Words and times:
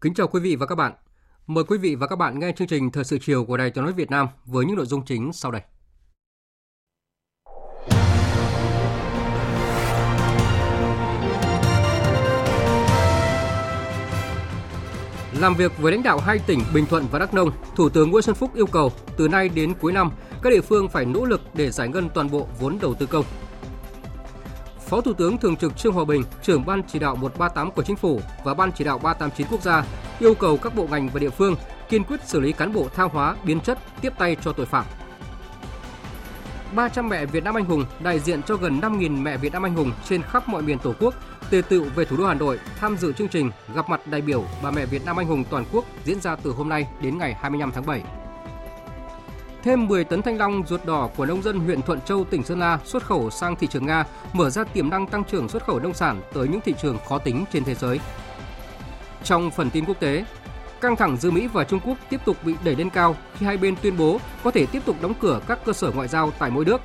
Kính 0.00 0.14
chào 0.14 0.28
quý 0.28 0.40
vị 0.40 0.56
và 0.56 0.66
các 0.66 0.74
bạn. 0.74 0.92
Mời 1.46 1.64
quý 1.64 1.78
vị 1.78 1.94
và 1.94 2.06
các 2.06 2.16
bạn 2.16 2.38
nghe 2.38 2.52
chương 2.52 2.68
trình 2.68 2.90
Thời 2.90 3.04
sự 3.04 3.18
chiều 3.20 3.44
của 3.44 3.56
Đài 3.56 3.70
Tiếng 3.70 3.84
nói 3.84 3.92
Việt 3.92 4.10
Nam 4.10 4.26
với 4.44 4.64
những 4.64 4.76
nội 4.76 4.86
dung 4.86 5.04
chính 5.04 5.32
sau 5.32 5.50
đây. 5.50 5.62
Làm 15.40 15.54
việc 15.54 15.72
với 15.78 15.92
lãnh 15.92 16.02
đạo 16.02 16.18
hai 16.18 16.38
tỉnh 16.46 16.60
Bình 16.74 16.86
Thuận 16.86 17.04
và 17.10 17.18
Đắk 17.18 17.34
Nông, 17.34 17.50
Thủ 17.76 17.88
tướng 17.88 18.10
Nguyễn 18.10 18.22
Xuân 18.22 18.36
Phúc 18.36 18.50
yêu 18.54 18.66
cầu 18.66 18.92
từ 19.16 19.28
nay 19.28 19.48
đến 19.48 19.74
cuối 19.80 19.92
năm, 19.92 20.10
các 20.42 20.50
địa 20.50 20.60
phương 20.60 20.88
phải 20.88 21.04
nỗ 21.04 21.24
lực 21.24 21.40
để 21.54 21.70
giải 21.70 21.88
ngân 21.88 22.08
toàn 22.14 22.30
bộ 22.30 22.48
vốn 22.60 22.78
đầu 22.80 22.94
tư 22.94 23.06
công, 23.06 23.24
Phó 24.88 25.00
Thủ 25.00 25.12
tướng 25.12 25.38
Thường 25.38 25.56
trực 25.56 25.76
Trương 25.76 25.92
Hòa 25.92 26.04
Bình, 26.04 26.22
trưởng 26.42 26.66
Ban 26.66 26.82
chỉ 26.82 26.98
đạo 26.98 27.16
138 27.16 27.70
của 27.70 27.82
Chính 27.82 27.96
phủ 27.96 28.20
và 28.44 28.54
Ban 28.54 28.72
chỉ 28.72 28.84
đạo 28.84 28.98
389 28.98 29.46
quốc 29.50 29.62
gia 29.62 29.84
yêu 30.18 30.34
cầu 30.34 30.56
các 30.56 30.74
bộ 30.74 30.86
ngành 30.90 31.08
và 31.08 31.20
địa 31.20 31.30
phương 31.30 31.56
kiên 31.88 32.04
quyết 32.04 32.20
xử 32.24 32.40
lý 32.40 32.52
cán 32.52 32.72
bộ 32.72 32.88
thao 32.94 33.08
hóa, 33.08 33.36
biến 33.44 33.60
chất, 33.60 33.78
tiếp 34.00 34.12
tay 34.18 34.36
cho 34.44 34.52
tội 34.52 34.66
phạm. 34.66 34.84
300 36.74 37.08
mẹ 37.08 37.26
Việt 37.26 37.44
Nam 37.44 37.54
anh 37.54 37.64
hùng 37.64 37.84
đại 38.00 38.18
diện 38.18 38.42
cho 38.42 38.56
gần 38.56 38.80
5.000 38.80 39.22
mẹ 39.22 39.36
Việt 39.36 39.52
Nam 39.52 39.62
anh 39.62 39.74
hùng 39.74 39.92
trên 40.08 40.22
khắp 40.22 40.48
mọi 40.48 40.62
miền 40.62 40.78
Tổ 40.78 40.92
quốc 41.00 41.14
tề 41.50 41.62
tựu 41.68 41.84
về 41.94 42.04
thủ 42.04 42.16
đô 42.16 42.26
Hà 42.26 42.34
Nội 42.34 42.58
tham 42.80 42.96
dự 42.96 43.12
chương 43.12 43.28
trình 43.28 43.50
gặp 43.74 43.88
mặt 43.88 44.06
đại 44.06 44.20
biểu 44.20 44.44
bà 44.62 44.70
mẹ 44.70 44.86
Việt 44.86 45.04
Nam 45.04 45.16
anh 45.16 45.26
hùng 45.26 45.44
toàn 45.50 45.64
quốc 45.72 45.84
diễn 46.04 46.20
ra 46.20 46.36
từ 46.36 46.50
hôm 46.50 46.68
nay 46.68 46.86
đến 47.02 47.18
ngày 47.18 47.34
25 47.40 47.72
tháng 47.72 47.86
7. 47.86 48.02
Thêm 49.68 49.88
10 49.88 50.04
tấn 50.04 50.22
thanh 50.22 50.38
long 50.38 50.62
ruột 50.66 50.84
đỏ 50.84 51.10
của 51.16 51.26
nông 51.26 51.42
dân 51.42 51.60
huyện 51.60 51.82
Thuận 51.82 52.00
Châu, 52.00 52.24
tỉnh 52.24 52.42
Sơn 52.42 52.58
La 52.60 52.78
xuất 52.84 53.02
khẩu 53.02 53.30
sang 53.30 53.56
thị 53.56 53.66
trường 53.66 53.86
Nga, 53.86 54.04
mở 54.32 54.50
ra 54.50 54.64
tiềm 54.64 54.90
năng 54.90 55.06
tăng 55.06 55.24
trưởng 55.24 55.48
xuất 55.48 55.64
khẩu 55.64 55.78
nông 55.78 55.94
sản 55.94 56.20
tới 56.34 56.48
những 56.48 56.60
thị 56.60 56.74
trường 56.82 56.98
khó 57.08 57.18
tính 57.18 57.44
trên 57.52 57.64
thế 57.64 57.74
giới. 57.74 58.00
Trong 59.24 59.50
phần 59.50 59.70
tin 59.70 59.84
quốc 59.84 60.00
tế, 60.00 60.24
căng 60.80 60.96
thẳng 60.96 61.16
giữa 61.16 61.30
Mỹ 61.30 61.46
và 61.46 61.64
Trung 61.64 61.80
Quốc 61.80 61.96
tiếp 62.10 62.20
tục 62.24 62.36
bị 62.44 62.54
đẩy 62.64 62.76
lên 62.76 62.90
cao 62.90 63.16
khi 63.38 63.46
hai 63.46 63.56
bên 63.56 63.74
tuyên 63.82 63.96
bố 63.96 64.20
có 64.44 64.50
thể 64.50 64.66
tiếp 64.66 64.82
tục 64.84 64.96
đóng 65.02 65.14
cửa 65.20 65.40
các 65.48 65.58
cơ 65.64 65.72
sở 65.72 65.90
ngoại 65.90 66.08
giao 66.08 66.30
tại 66.38 66.50
mỗi 66.50 66.64
nước. 66.64 66.80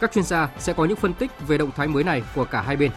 Các 0.00 0.12
chuyên 0.12 0.24
gia 0.24 0.48
sẽ 0.58 0.72
có 0.72 0.84
những 0.84 0.96
phân 0.96 1.14
tích 1.14 1.30
về 1.48 1.58
động 1.58 1.70
thái 1.76 1.88
mới 1.88 2.04
này 2.04 2.22
của 2.34 2.44
cả 2.44 2.62
hai 2.62 2.76
bên. 2.76 2.90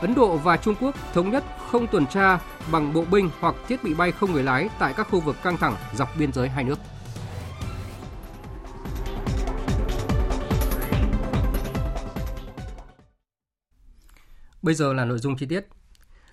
Ấn 0.00 0.14
Độ 0.14 0.36
và 0.36 0.56
Trung 0.56 0.74
Quốc 0.80 0.94
thống 1.14 1.30
nhất 1.30 1.44
không 1.70 1.86
tuần 1.86 2.06
tra 2.06 2.38
bằng 2.72 2.92
bộ 2.92 3.04
binh 3.10 3.30
hoặc 3.40 3.54
thiết 3.68 3.84
bị 3.84 3.94
bay 3.94 4.12
không 4.12 4.32
người 4.32 4.42
lái 4.42 4.68
tại 4.78 4.92
các 4.96 5.08
khu 5.10 5.20
vực 5.20 5.36
căng 5.42 5.56
thẳng 5.56 5.74
dọc 5.94 6.08
biên 6.18 6.32
giới 6.32 6.48
hai 6.48 6.64
nước. 6.64 6.78
Bây 14.66 14.74
giờ 14.74 14.92
là 14.92 15.04
nội 15.04 15.18
dung 15.18 15.36
chi 15.36 15.46
tiết. 15.46 15.66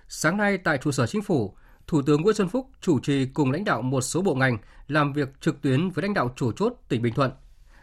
Sáng 0.08 0.36
nay 0.36 0.58
tại 0.58 0.78
trụ 0.78 0.92
sở 0.92 1.06
chính 1.06 1.22
phủ, 1.22 1.56
Thủ 1.86 2.02
tướng 2.02 2.22
Nguyễn 2.22 2.34
Xuân 2.34 2.48
Phúc 2.48 2.70
chủ 2.80 3.00
trì 3.00 3.26
cùng 3.26 3.50
lãnh 3.50 3.64
đạo 3.64 3.82
một 3.82 4.00
số 4.00 4.22
bộ 4.22 4.34
ngành 4.34 4.58
làm 4.88 5.12
việc 5.12 5.40
trực 5.40 5.62
tuyến 5.62 5.90
với 5.90 6.02
lãnh 6.02 6.14
đạo 6.14 6.32
chủ 6.36 6.52
chốt 6.52 6.72
tỉnh 6.88 7.02
Bình 7.02 7.14
Thuận. 7.14 7.30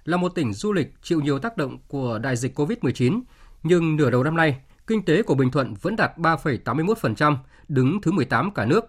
Là 0.04 0.18
một 0.18 0.30
tỉnh 0.36 0.54
du 0.54 0.74
lịch 0.74 0.94
chịu 1.02 1.22
nhiều 1.22 1.40
tác 1.40 1.58
động 1.58 1.78
của 1.88 2.20
đại 2.20 2.36
dịch 2.36 2.60
COVID-19, 2.60 3.22
nhưng 3.64 3.96
nửa 3.96 4.10
đầu 4.10 4.24
năm 4.24 4.36
nay, 4.36 4.62
kinh 4.88 5.06
tế 5.06 5.24
của 5.24 5.36
Bình 5.36 5.52
Thuận 5.52 5.74
vẫn 5.74 5.96
đạt 5.96 6.18
3,81%, 6.18 7.38
đứng 7.68 8.02
thứ 8.02 8.12
18 8.12 8.52
cả 8.52 8.66
nước. 8.66 8.86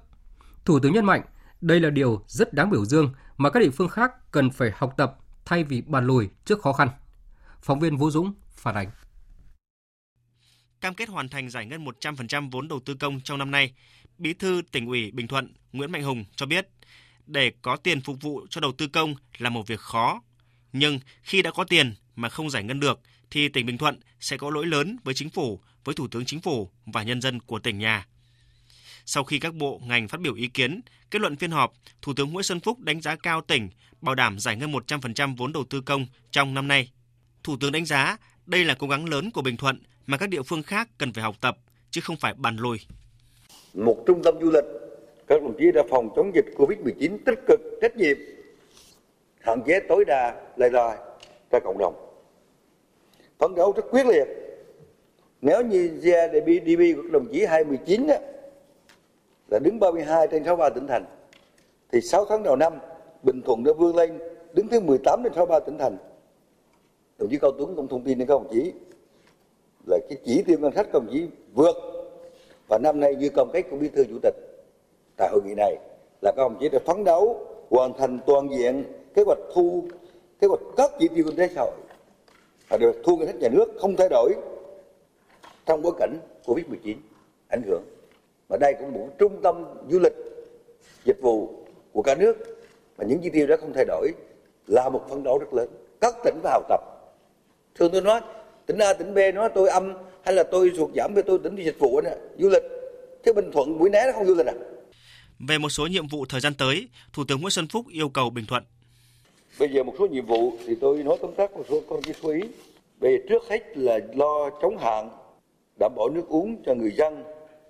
Thủ 0.65 0.78
tướng 0.78 0.93
nhấn 0.93 1.05
mạnh, 1.05 1.22
đây 1.61 1.81
là 1.81 1.91
điều 1.91 2.22
rất 2.27 2.55
đáng 2.55 2.71
biểu 2.71 2.84
dương 2.84 3.12
mà 3.37 3.51
các 3.51 3.61
địa 3.61 3.71
phương 3.71 3.89
khác 3.89 4.33
cần 4.33 4.51
phải 4.51 4.71
học 4.75 4.95
tập 4.97 5.19
thay 5.45 5.65
vì 5.65 5.81
bàn 5.81 6.06
lùi 6.06 6.28
trước 6.45 6.62
khó 6.62 6.72
khăn. 6.72 6.89
Phóng 7.62 7.81
viên 7.81 7.97
Vũ 7.97 8.11
Dũng 8.11 8.33
phản 8.56 8.75
ánh 8.75 8.89
cam 10.82 10.94
kết 10.94 11.09
hoàn 11.09 11.28
thành 11.28 11.50
giải 11.50 11.66
ngân 11.66 11.84
100% 11.84 12.50
vốn 12.50 12.69
đầu 12.69 12.81
tư 12.81 12.94
công 12.94 13.20
trong 13.20 13.38
năm 13.38 13.50
nay, 13.50 13.72
Bí 14.19 14.32
thư 14.32 14.62
tỉnh 14.72 14.87
ủy 14.87 15.10
Bình 15.10 15.28
Thuận 15.28 15.53
Nguyễn 15.72 15.93
Mạnh 15.93 16.03
Hùng 16.03 16.25
cho 16.37 16.47
biết, 16.47 16.69
để 17.26 17.53
có 17.62 17.76
tiền 17.76 18.00
phục 18.00 18.20
vụ 18.20 18.47
cho 18.50 18.60
đầu 18.60 18.72
tư 18.72 18.88
công 18.88 19.15
là 19.38 19.50
một 19.50 19.66
việc 19.66 19.81
khó, 19.81 20.22
nhưng 20.72 21.00
khi 21.22 21.42
đã 21.42 21.50
có 21.50 21.65
tiền 21.65 21.94
mà 22.16 22.28
không 22.28 22.50
giải 22.50 22.65
ngân 22.65 22.81
được 22.81 23.00
thì 23.31 23.48
tỉnh 23.48 23.66
Bình 23.66 23.78
Thuận 23.78 24.00
sẽ 24.21 24.37
có 24.37 24.50
lỗi 24.50 24.66
lớn 24.66 24.97
với 25.04 25.15
chính 25.15 25.31
phủ, 25.31 25.60
với 25.84 25.94
Thủ 25.94 26.09
tướng 26.09 26.25
Chính 26.25 26.41
phủ 26.41 26.71
và 26.87 27.03
nhân 27.03 27.21
dân 27.21 27.41
của 27.41 27.59
tỉnh 27.59 27.78
nhà. 27.78 28.06
Sau 29.06 29.25
khi 29.25 29.38
các 29.38 29.54
bộ 29.54 29.81
ngành 29.87 30.09
phát 30.09 30.21
biểu 30.21 30.34
ý 30.34 30.48
kiến, 30.48 30.81
kết 31.10 31.21
luận 31.21 31.37
phiên 31.37 31.50
họp, 31.50 31.72
Thủ 32.03 32.15
tướng 32.15 32.32
Nguyễn 32.32 32.42
Xuân 32.44 32.60
Phúc 32.60 32.81
đánh 32.81 33.00
giá 33.00 33.16
cao 33.16 33.41
tỉnh 33.41 33.69
bảo 34.00 34.15
đảm 34.15 34.38
giải 34.38 34.56
ngân 34.56 34.72
100% 34.72 35.37
vốn 35.37 35.53
đầu 35.53 35.65
tư 35.65 35.81
công 35.81 36.06
trong 36.31 36.54
năm 36.54 36.69
nay. 36.69 36.91
Thủ 37.42 37.56
tướng 37.56 37.72
đánh 37.72 37.87
giá 37.87 38.16
đây 38.47 38.65
là 38.65 38.75
cố 38.75 38.87
gắng 38.87 39.04
lớn 39.04 39.31
của 39.31 39.42
Bình 39.42 39.56
Thuận 39.56 39.82
mà 40.07 40.17
các 40.17 40.29
địa 40.29 40.43
phương 40.47 40.63
khác 40.63 40.89
cần 40.99 41.13
phải 41.13 41.25
học 41.25 41.35
tập, 41.41 41.57
chứ 41.91 42.01
không 42.05 42.17
phải 42.21 42.35
bàn 42.35 42.57
lùi. 42.57 42.79
Một 43.75 43.97
trung 44.07 44.23
tâm 44.25 44.35
du 44.41 44.51
lịch, 44.51 44.65
các 45.27 45.43
đồng 45.43 45.55
chí 45.59 45.73
đã 45.73 45.83
phòng 45.91 46.09
chống 46.17 46.35
dịch 46.35 46.47
Covid-19 46.57 47.19
tích 47.27 47.39
cực, 47.49 47.61
trách 47.81 47.97
nhiệm, 47.97 48.17
hạn 49.41 49.63
chế 49.67 49.81
tối 49.89 50.05
đa 50.05 50.43
lây 50.57 50.71
lan 50.71 50.99
ra 51.51 51.59
cộng 51.65 51.79
đồng. 51.79 51.95
Phấn 53.39 53.55
đấu 53.55 53.73
rất 53.77 53.83
quyết 53.91 54.07
liệt. 54.07 54.29
Nếu 55.41 55.63
như 55.63 55.89
GDP 55.89 56.47
của 56.97 57.03
các 57.03 57.13
đồng 57.13 57.27
chí 57.33 57.45
2019 57.45 58.07
á, 58.07 58.19
là 59.51 59.59
đứng 59.59 59.81
32 59.81 60.29
trên 60.31 60.45
63 60.45 60.71
tỉnh 60.71 60.87
thành, 60.87 61.05
thì 61.93 62.01
6 62.01 62.25
tháng 62.25 62.43
đầu 62.43 62.57
năm, 62.57 62.73
Bình 63.23 63.43
Thuận 63.43 63.65
đã 63.65 63.73
vươn 63.73 63.97
lên 63.97 64.19
đứng 64.53 64.69
thứ 64.69 64.81
18 64.81 65.21
trên 65.25 65.33
63 65.34 65.61
tỉnh 65.61 65.79
thành. 65.79 65.97
Đồng 67.19 67.31
chí 67.31 67.39
Cao 67.39 67.53
Tuấn 67.59 67.77
cũng 67.77 67.89
thông 67.89 68.05
tin 68.05 68.19
đến 68.19 68.29
các 68.29 68.34
đồng 68.34 68.49
chí 68.53 68.73
là 69.87 69.98
cái 70.09 70.19
chỉ 70.25 70.43
tiêu 70.43 70.59
ngân 70.59 70.72
sách 70.72 70.88
công 70.93 71.06
chí 71.12 71.28
vượt. 71.54 71.76
Và 72.69 72.78
năm 72.78 73.00
nay 73.00 73.15
như 73.15 73.28
công 73.28 73.50
kết 73.53 73.62
của 73.70 73.76
bí 73.76 73.88
thư 73.88 74.04
chủ 74.04 74.19
tịch, 74.22 74.34
tại 75.16 75.28
hội 75.32 75.41
nghị 75.44 75.54
này 75.54 75.76
là 76.22 76.32
các 76.37 76.43
ông 76.43 76.56
chí 76.60 76.69
đã 76.69 76.78
phấn 76.87 77.04
đấu 77.04 77.47
hoàn 77.70 77.92
thành 77.98 78.19
toàn 78.26 78.48
diện 78.50 78.84
kế 79.15 79.22
hoạch 79.26 79.38
thu, 79.54 79.84
kế 80.41 80.47
hoạch 80.47 80.60
các 80.76 80.91
chỉ 80.98 81.09
tiêu 81.09 81.25
kinh 81.26 81.37
tế 81.37 81.48
xã 81.54 81.60
hội 81.60 81.76
và 82.69 82.76
được 82.76 82.97
thu 83.04 83.16
ngân 83.16 83.26
sách 83.26 83.37
nhà 83.37 83.48
nước 83.48 83.65
không 83.81 83.97
thay 83.97 84.09
đổi 84.09 84.34
trong 85.66 85.82
bối 85.82 85.92
cảnh 85.98 86.19
covid 86.47 86.66
19 86.66 86.98
ảnh 87.48 87.62
hưởng. 87.66 87.82
Và 88.48 88.56
đây 88.60 88.75
cũng 88.78 88.92
một 88.92 89.09
trung 89.19 89.42
tâm 89.42 89.65
du 89.91 89.98
lịch 89.98 90.15
dịch 91.04 91.21
vụ 91.22 91.48
của 91.92 92.03
cả 92.03 92.15
nước 92.15 92.37
và 92.97 93.04
những 93.04 93.19
chỉ 93.22 93.31
tiêu 93.31 93.47
đó 93.47 93.56
không 93.60 93.72
thay 93.75 93.84
đổi 93.84 94.12
là 94.66 94.88
một 94.88 95.04
phấn 95.09 95.22
đấu 95.22 95.38
rất 95.38 95.54
lớn. 95.54 95.69
Các 96.00 96.15
tỉnh 96.25 96.38
phải 96.42 96.53
học 96.53 96.62
tập, 96.69 96.81
thường 97.75 97.91
tôi 97.92 98.00
nói 98.00 98.21
tỉnh 98.67 98.78
A 98.78 98.93
tỉnh 98.93 99.15
B 99.15 99.19
nói 99.34 99.50
tôi 99.55 99.69
âm 99.69 99.93
hay 100.25 100.34
là 100.34 100.43
tôi 100.43 100.73
sụt 100.77 100.91
giảm 100.95 101.15
với 101.15 101.22
tôi 101.22 101.39
tỉnh 101.45 101.57
đi 101.57 101.65
dịch 101.65 101.78
vụ 101.78 102.01
này, 102.01 102.16
du 102.39 102.48
lịch 102.48 102.63
thế 103.25 103.33
Bình 103.33 103.51
Thuận 103.53 103.78
buổi 103.78 103.91
né 103.91 104.03
nó 104.07 104.13
không 104.13 104.27
du 104.27 104.34
lịch 104.34 104.47
à 104.47 104.54
về 105.48 105.59
một 105.59 105.69
số 105.69 105.86
nhiệm 105.86 106.07
vụ 106.07 106.25
thời 106.28 106.41
gian 106.41 106.54
tới, 106.54 106.89
Thủ 107.13 107.25
tướng 107.28 107.41
Nguyễn 107.41 107.51
Xuân 107.51 107.66
Phúc 107.69 107.86
yêu 107.91 108.09
cầu 108.09 108.31
Bình 108.31 108.45
Thuận. 108.48 108.65
Bây 109.59 109.69
giờ 109.69 109.83
một 109.83 109.95
số 109.98 110.07
nhiệm 110.07 110.27
vụ 110.27 110.53
thì 110.66 110.75
tôi 110.81 111.03
nói 111.03 111.19
tóm 111.22 111.34
tắt 111.34 111.53
một 111.53 111.65
số 111.69 111.83
con 111.89 112.01
chỉ 112.03 112.13
chú 112.22 112.28
ý. 112.28 112.41
Giờ 113.01 113.09
trước 113.28 113.42
hết 113.48 113.77
là 113.78 113.98
lo 114.15 114.51
chống 114.63 114.78
hạn, 114.78 115.09
đảm 115.81 115.92
bảo 115.97 116.09
nước 116.09 116.28
uống 116.28 116.63
cho 116.66 116.75
người 116.75 116.92
dân, 116.98 117.25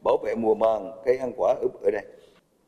bảo 0.04 0.16
vệ 0.24 0.34
mùa 0.34 0.54
màng, 0.54 0.92
cây 1.04 1.16
ăn 1.16 1.32
quả 1.36 1.54
ở, 1.62 1.68
ở 1.82 1.90
đây. 1.90 2.04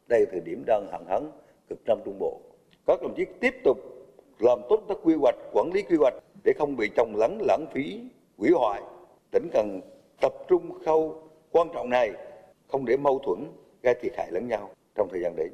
Đây 0.06 0.20
là 0.20 0.26
thời 0.30 0.40
điểm 0.40 0.64
đang 0.66 0.88
hạn 0.92 1.04
hán 1.08 1.30
cực 1.68 1.78
Nam 1.86 1.98
Trung 2.04 2.18
Bộ. 2.18 2.40
Các 2.86 3.02
đồng 3.02 3.14
chí 3.16 3.24
tiếp 3.40 3.54
tục 3.64 3.78
làm 4.38 4.58
tốt 4.68 4.84
các 4.88 4.98
quy 5.02 5.14
hoạch, 5.14 5.36
quản 5.52 5.70
lý 5.72 5.82
quy 5.82 5.96
hoạch 5.96 6.14
để 6.44 6.52
không 6.58 6.76
bị 6.76 6.90
trồng 6.96 7.16
lắng 7.16 7.38
lãng 7.46 7.66
phí 7.74 8.00
hủy 8.38 8.50
hoại 8.50 8.82
tỉnh 9.30 9.48
cần 9.52 9.80
tập 10.20 10.32
trung 10.48 10.78
khâu 10.84 11.22
quan 11.50 11.68
trọng 11.74 11.90
này 11.90 12.12
không 12.68 12.84
để 12.84 12.96
mâu 12.96 13.18
thuẫn 13.18 13.46
gây 13.82 13.94
thiệt 14.00 14.12
hại 14.16 14.28
lẫn 14.30 14.48
nhau 14.48 14.70
trong 14.94 15.08
thời 15.10 15.20
gian 15.20 15.36
đến 15.36 15.52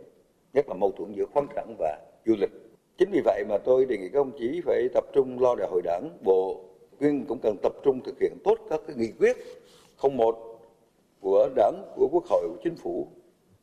nhất 0.53 0.69
là 0.69 0.75
mâu 0.75 0.93
thuẫn 0.93 1.13
giữa 1.13 1.25
khoáng 1.33 1.47
sản 1.55 1.75
và 1.79 1.99
du 2.27 2.35
lịch 2.39 2.51
chính 2.99 3.11
vì 3.11 3.21
vậy 3.25 3.45
mà 3.49 3.59
tôi 3.59 3.87
đề 3.87 3.99
nghị 3.99 4.09
các 4.09 4.19
ông 4.21 4.33
chí 4.39 4.61
phải 4.65 4.89
tập 4.95 5.05
trung 5.13 5.41
lo 5.41 5.55
đại 5.55 5.69
hội 5.69 5.83
đảng 5.85 6.19
bộ 6.25 6.65
nguyên 7.01 7.25
cũng 7.27 7.39
cần 7.43 7.57
tập 7.63 7.73
trung 7.85 8.01
thực 8.05 8.21
hiện 8.21 8.33
tốt 8.45 8.59
các 8.71 8.81
cái 8.87 8.97
nghị 8.97 9.13
quyết 9.19 9.37
01 10.03 10.51
của 11.21 11.49
Đảng, 11.55 11.93
của 11.97 12.09
Quốc 12.13 12.25
hội, 12.25 12.49
của 12.49 12.61
Chính 12.65 12.77
phủ 12.77 13.09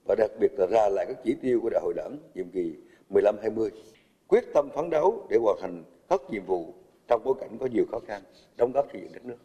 và 0.07 0.15
đặc 0.15 0.31
biệt 0.39 0.51
là 0.57 0.67
ra 0.67 0.89
lại 0.89 1.05
các 1.07 1.17
chỉ 1.23 1.35
tiêu 1.41 1.59
của 1.61 1.69
Đại 1.69 1.81
hội 1.83 1.93
Đảng 1.93 2.17
nhiệm 2.35 2.49
kỳ 2.49 2.75
15-20. 3.09 3.69
Quyết 4.27 4.43
tâm 4.53 4.69
phấn 4.75 4.89
đấu 4.89 5.27
để 5.29 5.37
hoàn 5.37 5.57
thành 5.61 5.83
các 6.09 6.21
nhiệm 6.29 6.45
vụ 6.45 6.73
trong 7.07 7.21
bối 7.25 7.35
cảnh 7.41 7.57
có 7.59 7.65
nhiều 7.65 7.85
khó 7.91 7.99
khăn, 8.07 8.21
đóng 8.57 8.71
góp 8.71 8.85
xây 8.93 9.01
dựng 9.01 9.13
đất 9.13 9.25
nước. 9.25 9.37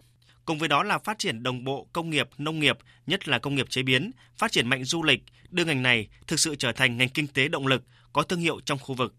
Cùng 0.44 0.58
với 0.58 0.68
đó 0.68 0.82
là 0.82 0.98
phát 0.98 1.18
triển 1.18 1.42
đồng 1.42 1.64
bộ 1.64 1.86
công 1.92 2.10
nghiệp, 2.10 2.28
nông 2.38 2.58
nghiệp, 2.58 2.78
nhất 3.06 3.28
là 3.28 3.38
công 3.38 3.54
nghiệp 3.54 3.70
chế 3.70 3.82
biến, 3.82 4.10
phát 4.38 4.52
triển 4.52 4.68
mạnh 4.68 4.84
du 4.84 5.02
lịch, 5.02 5.22
đưa 5.50 5.64
ngành 5.64 5.82
này 5.82 6.08
thực 6.26 6.40
sự 6.40 6.54
trở 6.54 6.72
thành 6.72 6.96
ngành 6.96 7.08
kinh 7.08 7.26
tế 7.26 7.48
động 7.48 7.66
lực, 7.66 7.82
có 8.12 8.22
thương 8.22 8.40
hiệu 8.40 8.60
trong 8.64 8.78
khu 8.78 8.94
vực. 8.94 9.14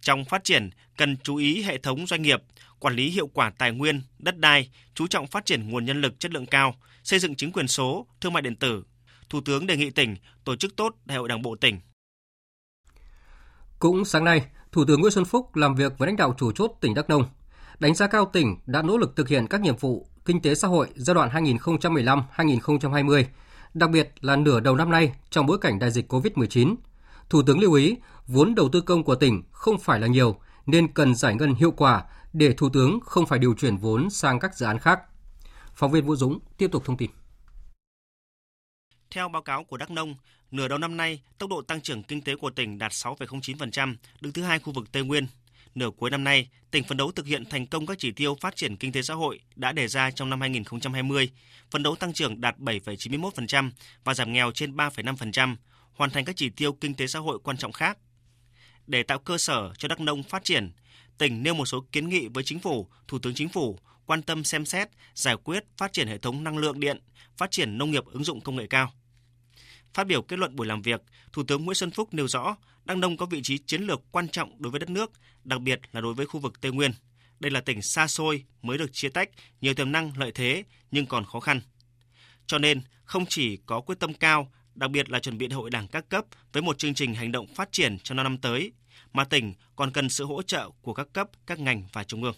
Trong 0.00 0.24
phát 0.24 0.44
triển, 0.44 0.70
cần 0.96 1.16
chú 1.22 1.36
ý 1.36 1.62
hệ 1.62 1.78
thống 1.78 2.06
doanh 2.06 2.22
nghiệp, 2.22 2.42
quản 2.78 2.94
lý 2.94 3.10
hiệu 3.10 3.26
quả 3.26 3.52
tài 3.58 3.72
nguyên, 3.72 4.02
đất 4.18 4.38
đai, 4.38 4.70
chú 4.94 5.06
trọng 5.06 5.26
phát 5.26 5.46
triển 5.46 5.70
nguồn 5.70 5.84
nhân 5.84 6.00
lực 6.00 6.20
chất 6.20 6.32
lượng 6.32 6.46
cao, 6.46 6.74
xây 7.04 7.18
dựng 7.18 7.34
chính 7.34 7.52
quyền 7.52 7.68
số, 7.68 8.06
thương 8.20 8.32
mại 8.32 8.42
điện 8.42 8.56
tử. 8.56 8.84
Thủ 9.30 9.40
tướng 9.40 9.66
đề 9.66 9.76
nghị 9.76 9.90
tỉnh 9.90 10.16
tổ 10.44 10.56
chức 10.56 10.76
tốt 10.76 10.96
Đại 11.04 11.18
hội 11.18 11.28
Đảng 11.28 11.42
bộ 11.42 11.56
tỉnh. 11.56 11.80
Cũng 13.78 14.04
sáng 14.04 14.24
nay, 14.24 14.42
Thủ 14.72 14.84
tướng 14.88 15.00
Nguyễn 15.00 15.12
Xuân 15.12 15.24
Phúc 15.24 15.56
làm 15.56 15.74
việc 15.74 15.98
với 15.98 16.06
lãnh 16.06 16.16
đạo 16.16 16.34
chủ 16.38 16.52
chốt 16.52 16.72
tỉnh 16.80 16.94
Đắk 16.94 17.10
Nông, 17.10 17.24
đánh 17.78 17.94
giá 17.94 18.06
cao 18.06 18.30
tỉnh 18.32 18.56
đã 18.66 18.82
nỗ 18.82 18.98
lực 18.98 19.16
thực 19.16 19.28
hiện 19.28 19.46
các 19.46 19.60
nhiệm 19.60 19.76
vụ 19.76 20.06
kinh 20.24 20.42
tế 20.42 20.54
xã 20.54 20.68
hội 20.68 20.88
giai 20.94 21.14
đoạn 21.14 21.46
2015-2020, 21.46 23.24
đặc 23.74 23.90
biệt 23.90 24.12
là 24.20 24.36
nửa 24.36 24.60
đầu 24.60 24.76
năm 24.76 24.90
nay 24.90 25.12
trong 25.30 25.46
bối 25.46 25.58
cảnh 25.60 25.78
đại 25.78 25.90
dịch 25.90 26.12
COVID-19. 26.12 26.74
Thủ 27.30 27.42
tướng 27.42 27.60
lưu 27.60 27.72
ý, 27.72 27.96
vốn 28.26 28.54
đầu 28.54 28.68
tư 28.72 28.80
công 28.80 29.04
của 29.04 29.14
tỉnh 29.14 29.42
không 29.50 29.78
phải 29.78 30.00
là 30.00 30.06
nhiều 30.06 30.40
nên 30.66 30.92
cần 30.92 31.14
giải 31.14 31.34
ngân 31.34 31.54
hiệu 31.54 31.70
quả 31.70 32.04
để 32.32 32.52
Thủ 32.52 32.68
tướng 32.68 33.00
không 33.00 33.26
phải 33.26 33.38
điều 33.38 33.54
chuyển 33.54 33.76
vốn 33.76 34.10
sang 34.10 34.40
các 34.40 34.56
dự 34.56 34.66
án 34.66 34.78
khác. 34.78 35.00
Phóng 35.74 35.92
viên 35.92 36.06
Vũ 36.06 36.16
Dũng 36.16 36.38
tiếp 36.58 36.68
tục 36.72 36.84
thông 36.84 36.96
tin. 36.96 37.10
Theo 39.10 39.28
báo 39.28 39.42
cáo 39.42 39.64
của 39.64 39.76
Đắk 39.76 39.90
Nông, 39.90 40.14
nửa 40.50 40.68
đầu 40.68 40.78
năm 40.78 40.96
nay, 40.96 41.22
tốc 41.38 41.50
độ 41.50 41.62
tăng 41.62 41.80
trưởng 41.80 42.02
kinh 42.02 42.22
tế 42.22 42.36
của 42.36 42.50
tỉnh 42.50 42.78
đạt 42.78 42.92
6,09%, 42.92 43.94
đứng 44.20 44.32
thứ 44.32 44.42
hai 44.42 44.58
khu 44.58 44.72
vực 44.72 44.92
Tây 44.92 45.02
Nguyên. 45.02 45.26
Nửa 45.74 45.90
cuối 45.90 46.10
năm 46.10 46.24
nay, 46.24 46.48
tỉnh 46.70 46.84
phấn 46.84 46.96
đấu 46.96 47.12
thực 47.12 47.26
hiện 47.26 47.44
thành 47.44 47.66
công 47.66 47.86
các 47.86 47.98
chỉ 47.98 48.12
tiêu 48.12 48.36
phát 48.40 48.56
triển 48.56 48.76
kinh 48.76 48.92
tế 48.92 49.02
xã 49.02 49.14
hội 49.14 49.40
đã 49.56 49.72
đề 49.72 49.88
ra 49.88 50.10
trong 50.10 50.30
năm 50.30 50.40
2020, 50.40 51.30
phấn 51.70 51.82
đấu 51.82 51.96
tăng 51.96 52.12
trưởng 52.12 52.40
đạt 52.40 52.58
7,91% 52.58 53.70
và 54.04 54.14
giảm 54.14 54.32
nghèo 54.32 54.50
trên 54.54 54.76
3,5%, 54.76 55.56
hoàn 55.92 56.10
thành 56.10 56.24
các 56.24 56.36
chỉ 56.36 56.50
tiêu 56.50 56.72
kinh 56.72 56.94
tế 56.94 57.06
xã 57.06 57.18
hội 57.18 57.38
quan 57.38 57.56
trọng 57.56 57.72
khác. 57.72 57.98
Để 58.86 59.02
tạo 59.02 59.18
cơ 59.18 59.38
sở 59.38 59.72
cho 59.78 59.88
Đắk 59.88 60.00
Nông 60.00 60.22
phát 60.22 60.44
triển, 60.44 60.70
tỉnh 61.18 61.42
nêu 61.42 61.54
một 61.54 61.66
số 61.66 61.84
kiến 61.92 62.08
nghị 62.08 62.28
với 62.28 62.44
chính 62.44 62.58
phủ, 62.58 62.88
thủ 63.08 63.18
tướng 63.18 63.34
chính 63.34 63.48
phủ 63.48 63.78
quan 64.06 64.22
tâm 64.22 64.44
xem 64.44 64.64
xét, 64.64 64.88
giải 65.14 65.36
quyết 65.44 65.64
phát 65.76 65.92
triển 65.92 66.08
hệ 66.08 66.18
thống 66.18 66.44
năng 66.44 66.58
lượng 66.58 66.80
điện, 66.80 67.00
phát 67.36 67.50
triển 67.50 67.78
nông 67.78 67.90
nghiệp 67.90 68.04
ứng 68.06 68.24
dụng 68.24 68.40
công 68.40 68.56
nghệ 68.56 68.66
cao. 68.66 68.92
Phát 69.94 70.06
biểu 70.06 70.22
kết 70.22 70.38
luận 70.38 70.56
buổi 70.56 70.66
làm 70.66 70.82
việc, 70.82 71.02
Thủ 71.32 71.42
tướng 71.42 71.64
Nguyễn 71.64 71.74
Xuân 71.74 71.90
Phúc 71.90 72.14
nêu 72.14 72.28
rõ 72.28 72.56
Đắk 72.88 72.96
Nông 72.96 73.16
có 73.16 73.26
vị 73.26 73.42
trí 73.42 73.58
chiến 73.58 73.82
lược 73.82 74.02
quan 74.10 74.28
trọng 74.28 74.62
đối 74.62 74.70
với 74.70 74.80
đất 74.80 74.90
nước, 74.90 75.12
đặc 75.44 75.60
biệt 75.60 75.80
là 75.92 76.00
đối 76.00 76.14
với 76.14 76.26
khu 76.26 76.40
vực 76.40 76.60
Tây 76.60 76.72
Nguyên. 76.72 76.90
Đây 77.40 77.50
là 77.50 77.60
tỉnh 77.60 77.82
xa 77.82 78.06
xôi 78.06 78.44
mới 78.62 78.78
được 78.78 78.92
chia 78.92 79.08
tách, 79.08 79.30
nhiều 79.60 79.74
tiềm 79.74 79.92
năng 79.92 80.12
lợi 80.18 80.32
thế 80.32 80.64
nhưng 80.90 81.06
còn 81.06 81.24
khó 81.24 81.40
khăn. 81.40 81.60
Cho 82.46 82.58
nên, 82.58 82.80
không 83.04 83.26
chỉ 83.26 83.56
có 83.66 83.80
quyết 83.80 83.98
tâm 84.00 84.14
cao, 84.14 84.52
đặc 84.74 84.90
biệt 84.90 85.10
là 85.10 85.20
chuẩn 85.20 85.38
bị 85.38 85.46
đại 85.46 85.56
hội 85.56 85.70
đảng 85.70 85.88
các 85.88 86.08
cấp 86.08 86.24
với 86.52 86.62
một 86.62 86.78
chương 86.78 86.94
trình 86.94 87.14
hành 87.14 87.32
động 87.32 87.46
phát 87.54 87.72
triển 87.72 87.98
trong 87.98 88.16
5 88.16 88.24
năm 88.24 88.38
tới, 88.38 88.72
mà 89.12 89.24
tỉnh 89.24 89.54
còn 89.76 89.90
cần 89.90 90.08
sự 90.08 90.24
hỗ 90.24 90.42
trợ 90.42 90.70
của 90.82 90.94
các 90.94 91.08
cấp, 91.12 91.28
các 91.46 91.58
ngành 91.58 91.82
và 91.92 92.04
trung 92.04 92.22
ương. 92.22 92.36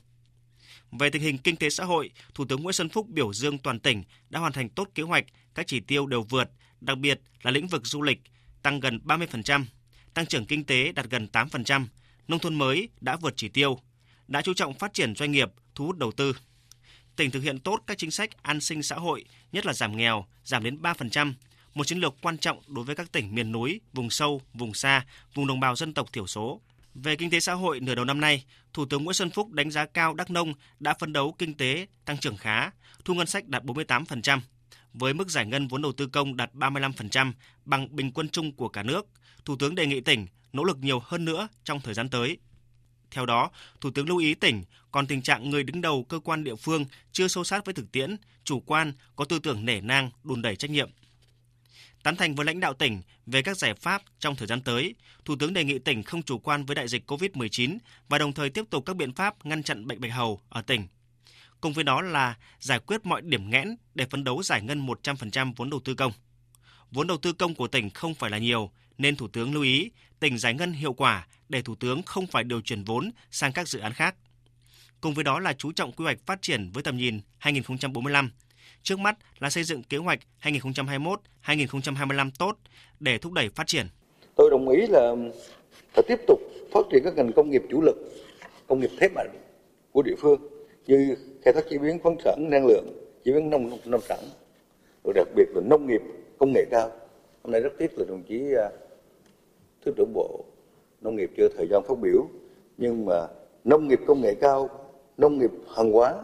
Về 0.93 1.11
tình 1.11 1.23
hình 1.23 1.39
kinh 1.39 1.57
tế 1.57 1.71
xã 1.71 1.85
hội, 1.85 2.11
Thủ 2.35 2.45
tướng 2.45 2.63
Nguyễn 2.63 2.73
Xuân 2.73 2.89
Phúc 2.89 3.09
biểu 3.09 3.33
dương 3.33 3.59
toàn 3.59 3.81
tỉnh 3.81 4.05
đã 4.29 4.41
hoàn 4.41 4.53
thành 4.53 4.69
tốt 4.69 4.89
kế 4.95 5.03
hoạch, 5.03 5.25
các 5.55 5.67
chỉ 5.67 5.81
tiêu 5.81 6.07
đều 6.07 6.23
vượt, 6.23 6.51
đặc 6.81 6.99
biệt 6.99 7.21
là 7.43 7.51
lĩnh 7.51 7.67
vực 7.67 7.87
du 7.87 8.03
lịch 8.03 8.19
tăng 8.63 8.81
gần 8.81 9.01
30%, 9.05 9.65
tăng 10.15 10.27
trưởng 10.27 10.47
kinh 10.47 10.65
tế 10.65 10.93
đạt 10.93 11.07
gần 11.11 11.29
8%, 11.33 11.87
nông 12.29 12.39
thôn 12.39 12.55
mới 12.55 12.89
đã 13.01 13.17
vượt 13.17 13.35
chỉ 13.37 13.49
tiêu, 13.49 13.79
đã 14.29 14.43
chú 14.43 14.55
trọng 14.55 14.75
phát 14.75 14.95
triển 14.95 15.15
doanh 15.15 15.33
nghiệp, 15.33 15.51
thu 15.75 15.87
hút 15.87 15.99
đầu 15.99 16.13
tư. 16.13 16.37
Tỉnh 17.17 17.31
thực 17.31 17.41
hiện 17.41 17.59
tốt 17.59 17.81
các 17.87 17.99
chính 17.99 18.11
sách 18.11 18.43
an 18.43 18.61
sinh 18.61 18.83
xã 18.83 18.97
hội, 18.97 19.25
nhất 19.53 19.67
là 19.67 19.73
giảm 19.73 19.97
nghèo, 19.97 20.27
giảm 20.45 20.65
đến 20.65 20.83
3%, 20.83 21.33
một 21.75 21.87
chiến 21.87 21.99
lược 21.99 22.15
quan 22.23 22.39
trọng 22.39 22.61
đối 22.69 22.85
với 22.85 22.97
các 22.97 23.13
tỉnh 23.13 23.35
miền 23.35 23.53
núi, 23.53 23.81
vùng 23.93 24.11
sâu, 24.11 24.43
vùng 24.55 24.75
xa, 24.75 25.07
vùng 25.35 25.47
đồng 25.47 25.61
bào 25.61 25.77
dân 25.77 25.95
tộc 25.95 26.13
thiểu 26.13 26.27
số. 26.27 26.61
Về 26.95 27.17
kinh 27.17 27.31
tế 27.31 27.41
xã 27.41 27.55
hội 27.55 27.81
nửa 27.81 27.95
đầu 27.95 28.05
năm 28.05 28.21
nay, 28.21 28.45
Thủ 28.73 28.85
tướng 28.85 29.05
Nguyễn 29.05 29.15
Xuân 29.15 29.31
Phúc 29.31 29.53
đánh 29.53 29.71
giá 29.71 29.87
cao 29.87 30.15
Đắk 30.15 30.31
Nông 30.31 30.55
đã 30.81 30.95
phấn 30.99 31.13
đấu 31.13 31.35
kinh 31.39 31.55
tế 31.55 31.87
tăng 32.05 32.19
trưởng 32.19 32.37
khá, 32.37 32.71
thu 33.05 33.15
ngân 33.15 33.27
sách 33.27 33.49
đạt 33.49 33.63
48%, 33.63 34.41
với 34.95 35.15
mức 35.15 35.31
giải 35.31 35.47
ngân 35.47 35.69
vốn 35.69 35.83
đầu 35.83 35.93
tư 35.93 36.07
công 36.07 36.37
đạt 36.37 36.55
35% 36.55 37.33
bằng 37.65 37.97
bình 37.97 38.13
quân 38.13 38.29
chung 38.29 38.53
của 38.53 38.69
cả 38.69 38.83
nước. 38.83 39.07
Thủ 39.45 39.57
tướng 39.57 39.75
đề 39.75 39.87
nghị 39.87 40.01
tỉnh 40.01 40.27
nỗ 40.53 40.65
lực 40.65 40.79
nhiều 40.79 41.03
hơn 41.05 41.25
nữa 41.25 41.49
trong 41.65 41.81
thời 41.81 41.95
gian 41.95 42.09
tới. 42.09 42.39
Theo 43.11 43.27
đó, 43.27 43.51
Thủ 43.81 43.91
tướng 43.91 44.09
lưu 44.09 44.19
ý 44.19 44.35
tỉnh 44.35 44.65
còn 44.91 45.07
tình 45.07 45.23
trạng 45.23 45.51
người 45.51 45.63
đứng 45.63 45.81
đầu 45.81 46.05
cơ 46.05 46.19
quan 46.19 46.45
địa 46.45 46.55
phương 46.55 46.85
chưa 47.13 47.29
sâu 47.29 47.45
sát 47.45 47.65
với 47.65 47.75
thực 47.75 47.93
tiễn, 47.93 48.17
chủ 48.45 48.61
quan, 48.61 48.93
có 49.17 49.25
tư 49.25 49.39
tưởng 49.39 49.65
nể 49.65 49.81
nang, 49.81 50.11
đùn 50.25 50.43
đẩy 50.43 50.57
trách 50.57 50.71
nhiệm. 50.71 50.91
Tán 52.03 52.17
thành 52.17 52.35
với 52.35 52.47
lãnh 52.47 52.61
đạo 52.61 52.75
tỉnh 52.75 53.03
về 53.27 53.43
các 53.43 53.57
giải 53.57 53.75
pháp 53.75 54.03
trong 54.19 54.37
thời 54.37 54.47
gian 54.47 54.61
tới, 54.61 54.95
Thủ 55.25 55.37
tướng 55.37 55.53
đề 55.53 55.65
nghị 55.65 55.79
tỉnh 55.79 56.03
không 56.03 56.23
chủ 56.23 56.39
quan 56.39 56.65
với 56.65 56.75
đại 56.75 56.89
dịch 56.89 57.11
COVID-19 57.11 57.79
và 58.09 58.19
đồng 58.19 58.33
thời 58.33 58.51
tiếp 58.51 58.65
tục 58.71 58.83
các 58.87 58.97
biện 58.97 59.13
pháp 59.13 59.47
ngăn 59.47 59.63
chặn 59.63 59.87
bệnh 59.87 60.01
bạch 60.01 60.13
hầu 60.13 60.41
ở 60.49 60.63
tỉnh. 60.63 60.87
Cùng 61.61 61.73
với 61.73 61.85
đó 61.85 62.03
là 62.03 62.37
giải 62.61 62.79
quyết 62.79 63.07
mọi 63.07 63.23
điểm 63.23 63.51
nghẽn 63.51 63.77
để 63.95 64.07
phấn 64.11 64.25
đấu 64.25 64.43
giải 64.43 64.63
ngân 64.63 64.87
100% 64.87 65.53
vốn 65.57 65.71
đầu 65.71 65.81
tư 65.85 65.95
công. 65.95 66.13
Vốn 66.91 67.07
đầu 67.07 67.17
tư 67.17 67.33
công 67.33 67.55
của 67.55 67.69
tỉnh 67.69 67.91
không 67.91 68.15
phải 68.15 68.31
là 68.31 68.39
nhiều, 68.39 68.71
nên 68.99 69.17
Thủ 69.17 69.29
tướng 69.29 69.55
lưu 69.55 69.63
ý 69.63 69.91
tỉnh 70.21 70.39
giải 70.39 70.55
ngân 70.55 70.73
hiệu 70.73 70.93
quả 70.93 71.27
để 71.49 71.63
Thủ 71.63 71.75
tướng 71.75 72.03
không 72.03 72.27
phải 72.27 72.45
điều 72.45 72.61
chuyển 72.61 72.85
vốn 72.85 73.11
sang 73.31 73.53
các 73.53 73.69
dự 73.69 73.79
án 73.79 73.93
khác. 73.93 74.15
Cùng 75.01 75.15
với 75.15 75.25
đó 75.25 75.41
là 75.41 75.53
chú 75.53 75.73
trọng 75.73 75.93
quy 75.93 76.05
hoạch 76.05 76.19
phát 76.27 76.43
triển 76.43 76.71
với 76.71 76.83
tầm 76.83 76.97
nhìn 76.97 77.21
2045, 77.39 78.31
Trước 78.83 78.99
mắt 78.99 79.19
là 79.39 79.51
xây 79.51 79.65
dựng 79.65 79.83
kế 79.83 79.97
hoạch 79.97 80.21
2021-2025 80.43 82.31
tốt 82.39 82.59
để 83.01 83.19
thúc 83.19 83.33
đẩy 83.33 83.49
phát 83.49 83.67
triển. 83.67 83.87
Tôi 84.37 84.51
đồng 84.51 84.69
ý 84.69 84.87
là 84.87 85.15
phải 85.95 86.05
tiếp 86.09 86.21
tục 86.27 86.41
phát 86.73 86.81
triển 86.93 87.05
các 87.05 87.15
ngành 87.15 87.33
công 87.33 87.51
nghiệp 87.51 87.63
chủ 87.71 87.83
lực, 87.83 87.97
công 88.67 88.81
nghiệp 88.81 88.91
thế 89.01 89.09
mạnh 89.09 89.29
của 89.93 90.03
địa 90.03 90.15
phương 90.21 90.41
như 90.99 91.17
khai 91.43 91.53
thác 91.53 91.69
chế 91.71 91.79
biến 91.79 91.99
khoáng 92.03 92.17
sản, 92.25 92.47
năng 92.51 92.67
lượng, 92.67 92.87
chế 93.25 93.33
biến 93.33 93.51
nông 93.51 93.71
nông 93.85 94.01
sản, 94.01 94.19
rồi 95.05 95.15
đặc 95.15 95.29
biệt 95.35 95.49
là 95.55 95.61
nông 95.65 95.87
nghiệp 95.87 96.03
công 96.39 96.53
nghệ 96.53 96.65
cao. 96.71 96.91
Hôm 97.43 97.53
nay 97.53 97.61
rất 97.61 97.73
tiếc 97.79 97.99
là 97.99 98.05
đồng 98.09 98.23
chí 98.23 98.55
à, 98.55 98.71
thứ 99.85 99.93
trưởng 99.97 100.13
bộ 100.13 100.45
nông 101.01 101.17
nghiệp 101.17 101.31
chưa 101.37 101.49
thời 101.57 101.67
gian 101.71 101.83
phát 101.83 101.99
biểu, 101.99 102.27
nhưng 102.79 103.07
mà 103.07 103.27
nông 103.65 103.89
nghiệp 103.89 104.01
công 104.07 104.21
nghệ 104.21 104.35
cao, 104.35 104.69
nông 105.17 105.39
nghiệp 105.39 105.51
hàng 105.77 105.93
hóa. 105.93 106.23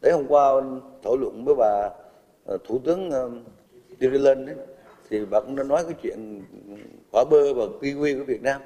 Đấy 0.00 0.12
hôm 0.12 0.26
qua 0.28 0.62
thảo 1.04 1.16
luận 1.16 1.44
với 1.44 1.54
bà 1.54 1.90
à, 2.46 2.54
thủ 2.64 2.78
tướng 2.78 3.10
à, 3.10 3.22
đi 3.98 4.08
lên 4.08 4.46
đấy 4.46 4.56
thì 5.10 5.24
bà 5.24 5.40
cũng 5.40 5.56
đã 5.56 5.64
nói 5.64 5.84
cái 5.84 5.94
chuyện 6.02 6.42
quả 7.12 7.24
bơ 7.30 7.54
và 7.54 7.64
kiwi 7.80 8.18
của 8.18 8.24
Việt 8.24 8.42
Nam. 8.42 8.60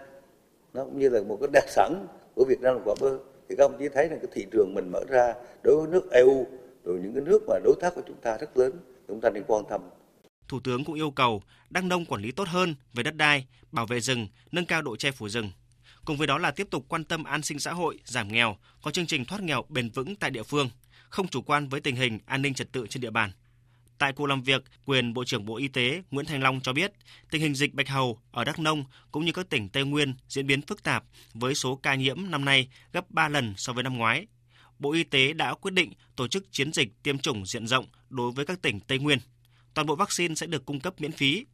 Nó 0.75 0.85
cũng 0.85 0.99
như 0.99 1.09
là 1.09 1.21
một 1.21 1.38
cái 1.40 1.49
đặc 1.52 1.64
sản 1.69 2.07
của 2.35 2.45
Việt 2.45 2.61
Nam 2.61 2.75
là 2.75 2.81
quả 2.85 2.95
bơ 3.00 3.19
thì 3.49 3.55
các 3.59 3.65
ông 3.65 3.76
chí 3.79 3.88
thấy 3.95 4.09
là 4.09 4.17
cái 4.17 4.31
thị 4.33 4.47
trường 4.53 4.75
mình 4.75 4.88
mở 4.93 5.00
ra 5.09 5.35
đối 5.62 5.76
với 5.76 5.87
nước 5.87 6.11
EU 6.11 6.47
rồi 6.85 7.00
những 7.03 7.15
cái 7.15 7.23
nước 7.23 7.43
mà 7.49 7.55
đối 7.65 7.75
tác 7.81 7.95
của 7.95 8.03
chúng 8.07 8.21
ta 8.23 8.37
rất 8.38 8.57
lớn 8.57 8.73
chúng 9.09 9.21
ta 9.21 9.31
nên 9.31 9.43
quan 9.47 9.65
tâm 9.71 9.81
Thủ 10.49 10.61
tướng 10.65 10.85
cũng 10.85 10.95
yêu 10.95 11.11
cầu 11.11 11.43
Đắk 11.71 11.85
Nông 11.85 12.05
quản 12.05 12.23
lý 12.23 12.33
tốt 12.33 12.49
hơn 12.49 12.75
về 12.95 13.03
đất 13.03 13.17
đai, 13.17 13.47
bảo 13.73 13.87
vệ 13.87 14.00
rừng, 14.00 14.29
nâng 14.53 14.67
cao 14.67 14.83
độ 14.83 14.97
che 14.97 15.11
phủ 15.11 15.29
rừng. 15.29 15.50
Cùng 16.05 16.17
với 16.17 16.26
đó 16.26 16.38
là 16.38 16.50
tiếp 16.50 16.67
tục 16.71 16.85
quan 16.88 17.05
tâm 17.05 17.25
an 17.25 17.43
sinh 17.43 17.59
xã 17.59 17.73
hội, 17.73 17.99
giảm 18.05 18.29
nghèo, 18.29 18.57
có 18.83 18.91
chương 18.91 19.07
trình 19.07 19.25
thoát 19.25 19.43
nghèo 19.43 19.65
bền 19.69 19.91
vững 19.91 20.17
tại 20.17 20.31
địa 20.31 20.43
phương 20.43 20.71
không 21.09 21.29
chủ 21.29 21.43
quan 21.43 21.69
với 21.69 21.81
tình 21.81 21.97
hình 21.97 22.19
an 22.26 22.43
ninh 22.43 22.55
trật 22.55 22.73
tự 22.73 22.87
trên 22.87 23.00
địa 23.00 23.11
bàn. 23.11 23.31
Tại 23.99 24.12
cuộc 24.12 24.26
làm 24.26 24.43
việc, 24.43 24.65
quyền 24.85 25.15
Bộ 25.15 25.25
trưởng 25.25 25.45
Bộ 25.45 25.57
Y 25.57 25.69
tế 25.69 26.03
Nguyễn 26.11 26.26
Thành 26.26 26.43
Long 26.43 26.61
cho 26.61 26.73
biết, 26.73 26.93
tình 27.31 27.43
hình 27.43 27.55
dịch 27.55 27.75
bạch 27.75 27.88
hầu 27.88 28.21
ở 28.31 28.45
Đắk 28.45 28.59
Nông 28.59 28.85
cũng 29.12 29.25
như 29.25 29.33
các 29.33 29.49
tỉnh 29.49 29.69
Tây 29.69 29.85
Nguyên 29.85 30.15
diễn 30.29 30.47
biến 30.47 30.62
phức 30.62 30.83
tạp 30.83 31.05
với 31.35 31.55
số 31.55 31.76
ca 31.76 31.95
nhiễm 31.95 32.31
năm 32.31 32.45
nay 32.45 32.69
gấp 32.93 33.11
3 33.11 33.29
lần 33.29 33.55
so 33.57 33.73
với 33.73 33.85
năm 33.85 33.97
ngoái. 33.97 34.26
Bộ 34.79 34.93
Y 34.93 35.05
tế 35.05 35.33
đã 35.33 35.55
quyết 35.55 35.75
định 35.75 35.93
tổ 36.17 36.29
chức 36.29 36.53
chiến 36.53 36.73
dịch 36.73 36.88
tiêm 37.03 37.19
chủng 37.19 37.47
diện 37.47 37.67
rộng 37.67 37.87
đối 38.11 38.33
với 38.33 38.45
các 38.45 38.62
tỉnh 38.62 38.81
Tây 38.81 38.99
Nguyên. 38.99 39.19
Toàn 39.75 39.87
bộ 39.87 39.97
vaccine 39.97 40.35
sẽ 40.35 40.47
được 40.47 40.67
cung 40.67 40.81
cấp 40.81 41.00
miễn 41.00 41.12
phí. 41.12 41.47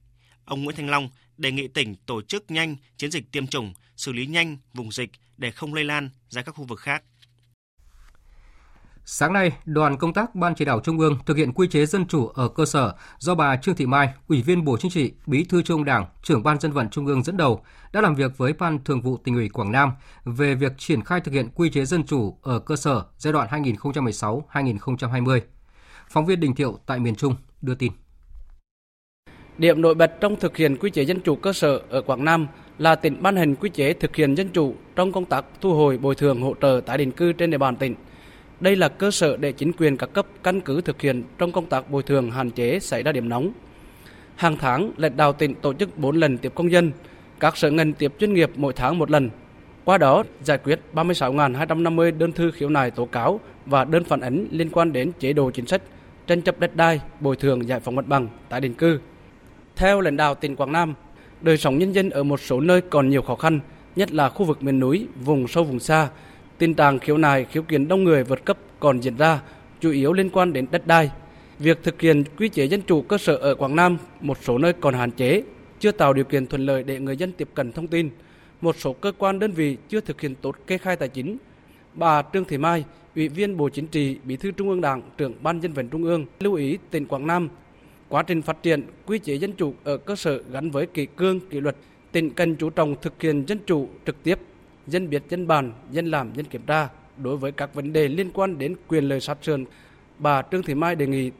Ông 0.44 0.64
Nguyễn 0.64 0.76
Thành 0.76 0.90
Long 0.90 1.10
đề 1.36 1.52
nghị 1.52 1.68
tỉnh 1.68 1.94
tổ 2.06 2.22
chức 2.22 2.50
nhanh 2.50 2.76
chiến 2.96 3.10
dịch 3.10 3.32
tiêm 3.32 3.46
chủng, 3.46 3.74
xử 3.96 4.12
lý 4.12 4.26
nhanh 4.26 4.56
vùng 4.74 4.92
dịch 4.92 5.10
để 5.36 5.50
không 5.50 5.74
lây 5.74 5.84
lan 5.84 6.10
ra 6.28 6.42
các 6.42 6.52
khu 6.52 6.64
vực 6.64 6.80
khác. 6.80 7.02
Sáng 9.04 9.32
nay, 9.32 9.52
đoàn 9.64 9.96
công 9.96 10.12
tác 10.12 10.34
Ban 10.34 10.54
chỉ 10.54 10.64
đạo 10.64 10.80
Trung 10.80 10.98
ương 10.98 11.18
thực 11.26 11.36
hiện 11.36 11.52
quy 11.52 11.68
chế 11.68 11.86
dân 11.86 12.06
chủ 12.06 12.28
ở 12.28 12.48
cơ 12.48 12.64
sở 12.64 12.94
do 13.18 13.34
bà 13.34 13.56
Trương 13.56 13.74
Thị 13.74 13.86
Mai, 13.86 14.08
Ủy 14.28 14.42
viên 14.42 14.64
Bộ 14.64 14.76
Chính 14.76 14.90
trị, 14.90 15.12
Bí 15.26 15.44
thư 15.44 15.62
Trung 15.62 15.84
Đảng, 15.84 16.06
trưởng 16.22 16.42
Ban 16.42 16.60
dân 16.60 16.72
vận 16.72 16.90
Trung 16.90 17.06
ương 17.06 17.22
dẫn 17.22 17.36
đầu, 17.36 17.64
đã 17.92 18.00
làm 18.00 18.14
việc 18.14 18.38
với 18.38 18.52
Ban 18.52 18.84
Thường 18.84 19.00
vụ 19.00 19.16
Tỉnh 19.16 19.34
ủy 19.34 19.48
Quảng 19.48 19.72
Nam 19.72 19.92
về 20.24 20.54
việc 20.54 20.72
triển 20.78 21.02
khai 21.02 21.20
thực 21.20 21.34
hiện 21.34 21.48
quy 21.54 21.70
chế 21.70 21.84
dân 21.84 22.04
chủ 22.06 22.38
ở 22.42 22.58
cơ 22.58 22.76
sở 22.76 23.04
giai 23.18 23.32
đoạn 23.32 23.48
2016-2020. 23.48 25.40
Phóng 26.08 26.26
viên 26.26 26.40
Đình 26.40 26.54
Thiệu 26.54 26.78
tại 26.86 27.00
miền 27.00 27.14
Trung 27.14 27.34
đưa 27.62 27.74
tin. 27.74 27.92
Điểm 29.58 29.82
nổi 29.82 29.94
bật 29.94 30.20
trong 30.20 30.36
thực 30.36 30.56
hiện 30.56 30.76
quy 30.76 30.90
chế 30.90 31.04
dân 31.04 31.20
chủ 31.20 31.36
cơ 31.36 31.52
sở 31.52 31.80
ở 31.90 32.02
Quảng 32.02 32.24
Nam 32.24 32.46
là 32.78 32.94
tỉnh 32.94 33.22
ban 33.22 33.36
hành 33.36 33.56
quy 33.56 33.70
chế 33.70 33.92
thực 33.92 34.16
hiện 34.16 34.34
dân 34.34 34.48
chủ 34.48 34.74
trong 34.96 35.12
công 35.12 35.24
tác 35.24 35.44
thu 35.60 35.74
hồi 35.74 35.98
bồi 35.98 36.14
thường 36.14 36.42
hỗ 36.42 36.54
trợ 36.60 36.80
tái 36.86 36.98
định 36.98 37.12
cư 37.12 37.32
trên 37.32 37.50
địa 37.50 37.58
bàn 37.58 37.76
tỉnh. 37.76 37.94
Đây 38.62 38.76
là 38.76 38.88
cơ 38.88 39.10
sở 39.10 39.36
để 39.36 39.52
chính 39.52 39.72
quyền 39.72 39.96
các 39.96 40.12
cấp 40.12 40.26
căn 40.42 40.60
cứ 40.60 40.80
thực 40.80 41.00
hiện 41.00 41.22
trong 41.38 41.52
công 41.52 41.66
tác 41.66 41.90
bồi 41.90 42.02
thường 42.02 42.30
hạn 42.30 42.50
chế 42.50 42.78
xảy 42.78 43.02
ra 43.02 43.12
điểm 43.12 43.28
nóng. 43.28 43.52
Hàng 44.36 44.56
tháng, 44.56 44.92
lãnh 44.96 45.16
đạo 45.16 45.32
tỉnh 45.32 45.54
tổ 45.54 45.74
chức 45.74 45.98
4 45.98 46.16
lần 46.16 46.38
tiếp 46.38 46.52
công 46.54 46.72
dân, 46.72 46.92
các 47.40 47.56
sở 47.56 47.70
ngành 47.70 47.92
tiếp 47.92 48.12
chuyên 48.18 48.34
nghiệp 48.34 48.50
mỗi 48.56 48.72
tháng 48.72 48.98
một 48.98 49.10
lần. 49.10 49.30
Qua 49.84 49.98
đó, 49.98 50.22
giải 50.44 50.58
quyết 50.58 50.80
36.250 50.94 52.18
đơn 52.18 52.32
thư 52.32 52.50
khiếu 52.50 52.68
nại 52.68 52.90
tố 52.90 53.06
cáo 53.06 53.40
và 53.66 53.84
đơn 53.84 54.04
phản 54.04 54.20
ánh 54.20 54.46
liên 54.50 54.70
quan 54.70 54.92
đến 54.92 55.12
chế 55.18 55.32
độ 55.32 55.50
chính 55.50 55.66
sách, 55.66 55.82
tranh 56.26 56.42
chấp 56.42 56.60
đất 56.60 56.76
đai, 56.76 57.00
bồi 57.20 57.36
thường 57.36 57.68
giải 57.68 57.80
phóng 57.80 57.96
mặt 57.96 58.06
bằng, 58.08 58.28
tái 58.48 58.60
định 58.60 58.74
cư. 58.74 59.00
Theo 59.76 60.00
lãnh 60.00 60.16
đạo 60.16 60.34
tỉnh 60.34 60.56
Quảng 60.56 60.72
Nam, 60.72 60.94
đời 61.40 61.58
sống 61.58 61.78
nhân 61.78 61.92
dân 61.92 62.10
ở 62.10 62.22
một 62.22 62.40
số 62.40 62.60
nơi 62.60 62.80
còn 62.80 63.10
nhiều 63.10 63.22
khó 63.22 63.34
khăn, 63.34 63.60
nhất 63.96 64.12
là 64.12 64.28
khu 64.28 64.44
vực 64.44 64.62
miền 64.62 64.80
núi, 64.80 65.06
vùng 65.24 65.48
sâu 65.48 65.64
vùng 65.64 65.80
xa. 65.80 66.08
Tình 66.62 66.74
trạng 66.74 66.98
khiếu 66.98 67.18
nại, 67.18 67.44
khiếu 67.44 67.62
kiện 67.62 67.88
đông 67.88 68.04
người 68.04 68.24
vượt 68.24 68.44
cấp 68.44 68.58
còn 68.80 69.00
diễn 69.00 69.16
ra, 69.16 69.40
chủ 69.80 69.90
yếu 69.90 70.12
liên 70.12 70.30
quan 70.30 70.52
đến 70.52 70.66
đất 70.70 70.86
đai. 70.86 71.10
Việc 71.58 71.78
thực 71.82 72.00
hiện 72.00 72.24
quy 72.38 72.48
chế 72.48 72.64
dân 72.64 72.82
chủ 72.86 73.02
cơ 73.02 73.18
sở 73.18 73.36
ở 73.36 73.54
Quảng 73.54 73.76
Nam 73.76 73.98
một 74.20 74.38
số 74.42 74.58
nơi 74.58 74.72
còn 74.72 74.94
hạn 74.94 75.10
chế, 75.10 75.42
chưa 75.80 75.92
tạo 75.92 76.12
điều 76.12 76.24
kiện 76.24 76.46
thuận 76.46 76.66
lợi 76.66 76.82
để 76.82 77.00
người 77.00 77.16
dân 77.16 77.32
tiếp 77.32 77.48
cận 77.54 77.72
thông 77.72 77.86
tin. 77.86 78.10
Một 78.60 78.76
số 78.78 78.92
cơ 78.92 79.12
quan 79.18 79.38
đơn 79.38 79.52
vị 79.52 79.76
chưa 79.88 80.00
thực 80.00 80.20
hiện 80.20 80.34
tốt 80.34 80.56
kê 80.66 80.78
khai 80.78 80.96
tài 80.96 81.08
chính. 81.08 81.36
Bà 81.94 82.22
Trương 82.32 82.44
Thị 82.44 82.58
Mai, 82.58 82.84
Ủy 83.16 83.28
viên 83.28 83.56
Bộ 83.56 83.68
Chính 83.68 83.86
trị, 83.86 84.18
Bí 84.24 84.36
thư 84.36 84.50
Trung 84.50 84.68
ương 84.68 84.80
Đảng, 84.80 85.02
trưởng 85.18 85.34
Ban 85.42 85.60
dân 85.60 85.72
vận 85.72 85.88
Trung 85.88 86.04
ương 86.04 86.26
lưu 86.40 86.54
ý 86.54 86.78
tỉnh 86.90 87.06
Quảng 87.06 87.26
Nam 87.26 87.48
Quá 88.08 88.22
trình 88.22 88.42
phát 88.42 88.62
triển 88.62 88.82
quy 89.06 89.18
chế 89.18 89.34
dân 89.34 89.52
chủ 89.52 89.74
ở 89.84 89.96
cơ 89.96 90.16
sở 90.16 90.42
gắn 90.52 90.70
với 90.70 90.86
kỷ 90.86 91.06
cương, 91.06 91.40
kỷ 91.40 91.60
luật, 91.60 91.76
tỉnh 92.12 92.30
cần 92.30 92.56
chú 92.56 92.70
trọng 92.70 92.96
thực 93.02 93.22
hiện 93.22 93.44
dân 93.48 93.58
chủ 93.66 93.88
trực 94.06 94.22
tiếp, 94.22 94.38
dân 94.92 95.10
biết 95.10 95.22
dân 95.28 95.46
bàn, 95.46 95.72
dân 95.90 96.06
làm, 96.06 96.32
dân 96.34 96.46
kiểm 96.46 96.62
tra 96.66 96.88
đối 97.16 97.36
với 97.36 97.52
các 97.52 97.74
vấn 97.74 97.92
đề 97.92 98.08
liên 98.08 98.30
quan 98.34 98.58
đến 98.58 98.74
quyền 98.88 99.04
lợi 99.04 99.20
sát 99.20 99.38
sườn. 99.42 99.64
Bà 100.18 100.42
Trương 100.42 100.62
Thị 100.62 100.74
Mai 100.74 100.94
đề 100.94 101.06
nghị 101.06 101.30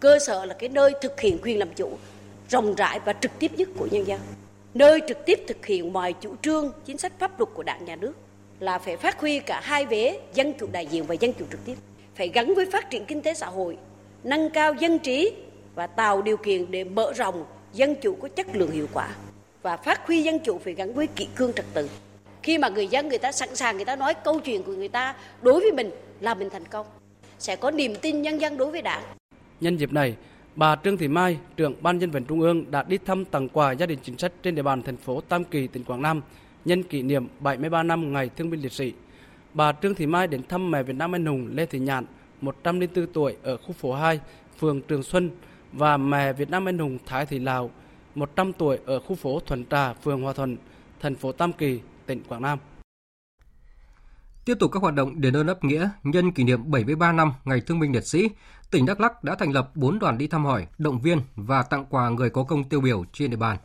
cơ 0.00 0.18
sở 0.18 0.44
là 0.44 0.54
cái 0.54 0.68
nơi 0.68 0.92
thực 1.02 1.20
hiện 1.20 1.38
quyền 1.42 1.58
làm 1.58 1.68
chủ 1.76 1.98
rộng 2.48 2.74
rãi 2.74 3.00
và 3.04 3.12
trực 3.12 3.30
tiếp 3.38 3.50
nhất 3.56 3.68
của 3.78 3.88
nhân 3.90 4.06
dân. 4.06 4.20
Nơi 4.74 5.00
trực 5.08 5.18
tiếp 5.26 5.38
thực 5.48 5.66
hiện 5.66 5.92
mọi 5.92 6.12
chủ 6.12 6.36
trương 6.42 6.72
chính 6.84 6.98
sách 6.98 7.12
pháp 7.18 7.40
luật 7.40 7.50
của 7.54 7.62
đảng 7.62 7.84
nhà 7.84 7.96
nước 7.96 8.12
là 8.60 8.78
phải 8.78 8.96
phát 8.96 9.20
huy 9.20 9.40
cả 9.40 9.60
hai 9.64 9.86
vế 9.86 10.20
dân 10.34 10.52
chủ 10.60 10.68
đại 10.72 10.86
diện 10.86 11.04
và 11.04 11.14
dân 11.14 11.32
chủ 11.38 11.44
trực 11.50 11.64
tiếp. 11.64 11.74
Phải 12.14 12.28
gắn 12.28 12.54
với 12.54 12.66
phát 12.72 12.90
triển 12.90 13.04
kinh 13.04 13.22
tế 13.22 13.34
xã 13.34 13.46
hội 13.46 13.76
nâng 14.24 14.50
cao 14.50 14.74
dân 14.74 14.98
trí 14.98 15.32
và 15.74 15.86
tạo 15.86 16.22
điều 16.22 16.36
kiện 16.36 16.70
để 16.70 16.84
mở 16.84 17.12
rộng 17.12 17.44
dân 17.72 17.94
chủ 18.02 18.16
có 18.22 18.28
chất 18.28 18.46
lượng 18.56 18.70
hiệu 18.70 18.86
quả. 18.92 19.08
Và 19.62 19.76
phát 19.76 20.06
huy 20.06 20.22
dân 20.22 20.38
chủ 20.38 20.58
phải 20.58 20.74
gắn 20.74 20.94
với 20.94 21.06
kỷ 21.06 21.28
cương 21.36 21.52
trật 21.52 21.66
tự 21.74 21.88
khi 22.42 22.58
mà 22.58 22.68
người 22.68 22.86
dân 22.86 23.08
người 23.08 23.18
ta 23.18 23.32
sẵn 23.32 23.56
sàng 23.56 23.76
người 23.76 23.84
ta 23.84 23.96
nói 23.96 24.14
câu 24.14 24.40
chuyện 24.40 24.62
của 24.62 24.72
người 24.72 24.88
ta 24.88 25.14
đối 25.42 25.60
với 25.60 25.72
mình 25.72 25.90
là 26.20 26.34
mình 26.34 26.50
thành 26.50 26.64
công. 26.66 26.86
Sẽ 27.38 27.56
có 27.56 27.70
niềm 27.70 27.94
tin 28.02 28.22
nhân 28.22 28.40
dân 28.40 28.56
đối 28.56 28.70
với 28.70 28.82
đảng. 28.82 29.02
Nhân 29.60 29.76
dịp 29.76 29.92
này 29.92 30.16
bà 30.56 30.76
Trương 30.84 30.96
Thị 30.96 31.08
Mai 31.08 31.38
trưởng 31.56 31.74
ban 31.80 31.98
dân 31.98 32.10
vận 32.10 32.24
trung 32.24 32.40
ương 32.40 32.70
đã 32.70 32.82
đi 32.82 32.98
thăm 32.98 33.24
tặng 33.24 33.48
quà 33.48 33.72
gia 33.72 33.86
đình 33.86 33.98
chính 34.02 34.18
sách 34.18 34.32
trên 34.42 34.54
địa 34.54 34.62
bàn 34.62 34.82
thành 34.82 34.96
phố 34.96 35.20
Tam 35.20 35.44
Kỳ 35.44 35.66
tỉnh 35.66 35.84
Quảng 35.84 36.02
Nam 36.02 36.22
nhân 36.64 36.82
kỷ 36.82 37.02
niệm 37.02 37.28
73 37.40 37.82
năm 37.82 38.12
ngày 38.12 38.30
thương 38.36 38.50
binh 38.50 38.60
liệt 38.60 38.72
sĩ. 38.72 38.92
Bà 39.54 39.72
Trương 39.72 39.94
Thị 39.94 40.06
Mai 40.06 40.26
đến 40.26 40.42
thăm 40.48 40.70
mẹ 40.70 40.82
Việt 40.82 40.96
Nam 40.96 41.14
anh 41.14 41.26
hùng 41.26 41.48
Lê 41.52 41.66
Thị 41.66 41.78
Nhạn 41.78 42.04
104 42.40 43.06
tuổi 43.06 43.36
ở 43.42 43.56
khu 43.56 43.72
phố 43.72 43.94
2 43.94 44.20
phường 44.58 44.82
Trường 44.82 45.02
Xuân 45.02 45.30
và 45.72 45.96
mẹ 45.96 46.32
Việt 46.32 46.50
Nam 46.50 46.68
anh 46.68 46.78
hùng 46.78 46.98
Thái 47.06 47.26
Thị 47.26 47.38
Lào 47.38 47.70
100 48.14 48.52
tuổi 48.52 48.78
ở 48.86 49.00
khu 49.00 49.14
phố 49.14 49.40
Thuận 49.46 49.64
Trà, 49.70 49.92
phường 49.92 50.22
Hòa 50.22 50.32
Thuận, 50.32 50.56
thành 51.00 51.14
phố 51.14 51.32
Tam 51.32 51.52
Kỳ, 51.52 51.80
tỉnh 52.10 52.22
Quảng 52.28 52.42
Nam. 52.42 52.58
Tiếp 54.44 54.54
tục 54.60 54.70
các 54.72 54.82
hoạt 54.82 54.94
động 54.94 55.20
đền 55.20 55.36
ơn 55.36 55.46
đáp 55.46 55.64
nghĩa 55.64 55.90
nhân 56.02 56.32
kỷ 56.32 56.44
niệm 56.44 56.70
73 56.70 57.12
năm 57.12 57.32
Ngày 57.44 57.60
Thương 57.60 57.80
binh 57.80 57.92
Liệt 57.92 58.06
sĩ, 58.06 58.28
tỉnh 58.70 58.86
Đắk 58.86 59.00
Lắk 59.00 59.24
đã 59.24 59.34
thành 59.34 59.52
lập 59.52 59.70
4 59.74 59.98
đoàn 59.98 60.18
đi 60.18 60.26
thăm 60.26 60.44
hỏi, 60.44 60.66
động 60.78 61.00
viên 61.00 61.20
và 61.36 61.62
tặng 61.62 61.84
quà 61.90 62.08
người 62.08 62.30
có 62.30 62.44
công 62.44 62.68
tiêu 62.68 62.80
biểu 62.80 63.04
trên 63.12 63.30
địa 63.30 63.36
bàn. 63.36 63.56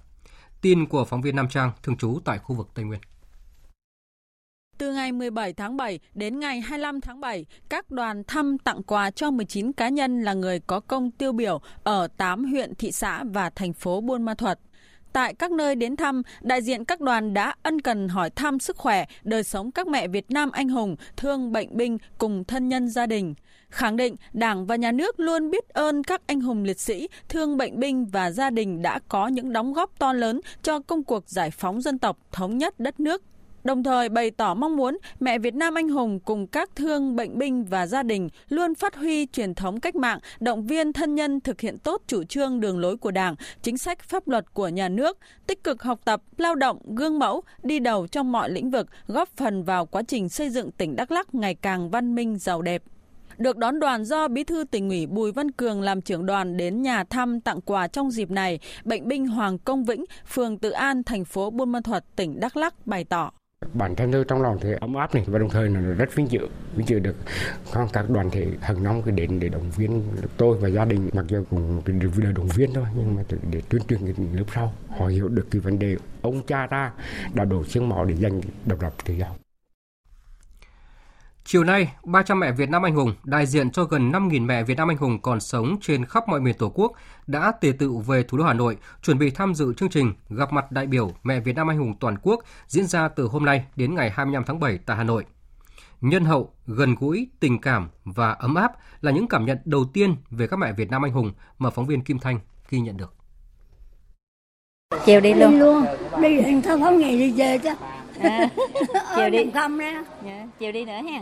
Tin 0.61 0.85
của 0.85 1.05
phóng 1.05 1.21
viên 1.21 1.35
Nam 1.35 1.49
Trang 1.49 1.71
thường 1.83 1.97
trú 1.97 2.19
tại 2.25 2.39
khu 2.39 2.55
vực 2.55 2.69
Tây 2.75 2.85
Nguyên. 2.85 2.99
Từ 4.77 4.93
ngày 4.93 5.11
17 5.11 5.53
tháng 5.53 5.77
7 5.77 5.99
đến 6.13 6.39
ngày 6.39 6.61
25 6.61 7.01
tháng 7.01 7.21
7, 7.21 7.45
các 7.69 7.91
đoàn 7.91 8.23
thăm 8.27 8.57
tặng 8.57 8.83
quà 8.83 9.11
cho 9.11 9.31
19 9.31 9.73
cá 9.73 9.89
nhân 9.89 10.21
là 10.21 10.33
người 10.33 10.59
có 10.59 10.79
công 10.79 11.11
tiêu 11.11 11.31
biểu 11.31 11.61
ở 11.83 12.07
8 12.17 12.45
huyện, 12.45 12.75
thị 12.75 12.91
xã 12.91 13.23
và 13.23 13.49
thành 13.49 13.73
phố 13.73 14.01
Buôn 14.01 14.23
Ma 14.23 14.33
Thuật. 14.33 14.59
Tại 15.15 15.33
các 15.33 15.51
nơi 15.51 15.75
đến 15.75 15.95
thăm, 15.95 16.21
đại 16.41 16.61
diện 16.61 16.85
các 16.85 17.01
đoàn 17.01 17.33
đã 17.33 17.55
ân 17.63 17.81
cần 17.81 18.07
hỏi 18.07 18.29
thăm 18.29 18.59
sức 18.59 18.77
khỏe, 18.77 19.05
đời 19.23 19.43
sống 19.43 19.71
các 19.71 19.87
mẹ 19.87 20.07
Việt 20.07 20.31
Nam 20.31 20.51
anh 20.51 20.69
hùng, 20.69 20.95
thương 21.17 21.51
bệnh 21.51 21.77
binh 21.77 21.97
cùng 22.17 22.43
thân 22.43 22.69
nhân 22.69 22.89
gia 22.89 23.05
đình. 23.05 23.33
Khẳng 23.69 23.97
định 23.97 24.15
Đảng 24.33 24.65
và 24.65 24.75
Nhà 24.75 24.91
nước 24.91 25.19
luôn 25.19 25.49
biết 25.51 25.69
ơn 25.69 26.03
các 26.03 26.21
anh 26.27 26.41
hùng 26.41 26.63
liệt 26.63 26.79
sĩ, 26.79 27.07
thương 27.29 27.57
bệnh 27.57 27.79
binh 27.79 28.05
và 28.05 28.31
gia 28.31 28.49
đình 28.49 28.81
đã 28.81 28.99
có 29.07 29.27
những 29.27 29.53
đóng 29.53 29.73
góp 29.73 29.99
to 29.99 30.13
lớn 30.13 30.41
cho 30.63 30.79
công 30.79 31.03
cuộc 31.03 31.29
giải 31.29 31.51
phóng 31.51 31.81
dân 31.81 31.99
tộc, 31.99 32.17
thống 32.31 32.57
nhất 32.57 32.79
đất 32.79 32.99
nước, 32.99 33.23
đồng 33.65 33.83
thời 33.83 34.09
bày 34.09 34.31
tỏ 34.31 34.53
mong 34.53 34.75
muốn 34.75 34.97
mẹ 35.19 35.39
Việt 35.39 35.55
Nam 35.55 35.73
anh 35.73 35.89
hùng 35.89 36.19
cùng 36.19 36.47
các 36.47 36.69
thương 36.75 37.15
bệnh 37.15 37.37
binh 37.37 37.65
và 37.65 37.87
gia 37.87 38.03
đình 38.03 38.29
luôn 38.49 38.75
phát 38.75 38.95
huy 38.95 39.25
truyền 39.25 39.55
thống 39.55 39.79
cách 39.79 39.95
mạng, 39.95 40.19
động 40.39 40.67
viên 40.67 40.93
thân 40.93 41.15
nhân 41.15 41.39
thực 41.39 41.61
hiện 41.61 41.77
tốt 41.77 42.01
chủ 42.07 42.23
trương 42.23 42.59
đường 42.59 42.79
lối 42.79 42.97
của 42.97 43.11
Đảng, 43.11 43.35
chính 43.61 43.77
sách 43.77 43.99
pháp 44.03 44.27
luật 44.27 44.53
của 44.53 44.67
nhà 44.67 44.89
nước, 44.89 45.17
tích 45.47 45.63
cực 45.63 45.83
học 45.83 45.99
tập, 46.05 46.21
lao 46.37 46.55
động, 46.55 46.95
gương 46.95 47.19
mẫu, 47.19 47.41
đi 47.63 47.79
đầu 47.79 48.07
trong 48.07 48.31
mọi 48.31 48.49
lĩnh 48.49 48.71
vực, 48.71 48.87
góp 49.07 49.29
phần 49.37 49.63
vào 49.63 49.85
quá 49.85 50.01
trình 50.07 50.29
xây 50.29 50.49
dựng 50.49 50.71
tỉnh 50.71 50.95
Đắk 50.95 51.11
Lắk 51.11 51.35
ngày 51.35 51.55
càng 51.55 51.89
văn 51.89 52.15
minh 52.15 52.37
giàu 52.37 52.61
đẹp. 52.61 52.83
Được 53.37 53.57
đón 53.57 53.79
đoàn 53.79 54.05
do 54.05 54.27
Bí 54.27 54.43
thư 54.43 54.63
tỉnh 54.71 54.89
ủy 54.89 55.07
Bùi 55.07 55.31
Văn 55.31 55.51
Cường 55.51 55.81
làm 55.81 56.01
trưởng 56.01 56.25
đoàn 56.25 56.57
đến 56.57 56.81
nhà 56.81 57.03
thăm 57.03 57.41
tặng 57.41 57.61
quà 57.61 57.87
trong 57.87 58.11
dịp 58.11 58.31
này, 58.31 58.59
bệnh 58.83 59.07
binh 59.07 59.27
Hoàng 59.27 59.57
Công 59.57 59.85
Vĩnh, 59.85 60.05
phường 60.27 60.57
Tự 60.57 60.69
An, 60.69 61.03
thành 61.03 61.25
phố 61.25 61.49
Buôn 61.49 61.71
Ma 61.71 61.79
Thuật, 61.83 62.03
tỉnh 62.15 62.39
Đắk 62.39 62.57
Lắk 62.57 62.87
bày 62.87 63.03
tỏ 63.03 63.31
bản 63.73 63.95
thân 63.95 64.11
tôi 64.11 64.25
trong 64.27 64.41
lòng 64.41 64.57
thì 64.61 64.69
ấm 64.79 64.95
áp 64.95 65.15
này, 65.15 65.23
và 65.27 65.39
đồng 65.39 65.49
thời 65.49 65.69
là 65.69 65.79
rất 65.79 66.15
vinh 66.15 66.31
dự 66.31 66.47
vinh 66.75 66.87
dự 66.87 66.99
được 66.99 67.15
các 67.93 68.09
đoàn 68.09 68.29
thể 68.29 68.47
hàng 68.61 68.83
năm 68.83 69.01
cái 69.01 69.11
đến 69.11 69.39
để 69.39 69.49
động 69.49 69.71
viên 69.75 70.03
tôi 70.37 70.57
và 70.57 70.67
gia 70.67 70.85
đình. 70.85 71.09
Mặc 71.13 71.25
dù 71.27 71.43
cũng 71.49 71.81
được 71.85 72.33
động 72.35 72.47
viên 72.47 72.73
thôi, 72.73 72.85
nhưng 72.95 73.15
mà 73.15 73.23
để 73.51 73.61
tuyên 73.69 73.81
truyền 73.87 73.99
cái 74.05 74.25
lớp 74.33 74.45
sau, 74.55 74.73
họ 74.89 75.07
hiểu 75.07 75.27
được 75.27 75.47
cái 75.51 75.59
vấn 75.59 75.79
đề. 75.79 75.97
Ông 76.21 76.41
cha 76.47 76.67
ta 76.67 76.91
đã 77.33 77.45
đổ 77.45 77.63
xương 77.63 77.89
máu 77.89 78.05
để 78.05 78.15
giành 78.15 78.41
độc 78.65 78.81
lập 78.81 78.93
tự 79.05 79.13
do. 79.13 79.27
Chiều 81.47 81.63
nay, 81.63 81.93
300 82.03 82.39
mẹ 82.39 82.51
Việt 82.51 82.69
Nam 82.69 82.83
anh 82.83 82.95
hùng, 82.95 83.13
đại 83.23 83.45
diện 83.45 83.71
cho 83.71 83.83
gần 83.83 84.11
5.000 84.11 84.45
mẹ 84.45 84.63
Việt 84.63 84.77
Nam 84.77 84.91
anh 84.91 84.97
hùng 84.97 85.21
còn 85.21 85.39
sống 85.39 85.77
trên 85.81 86.05
khắp 86.05 86.27
mọi 86.27 86.39
miền 86.39 86.55
Tổ 86.57 86.71
quốc 86.75 86.91
đã 87.27 87.51
tề 87.61 87.71
tự 87.79 87.91
về 88.07 88.23
thủ 88.23 88.37
đô 88.37 88.43
Hà 88.43 88.53
Nội, 88.53 88.77
chuẩn 89.01 89.19
bị 89.19 89.29
tham 89.29 89.55
dự 89.55 89.73
chương 89.73 89.89
trình 89.89 90.13
gặp 90.29 90.53
mặt 90.53 90.71
đại 90.71 90.87
biểu 90.87 91.11
mẹ 91.23 91.39
Việt 91.39 91.55
Nam 91.55 91.71
anh 91.71 91.77
hùng 91.77 91.93
toàn 91.99 92.15
quốc 92.21 92.43
diễn 92.67 92.85
ra 92.85 93.07
từ 93.07 93.27
hôm 93.27 93.45
nay 93.45 93.65
đến 93.75 93.95
ngày 93.95 94.09
25 94.09 94.43
tháng 94.43 94.59
7 94.59 94.77
tại 94.85 94.97
Hà 94.97 95.03
Nội. 95.03 95.25
Nhân 96.01 96.25
hậu, 96.25 96.53
gần 96.67 96.95
gũi, 96.99 97.27
tình 97.39 97.61
cảm 97.61 97.89
và 98.05 98.31
ấm 98.31 98.55
áp 98.55 98.71
là 99.01 99.11
những 99.11 99.27
cảm 99.27 99.45
nhận 99.45 99.57
đầu 99.65 99.85
tiên 99.93 100.15
về 100.29 100.47
các 100.47 100.59
mẹ 100.59 100.73
Việt 100.73 100.91
Nam 100.91 101.05
anh 101.05 101.11
hùng 101.11 101.31
mà 101.59 101.69
phóng 101.69 101.85
viên 101.85 102.01
Kim 102.01 102.19
Thanh 102.19 102.39
ghi 102.69 102.79
nhận 102.79 102.97
được. 102.97 103.13
Chiều 105.05 105.21
đi 105.21 105.33
luôn. 105.33 105.51
Đi 105.51 105.57
luôn. 105.57 105.85
Đi 106.21 106.39
anh 106.39 106.61
sao 106.61 106.79
không 106.79 106.97
nghỉ 106.97 107.19
đi 107.19 107.31
về 107.31 107.57
chứ. 107.57 107.69
À, 108.19 108.49
chiều 109.15 109.29
đi. 109.29 109.45
Không 109.53 109.77
ra. 109.77 110.03
Dạ, 110.25 110.47
chiều 110.59 110.71
đi 110.71 110.85
nữa 110.85 111.01
hen. 111.11 111.21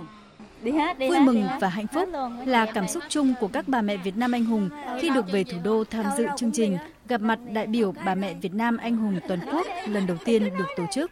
Đi 0.64 0.72
hết, 0.72 1.00
đi 1.00 1.08
Vui 1.08 1.18
hết, 1.18 1.24
mừng 1.26 1.36
đi 1.36 1.48
và 1.62 1.70
hạnh 1.70 1.88
phúc 1.88 2.10
luôn. 2.14 2.40
là 2.46 2.66
cảm 2.66 2.88
xúc 2.88 3.04
chung 3.10 3.34
của 3.40 3.48
các 3.48 3.68
bà 3.68 3.82
mẹ 3.82 3.98
Việt 3.98 4.18
Nam 4.18 4.32
anh 4.32 4.46
hùng 4.46 4.70
khi 5.02 5.10
được 5.10 5.32
về 5.32 5.44
thủ 5.44 5.58
đô 5.64 5.84
tham 5.84 6.06
dự 6.18 6.26
chương 6.38 6.52
trình 6.52 6.78
gặp 7.08 7.22
mặt 7.22 7.40
đại 7.54 7.68
biểu 7.68 7.94
bà 8.06 8.16
mẹ 8.16 8.34
Việt 8.34 8.54
Nam 8.54 8.78
anh 8.78 8.96
hùng 8.98 9.20
toàn 9.28 9.40
quốc 9.52 9.68
lần 9.88 10.08
đầu 10.08 10.18
tiên 10.26 10.44
được 10.44 10.66
tổ 10.78 10.84
chức. 10.92 11.12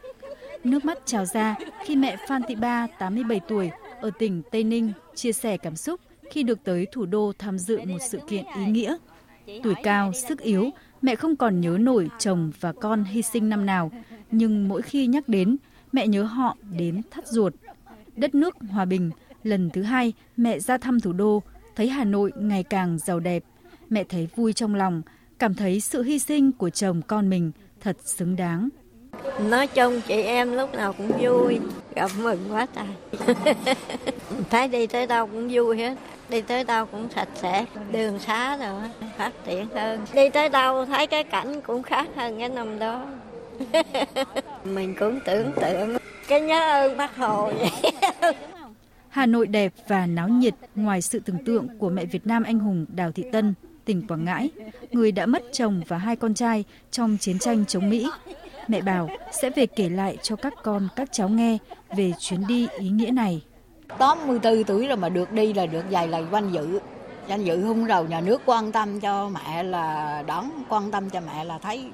Nước 0.64 0.86
mắt 0.86 0.98
trào 1.06 1.26
ra 1.26 1.56
khi 1.86 1.96
mẹ 1.96 2.16
Phan 2.28 2.42
Thị 2.48 2.56
Ba, 2.56 2.88
87 3.00 3.40
tuổi, 3.48 3.70
ở 4.02 4.12
tỉnh 4.20 4.42
Tây 4.52 4.64
Ninh 4.64 4.92
chia 5.16 5.32
sẻ 5.32 5.58
cảm 5.58 5.76
xúc 5.76 6.00
khi 6.32 6.44
được 6.44 6.64
tới 6.64 6.88
thủ 6.92 7.06
đô 7.06 7.32
tham 7.40 7.58
dự 7.58 7.80
một 7.86 7.98
sự 8.10 8.20
kiện 8.28 8.46
ý 8.56 8.66
nghĩa. 8.66 8.98
Tuổi 9.64 9.74
cao, 9.84 10.14
sức 10.14 10.40
yếu, 10.40 10.70
mẹ 11.02 11.16
không 11.16 11.36
còn 11.36 11.62
nhớ 11.62 11.78
nổi 11.80 12.10
chồng 12.20 12.52
và 12.60 12.74
con 12.74 13.04
hy 13.04 13.22
sinh 13.22 13.50
năm 13.50 13.66
nào, 13.66 13.92
nhưng 14.32 14.68
mỗi 14.68 14.82
khi 14.82 15.08
nhắc 15.08 15.28
đến, 15.28 15.58
mẹ 15.92 16.08
nhớ 16.08 16.24
họ 16.24 16.58
đến 16.78 17.02
thắt 17.12 17.28
ruột. 17.28 17.54
Đất 18.16 18.36
nước 18.36 18.56
hòa 18.72 18.86
bình, 18.86 19.12
lần 19.44 19.70
thứ 19.70 19.84
hai 19.84 20.14
mẹ 20.38 20.60
ra 20.60 20.78
thăm 20.78 21.00
thủ 21.00 21.14
đô, 21.14 21.44
thấy 21.76 21.90
Hà 21.90 22.04
Nội 22.04 22.32
ngày 22.36 22.64
càng 22.64 22.98
giàu 23.00 23.20
đẹp. 23.20 23.44
Mẹ 23.90 24.04
thấy 24.04 24.28
vui 24.36 24.54
trong 24.54 24.76
lòng, 24.76 25.02
cảm 25.40 25.54
thấy 25.54 25.80
sự 25.80 26.04
hy 26.04 26.20
sinh 26.20 26.52
của 26.52 26.70
chồng 26.70 27.02
con 27.08 27.30
mình 27.30 27.52
thật 27.82 27.98
xứng 28.06 28.36
đáng. 28.36 28.70
Nói 29.50 29.68
chung 29.68 30.02
chị 30.08 30.22
em 30.22 30.54
lúc 30.54 30.74
nào 30.74 30.94
cũng 30.94 31.12
vui, 31.20 31.60
gặp 31.96 32.12
mừng 32.22 32.40
quá 32.52 32.68
trời. 32.76 33.36
thấy 34.50 34.68
đi 34.68 34.88
tới 34.88 35.08
đâu 35.08 35.28
cũng 35.28 35.50
vui 35.52 35.78
hết. 35.78 35.96
Đi 36.30 36.42
tới 36.42 36.64
đâu 36.64 36.86
cũng 36.86 37.08
sạch 37.16 37.30
sẽ, 37.36 37.66
đường 37.92 38.20
xá 38.20 38.58
rồi 38.58 38.82
phát 39.18 39.32
triển 39.46 39.68
hơn. 39.74 40.00
Đi 40.14 40.30
tới 40.30 40.50
đâu 40.50 40.86
thấy 40.86 41.08
cái 41.08 41.24
cảnh 41.24 41.62
cũng 41.62 41.84
khác 41.84 42.08
hơn 42.16 42.40
cái 42.40 42.50
năm 42.50 42.80
đó. 42.80 43.06
Mình 44.64 44.96
cũng 45.00 45.20
tưởng 45.26 45.52
tượng 45.62 45.98
cái 46.28 46.42
nhớ 46.42 46.60
ơn 46.60 46.98
bác 46.98 47.16
Hồ 47.16 47.52
vậy. 47.60 47.92
Hà 49.10 49.26
Nội 49.26 49.48
đẹp 49.48 49.74
và 49.88 50.06
náo 50.06 50.30
nhiệt 50.30 50.54
ngoài 50.76 51.02
sự 51.02 51.20
tưởng 51.20 51.46
tượng 51.46 51.68
của 51.78 51.90
mẹ 51.90 52.06
Việt 52.06 52.28
Nam 52.28 52.44
anh 52.44 52.60
hùng 52.60 52.86
Đào 52.96 53.12
Thị 53.12 53.24
Tân, 53.32 53.54
tỉnh 53.86 54.08
Quảng 54.08 54.26
Ngãi, 54.26 54.50
người 54.92 55.12
đã 55.12 55.26
mất 55.26 55.44
chồng 55.52 55.82
và 55.88 55.98
hai 55.98 56.16
con 56.16 56.34
trai 56.34 56.64
trong 56.92 57.18
chiến 57.18 57.40
tranh 57.40 57.66
chống 57.66 57.90
Mỹ. 57.90 58.10
Mẹ 58.68 58.82
bảo 58.82 59.10
sẽ 59.32 59.50
về 59.50 59.66
kể 59.66 59.90
lại 59.90 60.18
cho 60.22 60.36
các 60.36 60.54
con, 60.64 60.88
các 60.96 61.10
cháu 61.12 61.30
nghe 61.30 61.58
về 61.98 62.14
chuyến 62.20 62.48
đi 62.48 62.68
ý 62.80 62.90
nghĩa 62.90 63.12
này. 63.12 63.42
84 63.98 64.64
tuổi 64.64 64.88
rồi 64.88 64.98
mà 64.98 65.10
được 65.10 65.32
đi 65.32 65.54
là 65.54 65.66
được 65.66 65.84
dày 65.92 66.08
là 66.08 66.22
danh 66.32 66.52
dự. 66.52 66.80
Danh 67.28 67.44
dự 67.44 67.66
hung 67.66 67.88
đầu 67.88 68.06
nhà 68.06 68.22
nước 68.22 68.42
quan 68.46 68.72
tâm 68.72 69.00
cho 69.00 69.30
mẹ 69.30 69.64
là 69.64 70.24
đón, 70.28 70.50
quan 70.70 70.92
tâm 70.92 71.10
cho 71.10 71.22
mẹ 71.22 71.44
là 71.44 71.58
thấy 71.58 71.86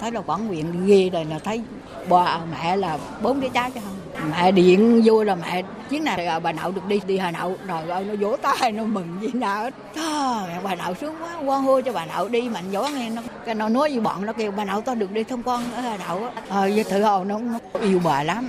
thấy 0.00 0.12
là 0.12 0.22
quản 0.26 0.46
nguyện 0.46 0.86
ghê 0.86 1.10
rồi 1.12 1.24
là 1.24 1.38
thấy 1.38 1.62
bà 2.08 2.40
mẹ 2.52 2.76
là 2.76 2.98
bốn 3.22 3.40
đứa 3.40 3.48
cháu 3.48 3.70
cho 3.70 3.80
không. 3.80 4.30
Mẹ 4.30 4.52
điện 4.52 5.02
vô 5.04 5.24
là 5.24 5.34
mẹ 5.34 5.62
chuyến 5.90 6.04
này 6.04 6.40
bà 6.40 6.52
nội 6.52 6.72
được 6.72 6.86
đi 6.88 7.00
đi 7.06 7.18
hà 7.18 7.30
nội. 7.30 7.54
Rồi 7.66 7.88
ơi 7.90 8.04
nó 8.04 8.14
vỗ 8.20 8.36
tay 8.42 8.72
nó 8.72 8.84
mừng 8.84 9.18
gì 9.20 9.28
nào 9.32 9.70
trời 9.94 10.54
bà 10.62 10.74
nội 10.74 10.94
sướng 11.00 11.14
quá 11.22 11.36
quan 11.44 11.62
hô 11.62 11.80
cho 11.80 11.92
bà 11.92 12.06
nội 12.06 12.30
đi 12.30 12.48
mạnh 12.48 12.64
vỗ 12.72 12.88
nghe 12.88 13.10
nó. 13.10 13.22
Cái 13.46 13.54
nó 13.54 13.68
nói 13.68 13.90
với 13.90 14.00
bọn 14.00 14.26
nó 14.26 14.32
kêu 14.32 14.50
bà 14.50 14.64
nội 14.64 14.82
tao 14.84 14.94
được 14.94 15.12
đi 15.12 15.24
thông 15.24 15.42
quan 15.42 15.72
ở 15.72 15.80
hà 15.80 15.98
nội 16.08 16.30
ờ 16.48 16.60
với 16.60 16.84
thử 16.84 17.02
hồ 17.02 17.24
nó, 17.24 17.38
nó 17.38 17.58
yêu 17.80 18.00
bà 18.04 18.22
lắm. 18.22 18.48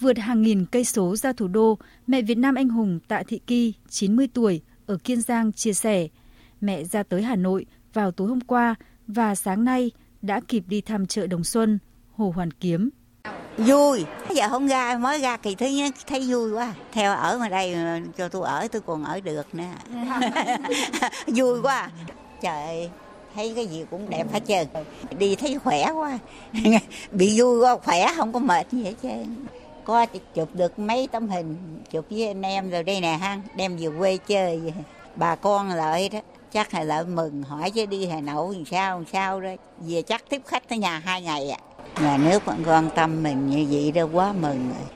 Vượt 0.00 0.18
hàng 0.18 0.42
nghìn 0.42 0.66
cây 0.66 0.84
số 0.84 1.16
ra 1.16 1.32
thủ 1.32 1.48
đô 1.48 1.78
mẹ 2.06 2.22
Việt 2.22 2.38
Nam 2.38 2.54
anh 2.54 2.68
hùng 2.68 2.98
Tạ 3.08 3.22
Thị 3.28 3.40
Kỳ 3.46 3.74
90 3.88 4.28
tuổi 4.34 4.60
ở 4.92 4.98
Kiên 5.04 5.20
Giang 5.20 5.52
chia 5.52 5.72
sẻ 5.72 6.08
mẹ 6.60 6.84
ra 6.84 7.02
tới 7.02 7.22
Hà 7.22 7.36
Nội 7.36 7.66
vào 7.92 8.10
tối 8.10 8.28
hôm 8.28 8.40
qua 8.40 8.74
và 9.06 9.34
sáng 9.34 9.64
nay 9.64 9.90
đã 10.22 10.40
kịp 10.48 10.64
đi 10.66 10.80
thăm 10.80 11.06
chợ 11.06 11.26
Đồng 11.26 11.44
Xuân, 11.44 11.78
Hồ 12.12 12.32
Hoàn 12.36 12.50
Kiếm. 12.50 12.90
Vui, 13.58 14.04
dạ, 14.28 14.34
giờ 14.34 14.48
không 14.48 14.66
ra 14.66 14.98
mới 14.98 15.20
ra 15.20 15.36
kỳ 15.36 15.54
thứ 15.54 15.66
nhất 15.66 15.94
thấy 16.06 16.20
vui 16.20 16.52
quá. 16.52 16.74
Theo 16.92 17.14
ở 17.14 17.38
ngoài 17.38 17.50
đây 17.50 17.76
cho 18.16 18.28
tôi 18.28 18.46
ở 18.46 18.68
tôi 18.68 18.82
còn 18.86 19.04
ở 19.04 19.20
được 19.20 19.54
nữa. 19.54 19.64
vui 21.26 21.62
quá. 21.62 21.90
Trời 22.40 22.90
thấy 23.34 23.52
cái 23.56 23.66
gì 23.66 23.84
cũng 23.90 24.10
đẹp 24.10 24.32
hết 24.32 24.40
trơn. 24.48 24.66
Đi 25.18 25.36
thấy 25.36 25.58
khỏe 25.58 25.92
quá. 25.92 26.18
Bị 27.12 27.40
vui 27.40 27.60
quá, 27.60 27.76
khỏe 27.84 28.06
không 28.16 28.32
có 28.32 28.38
mệt 28.38 28.66
gì 28.72 28.84
hết 28.84 28.94
trơn. 29.02 29.46
Có 29.84 30.06
chụp 30.34 30.48
được 30.54 30.78
mấy 30.78 31.08
tấm 31.12 31.28
hình 31.28 31.82
chụp 31.90 32.06
với 32.10 32.26
anh 32.26 32.42
em 32.42 32.70
rồi 32.70 32.82
đây 32.82 33.00
nè 33.00 33.12
ha, 33.12 33.40
đem 33.56 33.76
về 33.76 33.88
quê 33.98 34.16
chơi. 34.16 34.72
Bà 35.16 35.36
con 35.36 35.68
lợi 35.68 36.08
đó 36.08 36.20
chắc 36.52 36.74
là 36.74 36.82
lợi 36.82 37.06
mừng 37.06 37.42
hỏi 37.42 37.70
chứ 37.70 37.86
đi 37.86 38.06
Hà 38.06 38.20
Nội 38.20 38.54
làm 38.54 38.64
sao 38.64 38.98
làm 38.98 39.06
sao 39.12 39.40
đó 39.40 39.50
về 39.78 40.02
chắc 40.02 40.22
tiếp 40.28 40.42
khách 40.46 40.68
tới 40.68 40.78
nhà 40.78 40.98
hai 40.98 41.22
ngày 41.22 41.50
ạ 41.50 41.58
à. 41.94 42.02
nhà 42.02 42.16
nước 42.16 42.44
vẫn 42.44 42.62
quan 42.66 42.90
tâm 42.96 43.22
mình 43.22 43.46
như 43.46 43.66
vậy 43.70 43.92
đó 43.92 44.06
quá 44.12 44.32
mừng 44.32 44.68
rồi 44.68 44.88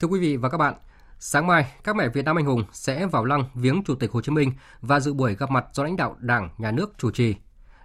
Thưa 0.00 0.08
quý 0.08 0.20
vị 0.20 0.36
và 0.36 0.48
các 0.48 0.58
bạn, 0.58 0.74
sáng 1.18 1.46
mai 1.46 1.66
các 1.84 1.96
mẹ 1.96 2.08
Việt 2.08 2.24
Nam 2.24 2.38
anh 2.38 2.44
hùng 2.44 2.64
sẽ 2.72 3.06
vào 3.06 3.24
lăng 3.24 3.44
viếng 3.54 3.82
Chủ 3.86 3.94
tịch 3.94 4.10
Hồ 4.12 4.20
Chí 4.20 4.32
Minh 4.32 4.52
và 4.80 5.00
dự 5.00 5.14
buổi 5.14 5.34
gặp 5.34 5.50
mặt 5.50 5.64
do 5.72 5.84
lãnh 5.84 5.96
đạo 5.96 6.16
Đảng, 6.18 6.50
Nhà 6.58 6.70
nước 6.70 6.94
chủ 6.98 7.10
trì. 7.10 7.34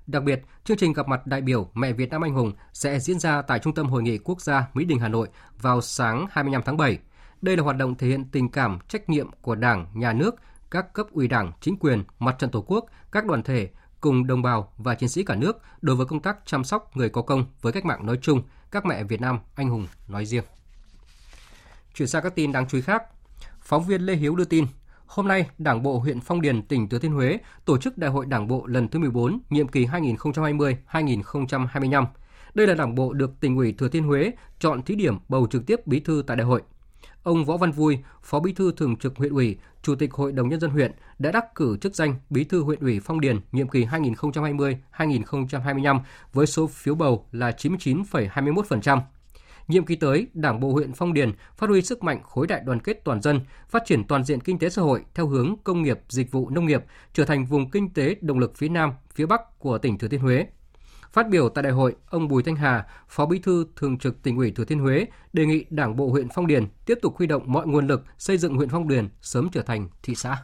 Đặc 0.07 0.23
biệt, 0.23 0.41
chương 0.63 0.77
trình 0.77 0.93
gặp 0.93 1.07
mặt 1.07 1.27
đại 1.27 1.41
biểu 1.41 1.69
mẹ 1.73 1.93
Việt 1.93 2.09
Nam 2.09 2.21
anh 2.21 2.33
hùng 2.33 2.53
sẽ 2.73 2.99
diễn 2.99 3.19
ra 3.19 3.41
tại 3.41 3.59
Trung 3.59 3.73
tâm 3.73 3.87
Hội 3.87 4.03
nghị 4.03 4.17
Quốc 4.17 4.41
gia 4.41 4.67
Mỹ 4.73 4.85
Đình 4.85 4.99
Hà 4.99 5.07
Nội 5.07 5.27
vào 5.61 5.81
sáng 5.81 6.27
25 6.31 6.61
tháng 6.65 6.77
7. 6.77 6.99
Đây 7.41 7.57
là 7.57 7.63
hoạt 7.63 7.77
động 7.77 7.95
thể 7.95 8.07
hiện 8.07 8.25
tình 8.31 8.49
cảm, 8.49 8.79
trách 8.87 9.09
nhiệm 9.09 9.27
của 9.41 9.55
Đảng, 9.55 9.87
Nhà 9.93 10.13
nước 10.13 10.35
các 10.71 10.93
cấp 10.93 11.07
ủy 11.11 11.27
đảng, 11.27 11.51
chính 11.61 11.77
quyền, 11.77 12.03
mặt 12.19 12.35
trận 12.39 12.51
tổ 12.51 12.61
quốc, 12.61 12.85
các 13.11 13.25
đoàn 13.25 13.43
thể 13.43 13.69
cùng 14.01 14.27
đồng 14.27 14.41
bào 14.41 14.73
và 14.77 14.95
chiến 14.95 15.09
sĩ 15.09 15.23
cả 15.23 15.35
nước 15.35 15.61
đối 15.81 15.95
với 15.95 16.05
công 16.05 16.21
tác 16.21 16.37
chăm 16.45 16.63
sóc 16.63 16.97
người 16.97 17.09
có 17.09 17.21
công 17.21 17.45
với 17.61 17.73
cách 17.73 17.85
mạng 17.85 18.05
nói 18.05 18.17
chung, 18.21 18.41
các 18.71 18.85
mẹ 18.85 19.03
Việt 19.03 19.21
Nam 19.21 19.39
anh 19.55 19.69
hùng 19.69 19.87
nói 20.07 20.25
riêng. 20.25 20.43
Chuyển 21.93 22.07
sang 22.07 22.23
các 22.23 22.35
tin 22.35 22.51
đáng 22.51 22.67
chú 22.67 22.77
ý 22.77 22.81
khác. 22.81 23.03
Phóng 23.61 23.83
viên 23.83 24.01
Lê 24.01 24.15
Hiếu 24.15 24.35
đưa 24.35 24.45
tin, 24.45 24.65
hôm 25.13 25.27
nay 25.27 25.45
Đảng 25.57 25.83
bộ 25.83 25.99
huyện 25.99 26.19
Phong 26.19 26.41
Điền, 26.41 26.61
tỉnh 26.61 26.89
Thừa 26.89 26.99
Thiên 26.99 27.11
Huế 27.11 27.37
tổ 27.65 27.77
chức 27.77 27.97
Đại 27.97 28.11
hội 28.11 28.25
Đảng 28.25 28.47
bộ 28.47 28.65
lần 28.65 28.87
thứ 28.87 28.99
14, 28.99 29.39
nhiệm 29.49 29.67
kỳ 29.67 29.85
2020-2025. 29.85 32.05
Đây 32.53 32.67
là 32.67 32.73
đảng 32.73 32.95
bộ 32.95 33.13
được 33.13 33.31
tỉnh 33.39 33.57
ủy 33.57 33.71
Thừa 33.71 33.87
Thiên 33.87 34.03
Huế 34.03 34.31
chọn 34.59 34.81
thí 34.81 34.95
điểm 34.95 35.17
bầu 35.29 35.47
trực 35.51 35.65
tiếp 35.65 35.87
bí 35.87 35.99
thư 35.99 36.23
tại 36.27 36.37
đại 36.37 36.45
hội. 36.45 36.61
Ông 37.23 37.45
Võ 37.45 37.57
Văn 37.57 37.71
Vui, 37.71 37.97
Phó 38.21 38.39
Bí 38.39 38.53
thư 38.53 38.71
Thường 38.77 38.95
trực 38.95 39.17
huyện 39.17 39.33
ủy, 39.33 39.57
Chủ 39.81 39.95
tịch 39.95 40.13
Hội 40.13 40.31
đồng 40.31 40.49
nhân 40.49 40.59
dân 40.59 40.71
huyện 40.71 40.91
đã 41.19 41.31
đắc 41.31 41.55
cử 41.55 41.77
chức 41.77 41.95
danh 41.95 42.15
Bí 42.29 42.43
thư 42.43 42.63
huyện 42.63 42.79
ủy 42.79 42.99
Phong 42.99 43.21
Điền 43.21 43.39
nhiệm 43.51 43.67
kỳ 43.67 43.85
2020-2025 43.85 45.99
với 46.33 46.47
số 46.47 46.67
phiếu 46.67 46.95
bầu 46.95 47.25
là 47.31 47.51
99,21%. 47.51 48.99
Nhiệm 49.67 49.85
kỳ 49.85 49.95
tới, 49.95 50.27
Đảng 50.33 50.59
bộ 50.59 50.71
huyện 50.71 50.93
Phong 50.93 51.13
Điền 51.13 51.31
phát 51.57 51.69
huy 51.69 51.81
sức 51.81 52.03
mạnh 52.03 52.21
khối 52.23 52.47
đại 52.47 52.61
đoàn 52.65 52.79
kết 52.79 53.01
toàn 53.03 53.21
dân, 53.21 53.39
phát 53.69 53.83
triển 53.85 54.03
toàn 54.07 54.23
diện 54.23 54.39
kinh 54.39 54.59
tế 54.59 54.69
xã 54.69 54.81
hội 54.81 55.03
theo 55.15 55.27
hướng 55.27 55.55
công 55.63 55.81
nghiệp, 55.81 55.99
dịch 56.09 56.31
vụ 56.31 56.49
nông 56.49 56.65
nghiệp, 56.65 56.83
trở 57.13 57.25
thành 57.25 57.45
vùng 57.45 57.69
kinh 57.69 57.93
tế 57.93 58.15
động 58.21 58.39
lực 58.39 58.55
phía 58.55 58.69
Nam, 58.69 58.91
phía 59.13 59.25
Bắc 59.25 59.59
của 59.59 59.77
tỉnh 59.77 59.97
Thừa 59.97 60.07
Thiên 60.07 60.19
Huế. 60.19 60.45
Phát 61.11 61.29
biểu 61.29 61.49
tại 61.49 61.63
đại 61.63 61.73
hội, 61.73 61.95
ông 62.09 62.27
Bùi 62.27 62.43
Thanh 62.43 62.55
Hà, 62.55 62.85
Phó 63.07 63.25
Bí 63.25 63.39
thư 63.39 63.65
Thường 63.75 63.97
trực 63.97 64.23
Tỉnh 64.23 64.37
ủy 64.37 64.51
Thừa 64.51 64.65
Thiên 64.65 64.79
Huế 64.79 65.05
đề 65.33 65.45
nghị 65.45 65.65
Đảng 65.69 65.95
bộ 65.95 66.09
huyện 66.09 66.27
Phong 66.33 66.47
Điền 66.47 66.67
tiếp 66.85 66.99
tục 67.01 67.17
huy 67.17 67.27
động 67.27 67.43
mọi 67.45 67.67
nguồn 67.67 67.87
lực 67.87 68.03
xây 68.17 68.37
dựng 68.37 68.55
huyện 68.55 68.69
Phong 68.69 68.87
Điền 68.87 69.09
sớm 69.21 69.49
trở 69.51 69.61
thành 69.61 69.89
thị 70.03 70.15
xã. 70.15 70.37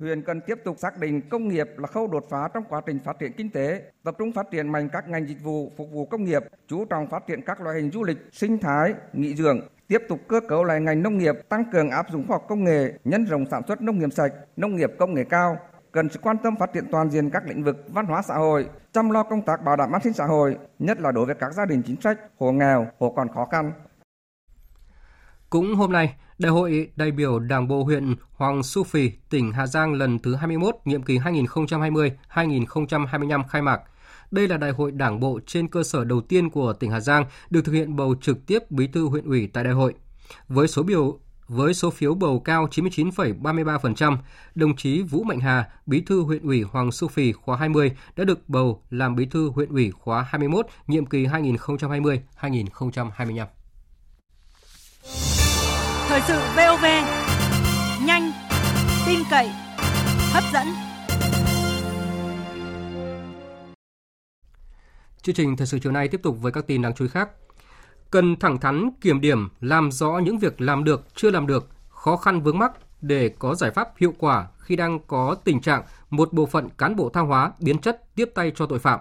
Huyện 0.00 0.22
cần 0.22 0.40
tiếp 0.40 0.58
tục 0.64 0.78
xác 0.78 0.98
định 0.98 1.28
công 1.28 1.48
nghiệp 1.48 1.68
là 1.76 1.86
khâu 1.86 2.06
đột 2.06 2.24
phá 2.30 2.48
trong 2.54 2.64
quá 2.68 2.80
trình 2.86 2.98
phát 3.04 3.18
triển 3.18 3.32
kinh 3.32 3.50
tế, 3.50 3.82
tập 4.04 4.14
trung 4.18 4.32
phát 4.32 4.50
triển 4.50 4.72
mạnh 4.72 4.88
các 4.92 5.08
ngành 5.08 5.28
dịch 5.28 5.42
vụ 5.42 5.72
phục 5.76 5.90
vụ 5.92 6.06
công 6.06 6.24
nghiệp, 6.24 6.42
chú 6.68 6.84
trọng 6.84 7.10
phát 7.10 7.26
triển 7.26 7.42
các 7.42 7.60
loại 7.60 7.76
hình 7.76 7.90
du 7.90 8.04
lịch, 8.04 8.18
sinh 8.32 8.58
thái, 8.58 8.94
nghỉ 9.12 9.34
dưỡng, 9.34 9.60
tiếp 9.88 10.02
tục 10.08 10.20
cơ 10.28 10.40
cấu 10.48 10.64
lại 10.64 10.80
ngành 10.80 11.02
nông 11.02 11.18
nghiệp, 11.18 11.34
tăng 11.48 11.64
cường 11.72 11.90
áp 11.90 12.06
dụng 12.10 12.26
khoa 12.28 12.34
học 12.34 12.44
công 12.48 12.64
nghệ, 12.64 12.92
nhân 13.04 13.24
rộng 13.24 13.44
sản 13.50 13.62
xuất 13.68 13.82
nông 13.82 13.98
nghiệp 13.98 14.12
sạch, 14.12 14.32
nông 14.56 14.76
nghiệp 14.76 14.90
công 14.98 15.14
nghệ 15.14 15.24
cao, 15.24 15.56
cần 15.92 16.08
sự 16.08 16.18
quan 16.22 16.38
tâm 16.38 16.56
phát 16.56 16.72
triển 16.72 16.84
toàn 16.90 17.10
diện 17.10 17.30
các 17.30 17.46
lĩnh 17.46 17.64
vực 17.64 17.76
văn 17.88 18.06
hóa 18.06 18.22
xã 18.22 18.34
hội, 18.34 18.68
chăm 18.92 19.10
lo 19.10 19.22
công 19.22 19.42
tác 19.42 19.64
bảo 19.64 19.76
đảm 19.76 19.92
an 19.92 20.02
sinh 20.02 20.12
xã 20.12 20.24
hội, 20.24 20.56
nhất 20.78 21.00
là 21.00 21.12
đối 21.12 21.26
với 21.26 21.34
các 21.34 21.52
gia 21.52 21.66
đình 21.66 21.82
chính 21.86 22.00
sách, 22.00 22.18
hộ 22.38 22.52
nghèo, 22.52 22.86
hộ 22.98 23.10
còn 23.10 23.28
khó 23.28 23.44
khăn. 23.44 23.72
Cũng 25.50 25.74
hôm 25.74 25.92
nay, 25.92 26.16
Đại 26.38 26.52
hội 26.52 26.90
đại 26.96 27.10
biểu 27.10 27.38
Đảng 27.38 27.68
bộ 27.68 27.84
huyện 27.84 28.14
Hoàng 28.32 28.62
Su 28.62 28.84
Phì, 28.84 29.10
tỉnh 29.30 29.52
Hà 29.52 29.66
Giang 29.66 29.94
lần 29.94 30.18
thứ 30.18 30.34
21, 30.34 30.74
nhiệm 30.84 31.02
kỳ 31.02 31.18
2020-2025 31.18 33.44
khai 33.48 33.62
mạc. 33.62 33.80
Đây 34.30 34.48
là 34.48 34.56
đại 34.56 34.70
hội 34.70 34.92
đảng 34.92 35.20
bộ 35.20 35.40
trên 35.46 35.68
cơ 35.68 35.82
sở 35.82 36.04
đầu 36.04 36.20
tiên 36.20 36.50
của 36.50 36.72
tỉnh 36.72 36.90
Hà 36.90 37.00
Giang 37.00 37.24
được 37.50 37.64
thực 37.64 37.72
hiện 37.72 37.96
bầu 37.96 38.14
trực 38.20 38.46
tiếp 38.46 38.70
bí 38.70 38.86
thư 38.86 39.08
huyện 39.08 39.24
ủy 39.24 39.48
tại 39.52 39.64
đại 39.64 39.72
hội. 39.72 39.94
Với 40.48 40.68
số 40.68 40.82
biểu 40.82 41.18
với 41.48 41.74
số 41.74 41.90
phiếu 41.90 42.14
bầu 42.14 42.40
cao 42.40 42.68
99,33%, 42.70 44.16
đồng 44.54 44.76
chí 44.76 45.02
Vũ 45.02 45.22
Mạnh 45.22 45.40
Hà, 45.40 45.68
Bí 45.86 46.00
thư 46.00 46.20
huyện 46.20 46.42
ủy 46.42 46.62
Hoàng 46.62 46.92
Su 46.92 47.08
Phì 47.08 47.32
khóa 47.32 47.56
20 47.56 47.92
đã 48.16 48.24
được 48.24 48.48
bầu 48.48 48.82
làm 48.90 49.16
Bí 49.16 49.26
thư 49.26 49.50
huyện 49.50 49.68
ủy 49.68 49.90
khóa 49.90 50.22
21, 50.22 50.66
nhiệm 50.86 51.06
kỳ 51.06 51.26
2020-2025. 51.26 53.46
Thời 56.08 56.20
sự 56.20 56.38
VOV, 56.56 56.84
nhanh, 58.06 58.32
tin 59.06 59.18
cậy, 59.30 59.50
hấp 60.32 60.44
dẫn. 60.52 60.66
Chương 65.22 65.34
trình 65.34 65.56
thời 65.56 65.66
sự 65.66 65.78
chiều 65.78 65.92
nay 65.92 66.08
tiếp 66.08 66.20
tục 66.22 66.36
với 66.40 66.52
các 66.52 66.66
tin 66.66 66.82
đáng 66.82 66.94
chú 66.94 67.04
ý 67.04 67.08
khác 67.08 67.28
cần 68.10 68.36
thẳng 68.36 68.58
thắn 68.58 68.90
kiểm 69.00 69.20
điểm, 69.20 69.48
làm 69.60 69.92
rõ 69.92 70.18
những 70.18 70.38
việc 70.38 70.60
làm 70.60 70.84
được, 70.84 71.06
chưa 71.14 71.30
làm 71.30 71.46
được, 71.46 71.68
khó 71.88 72.16
khăn 72.16 72.40
vướng 72.40 72.58
mắc 72.58 72.72
để 73.00 73.28
có 73.38 73.54
giải 73.54 73.70
pháp 73.70 73.88
hiệu 73.96 74.14
quả 74.18 74.46
khi 74.58 74.76
đang 74.76 74.98
có 75.06 75.36
tình 75.44 75.60
trạng 75.60 75.82
một 76.10 76.32
bộ 76.32 76.46
phận 76.46 76.68
cán 76.78 76.96
bộ 76.96 77.08
tha 77.08 77.20
hóa 77.20 77.52
biến 77.60 77.78
chất 77.78 78.14
tiếp 78.14 78.30
tay 78.34 78.52
cho 78.54 78.66
tội 78.66 78.78
phạm. 78.78 79.00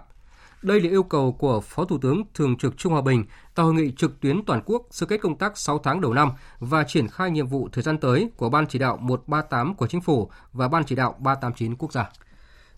Đây 0.61 0.81
là 0.81 0.89
yêu 0.89 1.03
cầu 1.03 1.31
của 1.31 1.61
Phó 1.61 1.85
Thủ 1.85 1.97
tướng 1.97 2.23
Thường 2.33 2.57
trực 2.57 2.77
Trung 2.77 2.93
Hòa 2.93 3.01
Bình 3.01 3.25
tại 3.55 3.63
hội 3.63 3.73
nghị 3.73 3.91
trực 3.97 4.19
tuyến 4.19 4.45
toàn 4.45 4.61
quốc 4.65 4.87
sơ 4.91 5.05
kết 5.05 5.21
công 5.21 5.37
tác 5.37 5.57
6 5.57 5.79
tháng 5.83 6.01
đầu 6.01 6.13
năm 6.13 6.31
và 6.59 6.83
triển 6.83 7.07
khai 7.07 7.31
nhiệm 7.31 7.47
vụ 7.47 7.69
thời 7.71 7.83
gian 7.83 7.97
tới 7.97 8.29
của 8.37 8.49
Ban 8.49 8.67
chỉ 8.67 8.79
đạo 8.79 8.97
138 8.97 9.75
của 9.75 9.87
Chính 9.87 10.01
phủ 10.01 10.29
và 10.53 10.67
Ban 10.67 10.83
chỉ 10.85 10.95
đạo 10.95 11.15
389 11.19 11.75
quốc 11.75 11.93
gia. 11.93 12.09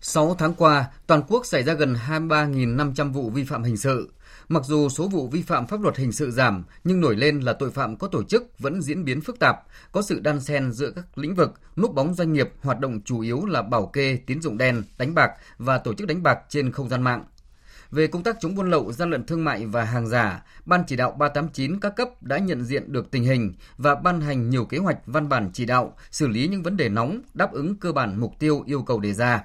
6 0.00 0.36
tháng 0.38 0.54
qua, 0.54 0.84
toàn 1.06 1.22
quốc 1.28 1.46
xảy 1.46 1.62
ra 1.62 1.72
gần 1.72 1.94
23.500 2.08 3.12
vụ 3.12 3.30
vi 3.30 3.44
phạm 3.44 3.62
hình 3.62 3.76
sự, 3.76 4.10
Mặc 4.48 4.64
dù 4.64 4.88
số 4.88 5.08
vụ 5.08 5.28
vi 5.28 5.42
phạm 5.42 5.66
pháp 5.66 5.80
luật 5.80 5.96
hình 5.96 6.12
sự 6.12 6.30
giảm, 6.30 6.64
nhưng 6.84 7.00
nổi 7.00 7.16
lên 7.16 7.40
là 7.40 7.52
tội 7.52 7.70
phạm 7.70 7.96
có 7.96 8.08
tổ 8.08 8.22
chức 8.22 8.58
vẫn 8.58 8.82
diễn 8.82 9.04
biến 9.04 9.20
phức 9.20 9.38
tạp, 9.38 9.56
có 9.92 10.02
sự 10.02 10.20
đan 10.20 10.40
xen 10.40 10.72
giữa 10.72 10.90
các 10.90 11.18
lĩnh 11.18 11.34
vực, 11.34 11.54
núp 11.76 11.94
bóng 11.94 12.14
doanh 12.14 12.32
nghiệp 12.32 12.50
hoạt 12.62 12.80
động 12.80 13.00
chủ 13.04 13.20
yếu 13.20 13.46
là 13.46 13.62
bảo 13.62 13.86
kê, 13.86 14.18
tín 14.26 14.42
dụng 14.42 14.58
đen, 14.58 14.82
đánh 14.98 15.14
bạc 15.14 15.30
và 15.58 15.78
tổ 15.78 15.94
chức 15.94 16.08
đánh 16.08 16.22
bạc 16.22 16.38
trên 16.48 16.72
không 16.72 16.88
gian 16.88 17.02
mạng. 17.02 17.24
Về 17.90 18.06
công 18.06 18.22
tác 18.22 18.36
chống 18.40 18.54
buôn 18.54 18.70
lậu, 18.70 18.92
gian 18.92 19.10
lận 19.10 19.26
thương 19.26 19.44
mại 19.44 19.66
và 19.66 19.84
hàng 19.84 20.06
giả, 20.06 20.42
Ban 20.64 20.82
chỉ 20.86 20.96
đạo 20.96 21.10
389 21.18 21.80
các 21.80 21.96
cấp 21.96 22.22
đã 22.22 22.38
nhận 22.38 22.64
diện 22.64 22.92
được 22.92 23.10
tình 23.10 23.24
hình 23.24 23.52
và 23.76 23.94
ban 23.94 24.20
hành 24.20 24.50
nhiều 24.50 24.64
kế 24.64 24.78
hoạch 24.78 24.98
văn 25.06 25.28
bản 25.28 25.50
chỉ 25.52 25.66
đạo 25.66 25.96
xử 26.10 26.28
lý 26.28 26.48
những 26.48 26.62
vấn 26.62 26.76
đề 26.76 26.88
nóng, 26.88 27.20
đáp 27.34 27.52
ứng 27.52 27.76
cơ 27.76 27.92
bản 27.92 28.20
mục 28.20 28.38
tiêu 28.38 28.62
yêu 28.66 28.82
cầu 28.82 29.00
đề 29.00 29.12
ra. 29.12 29.44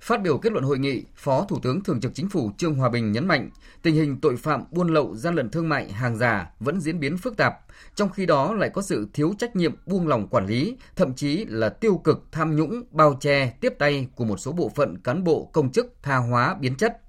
Phát 0.00 0.22
biểu 0.22 0.38
kết 0.38 0.52
luận 0.52 0.64
hội 0.64 0.78
nghị, 0.78 1.04
Phó 1.16 1.46
Thủ 1.48 1.58
tướng 1.62 1.82
Thường 1.82 2.00
trực 2.00 2.14
Chính 2.14 2.28
phủ 2.28 2.50
Trương 2.58 2.74
Hòa 2.74 2.88
Bình 2.88 3.12
nhấn 3.12 3.26
mạnh, 3.26 3.50
tình 3.82 3.94
hình 3.94 4.20
tội 4.20 4.36
phạm 4.36 4.64
buôn 4.70 4.88
lậu, 4.88 5.16
gian 5.16 5.34
lận 5.34 5.50
thương 5.50 5.68
mại, 5.68 5.92
hàng 5.92 6.16
giả 6.16 6.50
vẫn 6.60 6.80
diễn 6.80 7.00
biến 7.00 7.18
phức 7.18 7.36
tạp, 7.36 7.60
trong 7.94 8.10
khi 8.10 8.26
đó 8.26 8.54
lại 8.54 8.70
có 8.70 8.82
sự 8.82 9.08
thiếu 9.12 9.34
trách 9.38 9.56
nhiệm 9.56 9.74
buông 9.86 10.08
lỏng 10.08 10.28
quản 10.28 10.46
lý, 10.46 10.76
thậm 10.96 11.14
chí 11.14 11.44
là 11.44 11.68
tiêu 11.68 12.00
cực 12.04 12.24
tham 12.32 12.56
nhũng, 12.56 12.82
bao 12.90 13.18
che, 13.20 13.50
tiếp 13.60 13.74
tay 13.78 14.08
của 14.14 14.24
một 14.24 14.36
số 14.36 14.52
bộ 14.52 14.72
phận 14.74 14.98
cán 14.98 15.24
bộ 15.24 15.50
công 15.52 15.72
chức 15.72 15.94
tha 16.02 16.16
hóa 16.16 16.56
biến 16.60 16.74
chất. 16.74 17.03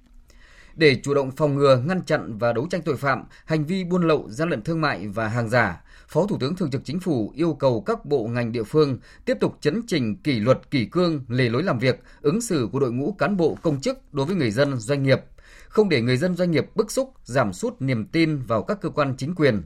Để 0.76 1.00
chủ 1.04 1.14
động 1.14 1.32
phòng 1.32 1.56
ngừa, 1.56 1.78
ngăn 1.86 2.02
chặn 2.02 2.38
và 2.38 2.54
đấu 2.54 2.68
tranh 2.70 2.82
tội 2.82 2.98
phạm, 2.98 3.24
hành 3.46 3.66
vi 3.66 3.84
buôn 3.84 4.08
lậu, 4.08 4.30
gian 4.30 4.50
lận 4.50 4.62
thương 4.62 4.82
mại 4.82 5.08
và 5.08 5.28
hàng 5.28 5.50
giả, 5.50 5.82
Phó 6.08 6.28
Thủ 6.28 6.38
tướng 6.40 6.56
Thường 6.56 6.72
trực 6.72 6.82
Chính 6.86 7.00
phủ 7.00 7.32
yêu 7.36 7.54
cầu 7.54 7.82
các 7.82 8.06
bộ 8.06 8.28
ngành 8.28 8.52
địa 8.52 8.64
phương 8.64 9.00
tiếp 9.26 9.38
tục 9.40 9.58
chấn 9.62 9.82
chỉnh 9.88 10.16
kỷ 10.16 10.40
luật 10.40 10.72
kỷ 10.72 10.86
cương, 10.86 11.26
lề 11.28 11.50
lối 11.50 11.64
làm 11.64 11.80
việc, 11.80 12.04
ứng 12.22 12.42
xử 12.42 12.70
của 12.72 12.80
đội 12.80 12.92
ngũ 12.92 13.12
cán 13.12 13.38
bộ 13.38 13.58
công 13.62 13.82
chức 13.82 14.14
đối 14.14 14.26
với 14.26 14.36
người 14.36 14.52
dân, 14.52 14.78
doanh 14.78 15.04
nghiệp, 15.04 15.20
không 15.68 15.90
để 15.90 16.02
người 16.02 16.18
dân 16.18 16.36
doanh 16.36 16.52
nghiệp 16.52 16.66
bức 16.76 16.92
xúc, 16.92 17.14
giảm 17.24 17.54
sút 17.54 17.74
niềm 17.80 18.06
tin 18.06 18.42
vào 18.42 18.64
các 18.64 18.82
cơ 18.82 18.90
quan 18.90 19.16
chính 19.18 19.36
quyền. 19.36 19.64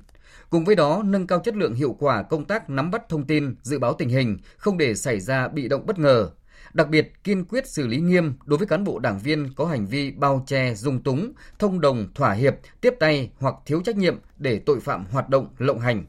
Cùng 0.49 0.65
với 0.65 0.75
đó, 0.75 1.01
nâng 1.05 1.27
cao 1.27 1.39
chất 1.39 1.55
lượng 1.55 1.73
hiệu 1.73 1.95
quả 1.99 2.23
công 2.23 2.45
tác 2.45 2.69
nắm 2.69 2.91
bắt 2.91 3.09
thông 3.09 3.27
tin, 3.27 3.55
dự 3.61 3.79
báo 3.79 3.93
tình 3.93 4.09
hình, 4.09 4.37
không 4.57 4.77
để 4.77 4.95
xảy 4.95 5.19
ra 5.19 5.47
bị 5.47 5.67
động 5.67 5.85
bất 5.85 5.99
ngờ, 5.99 6.29
đặc 6.73 6.89
biệt 6.89 7.23
kiên 7.23 7.45
quyết 7.45 7.67
xử 7.67 7.87
lý 7.87 7.97
nghiêm 7.97 8.33
đối 8.45 8.57
với 8.57 8.67
cán 8.67 8.83
bộ 8.83 8.99
đảng 8.99 9.19
viên 9.19 9.53
có 9.55 9.65
hành 9.65 9.85
vi 9.85 10.11
bao 10.11 10.43
che, 10.47 10.75
dung 10.75 11.03
túng, 11.03 11.31
thông 11.59 11.81
đồng, 11.81 12.07
thỏa 12.15 12.33
hiệp, 12.33 12.55
tiếp 12.81 12.93
tay 12.99 13.31
hoặc 13.39 13.55
thiếu 13.65 13.81
trách 13.85 13.97
nhiệm 13.97 14.17
để 14.37 14.59
tội 14.59 14.79
phạm 14.79 15.05
hoạt 15.11 15.29
động 15.29 15.47
lộng 15.57 15.79
hành. 15.79 16.05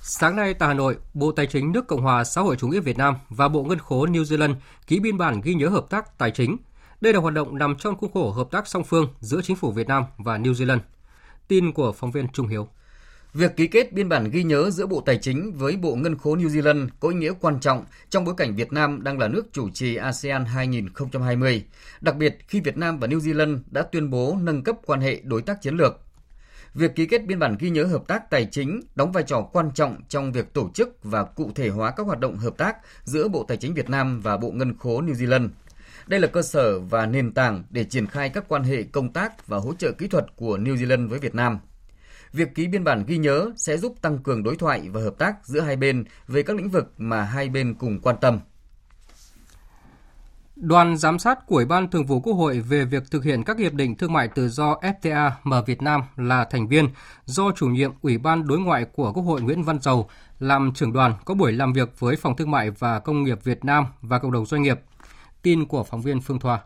Sáng 0.00 0.36
nay 0.36 0.54
tại 0.54 0.68
Hà 0.68 0.74
Nội, 0.74 0.96
Bộ 1.14 1.32
Tài 1.32 1.46
chính 1.46 1.72
nước 1.72 1.86
Cộng 1.86 2.02
hòa 2.02 2.24
xã 2.24 2.40
hội 2.40 2.56
chủ 2.56 2.68
nghĩa 2.68 2.80
Việt 2.80 2.98
Nam 2.98 3.14
và 3.28 3.48
Bộ 3.48 3.62
Ngân 3.62 3.78
khố 3.78 4.06
New 4.06 4.22
Zealand 4.22 4.54
ký 4.86 5.00
biên 5.00 5.18
bản 5.18 5.40
ghi 5.44 5.54
nhớ 5.54 5.68
hợp 5.68 5.86
tác 5.90 6.18
tài 6.18 6.30
chính. 6.30 6.56
Đây 7.00 7.12
là 7.12 7.20
hoạt 7.20 7.34
động 7.34 7.58
nằm 7.58 7.74
trong 7.78 7.96
khuôn 7.96 8.12
khổ 8.12 8.30
hợp 8.30 8.48
tác 8.50 8.66
song 8.66 8.84
phương 8.84 9.08
giữa 9.20 9.40
chính 9.42 9.56
phủ 9.56 9.72
Việt 9.72 9.88
Nam 9.88 10.04
và 10.18 10.38
New 10.38 10.52
Zealand. 10.52 10.78
Tin 11.48 11.72
của 11.72 11.92
phóng 11.92 12.10
viên 12.10 12.28
Trung 12.28 12.46
Hiếu. 12.46 12.68
Việc 13.34 13.56
ký 13.56 13.66
kết 13.66 13.92
biên 13.92 14.08
bản 14.08 14.30
ghi 14.30 14.42
nhớ 14.42 14.70
giữa 14.70 14.86
Bộ 14.86 15.00
Tài 15.00 15.18
chính 15.18 15.52
với 15.52 15.76
Bộ 15.76 15.94
Ngân 15.94 16.18
khố 16.18 16.36
New 16.36 16.48
Zealand 16.48 16.88
có 17.00 17.08
ý 17.08 17.16
nghĩa 17.16 17.32
quan 17.40 17.60
trọng 17.60 17.84
trong 18.10 18.24
bối 18.24 18.34
cảnh 18.36 18.56
Việt 18.56 18.72
Nam 18.72 19.02
đang 19.02 19.18
là 19.18 19.28
nước 19.28 19.46
chủ 19.52 19.70
trì 19.70 19.96
ASEAN 19.96 20.44
2020, 20.44 21.64
đặc 22.00 22.16
biệt 22.16 22.38
khi 22.48 22.60
Việt 22.60 22.76
Nam 22.76 22.98
và 22.98 23.06
New 23.06 23.18
Zealand 23.18 23.58
đã 23.70 23.82
tuyên 23.82 24.10
bố 24.10 24.36
nâng 24.40 24.62
cấp 24.62 24.76
quan 24.86 25.00
hệ 25.00 25.20
đối 25.24 25.42
tác 25.42 25.62
chiến 25.62 25.76
lược. 25.76 26.00
Việc 26.74 26.94
ký 26.94 27.06
kết 27.06 27.26
biên 27.26 27.38
bản 27.38 27.56
ghi 27.58 27.70
nhớ 27.70 27.84
hợp 27.84 28.02
tác 28.08 28.30
tài 28.30 28.48
chính 28.50 28.80
đóng 28.94 29.12
vai 29.12 29.24
trò 29.26 29.40
quan 29.40 29.70
trọng 29.74 30.00
trong 30.08 30.32
việc 30.32 30.52
tổ 30.52 30.70
chức 30.74 30.98
và 31.02 31.24
cụ 31.24 31.50
thể 31.54 31.68
hóa 31.68 31.90
các 31.90 32.06
hoạt 32.06 32.20
động 32.20 32.36
hợp 32.36 32.56
tác 32.56 32.76
giữa 33.04 33.28
Bộ 33.28 33.44
Tài 33.48 33.56
chính 33.56 33.74
Việt 33.74 33.90
Nam 33.90 34.20
và 34.20 34.36
Bộ 34.36 34.50
Ngân 34.50 34.78
khố 34.78 35.02
New 35.02 35.14
Zealand. 35.14 35.48
Đây 36.06 36.20
là 36.20 36.26
cơ 36.26 36.42
sở 36.42 36.80
và 36.80 37.06
nền 37.06 37.32
tảng 37.32 37.64
để 37.70 37.84
triển 37.84 38.06
khai 38.06 38.28
các 38.28 38.44
quan 38.48 38.62
hệ 38.62 38.82
công 38.82 39.12
tác 39.12 39.46
và 39.46 39.58
hỗ 39.58 39.74
trợ 39.74 39.92
kỹ 39.92 40.06
thuật 40.06 40.36
của 40.36 40.58
New 40.58 40.76
Zealand 40.76 41.08
với 41.08 41.18
Việt 41.18 41.34
Nam. 41.34 41.58
Việc 42.32 42.54
ký 42.54 42.68
biên 42.68 42.84
bản 42.84 43.04
ghi 43.06 43.18
nhớ 43.18 43.50
sẽ 43.56 43.76
giúp 43.76 43.94
tăng 44.02 44.18
cường 44.18 44.42
đối 44.42 44.56
thoại 44.56 44.88
và 44.92 45.00
hợp 45.00 45.14
tác 45.18 45.46
giữa 45.46 45.60
hai 45.60 45.76
bên 45.76 46.04
về 46.28 46.42
các 46.42 46.56
lĩnh 46.56 46.70
vực 46.70 46.92
mà 46.98 47.22
hai 47.22 47.48
bên 47.48 47.74
cùng 47.74 48.00
quan 48.00 48.16
tâm. 48.20 48.40
Đoàn 50.56 50.96
giám 50.96 51.18
sát 51.18 51.46
của 51.46 51.56
Ủy 51.56 51.64
ban 51.64 51.90
Thường 51.90 52.06
vụ 52.06 52.20
Quốc 52.20 52.32
hội 52.32 52.60
về 52.60 52.84
việc 52.84 53.02
thực 53.10 53.24
hiện 53.24 53.44
các 53.44 53.58
hiệp 53.58 53.72
định 53.72 53.96
thương 53.96 54.12
mại 54.12 54.28
tự 54.28 54.48
do 54.48 54.74
FTA 54.74 55.30
mà 55.44 55.60
Việt 55.60 55.82
Nam 55.82 56.02
là 56.16 56.44
thành 56.44 56.68
viên 56.68 56.88
do 57.24 57.50
chủ 57.56 57.66
nhiệm 57.66 57.92
Ủy 58.02 58.18
ban 58.18 58.46
đối 58.46 58.58
ngoại 58.58 58.84
của 58.84 59.12
Quốc 59.12 59.22
hội 59.22 59.40
Nguyễn 59.40 59.62
Văn 59.62 59.78
Dầu 59.80 60.08
làm 60.38 60.72
trưởng 60.74 60.92
đoàn 60.92 61.14
có 61.24 61.34
buổi 61.34 61.52
làm 61.52 61.72
việc 61.72 62.00
với 62.00 62.16
Phòng 62.16 62.36
Thương 62.36 62.50
mại 62.50 62.70
và 62.70 62.98
Công 62.98 63.24
nghiệp 63.24 63.44
Việt 63.44 63.64
Nam 63.64 63.86
và 64.00 64.18
cộng 64.18 64.32
đồng 64.32 64.46
doanh 64.46 64.62
nghiệp. 64.62 64.80
Tin 65.42 65.64
của 65.64 65.84
phóng 65.84 66.02
viên 66.02 66.20
Phương 66.20 66.38
Thoa 66.38 66.60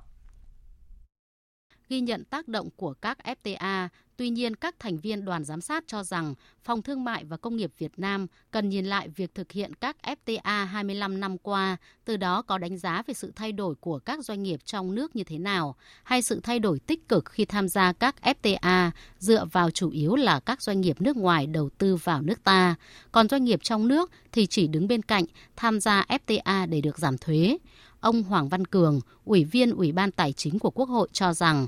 ghi 1.92 2.00
nhận 2.00 2.24
tác 2.24 2.48
động 2.48 2.68
của 2.76 2.94
các 2.94 3.18
FTA, 3.24 3.88
tuy 4.16 4.31
nhiên 4.31 4.57
các 4.57 4.74
thành 4.78 4.98
viên 4.98 5.24
đoàn 5.24 5.44
giám 5.44 5.61
sát 5.61 5.85
cho 5.87 6.02
rằng 6.05 6.35
Phòng 6.64 6.83
Thương 6.83 7.05
mại 7.05 7.24
và 7.24 7.37
Công 7.37 7.57
nghiệp 7.57 7.70
Việt 7.78 7.92
Nam 7.96 8.26
cần 8.50 8.68
nhìn 8.68 8.87
lại 8.87 9.09
việc 9.09 9.35
thực 9.35 9.52
hiện 9.52 9.74
các 9.74 9.96
FTA 10.02 10.64
25 10.64 11.20
năm 11.20 11.38
qua, 11.38 11.76
từ 12.05 12.16
đó 12.16 12.42
có 12.42 12.59
đánh 12.59 12.78
giá 12.78 13.02
về 13.07 13.14
sự 13.14 13.33
thay 13.37 13.52
đổi 13.52 13.74
của 13.74 13.98
các 13.98 14.24
doanh 14.24 14.42
nghiệp 14.42 14.61
trong 14.64 14.94
nước 14.94 15.16
như 15.16 15.24
thế 15.24 15.38
nào, 15.38 15.76
hay 16.05 16.22
sự 16.22 16.40
thay 16.42 16.59
đổi 16.59 16.78
tích 16.78 17.09
cực 17.09 17.24
khi 17.24 17.44
tham 17.44 17.68
gia 17.68 17.92
các 17.92 18.14
FTA 18.22 18.90
dựa 19.18 19.44
vào 19.52 19.70
chủ 19.70 19.90
yếu 19.90 20.14
là 20.16 20.40
các 20.40 20.62
doanh 20.62 20.81
nghiệp 20.81 21.00
nước 21.00 21.16
ngoài 21.16 21.46
đầu 21.46 21.70
tư 21.78 21.96
vào 21.96 22.22
nước 22.22 22.44
ta, 22.44 22.74
còn 23.12 23.28
doanh 23.28 23.44
nghiệp 23.44 23.61
trong 23.62 23.88
nước 23.88 24.11
thì 24.33 24.46
chỉ 24.46 24.66
đứng 24.66 24.88
bên 24.88 25.02
cạnh 25.02 25.24
tham 25.57 25.81
gia 25.81 26.05
FTA 26.09 26.68
để 26.68 26.81
được 26.81 26.98
giảm 26.98 27.18
thuế. 27.18 27.59
Ông 28.00 28.22
Hoàng 28.22 28.48
Văn 28.48 28.64
Cường, 28.64 29.00
Ủy 29.24 29.44
viên 29.44 29.70
Ủy 29.70 29.92
ban 29.92 30.11
Tài 30.11 30.33
chính 30.33 30.59
của 30.59 30.70
Quốc 30.70 30.88
hội 30.88 31.09
cho 31.12 31.33
rằng 31.33 31.66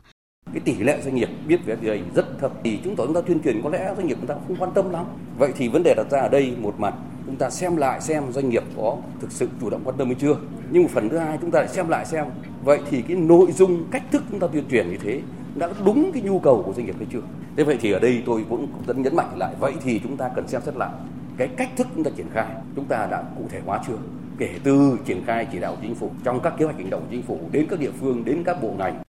cái 0.54 0.60
tỷ 0.60 0.74
lệ 0.78 1.00
doanh 1.04 1.14
nghiệp 1.14 1.28
biết 1.46 1.66
về 1.66 1.76
FTA 1.82 1.98
rất 2.14 2.38
thấp. 2.38 2.52
Thì 2.64 2.78
chúng 2.84 2.96
tôi, 2.96 3.06
chúng 3.06 3.14
ta 3.14 3.20
tuyên 3.20 3.40
truyền 3.44 3.62
có 3.62 3.70
lẽ 3.70 3.94
doanh 3.96 4.06
nghiệp 4.06 4.16
chúng 4.20 4.26
ta 4.26 4.34
không 4.46 4.56
quan 4.56 4.70
tâm 4.74 4.90
lắm. 4.90 5.04
Vậy 5.38 5.52
thì 5.56 5.68
vấn 5.68 5.82
đề 5.82 5.94
đặt 5.96 6.06
ra 6.10 6.20
ở 6.20 6.28
đây 6.28 6.52
một 6.60 6.74
mặt, 6.78 6.94
chúng 7.26 7.36
ta 7.36 7.50
xem 7.50 7.76
lại 7.76 8.00
xem 8.00 8.32
doanh 8.32 8.48
nghiệp 8.48 8.62
có 8.76 8.96
thực 9.20 9.32
sự 9.32 9.48
chủ 9.60 9.70
động 9.70 9.80
quan 9.84 9.96
tâm 9.96 10.06
hay 10.06 10.16
chưa. 10.20 10.36
Nhưng 10.70 10.82
một 10.82 10.88
phần 10.92 11.08
thứ 11.08 11.18
hai, 11.18 11.38
chúng 11.40 11.50
ta 11.50 11.58
lại 11.58 11.68
xem 11.68 11.88
lại 11.88 12.06
xem. 12.06 12.24
Vậy 12.64 12.78
thì 12.90 13.02
cái 13.02 13.16
nội 13.16 13.52
dung, 13.52 13.84
cách 13.90 14.02
thức 14.10 14.22
chúng 14.30 14.40
ta 14.40 14.46
tuyên 14.46 14.64
truyền 14.70 14.90
như 14.90 14.96
thế 15.02 15.20
đã 15.54 15.68
đúng 15.84 16.10
cái 16.12 16.22
nhu 16.22 16.38
cầu 16.38 16.62
của 16.66 16.72
doanh 16.72 16.86
nghiệp 16.86 16.96
hay 16.98 17.06
chưa? 17.12 17.22
Thế 17.56 17.64
vậy 17.64 17.78
thì 17.80 17.92
ở 17.92 17.98
đây 17.98 18.22
tôi 18.26 18.44
cũng 18.50 18.68
rất 18.86 18.98
nhấn 18.98 19.16
mạnh 19.16 19.38
lại, 19.38 19.54
vậy 19.60 19.72
thì 19.84 20.00
chúng 20.02 20.16
ta 20.16 20.30
cần 20.36 20.48
xem 20.48 20.60
xét 20.66 20.76
lại 20.76 20.90
cái 21.36 21.48
cách 21.48 21.70
thức 21.76 21.86
chúng 21.94 22.04
ta 22.04 22.10
triển 22.16 22.26
khai. 22.32 22.46
Chúng 22.76 22.84
ta 22.84 23.06
đã 23.10 23.22
cụ 23.38 23.44
thể 23.48 23.60
hóa 23.66 23.80
chưa? 23.88 23.96
Kể 24.38 24.50
từ 24.64 24.98
triển 25.04 25.22
khai 25.26 25.46
chỉ 25.52 25.58
đạo 25.60 25.76
chính 25.82 25.94
phủ, 25.94 26.10
trong 26.24 26.40
các 26.40 26.54
kế 26.58 26.64
hoạch 26.64 26.76
hành 26.76 26.90
động 26.90 27.00
của 27.00 27.08
chính 27.10 27.22
phủ, 27.22 27.38
đến 27.50 27.66
các 27.70 27.78
địa 27.80 27.90
phương, 28.00 28.24
đến 28.24 28.42
các 28.44 28.62
bộ 28.62 28.74
ngành 28.78 29.03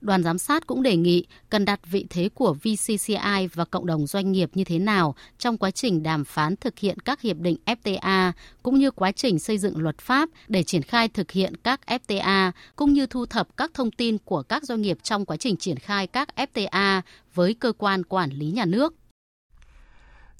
Đoàn 0.00 0.22
giám 0.22 0.38
sát 0.38 0.66
cũng 0.66 0.82
đề 0.82 0.96
nghị 0.96 1.26
cần 1.50 1.64
đặt 1.64 1.80
vị 1.90 2.06
thế 2.10 2.28
của 2.34 2.54
VCCI 2.54 3.48
và 3.54 3.64
cộng 3.64 3.86
đồng 3.86 4.06
doanh 4.06 4.32
nghiệp 4.32 4.50
như 4.54 4.64
thế 4.64 4.78
nào 4.78 5.14
trong 5.38 5.58
quá 5.58 5.70
trình 5.70 6.02
đàm 6.02 6.24
phán 6.24 6.56
thực 6.56 6.78
hiện 6.78 6.98
các 6.98 7.20
hiệp 7.20 7.36
định 7.36 7.56
FTA 7.66 8.32
cũng 8.62 8.78
như 8.78 8.90
quá 8.90 9.12
trình 9.12 9.38
xây 9.38 9.58
dựng 9.58 9.78
luật 9.78 9.98
pháp 9.98 10.28
để 10.48 10.62
triển 10.62 10.82
khai 10.82 11.08
thực 11.08 11.30
hiện 11.30 11.56
các 11.56 11.80
FTA 11.86 12.52
cũng 12.76 12.92
như 12.92 13.06
thu 13.06 13.26
thập 13.26 13.56
các 13.56 13.70
thông 13.74 13.90
tin 13.90 14.18
của 14.18 14.42
các 14.42 14.64
doanh 14.64 14.80
nghiệp 14.80 14.98
trong 15.02 15.24
quá 15.24 15.36
trình 15.36 15.56
triển 15.56 15.76
khai 15.76 16.06
các 16.06 16.28
FTA 16.36 17.00
với 17.34 17.54
cơ 17.54 17.72
quan 17.78 18.04
quản 18.04 18.30
lý 18.30 18.46
nhà 18.46 18.64
nước. 18.64 18.94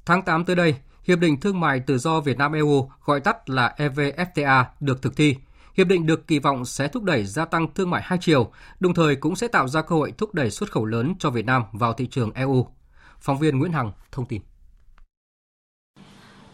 Tháng 0.06 0.22
8 0.22 0.44
tới 0.44 0.56
đây, 0.56 0.74
Hiệp 1.04 1.18
định 1.18 1.40
Thương 1.40 1.60
mại 1.60 1.80
Tự 1.80 1.98
do 1.98 2.20
Việt 2.20 2.38
Nam 2.38 2.52
EU, 2.52 2.90
gọi 3.04 3.20
tắt 3.20 3.50
là 3.50 3.74
EVFTA, 3.78 4.64
được 4.80 5.02
thực 5.02 5.16
thi– 5.16 5.36
Hiệp 5.80 5.88
định 5.88 6.06
được 6.06 6.26
kỳ 6.26 6.38
vọng 6.38 6.64
sẽ 6.64 6.88
thúc 6.88 7.02
đẩy 7.02 7.24
gia 7.24 7.44
tăng 7.44 7.74
thương 7.74 7.90
mại 7.90 8.02
hai 8.04 8.18
chiều, 8.22 8.52
đồng 8.80 8.94
thời 8.94 9.16
cũng 9.16 9.36
sẽ 9.36 9.48
tạo 9.48 9.68
ra 9.68 9.82
cơ 9.82 9.96
hội 9.96 10.12
thúc 10.18 10.34
đẩy 10.34 10.50
xuất 10.50 10.72
khẩu 10.72 10.84
lớn 10.84 11.14
cho 11.18 11.30
Việt 11.30 11.46
Nam 11.46 11.62
vào 11.72 11.92
thị 11.92 12.06
trường 12.10 12.32
EU. 12.32 12.66
Phóng 13.20 13.38
viên 13.38 13.58
Nguyễn 13.58 13.72
Hằng 13.72 13.92
thông 14.12 14.26
tin. 14.26 14.40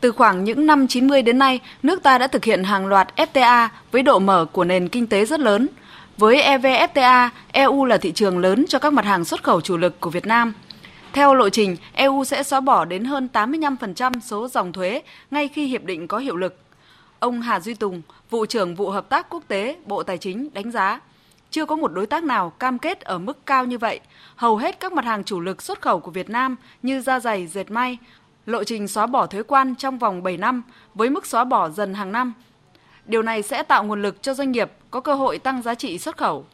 Từ 0.01 0.13
khoảng 0.13 0.45
những 0.45 0.67
năm 0.67 0.87
90 0.87 1.23
đến 1.23 1.39
nay, 1.39 1.61
nước 1.83 2.03
ta 2.03 2.19
đã 2.19 2.27
thực 2.27 2.45
hiện 2.45 2.65
hàng 2.65 2.87
loạt 2.87 3.09
FTA 3.17 3.69
với 3.91 4.03
độ 4.03 4.19
mở 4.19 4.47
của 4.53 4.65
nền 4.65 4.89
kinh 4.89 5.07
tế 5.07 5.25
rất 5.25 5.41
lớn. 5.41 5.69
Với 6.17 6.37
EVFTA, 6.37 7.29
EU 7.53 7.85
là 7.85 7.99
thị 7.99 8.13
trường 8.13 8.39
lớn 8.39 8.65
cho 8.69 8.79
các 8.79 8.93
mặt 8.93 9.05
hàng 9.05 9.25
xuất 9.25 9.43
khẩu 9.43 9.61
chủ 9.61 9.77
lực 9.77 10.01
của 10.01 10.11
Việt 10.11 10.27
Nam. 10.27 10.53
Theo 11.13 11.35
lộ 11.35 11.49
trình, 11.49 11.77
EU 11.93 12.25
sẽ 12.25 12.43
xóa 12.43 12.61
bỏ 12.61 12.85
đến 12.85 13.05
hơn 13.05 13.29
85% 13.33 14.13
số 14.21 14.49
dòng 14.49 14.73
thuế 14.73 15.03
ngay 15.31 15.49
khi 15.49 15.67
hiệp 15.67 15.85
định 15.85 16.09
có 16.09 16.19
hiệu 16.19 16.37
lực. 16.37 16.57
Ông 17.19 17.43
Hà 17.43 17.61
Duy 17.61 17.75
Tùng, 17.75 18.03
vụ 18.31 18.47
trưởng 18.47 18.75
vụ 18.75 18.91
hợp 18.91 19.09
tác 19.09 19.27
quốc 19.31 19.43
tế 19.49 19.77
Bộ 19.85 20.03
Tài 20.03 20.19
chính 20.19 20.49
đánh 20.55 20.71
giá, 20.71 21.01
chưa 21.51 21.67
có 21.67 21.77
một 21.77 21.93
đối 21.93 22.07
tác 22.07 22.25
nào 22.25 22.51
cam 22.51 22.79
kết 22.79 23.01
ở 23.01 23.19
mức 23.19 23.47
cao 23.47 23.65
như 23.65 23.79
vậy. 23.79 24.01
Hầu 24.37 24.57
hết 24.57 24.81
các 24.81 24.93
mặt 24.93 25.05
hàng 25.05 25.25
chủ 25.25 25.41
lực 25.41 25.63
xuất 25.63 25.81
khẩu 25.83 26.01
của 26.01 26.11
Việt 26.11 26.31
Nam 26.31 26.57
như 26.83 27.01
da 27.01 27.21
giày, 27.21 27.47
dệt 27.47 27.71
may, 27.71 27.99
lộ 28.47 28.65
trình 28.65 28.89
xóa 28.89 29.07
bỏ 29.07 29.27
thuế 29.27 29.43
quan 29.43 29.75
trong 29.75 29.99
vòng 29.99 30.23
7 30.23 30.37
năm 30.37 30.63
với 30.95 31.11
mức 31.11 31.27
xóa 31.27 31.45
bỏ 31.45 31.69
dần 31.69 31.95
hàng 31.95 32.13
năm. 32.13 32.33
Điều 33.05 33.23
này 33.23 33.43
sẽ 33.43 33.63
tạo 33.63 33.85
nguồn 33.85 34.03
lực 34.03 34.23
cho 34.23 34.35
doanh 34.35 34.53
nghiệp 34.53 34.73
có 34.91 35.01
cơ 35.01 35.15
hội 35.15 35.39
tăng 35.39 35.63
giá 35.63 35.75
trị 35.75 35.99
xuất 35.99 36.17
khẩu. 36.17 36.47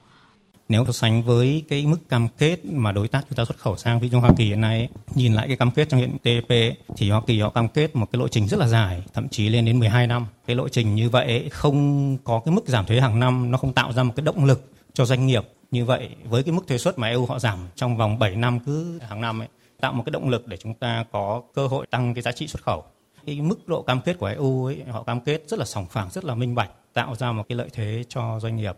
Nếu 0.72 0.84
so 0.84 0.92
sánh 0.92 1.22
với 1.22 1.64
cái 1.68 1.86
mức 1.86 2.08
cam 2.08 2.28
kết 2.38 2.64
mà 2.64 2.92
đối 2.92 3.08
tác 3.08 3.24
chúng 3.28 3.36
ta 3.36 3.44
xuất 3.44 3.58
khẩu 3.58 3.76
sang 3.76 4.00
ví 4.00 4.08
dụ 4.08 4.20
Hoa 4.20 4.30
Kỳ 4.36 4.44
hiện 4.44 4.60
nay 4.60 4.88
nhìn 5.14 5.34
lại 5.34 5.48
cái 5.48 5.56
cam 5.56 5.70
kết 5.70 5.88
trong 5.88 6.00
hiện 6.00 6.18
TPP 6.18 6.52
thì 6.96 7.10
Hoa 7.10 7.22
Kỳ 7.26 7.40
họ 7.40 7.50
cam 7.50 7.68
kết 7.68 7.96
một 7.96 8.06
cái 8.12 8.20
lộ 8.20 8.28
trình 8.28 8.48
rất 8.48 8.58
là 8.58 8.68
dài, 8.68 9.02
thậm 9.14 9.28
chí 9.28 9.48
lên 9.48 9.64
đến 9.64 9.78
12 9.78 10.06
năm. 10.06 10.26
Cái 10.46 10.56
lộ 10.56 10.68
trình 10.68 10.94
như 10.94 11.10
vậy 11.10 11.48
không 11.50 12.18
có 12.24 12.40
cái 12.44 12.54
mức 12.54 12.66
giảm 12.66 12.86
thuế 12.86 13.00
hàng 13.00 13.20
năm, 13.20 13.50
nó 13.50 13.58
không 13.58 13.72
tạo 13.72 13.92
ra 13.92 14.02
một 14.02 14.12
cái 14.16 14.24
động 14.24 14.44
lực 14.44 14.70
cho 14.92 15.04
doanh 15.04 15.26
nghiệp. 15.26 15.42
Như 15.70 15.84
vậy 15.84 16.08
với 16.24 16.42
cái 16.42 16.52
mức 16.52 16.66
thuế 16.68 16.78
suất 16.78 16.98
mà 16.98 17.08
EU 17.08 17.26
họ 17.26 17.38
giảm 17.38 17.58
trong 17.74 17.96
vòng 17.96 18.18
7 18.18 18.36
năm 18.36 18.60
cứ 18.60 18.98
hàng 18.98 19.20
năm 19.20 19.42
ấy, 19.42 19.48
tạo 19.80 19.92
một 19.92 20.02
cái 20.06 20.10
động 20.10 20.28
lực 20.28 20.46
để 20.46 20.56
chúng 20.56 20.74
ta 20.74 21.04
có 21.12 21.42
cơ 21.54 21.66
hội 21.66 21.86
tăng 21.86 22.14
cái 22.14 22.22
giá 22.22 22.32
trị 22.32 22.46
xuất 22.46 22.62
khẩu. 22.62 22.84
Cái 23.26 23.40
mức 23.40 23.68
độ 23.68 23.82
cam 23.82 24.00
kết 24.00 24.18
của 24.18 24.26
EU 24.26 24.64
ấy, 24.64 24.82
họ 24.90 25.02
cam 25.02 25.20
kết 25.20 25.42
rất 25.46 25.58
là 25.58 25.64
sòng 25.64 25.86
phẳng, 25.86 26.08
rất 26.10 26.24
là 26.24 26.34
minh 26.34 26.54
bạch, 26.54 26.70
tạo 26.92 27.14
ra 27.14 27.32
một 27.32 27.44
cái 27.48 27.56
lợi 27.56 27.68
thế 27.72 28.04
cho 28.08 28.38
doanh 28.40 28.56
nghiệp. 28.56 28.76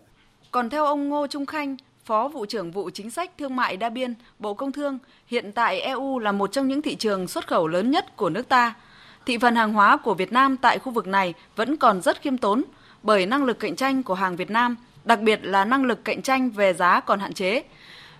Còn 0.55 0.71
theo 0.71 0.85
ông 0.85 1.09
Ngô 1.09 1.27
Trung 1.27 1.47
Khanh, 1.47 1.77
Phó 2.05 2.29
vụ 2.29 2.47
trưởng 2.47 2.71
vụ 2.71 2.91
chính 2.95 3.11
sách 3.11 3.31
thương 3.39 3.57
mại 3.57 3.77
đa 3.77 3.89
biên, 3.89 4.15
Bộ 4.39 4.55
Công 4.55 4.73
Thương, 4.73 4.99
hiện 5.27 5.53
tại 5.53 5.81
EU 5.81 6.19
là 6.19 6.33
một 6.33 6.53
trong 6.53 6.69
những 6.69 6.83
thị 6.83 6.95
trường 6.95 7.29
xuất 7.29 7.47
khẩu 7.47 7.69
lớn 7.69 7.91
nhất 7.91 8.17
của 8.17 8.31
nước 8.31 8.49
ta. 8.49 8.75
Thị 9.27 9.39
phần 9.39 9.57
hàng 9.57 9.73
hóa 9.73 9.97
của 9.97 10.15
Việt 10.15 10.33
Nam 10.33 10.57
tại 10.57 10.79
khu 10.79 10.93
vực 10.93 11.07
này 11.07 11.35
vẫn 11.57 11.77
còn 11.77 12.03
rất 12.03 12.23
khiêm 12.23 12.39
tốn 12.39 12.63
bởi 13.03 13.27
năng 13.27 13.45
lực 13.45 13.61
cạnh 13.61 13.77
tranh 13.77 14.03
của 14.03 14.15
hàng 14.15 14.37
Việt 14.37 14.51
Nam, 14.51 14.77
đặc 15.05 15.21
biệt 15.21 15.41
là 15.43 15.65
năng 15.65 15.85
lực 15.85 16.05
cạnh 16.05 16.23
tranh 16.23 16.51
về 16.51 16.73
giá 16.73 17.01
còn 17.01 17.21
hạn 17.21 17.33
chế. 17.33 17.63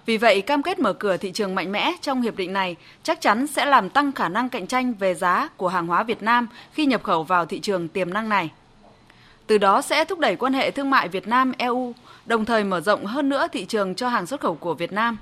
Vì 0.07 0.17
vậy, 0.17 0.41
cam 0.41 0.63
kết 0.63 0.79
mở 0.79 0.93
cửa 0.93 1.17
thị 1.17 1.33
trường 1.33 1.55
mạnh 1.55 1.73
mẽ 1.73 1.93
trong 2.01 2.23
hiệp 2.23 2.37
định 2.37 2.53
này 2.53 2.77
chắc 3.03 3.21
chắn 3.21 3.47
sẽ 3.47 3.65
làm 3.65 3.91
tăng 3.91 4.13
khả 4.13 4.29
năng 4.29 4.49
cạnh 4.49 4.67
tranh 4.67 4.95
về 4.95 5.15
giá 5.15 5.49
của 5.57 5.69
hàng 5.69 5.87
hóa 5.87 6.03
Việt 6.03 6.23
Nam 6.23 6.49
khi 6.73 6.87
nhập 6.87 7.03
khẩu 7.03 7.23
vào 7.23 7.47
thị 7.47 7.61
trường 7.61 7.89
tiềm 7.89 8.13
năng 8.13 8.29
này. 8.29 8.51
Từ 9.47 9.59
đó 9.59 9.83
sẽ 9.83 10.05
thúc 10.05 10.19
đẩy 10.19 10.37
quan 10.37 10.53
hệ 10.53 10.71
thương 10.71 10.91
mại 10.91 11.09
Việt 11.09 11.29
Nam 11.29 11.53
EU, 11.59 11.95
đồng 12.27 12.45
thời 12.45 12.65
mở 12.65 12.81
rộng 12.81 13.07
hơn 13.07 13.29
nữa 13.29 13.47
thị 13.53 13.65
trường 13.65 13.95
cho 13.95 14.09
hàng 14.09 14.27
xuất 14.27 14.41
khẩu 14.41 14.55
của 14.55 14.75
Việt 14.75 14.93
Nam. 14.93 15.19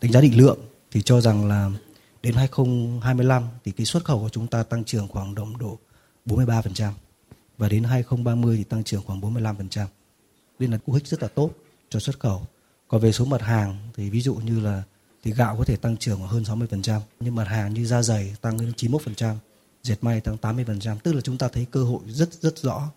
Đánh 0.00 0.12
giá 0.12 0.20
định 0.20 0.38
lượng 0.38 0.58
thì 0.90 1.02
cho 1.02 1.20
rằng 1.20 1.48
là 1.48 1.70
đến 2.22 2.34
2025 2.34 3.42
thì 3.64 3.72
cái 3.72 3.86
xuất 3.86 4.04
khẩu 4.04 4.18
của 4.18 4.28
chúng 4.28 4.46
ta 4.46 4.62
tăng 4.62 4.84
trưởng 4.84 5.08
khoảng 5.08 5.34
đồng 5.34 5.58
độ 5.58 5.78
43% 6.26 6.90
và 7.58 7.68
đến 7.68 7.84
2030 7.84 8.56
thì 8.56 8.64
tăng 8.64 8.84
trưởng 8.84 9.02
khoảng 9.06 9.20
45%. 9.20 9.86
Nên 10.58 10.70
là 10.70 10.78
cú 10.78 10.92
hích 10.92 11.06
rất 11.06 11.22
là 11.22 11.28
tốt 11.28 11.50
cho 11.88 12.00
xuất 12.00 12.20
khẩu. 12.20 12.46
Còn 12.88 13.00
về 13.00 13.12
số 13.12 13.24
mặt 13.24 13.42
hàng 13.42 13.76
thì 13.96 14.10
ví 14.10 14.20
dụ 14.20 14.34
như 14.34 14.60
là 14.60 14.82
thì 15.24 15.32
gạo 15.32 15.56
có 15.58 15.64
thể 15.64 15.76
tăng 15.76 15.96
trưởng 15.96 16.20
hơn 16.20 16.42
60%, 16.42 17.00
nhưng 17.20 17.34
mặt 17.34 17.48
hàng 17.48 17.74
như 17.74 17.86
da 17.86 18.02
dày 18.02 18.34
tăng 18.40 18.58
đến 18.60 18.72
91%, 18.76 19.34
dệt 19.82 19.96
may 20.00 20.20
tăng 20.20 20.36
80%, 20.36 20.96
tức 21.02 21.12
là 21.12 21.20
chúng 21.20 21.38
ta 21.38 21.48
thấy 21.48 21.66
cơ 21.70 21.84
hội 21.84 22.00
rất 22.06 22.32
rất 22.32 22.58
rõ 22.58 22.90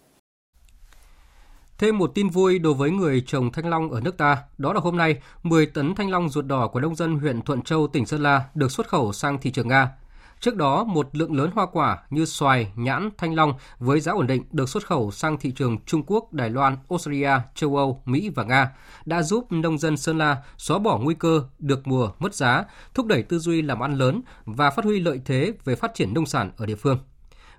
Thêm 1.79 1.97
một 1.97 2.11
tin 2.15 2.29
vui 2.29 2.59
đối 2.59 2.73
với 2.73 2.91
người 2.91 3.21
trồng 3.21 3.51
thanh 3.51 3.69
long 3.69 3.91
ở 3.91 4.01
nước 4.01 4.17
ta, 4.17 4.37
đó 4.57 4.73
là 4.73 4.79
hôm 4.79 4.97
nay 4.97 5.17
10 5.43 5.65
tấn 5.65 5.95
thanh 5.95 6.11
long 6.11 6.29
ruột 6.29 6.45
đỏ 6.45 6.67
của 6.67 6.79
nông 6.79 6.95
dân 6.95 7.19
huyện 7.19 7.41
Thuận 7.41 7.61
Châu, 7.61 7.87
tỉnh 7.87 8.05
Sơn 8.05 8.23
La 8.23 8.45
được 8.55 8.71
xuất 8.71 8.87
khẩu 8.87 9.13
sang 9.13 9.37
thị 9.41 9.51
trường 9.51 9.67
Nga. 9.67 9.91
Trước 10.39 10.55
đó, 10.55 10.83
một 10.83 11.09
lượng 11.11 11.35
lớn 11.35 11.51
hoa 11.53 11.65
quả 11.65 11.97
như 12.09 12.25
xoài, 12.25 12.71
nhãn, 12.75 13.09
thanh 13.17 13.35
long 13.35 13.53
với 13.79 13.99
giá 13.99 14.11
ổn 14.11 14.27
định 14.27 14.43
được 14.51 14.69
xuất 14.69 14.87
khẩu 14.87 15.11
sang 15.11 15.37
thị 15.37 15.51
trường 15.51 15.77
Trung 15.85 16.03
Quốc, 16.07 16.33
Đài 16.33 16.49
Loan, 16.49 16.77
Australia, 16.89 17.31
châu 17.55 17.75
Âu, 17.75 18.01
Mỹ 18.05 18.29
và 18.35 18.43
Nga 18.43 18.71
đã 19.05 19.21
giúp 19.21 19.51
nông 19.51 19.77
dân 19.77 19.97
Sơn 19.97 20.17
La 20.17 20.43
xóa 20.57 20.79
bỏ 20.79 20.97
nguy 20.97 21.15
cơ 21.15 21.43
được 21.59 21.87
mùa 21.87 22.11
mất 22.19 22.35
giá, 22.35 22.63
thúc 22.93 23.05
đẩy 23.05 23.23
tư 23.23 23.39
duy 23.39 23.61
làm 23.61 23.79
ăn 23.79 23.93
lớn 23.93 24.21
và 24.45 24.69
phát 24.69 24.85
huy 24.85 24.99
lợi 24.99 25.21
thế 25.25 25.53
về 25.65 25.75
phát 25.75 25.91
triển 25.93 26.13
nông 26.13 26.25
sản 26.25 26.51
ở 26.57 26.65
địa 26.65 26.75
phương. 26.75 26.97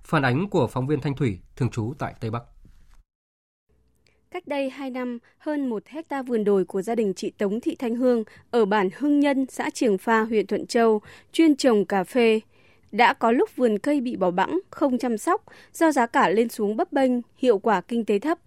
Phản 0.02 0.22
ánh 0.22 0.48
của 0.48 0.66
phóng 0.66 0.86
viên 0.86 1.00
Thanh 1.00 1.16
Thủy, 1.16 1.38
thường 1.56 1.70
trú 1.70 1.94
tại 1.98 2.14
Tây 2.20 2.30
Bắc. 2.30 2.42
Cách 4.34 4.46
đây 4.46 4.70
2 4.70 4.90
năm, 4.90 5.18
hơn 5.38 5.66
một 5.66 5.86
hecta 5.86 6.22
vườn 6.22 6.44
đồi 6.44 6.64
của 6.64 6.82
gia 6.82 6.94
đình 6.94 7.14
chị 7.14 7.30
Tống 7.38 7.60
Thị 7.60 7.76
Thanh 7.78 7.94
Hương 7.94 8.24
ở 8.50 8.64
bản 8.64 8.88
Hưng 8.96 9.20
Nhân, 9.20 9.46
xã 9.48 9.70
Trường 9.70 9.98
Pha, 9.98 10.22
huyện 10.22 10.46
Thuận 10.46 10.66
Châu, 10.66 11.00
chuyên 11.32 11.56
trồng 11.56 11.84
cà 11.84 12.04
phê. 12.04 12.40
Đã 12.92 13.12
có 13.12 13.32
lúc 13.32 13.56
vườn 13.56 13.78
cây 13.78 14.00
bị 14.00 14.16
bỏ 14.16 14.30
bẵng, 14.30 14.60
không 14.70 14.98
chăm 14.98 15.18
sóc 15.18 15.44
do 15.72 15.92
giá 15.92 16.06
cả 16.06 16.28
lên 16.28 16.48
xuống 16.48 16.76
bấp 16.76 16.92
bênh, 16.92 17.10
hiệu 17.36 17.58
quả 17.58 17.80
kinh 17.80 18.04
tế 18.04 18.18
thấp. 18.18 18.38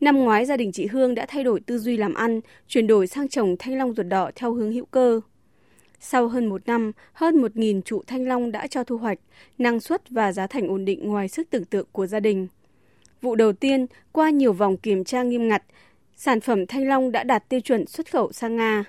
Năm 0.00 0.18
ngoái, 0.18 0.46
gia 0.46 0.56
đình 0.56 0.72
chị 0.72 0.86
Hương 0.86 1.14
đã 1.14 1.26
thay 1.26 1.44
đổi 1.44 1.60
tư 1.60 1.78
duy 1.78 1.96
làm 1.96 2.14
ăn, 2.14 2.40
chuyển 2.68 2.86
đổi 2.86 3.06
sang 3.06 3.28
trồng 3.28 3.56
thanh 3.58 3.78
long 3.78 3.94
ruột 3.94 4.06
đỏ 4.06 4.30
theo 4.34 4.52
hướng 4.52 4.72
hữu 4.72 4.84
cơ. 4.84 5.20
Sau 6.00 6.28
hơn 6.28 6.46
một 6.46 6.66
năm, 6.66 6.92
hơn 7.12 7.42
1.000 7.42 7.82
trụ 7.82 8.02
thanh 8.06 8.28
long 8.28 8.52
đã 8.52 8.66
cho 8.66 8.84
thu 8.84 8.96
hoạch, 8.96 9.18
năng 9.58 9.80
suất 9.80 10.10
và 10.10 10.32
giá 10.32 10.46
thành 10.46 10.68
ổn 10.68 10.84
định 10.84 11.08
ngoài 11.08 11.28
sức 11.28 11.50
tưởng 11.50 11.64
tượng 11.64 11.86
của 11.92 12.06
gia 12.06 12.20
đình. 12.20 12.48
Vụ 13.22 13.34
đầu 13.34 13.52
tiên, 13.52 13.86
qua 14.12 14.30
nhiều 14.30 14.52
vòng 14.52 14.76
kiểm 14.76 15.04
tra 15.04 15.22
nghiêm 15.22 15.48
ngặt, 15.48 15.62
sản 16.16 16.40
phẩm 16.40 16.66
thanh 16.66 16.88
long 16.88 17.12
đã 17.12 17.24
đạt 17.24 17.48
tiêu 17.48 17.60
chuẩn 17.60 17.86
xuất 17.86 18.12
khẩu 18.12 18.32
sang 18.32 18.56
Nga. 18.56 18.84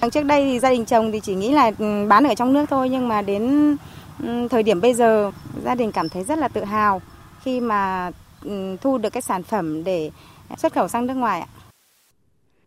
Vâng, 0.00 0.10
trước 0.10 0.24
đây 0.24 0.44
thì 0.44 0.58
gia 0.58 0.70
đình 0.70 0.84
chồng 0.84 1.12
thì 1.12 1.20
chỉ 1.20 1.34
nghĩ 1.34 1.52
là 1.52 1.70
ừ, 1.78 2.06
bán 2.08 2.24
ở 2.24 2.34
trong 2.34 2.52
nước 2.52 2.66
thôi 2.70 2.88
nhưng 2.88 3.08
mà 3.08 3.22
đến 3.22 3.76
ừ, 4.22 4.48
thời 4.50 4.62
điểm 4.62 4.80
bây 4.80 4.94
giờ 4.94 5.30
gia 5.64 5.74
đình 5.74 5.92
cảm 5.92 6.08
thấy 6.08 6.24
rất 6.24 6.38
là 6.38 6.48
tự 6.48 6.64
hào 6.64 7.02
khi 7.42 7.60
mà 7.60 8.10
ừ, 8.44 8.76
thu 8.80 8.98
được 8.98 9.10
cái 9.10 9.22
sản 9.22 9.42
phẩm 9.42 9.84
để 9.84 10.10
xuất 10.58 10.72
khẩu 10.72 10.88
sang 10.88 11.06
nước 11.06 11.14
ngoài 11.14 11.40
ạ. 11.40 11.46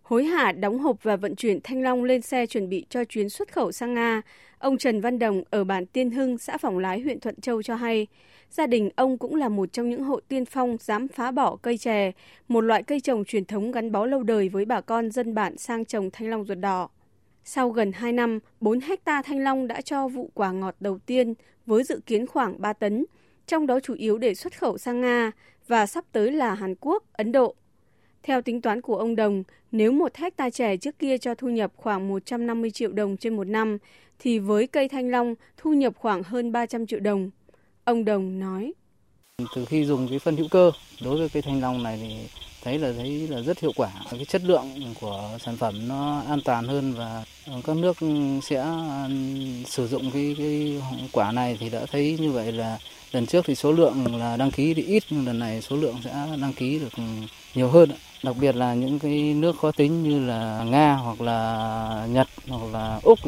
Hối 0.05 0.23
hả 0.23 0.51
đóng 0.51 0.79
hộp 0.79 1.03
và 1.03 1.15
vận 1.15 1.35
chuyển 1.35 1.59
thanh 1.63 1.81
long 1.81 2.03
lên 2.03 2.21
xe 2.21 2.45
chuẩn 2.45 2.69
bị 2.69 2.85
cho 2.89 3.03
chuyến 3.03 3.29
xuất 3.29 3.53
khẩu 3.53 3.71
sang 3.71 3.93
Nga, 3.93 4.21
ông 4.57 4.77
Trần 4.77 5.01
Văn 5.01 5.19
Đồng 5.19 5.43
ở 5.49 5.63
bản 5.63 5.85
Tiên 5.85 6.11
Hưng, 6.11 6.37
xã 6.37 6.57
phỏng 6.57 6.77
Lái, 6.77 6.99
huyện 6.99 7.19
Thuận 7.19 7.41
Châu 7.41 7.63
cho 7.63 7.75
hay, 7.75 8.07
Gia 8.49 8.67
đình 8.67 8.89
ông 8.95 9.17
cũng 9.17 9.35
là 9.35 9.49
một 9.49 9.73
trong 9.73 9.89
những 9.89 10.03
hộ 10.03 10.19
tiên 10.27 10.45
phong 10.45 10.77
dám 10.79 11.07
phá 11.07 11.31
bỏ 11.31 11.55
cây 11.55 11.77
chè, 11.77 12.11
một 12.47 12.61
loại 12.61 12.83
cây 12.83 12.99
trồng 12.99 13.25
truyền 13.25 13.45
thống 13.45 13.71
gắn 13.71 13.91
bó 13.91 14.05
lâu 14.05 14.23
đời 14.23 14.49
với 14.49 14.65
bà 14.65 14.81
con 14.81 15.11
dân 15.11 15.33
bản 15.33 15.57
sang 15.57 15.85
trồng 15.85 16.09
thanh 16.11 16.29
long 16.29 16.45
ruột 16.45 16.57
đỏ. 16.57 16.89
Sau 17.43 17.69
gần 17.69 17.91
2 17.91 18.13
năm, 18.13 18.39
4 18.59 18.79
hecta 18.79 19.21
thanh 19.21 19.43
long 19.43 19.67
đã 19.67 19.81
cho 19.81 20.07
vụ 20.07 20.31
quả 20.33 20.51
ngọt 20.51 20.75
đầu 20.79 20.99
tiên 21.05 21.33
với 21.65 21.83
dự 21.83 21.99
kiến 22.05 22.27
khoảng 22.27 22.61
3 22.61 22.73
tấn, 22.73 23.05
trong 23.47 23.67
đó 23.67 23.79
chủ 23.79 23.93
yếu 23.93 24.17
để 24.17 24.35
xuất 24.35 24.59
khẩu 24.59 24.77
sang 24.77 25.01
Nga 25.01 25.31
và 25.67 25.85
sắp 25.85 26.05
tới 26.11 26.31
là 26.31 26.53
Hàn 26.53 26.75
Quốc, 26.75 27.03
Ấn 27.13 27.31
Độ. 27.31 27.55
Theo 28.27 28.41
tính 28.41 28.61
toán 28.61 28.81
của 28.81 28.97
ông 28.97 29.15
Đồng, 29.15 29.43
nếu 29.71 29.91
một 29.91 30.15
hecta 30.15 30.49
chè 30.49 30.77
trước 30.77 30.99
kia 30.99 31.17
cho 31.17 31.35
thu 31.35 31.47
nhập 31.47 31.71
khoảng 31.75 32.07
150 32.07 32.71
triệu 32.71 32.91
đồng 32.91 33.17
trên 33.17 33.35
một 33.35 33.47
năm, 33.47 33.77
thì 34.19 34.39
với 34.39 34.67
cây 34.67 34.89
thanh 34.89 35.09
long 35.09 35.35
thu 35.57 35.73
nhập 35.73 35.93
khoảng 35.97 36.23
hơn 36.23 36.51
300 36.51 36.87
triệu 36.87 36.99
đồng. 36.99 37.29
Ông 37.83 38.05
Đồng 38.05 38.39
nói. 38.39 38.73
Từ 39.55 39.65
khi 39.65 39.85
dùng 39.85 40.07
cái 40.09 40.19
phân 40.19 40.37
hữu 40.37 40.47
cơ 40.47 40.71
đối 41.03 41.17
với 41.17 41.29
cây 41.29 41.41
thanh 41.41 41.61
long 41.61 41.83
này 41.83 41.99
thì 42.01 42.39
thấy 42.63 42.79
là 42.79 42.93
thấy 42.97 43.27
là 43.27 43.41
rất 43.41 43.59
hiệu 43.59 43.71
quả. 43.75 43.91
Cái 44.11 44.25
chất 44.25 44.41
lượng 44.43 44.93
của 45.01 45.37
sản 45.39 45.57
phẩm 45.57 45.87
nó 45.87 46.23
an 46.27 46.39
toàn 46.45 46.67
hơn 46.67 46.93
và 46.93 47.23
các 47.65 47.77
nước 47.77 47.97
sẽ 48.43 48.65
sử 49.65 49.87
dụng 49.87 50.11
cái, 50.11 50.35
cái 50.37 50.81
quả 51.11 51.31
này 51.31 51.57
thì 51.59 51.69
đã 51.69 51.85
thấy 51.91 52.17
như 52.19 52.31
vậy 52.31 52.51
là 52.51 52.77
lần 53.11 53.25
trước 53.25 53.45
thì 53.45 53.55
số 53.55 53.71
lượng 53.71 54.17
là 54.19 54.37
đăng 54.37 54.51
ký 54.51 54.73
thì 54.73 54.83
ít 54.83 55.03
nhưng 55.09 55.25
lần 55.25 55.39
này 55.39 55.61
số 55.61 55.75
lượng 55.75 55.95
sẽ 56.03 56.11
đăng 56.41 56.53
ký 56.53 56.79
được 56.79 57.03
nhiều 57.55 57.69
hơn. 57.69 57.89
Đặc 58.25 58.35
biệt 58.41 58.55
là 58.55 58.73
những 58.73 58.99
cái 58.99 59.33
nước 59.33 59.55
khó 59.61 59.71
tính 59.71 60.03
như 60.03 60.27
là 60.27 60.65
Nga 60.71 60.93
hoặc 60.93 61.21
là 61.21 62.07
Nhật 62.11 62.27
hoặc 62.47 62.61
là 62.73 62.99
Úc 63.03 63.19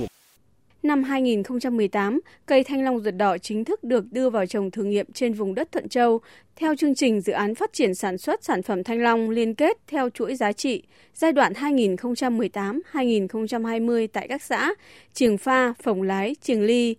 Năm 0.83 1.03
2018, 1.03 2.19
cây 2.45 2.63
thanh 2.63 2.83
long 2.83 2.99
ruột 2.99 3.13
đỏ 3.17 3.37
chính 3.37 3.65
thức 3.65 3.83
được 3.83 4.11
đưa 4.11 4.29
vào 4.29 4.45
trồng 4.45 4.71
thử 4.71 4.83
nghiệm 4.83 5.05
trên 5.13 5.33
vùng 5.33 5.55
đất 5.55 5.71
Thuận 5.71 5.89
Châu 5.89 6.19
theo 6.55 6.75
chương 6.75 6.95
trình 6.95 7.21
dự 7.21 7.33
án 7.33 7.55
phát 7.55 7.73
triển 7.73 7.95
sản 7.95 8.17
xuất 8.17 8.43
sản 8.43 8.63
phẩm 8.63 8.83
thanh 8.83 9.03
long 9.03 9.29
liên 9.29 9.55
kết 9.55 9.77
theo 9.87 10.09
chuỗi 10.09 10.35
giá 10.35 10.51
trị 10.51 10.83
giai 11.13 11.31
đoạn 11.31 11.53
2018-2020 11.53 14.07
tại 14.13 14.27
các 14.27 14.43
xã 14.43 14.73
Triềng 15.13 15.37
Pha, 15.37 15.73
Phồng 15.83 16.01
Lái, 16.01 16.35
Triềng 16.41 16.63
Ly. 16.63 16.95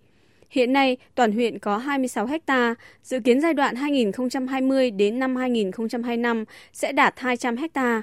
Hiện 0.50 0.72
nay, 0.72 0.96
toàn 1.14 1.32
huyện 1.32 1.58
có 1.58 1.76
26 1.76 2.26
ha, 2.46 2.74
dự 3.02 3.20
kiến 3.20 3.40
giai 3.40 3.54
đoạn 3.54 3.74
2020 3.76 4.90
đến 4.90 5.18
năm 5.18 5.37
2025 5.37 6.44
sẽ 6.72 6.92
đạt 6.92 7.14
200 7.16 7.56
ha. 7.74 8.02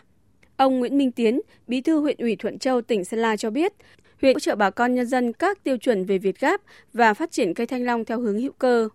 Ông 0.58 0.80
Nguyễn 0.80 0.98
Minh 0.98 1.12
Tiến, 1.12 1.42
Bí 1.68 1.82
thư 1.82 2.00
huyện 2.00 2.18
ủy 2.18 2.36
Thuận 2.36 2.60
Châu, 2.60 2.82
tỉnh 2.82 3.06
Sơn 3.06 3.20
La 3.20 3.38
cho 3.38 3.50
biết, 3.50 3.74
huyện 4.22 4.36
hỗ 4.36 4.40
trợ 4.40 4.56
bà 4.56 4.70
con 4.70 4.96
nhân 4.96 5.06
dân 5.06 5.34
các 5.34 5.64
tiêu 5.64 5.78
chuẩn 5.78 6.06
về 6.06 6.18
Việt 6.18 6.40
Gáp 6.40 6.62
và 6.94 7.14
phát 7.14 7.32
triển 7.32 7.54
cây 7.54 7.68
thanh 7.68 7.86
long 7.86 8.06
theo 8.06 8.20
hướng 8.20 8.40
hữu 8.40 8.52
cơ. 8.60 8.90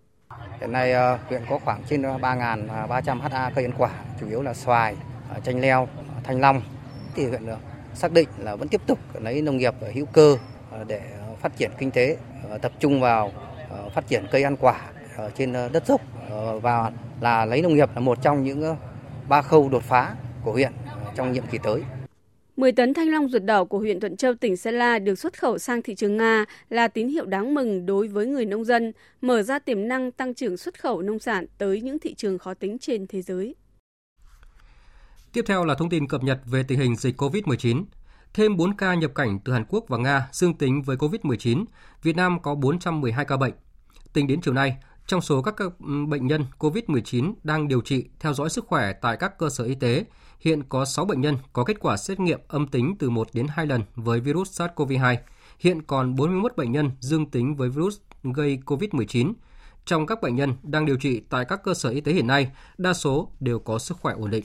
Hiện 0.59 0.71
nay 0.71 0.91
ờ, 0.91 1.17
huyện 1.27 1.41
có 1.49 1.59
khoảng 1.59 1.81
trên 1.89 2.01
3.300 2.01 3.21
ha 3.21 3.51
cây 3.55 3.65
ăn 3.65 3.73
quả, 3.77 3.91
chủ 4.19 4.29
yếu 4.29 4.41
là 4.41 4.53
xoài, 4.53 4.95
ờ, 5.33 5.39
chanh 5.43 5.61
leo, 5.61 5.87
thanh 6.23 6.41
long. 6.41 6.61
Thì 7.15 7.25
huyện 7.25 7.45
ờ, 7.45 7.57
xác 7.93 8.11
định 8.11 8.29
là 8.37 8.55
vẫn 8.55 8.67
tiếp 8.67 8.81
tục 8.87 8.99
lấy 9.21 9.41
nông 9.41 9.57
nghiệp 9.57 9.73
hữu 9.93 10.05
cơ 10.05 10.37
để 10.87 11.01
phát 11.41 11.57
triển 11.57 11.71
kinh 11.77 11.91
tế, 11.91 12.17
tập 12.61 12.71
trung 12.79 13.01
vào 13.01 13.31
phát 13.95 14.07
triển 14.07 14.25
cây 14.31 14.43
ăn 14.43 14.55
quả 14.59 14.91
trên 15.37 15.53
đất 15.53 15.87
dốc 15.87 16.01
và 16.61 16.91
là 17.21 17.45
lấy 17.45 17.61
nông 17.61 17.75
nghiệp 17.75 17.89
là 17.95 18.01
một 18.01 18.17
trong 18.21 18.43
những 18.43 18.75
ba 19.29 19.41
khâu 19.41 19.69
đột 19.69 19.83
phá 19.83 20.15
của 20.43 20.51
huyện 20.51 20.71
trong 21.15 21.31
nhiệm 21.31 21.43
kỳ 21.51 21.57
tới. 21.63 21.83
10 22.57 22.71
tấn 22.71 22.93
thanh 22.93 23.09
long 23.09 23.29
ruột 23.29 23.43
đỏ 23.43 23.63
của 23.63 23.79
huyện 23.79 23.99
Thuận 23.99 24.17
Châu, 24.17 24.35
tỉnh 24.35 24.57
Sơn 24.57 24.73
La 24.73 24.99
được 24.99 25.19
xuất 25.19 25.39
khẩu 25.39 25.57
sang 25.57 25.81
thị 25.81 25.95
trường 25.95 26.17
Nga 26.17 26.45
là 26.69 26.87
tín 26.87 27.07
hiệu 27.07 27.25
đáng 27.25 27.53
mừng 27.53 27.85
đối 27.85 28.07
với 28.07 28.25
người 28.25 28.45
nông 28.45 28.65
dân, 28.65 28.93
mở 29.21 29.43
ra 29.43 29.59
tiềm 29.59 29.87
năng 29.87 30.11
tăng 30.11 30.33
trưởng 30.33 30.57
xuất 30.57 30.79
khẩu 30.79 31.01
nông 31.01 31.19
sản 31.19 31.45
tới 31.57 31.81
những 31.81 31.99
thị 31.99 32.13
trường 32.13 32.37
khó 32.37 32.53
tính 32.53 32.77
trên 32.79 33.07
thế 33.07 33.21
giới. 33.21 33.55
Tiếp 35.33 35.41
theo 35.47 35.65
là 35.65 35.75
thông 35.75 35.89
tin 35.89 36.07
cập 36.07 36.23
nhật 36.23 36.39
về 36.45 36.63
tình 36.67 36.79
hình 36.79 36.95
dịch 36.95 37.21
COVID-19. 37.21 37.83
Thêm 38.33 38.57
4 38.57 38.75
ca 38.75 38.93
nhập 38.93 39.11
cảnh 39.15 39.39
từ 39.39 39.53
Hàn 39.53 39.65
Quốc 39.69 39.85
và 39.87 39.97
Nga 39.97 40.29
dương 40.31 40.53
tính 40.53 40.81
với 40.81 40.97
COVID-19, 40.97 41.65
Việt 42.03 42.15
Nam 42.15 42.41
có 42.41 42.55
412 42.55 43.25
ca 43.25 43.37
bệnh. 43.37 43.53
Tính 44.13 44.27
đến 44.27 44.41
chiều 44.41 44.53
nay, 44.53 44.77
trong 45.07 45.21
số 45.21 45.41
các 45.41 45.55
ừ, 45.57 46.05
bệnh 46.07 46.27
nhân 46.27 46.45
COVID-19 46.59 47.33
đang 47.43 47.67
điều 47.67 47.81
trị 47.81 48.05
theo 48.19 48.33
dõi 48.33 48.49
sức 48.49 48.65
khỏe 48.67 48.93
tại 48.93 49.17
các 49.17 49.37
cơ 49.37 49.49
sở 49.49 49.63
y 49.63 49.75
tế, 49.75 50.05
hiện 50.39 50.63
có 50.63 50.85
6 50.85 51.05
bệnh 51.05 51.21
nhân 51.21 51.37
có 51.53 51.63
kết 51.63 51.79
quả 51.79 51.97
xét 51.97 52.19
nghiệm 52.19 52.39
âm 52.47 52.67
tính 52.67 52.95
từ 52.99 53.09
1 53.09 53.27
đến 53.33 53.47
2 53.49 53.65
lần 53.65 53.81
với 53.95 54.19
virus 54.19 54.61
SARS-CoV-2. 54.61 55.17
Hiện 55.59 55.81
còn 55.81 56.15
41 56.15 56.55
bệnh 56.57 56.71
nhân 56.71 56.91
dương 56.99 57.31
tính 57.31 57.55
với 57.55 57.69
virus 57.69 57.97
gây 58.23 58.59
COVID-19. 58.65 59.33
Trong 59.85 60.05
các 60.05 60.21
bệnh 60.21 60.35
nhân 60.35 60.53
đang 60.63 60.85
điều 60.85 60.97
trị 60.97 61.21
tại 61.29 61.45
các 61.45 61.63
cơ 61.63 61.73
sở 61.73 61.89
y 61.89 62.01
tế 62.01 62.11
hiện 62.11 62.27
nay, 62.27 62.51
đa 62.77 62.93
số 62.93 63.31
đều 63.39 63.59
có 63.59 63.79
sức 63.79 63.97
khỏe 63.97 64.13
ổn 64.13 64.29
định. 64.29 64.43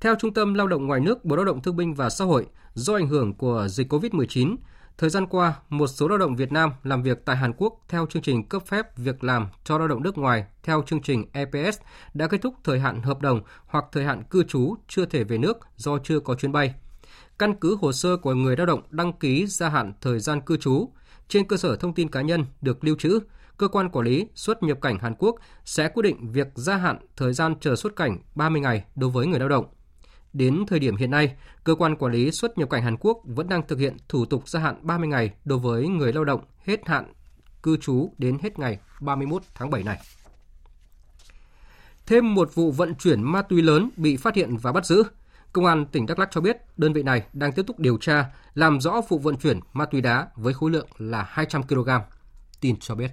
Theo 0.00 0.14
Trung 0.14 0.34
tâm 0.34 0.54
Lao 0.54 0.66
động 0.66 0.86
Ngoài 0.86 1.00
nước 1.00 1.24
Bộ 1.24 1.36
Lao 1.36 1.44
động 1.44 1.62
Thương 1.62 1.76
binh 1.76 1.94
và 1.94 2.10
Xã 2.10 2.24
hội, 2.24 2.46
do 2.74 2.94
ảnh 2.94 3.08
hưởng 3.08 3.34
của 3.34 3.66
dịch 3.68 3.92
COVID-19, 3.92 4.56
thời 4.98 5.10
gian 5.10 5.26
qua, 5.26 5.54
một 5.68 5.86
số 5.86 6.08
lao 6.08 6.18
động 6.18 6.36
Việt 6.36 6.52
Nam 6.52 6.70
làm 6.82 7.02
việc 7.02 7.24
tại 7.24 7.36
Hàn 7.36 7.52
Quốc 7.56 7.80
theo 7.88 8.06
chương 8.06 8.22
trình 8.22 8.48
cấp 8.48 8.62
phép 8.66 8.96
việc 8.96 9.24
làm 9.24 9.48
cho 9.64 9.78
lao 9.78 9.88
động 9.88 10.02
nước 10.02 10.18
ngoài 10.18 10.44
theo 10.62 10.82
chương 10.86 11.02
trình 11.02 11.24
EPS 11.32 11.78
đã 12.14 12.26
kết 12.26 12.42
thúc 12.42 12.54
thời 12.64 12.80
hạn 12.80 13.02
hợp 13.02 13.20
đồng 13.20 13.40
hoặc 13.66 13.84
thời 13.92 14.04
hạn 14.04 14.22
cư 14.30 14.44
trú 14.44 14.74
chưa 14.88 15.06
thể 15.06 15.24
về 15.24 15.38
nước 15.38 15.58
do 15.76 15.98
chưa 15.98 16.20
có 16.20 16.34
chuyến 16.34 16.52
bay. 16.52 16.74
Căn 17.38 17.54
cứ 17.54 17.76
hồ 17.80 17.92
sơ 17.92 18.16
của 18.16 18.34
người 18.34 18.56
lao 18.56 18.66
động 18.66 18.82
đăng 18.90 19.12
ký 19.12 19.46
gia 19.46 19.68
hạn 19.68 19.92
thời 20.00 20.20
gian 20.20 20.40
cư 20.40 20.56
trú, 20.56 20.88
trên 21.28 21.48
cơ 21.48 21.56
sở 21.56 21.76
thông 21.76 21.94
tin 21.94 22.08
cá 22.08 22.20
nhân 22.20 22.44
được 22.60 22.84
lưu 22.84 22.96
trữ, 22.98 23.18
cơ 23.56 23.68
quan 23.68 23.90
quản 23.90 24.06
lý 24.06 24.26
xuất 24.34 24.62
nhập 24.62 24.78
cảnh 24.80 24.98
Hàn 24.98 25.14
Quốc 25.18 25.36
sẽ 25.64 25.88
quyết 25.88 26.02
định 26.02 26.32
việc 26.32 26.48
gia 26.54 26.76
hạn 26.76 26.98
thời 27.16 27.32
gian 27.32 27.54
chờ 27.60 27.76
xuất 27.76 27.96
cảnh 27.96 28.18
30 28.34 28.60
ngày 28.60 28.84
đối 28.96 29.10
với 29.10 29.26
người 29.26 29.38
lao 29.38 29.48
động. 29.48 29.66
Đến 30.36 30.64
thời 30.66 30.78
điểm 30.78 30.96
hiện 30.96 31.10
nay, 31.10 31.34
cơ 31.64 31.74
quan 31.74 31.96
quản 31.96 32.12
lý 32.12 32.30
xuất 32.30 32.58
nhập 32.58 32.70
cảnh 32.70 32.82
Hàn 32.82 32.96
Quốc 33.00 33.18
vẫn 33.24 33.48
đang 33.48 33.66
thực 33.68 33.78
hiện 33.78 33.96
thủ 34.08 34.24
tục 34.24 34.48
gia 34.48 34.60
hạn 34.60 34.76
30 34.82 35.08
ngày 35.08 35.30
đối 35.44 35.58
với 35.58 35.88
người 35.88 36.12
lao 36.12 36.24
động 36.24 36.40
hết 36.64 36.88
hạn 36.88 37.12
cư 37.62 37.76
trú 37.76 38.12
đến 38.18 38.38
hết 38.42 38.58
ngày 38.58 38.78
31 39.00 39.42
tháng 39.54 39.70
7 39.70 39.82
này. 39.82 39.98
Thêm 42.06 42.34
một 42.34 42.54
vụ 42.54 42.72
vận 42.72 42.94
chuyển 42.94 43.22
ma 43.22 43.42
túy 43.42 43.62
lớn 43.62 43.90
bị 43.96 44.16
phát 44.16 44.34
hiện 44.34 44.56
và 44.56 44.72
bắt 44.72 44.86
giữ. 44.86 45.02
Công 45.52 45.66
an 45.66 45.86
tỉnh 45.86 46.06
Đắk 46.06 46.18
Lắk 46.18 46.28
cho 46.32 46.40
biết 46.40 46.56
đơn 46.76 46.92
vị 46.92 47.02
này 47.02 47.22
đang 47.32 47.52
tiếp 47.52 47.62
tục 47.66 47.78
điều 47.78 47.98
tra, 47.98 48.24
làm 48.54 48.80
rõ 48.80 49.00
vụ 49.08 49.18
vận 49.18 49.36
chuyển 49.36 49.60
ma 49.72 49.86
túy 49.86 50.00
đá 50.00 50.28
với 50.34 50.54
khối 50.54 50.70
lượng 50.70 50.88
là 50.98 51.26
200 51.28 51.62
kg. 51.62 51.90
Tin 52.60 52.76
cho 52.80 52.94
biết. 52.94 53.10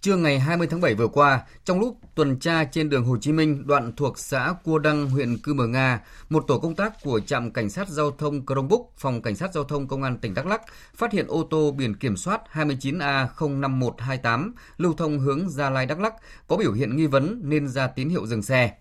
Trưa 0.00 0.16
ngày 0.16 0.38
20 0.38 0.66
tháng 0.70 0.80
7 0.80 0.94
vừa 0.94 1.08
qua, 1.08 1.42
trong 1.64 1.80
lúc 1.80 1.98
tuần 2.14 2.38
tra 2.38 2.64
trên 2.64 2.88
đường 2.88 3.04
Hồ 3.04 3.16
Chí 3.20 3.32
Minh 3.32 3.66
đoạn 3.66 3.92
thuộc 3.96 4.18
xã 4.18 4.54
Cua 4.64 4.78
Đăng, 4.78 5.10
huyện 5.10 5.38
Cư 5.38 5.54
Mờ 5.54 5.66
Nga, 5.66 6.00
một 6.28 6.44
tổ 6.48 6.58
công 6.58 6.74
tác 6.74 6.92
của 7.02 7.20
trạm 7.20 7.50
cảnh 7.50 7.70
sát 7.70 7.88
giao 7.88 8.10
thông 8.10 8.46
Crong 8.46 8.68
Búc, 8.68 8.92
phòng 8.96 9.22
cảnh 9.22 9.36
sát 9.36 9.54
giao 9.54 9.64
thông 9.64 9.88
công 9.88 10.02
an 10.02 10.18
tỉnh 10.18 10.34
Đắk 10.34 10.46
Lắk 10.46 10.62
phát 10.94 11.12
hiện 11.12 11.26
ô 11.28 11.46
tô 11.50 11.70
biển 11.70 11.96
kiểm 11.96 12.16
soát 12.16 12.42
29A05128 12.52 14.52
lưu 14.76 14.94
thông 14.94 15.18
hướng 15.18 15.50
Gia 15.50 15.70
Lai 15.70 15.86
Đắk 15.86 16.00
Lắk 16.00 16.14
có 16.48 16.56
biểu 16.56 16.72
hiện 16.72 16.96
nghi 16.96 17.06
vấn 17.06 17.40
nên 17.44 17.68
ra 17.68 17.86
tín 17.86 18.08
hiệu 18.08 18.26
dừng 18.26 18.42
xe. 18.42 18.72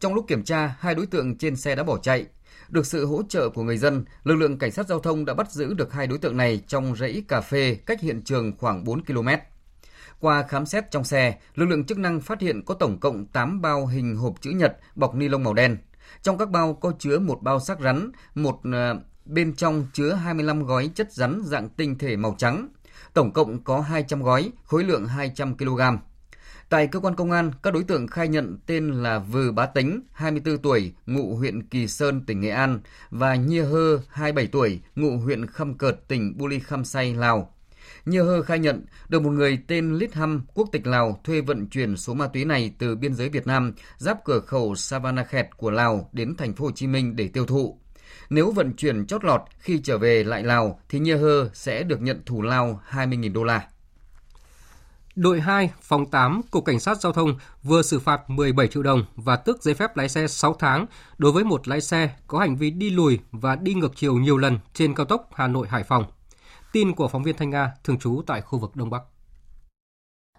Trong 0.00 0.14
lúc 0.14 0.24
kiểm 0.28 0.44
tra, 0.44 0.74
hai 0.78 0.94
đối 0.94 1.06
tượng 1.06 1.38
trên 1.38 1.56
xe 1.56 1.74
đã 1.74 1.82
bỏ 1.82 1.98
chạy. 1.98 2.26
Được 2.68 2.86
sự 2.86 3.06
hỗ 3.06 3.22
trợ 3.28 3.48
của 3.48 3.62
người 3.62 3.78
dân, 3.78 4.04
lực 4.24 4.34
lượng 4.34 4.58
cảnh 4.58 4.70
sát 4.70 4.88
giao 4.88 5.00
thông 5.00 5.24
đã 5.24 5.34
bắt 5.34 5.52
giữ 5.52 5.74
được 5.74 5.92
hai 5.92 6.06
đối 6.06 6.18
tượng 6.18 6.36
này 6.36 6.62
trong 6.66 6.96
rẫy 6.96 7.24
cà 7.28 7.40
phê 7.40 7.76
cách 7.86 8.00
hiện 8.00 8.22
trường 8.22 8.52
khoảng 8.58 8.84
4 8.84 9.04
km. 9.04 9.28
Qua 10.22 10.42
khám 10.42 10.66
xét 10.66 10.90
trong 10.90 11.04
xe, 11.04 11.34
lực 11.54 11.66
lượng 11.66 11.84
chức 11.84 11.98
năng 11.98 12.20
phát 12.20 12.40
hiện 12.40 12.62
có 12.64 12.74
tổng 12.74 13.00
cộng 13.00 13.26
8 13.26 13.60
bao 13.60 13.86
hình 13.86 14.16
hộp 14.16 14.40
chữ 14.40 14.50
nhật 14.50 14.76
bọc 14.94 15.14
ni 15.14 15.28
lông 15.28 15.44
màu 15.44 15.54
đen. 15.54 15.76
Trong 16.22 16.38
các 16.38 16.50
bao 16.50 16.74
có 16.74 16.92
chứa 16.98 17.18
một 17.18 17.42
bao 17.42 17.60
xác 17.60 17.80
rắn, 17.80 18.10
một 18.34 18.60
ờ, 18.72 18.94
bên 19.24 19.54
trong 19.54 19.86
chứa 19.92 20.12
25 20.12 20.64
gói 20.64 20.90
chất 20.94 21.12
rắn 21.12 21.40
dạng 21.44 21.68
tinh 21.68 21.98
thể 21.98 22.16
màu 22.16 22.34
trắng. 22.38 22.68
Tổng 23.14 23.32
cộng 23.32 23.64
có 23.64 23.80
200 23.80 24.22
gói, 24.22 24.50
khối 24.64 24.84
lượng 24.84 25.06
200 25.06 25.56
kg. 25.56 25.80
Tại 26.68 26.86
cơ 26.86 27.00
quan 27.00 27.14
công 27.14 27.30
an, 27.30 27.50
các 27.62 27.74
đối 27.74 27.84
tượng 27.84 28.06
khai 28.06 28.28
nhận 28.28 28.58
tên 28.66 28.90
là 28.90 29.18
Vừ 29.18 29.52
Bá 29.52 29.66
Tính, 29.66 30.00
24 30.12 30.58
tuổi, 30.58 30.92
ngụ 31.06 31.36
huyện 31.36 31.62
Kỳ 31.62 31.88
Sơn, 31.88 32.26
tỉnh 32.26 32.40
Nghệ 32.40 32.50
An, 32.50 32.80
và 33.10 33.34
Nhia 33.34 33.62
Hơ, 33.62 33.98
27 34.08 34.46
tuổi, 34.46 34.80
ngụ 34.96 35.16
huyện 35.16 35.46
Khăm 35.46 35.78
Cợt, 35.78 36.08
tỉnh 36.08 36.38
Buli 36.38 36.60
Khăm 36.60 36.84
Say, 36.84 37.14
Lào. 37.14 37.54
Nhơ 38.06 38.22
Hơ 38.22 38.42
khai 38.42 38.58
nhận 38.58 38.84
được 39.08 39.22
một 39.22 39.30
người 39.30 39.58
tên 39.66 39.94
Lít 39.94 40.14
Hăm, 40.14 40.42
quốc 40.54 40.68
tịch 40.72 40.86
Lào 40.86 41.20
thuê 41.24 41.40
vận 41.40 41.66
chuyển 41.66 41.96
số 41.96 42.14
ma 42.14 42.26
túy 42.26 42.44
này 42.44 42.74
từ 42.78 42.96
biên 42.96 43.14
giới 43.14 43.28
Việt 43.28 43.46
Nam 43.46 43.72
giáp 43.98 44.24
cửa 44.24 44.40
khẩu 44.40 44.74
Savanakhet 44.74 45.56
của 45.56 45.70
Lào 45.70 46.08
đến 46.12 46.36
thành 46.36 46.54
phố 46.54 46.64
Hồ 46.64 46.70
Chí 46.70 46.86
Minh 46.86 47.16
để 47.16 47.28
tiêu 47.28 47.46
thụ. 47.46 47.78
Nếu 48.30 48.50
vận 48.50 48.72
chuyển 48.72 49.06
chót 49.06 49.24
lọt 49.24 49.40
khi 49.58 49.80
trở 49.84 49.98
về 49.98 50.24
lại 50.24 50.42
Lào 50.42 50.80
thì 50.88 50.98
Nhơ 50.98 51.16
Hơ 51.16 51.50
sẽ 51.54 51.82
được 51.82 52.02
nhận 52.02 52.22
thù 52.26 52.42
lao 52.42 52.80
20.000 52.90 53.32
đô 53.32 53.44
la. 53.44 53.66
Đội 55.16 55.40
2, 55.40 55.70
phòng 55.82 56.10
8, 56.10 56.40
Cục 56.50 56.64
Cảnh 56.64 56.80
sát 56.80 57.00
Giao 57.00 57.12
thông 57.12 57.38
vừa 57.62 57.82
xử 57.82 57.98
phạt 57.98 58.30
17 58.30 58.68
triệu 58.68 58.82
đồng 58.82 59.04
và 59.16 59.36
tước 59.36 59.62
giấy 59.62 59.74
phép 59.74 59.96
lái 59.96 60.08
xe 60.08 60.26
6 60.26 60.56
tháng 60.58 60.86
đối 61.18 61.32
với 61.32 61.44
một 61.44 61.68
lái 61.68 61.80
xe 61.80 62.10
có 62.26 62.38
hành 62.38 62.56
vi 62.56 62.70
đi 62.70 62.90
lùi 62.90 63.18
và 63.32 63.56
đi 63.56 63.74
ngược 63.74 63.92
chiều 63.96 64.14
nhiều 64.14 64.38
lần 64.38 64.58
trên 64.74 64.94
cao 64.94 65.06
tốc 65.06 65.28
Hà 65.34 65.46
Nội-Hải 65.46 65.82
Phòng. 65.82 66.04
Tin 66.72 66.94
của 66.94 67.08
phóng 67.08 67.22
viên 67.22 67.36
Thanh 67.36 67.50
Nga, 67.50 67.72
thường 67.84 67.98
trú 67.98 68.22
tại 68.26 68.40
khu 68.40 68.58
vực 68.58 68.76
Đông 68.76 68.90
Bắc. 68.90 69.02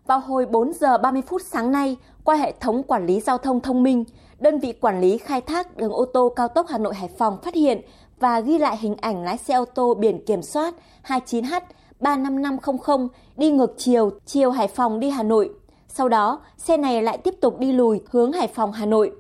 Vào 0.06 0.20
hồi 0.20 0.46
4 0.46 0.74
giờ 0.74 0.98
30 0.98 1.22
phút 1.28 1.42
sáng 1.42 1.72
nay, 1.72 1.98
qua 2.24 2.36
hệ 2.36 2.54
thống 2.60 2.84
quản 2.84 3.06
lý 3.06 3.20
giao 3.20 3.38
thông 3.38 3.62
thông 3.62 3.84
minh, 3.84 4.04
đơn 4.40 4.60
vị 4.60 4.74
quản 4.74 5.02
lý 5.02 5.18
khai 5.18 5.42
thác 5.42 5.78
đường 5.78 5.92
ô 5.92 6.06
tô 6.06 6.34
cao 6.36 6.48
tốc 6.48 6.66
Hà 6.70 6.78
Nội 6.78 6.96
Hải 6.96 7.10
Phòng 7.18 7.38
phát 7.44 7.56
hiện 7.56 7.82
và 8.20 8.40
ghi 8.40 8.58
lại 8.58 8.78
hình 8.78 8.96
ảnh 9.02 9.24
lái 9.24 9.38
xe 9.38 9.54
ô 9.54 9.66
tô 9.66 9.94
biển 9.94 10.26
kiểm 10.26 10.42
soát 10.42 10.74
29H 11.08 11.62
35500 12.00 13.08
đi 13.38 13.52
ngược 13.52 13.74
chiều, 13.78 14.10
chiều 14.26 14.52
Hải 14.52 14.68
Phòng 14.68 15.00
đi 15.00 15.10
Hà 15.10 15.24
Nội. 15.24 15.50
Sau 15.88 16.10
đó, 16.10 16.42
xe 16.58 16.78
này 16.78 17.02
lại 17.02 17.18
tiếp 17.18 17.34
tục 17.42 17.60
đi 17.60 17.72
lùi 17.72 18.02
hướng 18.10 18.32
Hải 18.32 18.48
Phòng 18.48 18.72
Hà 18.72 18.86
Nội. 18.86 19.12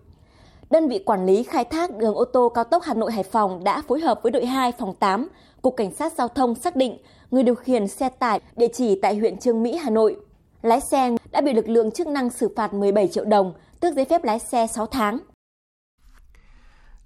Đơn 0.69 0.87
vị 0.87 0.99
quản 1.05 1.25
lý 1.25 1.43
khai 1.43 1.63
thác 1.63 1.97
đường 1.97 2.15
ô 2.15 2.25
tô 2.25 2.49
cao 2.49 2.63
tốc 2.63 2.83
Hà 2.83 2.93
Nội 2.93 3.11
Hải 3.11 3.23
Phòng 3.23 3.63
đã 3.63 3.81
phối 3.87 3.99
hợp 3.99 4.19
với 4.23 4.31
đội 4.31 4.45
2 4.45 4.71
phòng 4.71 4.93
8, 4.95 5.27
Cục 5.63 5.75
Cảnh 5.77 5.93
sát 5.93 6.13
Giao 6.17 6.27
thông 6.27 6.55
xác 6.55 6.75
định 6.75 6.97
người 7.31 7.43
điều 7.43 7.55
khiển 7.55 7.87
xe 7.87 8.09
tải 8.09 8.39
địa 8.55 8.67
chỉ 8.73 8.99
tại 9.01 9.15
huyện 9.15 9.37
Trương 9.37 9.63
Mỹ, 9.63 9.77
Hà 9.83 9.89
Nội. 9.89 10.15
Lái 10.61 10.81
xe 10.81 11.15
đã 11.31 11.41
bị 11.41 11.53
lực 11.53 11.69
lượng 11.69 11.91
chức 11.91 12.07
năng 12.07 12.29
xử 12.29 12.49
phạt 12.55 12.73
17 12.73 13.07
triệu 13.07 13.25
đồng, 13.25 13.53
tước 13.79 13.95
giấy 13.95 14.05
phép 14.05 14.23
lái 14.23 14.39
xe 14.39 14.67
6 14.67 14.85
tháng. 14.85 15.19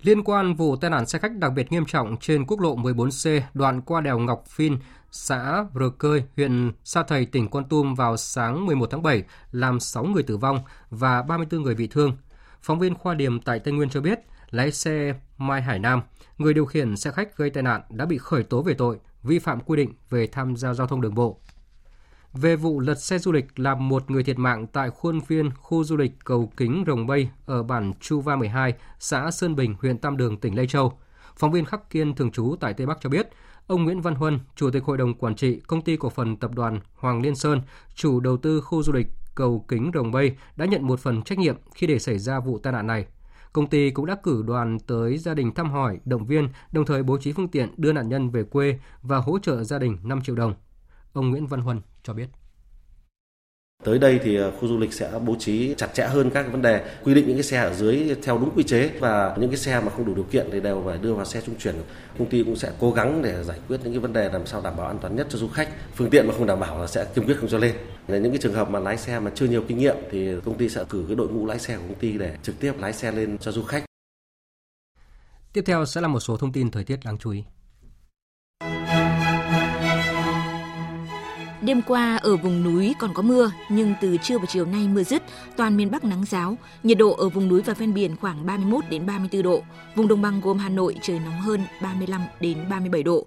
Liên 0.01 0.23
quan 0.23 0.55
vụ 0.55 0.75
tai 0.75 0.89
nạn 0.89 1.05
xe 1.05 1.19
khách 1.19 1.31
đặc 1.37 1.51
biệt 1.55 1.71
nghiêm 1.71 1.85
trọng 1.85 2.17
trên 2.19 2.45
quốc 2.45 2.59
lộ 2.59 2.75
14C 2.75 3.41
đoạn 3.53 3.81
qua 3.81 4.01
đèo 4.01 4.19
Ngọc 4.19 4.43
Phin, 4.47 4.77
xã 5.11 5.65
Rờ 5.79 5.89
Cơi, 5.97 6.23
huyện 6.35 6.71
Sa 6.83 7.03
Thầy, 7.03 7.25
tỉnh 7.25 7.49
Con 7.49 7.69
Tum 7.69 7.95
vào 7.95 8.17
sáng 8.17 8.65
11 8.65 8.85
tháng 8.91 9.03
7 9.03 9.23
làm 9.51 9.79
6 9.79 10.03
người 10.03 10.23
tử 10.23 10.37
vong 10.37 10.59
và 10.89 11.21
34 11.21 11.61
người 11.61 11.75
bị 11.75 11.87
thương. 11.87 12.17
Phóng 12.61 12.79
viên 12.79 12.95
Khoa 12.95 13.13
Điểm 13.13 13.41
tại 13.41 13.59
Tây 13.59 13.73
Nguyên 13.73 13.89
cho 13.89 14.01
biết, 14.01 14.19
lái 14.49 14.71
xe 14.71 15.13
Mai 15.37 15.61
Hải 15.61 15.79
Nam, 15.79 16.01
người 16.37 16.53
điều 16.53 16.65
khiển 16.65 16.97
xe 16.97 17.11
khách 17.11 17.37
gây 17.37 17.49
tai 17.49 17.63
nạn 17.63 17.81
đã 17.89 18.05
bị 18.05 18.17
khởi 18.17 18.43
tố 18.43 18.61
về 18.61 18.73
tội 18.73 18.99
vi 19.23 19.39
phạm 19.39 19.59
quy 19.59 19.77
định 19.77 19.93
về 20.09 20.27
tham 20.27 20.55
gia 20.55 20.73
giao 20.73 20.87
thông 20.87 21.01
đường 21.01 21.15
bộ. 21.15 21.39
Về 22.33 22.55
vụ 22.55 22.79
lật 22.79 22.95
xe 22.95 23.19
du 23.19 23.31
lịch 23.31 23.59
làm 23.59 23.89
một 23.89 24.11
người 24.11 24.23
thiệt 24.23 24.37
mạng 24.39 24.67
tại 24.67 24.89
khuôn 24.89 25.19
viên 25.27 25.49
khu 25.55 25.83
du 25.83 25.97
lịch 25.97 26.11
Cầu 26.23 26.51
Kính 26.57 26.83
Rồng 26.87 27.07
Bay 27.07 27.29
ở 27.45 27.63
bản 27.63 27.93
Chu 27.99 28.21
Va 28.21 28.35
12, 28.35 28.73
xã 28.99 29.31
Sơn 29.31 29.55
Bình, 29.55 29.75
huyện 29.81 29.97
Tam 29.97 30.17
Đường, 30.17 30.37
tỉnh 30.37 30.55
Lây 30.55 30.67
Châu. 30.67 30.99
Phóng 31.37 31.51
viên 31.51 31.65
Khắc 31.65 31.89
Kiên 31.89 32.15
thường 32.15 32.31
trú 32.31 32.55
tại 32.59 32.73
Tây 32.73 32.87
Bắc 32.87 32.97
cho 33.01 33.09
biết, 33.09 33.29
ông 33.67 33.83
Nguyễn 33.83 34.01
Văn 34.01 34.15
Huân, 34.15 34.39
Chủ 34.55 34.69
tịch 34.71 34.83
Hội 34.83 34.97
đồng 34.97 35.13
Quản 35.13 35.35
trị 35.35 35.59
Công 35.67 35.81
ty 35.81 35.97
Cổ 35.97 36.09
phần 36.09 36.37
Tập 36.37 36.51
đoàn 36.55 36.79
Hoàng 36.95 37.21
Liên 37.21 37.35
Sơn, 37.35 37.61
chủ 37.95 38.19
đầu 38.19 38.37
tư 38.37 38.61
khu 38.61 38.83
du 38.83 38.93
lịch 38.93 39.07
Cầu 39.35 39.65
Kính 39.67 39.91
Rồng 39.93 40.11
Bay 40.11 40.35
đã 40.55 40.65
nhận 40.65 40.87
một 40.87 40.99
phần 40.99 41.21
trách 41.21 41.39
nhiệm 41.39 41.55
khi 41.75 41.87
để 41.87 41.99
xảy 41.99 42.19
ra 42.19 42.39
vụ 42.39 42.59
tai 42.59 42.73
nạn 42.73 42.87
này. 42.87 43.05
Công 43.53 43.67
ty 43.67 43.91
cũng 43.91 44.05
đã 44.05 44.15
cử 44.15 44.43
đoàn 44.47 44.79
tới 44.79 45.17
gia 45.17 45.33
đình 45.33 45.53
thăm 45.53 45.71
hỏi, 45.71 45.99
động 46.05 46.25
viên, 46.25 46.49
đồng 46.71 46.85
thời 46.85 47.03
bố 47.03 47.17
trí 47.17 47.31
phương 47.31 47.47
tiện 47.47 47.73
đưa 47.77 47.93
nạn 47.93 48.09
nhân 48.09 48.29
về 48.29 48.43
quê 48.43 48.79
và 49.01 49.17
hỗ 49.17 49.39
trợ 49.39 49.63
gia 49.63 49.79
đình 49.79 49.97
5 50.03 50.21
triệu 50.21 50.35
đồng. 50.35 50.53
Ông 51.13 51.29
Nguyễn 51.29 51.47
Văn 51.47 51.61
Huân 51.61 51.81
cho 52.03 52.13
biết. 52.13 52.27
Tới 53.83 53.99
đây 53.99 54.19
thì 54.23 54.35
ờ, 54.35 54.51
khu 54.51 54.67
du 54.67 54.77
lịch 54.77 54.93
sẽ 54.93 55.11
bố 55.25 55.35
trí 55.39 55.75
chặt 55.77 55.87
chẽ 55.93 56.07
hơn 56.07 56.29
các 56.29 56.51
vấn 56.51 56.61
đề, 56.61 56.85
quy 57.03 57.13
định 57.13 57.27
những 57.27 57.35
cái 57.35 57.43
xe 57.43 57.57
ở 57.57 57.73
dưới 57.73 58.15
theo 58.23 58.37
đúng 58.37 58.51
quy 58.55 58.63
chế 58.63 58.89
và 58.99 59.35
những 59.39 59.49
cái 59.49 59.57
xe 59.57 59.79
mà 59.79 59.89
không 59.89 60.05
đủ 60.05 60.15
điều 60.15 60.23
kiện 60.23 60.47
thì 60.51 60.59
đều 60.59 60.83
phải 60.85 60.97
đưa 60.97 61.13
vào 61.13 61.25
xe 61.25 61.41
trung 61.41 61.55
chuyển. 61.59 61.75
Công 62.19 62.29
ty 62.29 62.43
cũng 62.43 62.55
sẽ 62.55 62.71
cố 62.79 62.91
gắng 62.91 63.21
để 63.21 63.43
giải 63.43 63.59
quyết 63.67 63.79
những 63.83 63.93
cái 63.93 63.99
vấn 63.99 64.13
đề 64.13 64.29
làm 64.29 64.45
sao 64.45 64.61
đảm 64.61 64.77
bảo 64.77 64.87
an 64.87 64.97
toàn 65.01 65.15
nhất 65.15 65.27
cho 65.29 65.39
du 65.39 65.47
khách. 65.47 65.69
Phương 65.95 66.09
tiện 66.09 66.27
mà 66.27 66.33
không 66.33 66.45
đảm 66.45 66.59
bảo 66.59 66.79
là 66.79 66.87
sẽ 66.87 67.05
kiên 67.15 67.25
quyết 67.25 67.37
không 67.39 67.49
cho 67.49 67.57
lên. 67.57 67.75
Nên 68.07 68.23
những 68.23 68.31
cái 68.31 68.39
trường 68.41 68.53
hợp 68.53 68.69
mà 68.69 68.79
lái 68.79 68.97
xe 68.97 69.19
mà 69.19 69.31
chưa 69.35 69.45
nhiều 69.45 69.63
kinh 69.67 69.77
nghiệm 69.77 69.95
thì 70.11 70.29
công 70.45 70.57
ty 70.57 70.69
sẽ 70.69 70.83
cử 70.89 71.05
cái 71.07 71.15
đội 71.15 71.27
ngũ 71.27 71.45
lái 71.45 71.59
xe 71.59 71.77
của 71.77 71.83
công 71.87 71.99
ty 71.99 72.17
để 72.17 72.37
trực 72.43 72.59
tiếp 72.59 72.73
lái 72.79 72.93
xe 72.93 73.11
lên 73.11 73.37
cho 73.37 73.51
du 73.51 73.63
khách. 73.63 73.83
Tiếp 75.53 75.63
theo 75.65 75.85
sẽ 75.85 76.01
là 76.01 76.07
một 76.07 76.19
số 76.19 76.37
thông 76.37 76.51
tin 76.51 76.71
thời 76.71 76.83
tiết 76.83 76.99
đáng 77.05 77.17
chú 77.17 77.31
ý. 77.31 77.43
Đêm 81.61 81.81
qua 81.81 82.15
ở 82.15 82.37
vùng 82.37 82.63
núi 82.63 82.95
còn 82.99 83.13
có 83.13 83.21
mưa, 83.21 83.51
nhưng 83.69 83.93
từ 84.01 84.17
trưa 84.17 84.37
và 84.37 84.45
chiều 84.45 84.65
nay 84.65 84.87
mưa 84.87 85.03
dứt, 85.03 85.23
toàn 85.55 85.77
miền 85.77 85.91
Bắc 85.91 86.03
nắng 86.03 86.25
giáo. 86.25 86.57
Nhiệt 86.83 86.97
độ 86.97 87.11
ở 87.11 87.29
vùng 87.29 87.47
núi 87.47 87.61
và 87.61 87.73
ven 87.73 87.93
biển 87.93 88.15
khoảng 88.21 88.45
31 88.45 88.83
đến 88.89 89.05
34 89.05 89.41
độ. 89.41 89.61
Vùng 89.95 90.07
đồng 90.07 90.21
bằng 90.21 90.41
gồm 90.41 90.57
Hà 90.57 90.69
Nội 90.69 90.95
trời 91.01 91.19
nóng 91.19 91.41
hơn 91.41 91.61
35 91.81 92.21
đến 92.39 92.57
37 92.69 93.03
độ. 93.03 93.25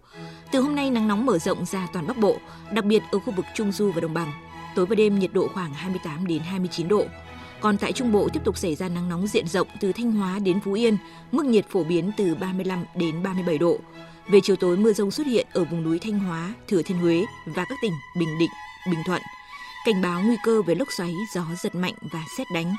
Từ 0.52 0.60
hôm 0.60 0.74
nay 0.74 0.90
nắng 0.90 1.08
nóng 1.08 1.26
mở 1.26 1.38
rộng 1.38 1.64
ra 1.64 1.88
toàn 1.92 2.06
Bắc 2.06 2.18
Bộ, 2.18 2.36
đặc 2.72 2.84
biệt 2.84 3.02
ở 3.12 3.18
khu 3.18 3.32
vực 3.32 3.44
Trung 3.54 3.72
Du 3.72 3.92
và 3.92 4.00
Đồng 4.00 4.14
bằng. 4.14 4.32
Tối 4.74 4.86
và 4.86 4.94
đêm 4.94 5.18
nhiệt 5.18 5.32
độ 5.32 5.48
khoảng 5.54 5.74
28 5.74 6.26
đến 6.26 6.42
29 6.42 6.88
độ. 6.88 7.04
Còn 7.60 7.78
tại 7.78 7.92
Trung 7.92 8.12
Bộ 8.12 8.28
tiếp 8.32 8.40
tục 8.44 8.58
xảy 8.58 8.74
ra 8.74 8.88
nắng 8.88 9.08
nóng 9.08 9.26
diện 9.26 9.48
rộng 9.48 9.68
từ 9.80 9.92
Thanh 9.92 10.12
Hóa 10.12 10.38
đến 10.38 10.60
Phú 10.60 10.72
Yên, 10.72 10.96
mức 11.32 11.44
nhiệt 11.44 11.66
phổ 11.68 11.84
biến 11.84 12.10
từ 12.16 12.34
35 12.34 12.84
đến 12.94 13.22
37 13.22 13.58
độ. 13.58 13.78
Về 14.32 14.40
chiều 14.40 14.56
tối 14.56 14.76
mưa 14.76 14.92
rông 14.92 15.10
xuất 15.10 15.26
hiện 15.26 15.46
ở 15.52 15.64
vùng 15.64 15.82
núi 15.82 15.98
Thanh 15.98 16.18
Hóa, 16.18 16.52
Thừa 16.68 16.82
Thiên 16.82 16.98
Huế 16.98 17.24
và 17.46 17.64
các 17.68 17.78
tỉnh 17.82 17.92
Bình 18.18 18.38
Định, 18.38 18.50
Bình 18.90 19.00
Thuận. 19.06 19.22
Cảnh 19.86 20.02
báo 20.02 20.22
nguy 20.22 20.36
cơ 20.44 20.62
về 20.62 20.74
lốc 20.74 20.88
xoáy, 20.92 21.14
gió 21.34 21.44
giật 21.62 21.74
mạnh 21.74 21.94
và 22.12 22.22
xét 22.38 22.46
đánh. 22.54 22.74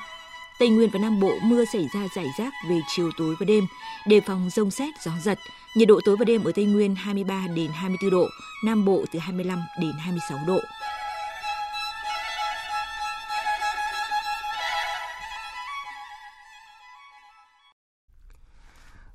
Tây 0.59 0.69
Nguyên 0.69 0.89
và 0.89 0.99
Nam 0.99 1.19
Bộ 1.19 1.33
mưa 1.43 1.65
xảy 1.73 1.87
ra 1.93 2.07
rải 2.15 2.25
rác 2.37 2.53
về 2.69 2.79
chiều 2.95 3.11
tối 3.17 3.35
và 3.39 3.45
đêm, 3.45 3.67
đề 4.07 4.21
phòng 4.21 4.49
rông 4.49 4.71
xét, 4.71 4.93
gió 5.05 5.11
giật. 5.23 5.39
Nhiệt 5.75 5.87
độ 5.87 5.99
tối 6.05 6.17
và 6.17 6.25
đêm 6.25 6.43
ở 6.43 6.51
Tây 6.55 6.65
Nguyên 6.65 6.95
23 6.95 7.47
đến 7.55 7.71
24 7.73 8.11
độ, 8.11 8.27
Nam 8.65 8.85
Bộ 8.85 9.05
từ 9.11 9.19
25 9.19 9.59
đến 9.81 9.91
26 9.99 10.39
độ. 10.47 10.59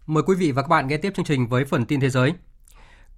Mời 0.07 0.22
quý 0.26 0.34
vị 0.34 0.52
và 0.52 0.62
các 0.62 0.68
bạn 0.68 0.88
nghe 0.88 0.96
tiếp 0.96 1.12
chương 1.16 1.24
trình 1.24 1.46
với 1.48 1.64
phần 1.64 1.84
tin 1.84 2.00
thế 2.00 2.11
giới. 2.11 2.32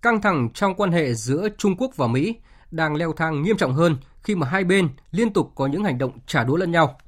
Căng 0.02 0.20
thẳng 0.20 0.48
trong 0.54 0.74
quan 0.74 0.92
hệ 0.92 1.14
giữa 1.14 1.48
Trung 1.58 1.76
Quốc 1.76 1.96
và 1.96 2.06
Mỹ 2.06 2.36
đang 2.70 2.96
leo 2.96 3.12
thang 3.12 3.42
nghiêm 3.42 3.56
trọng 3.56 3.74
hơn 3.74 3.96
khi 4.22 4.34
mà 4.34 4.46
hai 4.46 4.64
bên 4.64 4.88
liên 5.10 5.32
tục 5.32 5.52
có 5.54 5.66
những 5.66 5.84
hành 5.84 5.98
động 5.98 6.18
trả 6.26 6.44
đũa 6.44 6.56
lẫn 6.56 6.70
nhau. 6.70 6.98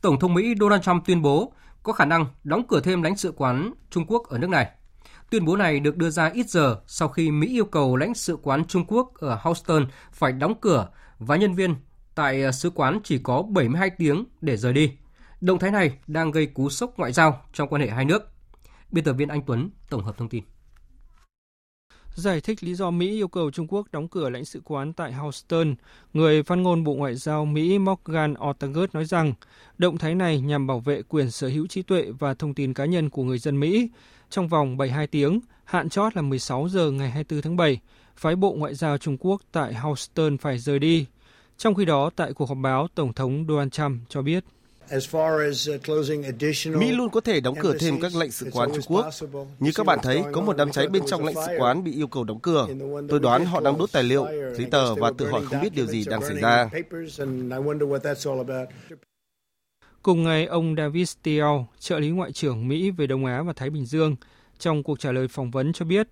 Tổng 0.00 0.18
thống 0.18 0.34
Mỹ 0.34 0.54
Donald 0.60 0.82
Trump 0.82 1.06
tuyên 1.06 1.22
bố 1.22 1.52
có 1.82 1.92
khả 1.92 2.04
năng 2.04 2.26
đóng 2.44 2.62
cửa 2.68 2.80
thêm 2.80 3.02
lãnh 3.02 3.16
sự 3.16 3.32
quán 3.36 3.72
Trung 3.90 4.04
Quốc 4.06 4.28
ở 4.28 4.38
nước 4.38 4.50
này. 4.50 4.70
Tuyên 5.30 5.44
bố 5.44 5.56
này 5.56 5.80
được 5.80 5.96
đưa 5.96 6.10
ra 6.10 6.30
ít 6.34 6.50
giờ 6.50 6.80
sau 6.86 7.08
khi 7.08 7.30
Mỹ 7.30 7.46
yêu 7.46 7.64
cầu 7.64 7.96
lãnh 7.96 8.14
sự 8.14 8.38
quán 8.42 8.64
Trung 8.64 8.84
Quốc 8.88 9.14
ở 9.14 9.38
Houston 9.40 9.86
phải 10.12 10.32
đóng 10.32 10.54
cửa 10.60 10.88
và 11.18 11.36
nhân 11.36 11.54
viên 11.54 11.74
tại 12.14 12.42
ờ, 12.42 12.52
sứ 12.52 12.70
quán 12.70 13.00
chỉ 13.04 13.18
có 13.18 13.42
72 13.42 13.90
tiếng 13.90 14.24
để 14.40 14.56
rời 14.56 14.72
đi. 14.72 14.92
Động 15.40 15.58
thái 15.58 15.70
này 15.70 15.98
đang 16.06 16.30
gây 16.30 16.46
cú 16.46 16.70
sốc 16.70 16.98
ngoại 16.98 17.12
giao 17.12 17.40
trong 17.52 17.68
quan 17.68 17.82
hệ 17.82 17.88
hai 17.88 18.04
nước. 18.04 18.35
Biên 18.90 19.04
tập 19.04 19.12
viên 19.12 19.28
Anh 19.28 19.42
Tuấn 19.46 19.70
tổng 19.90 20.04
hợp 20.04 20.18
thông 20.18 20.28
tin. 20.28 20.44
Giải 22.14 22.40
thích 22.40 22.64
lý 22.64 22.74
do 22.74 22.90
Mỹ 22.90 23.10
yêu 23.10 23.28
cầu 23.28 23.50
Trung 23.50 23.66
Quốc 23.68 23.86
đóng 23.92 24.08
cửa 24.08 24.30
lãnh 24.30 24.44
sự 24.44 24.60
quán 24.64 24.92
tại 24.92 25.12
Houston, 25.12 25.74
người 26.12 26.42
phát 26.42 26.54
ngôn 26.54 26.84
Bộ 26.84 26.94
Ngoại 26.94 27.14
giao 27.14 27.44
Mỹ 27.44 27.78
Morgan 27.78 28.34
Ortagus 28.50 28.90
nói 28.92 29.04
rằng 29.04 29.34
động 29.78 29.98
thái 29.98 30.14
này 30.14 30.40
nhằm 30.40 30.66
bảo 30.66 30.80
vệ 30.80 31.02
quyền 31.02 31.30
sở 31.30 31.48
hữu 31.48 31.66
trí 31.66 31.82
tuệ 31.82 32.10
và 32.18 32.34
thông 32.34 32.54
tin 32.54 32.74
cá 32.74 32.84
nhân 32.84 33.10
của 33.10 33.24
người 33.24 33.38
dân 33.38 33.60
Mỹ. 33.60 33.90
Trong 34.30 34.48
vòng 34.48 34.76
72 34.76 35.06
tiếng, 35.06 35.40
hạn 35.64 35.88
chót 35.88 36.16
là 36.16 36.22
16 36.22 36.68
giờ 36.68 36.90
ngày 36.90 37.10
24 37.10 37.42
tháng 37.42 37.56
7, 37.56 37.80
phái 38.16 38.36
Bộ 38.36 38.52
Ngoại 38.52 38.74
giao 38.74 38.98
Trung 38.98 39.16
Quốc 39.20 39.42
tại 39.52 39.74
Houston 39.74 40.38
phải 40.38 40.58
rời 40.58 40.78
đi. 40.78 41.06
Trong 41.56 41.74
khi 41.74 41.84
đó, 41.84 42.10
tại 42.16 42.32
cuộc 42.32 42.48
họp 42.48 42.58
báo, 42.62 42.88
Tổng 42.94 43.12
thống 43.12 43.44
Donald 43.48 43.72
Trump 43.72 44.02
cho 44.08 44.22
biết 44.22 44.44
Mỹ 46.78 46.92
luôn 46.92 47.10
có 47.10 47.20
thể 47.20 47.40
đóng 47.40 47.54
cửa 47.60 47.74
thêm 47.80 48.00
các 48.00 48.14
lãnh 48.14 48.30
sự 48.30 48.48
quán 48.52 48.70
Trung 48.74 48.84
Quốc. 48.86 49.06
Như 49.58 49.70
các 49.74 49.86
bạn 49.86 49.98
thấy, 50.02 50.22
có 50.32 50.40
một 50.40 50.56
đám 50.56 50.70
cháy 50.70 50.88
bên 50.88 51.02
trong 51.06 51.24
lãnh 51.24 51.34
sự 51.34 51.52
quán 51.58 51.84
bị 51.84 51.92
yêu 51.92 52.06
cầu 52.06 52.24
đóng 52.24 52.40
cửa. 52.40 52.68
Tôi 53.08 53.20
đoán 53.20 53.44
họ 53.44 53.60
đang 53.60 53.78
đốt 53.78 53.92
tài 53.92 54.02
liệu, 54.02 54.26
giấy 54.56 54.66
tờ 54.70 54.94
và 54.94 55.12
tự 55.18 55.26
hỏi 55.26 55.44
không 55.44 55.60
biết 55.62 55.74
điều 55.74 55.86
gì 55.86 56.04
đang 56.04 56.22
xảy 56.22 56.36
ra. 56.36 56.70
Cùng 60.02 60.24
ngày, 60.24 60.46
ông 60.46 60.74
David 60.76 61.10
Steele, 61.10 61.64
trợ 61.78 61.98
lý 61.98 62.10
Ngoại 62.10 62.32
trưởng 62.32 62.68
Mỹ 62.68 62.90
về 62.90 63.06
Đông 63.06 63.24
Á 63.24 63.42
và 63.42 63.52
Thái 63.52 63.70
Bình 63.70 63.86
Dương, 63.86 64.16
trong 64.58 64.82
cuộc 64.82 65.00
trả 65.00 65.12
lời 65.12 65.28
phỏng 65.28 65.50
vấn 65.50 65.72
cho 65.72 65.84
biết, 65.84 66.08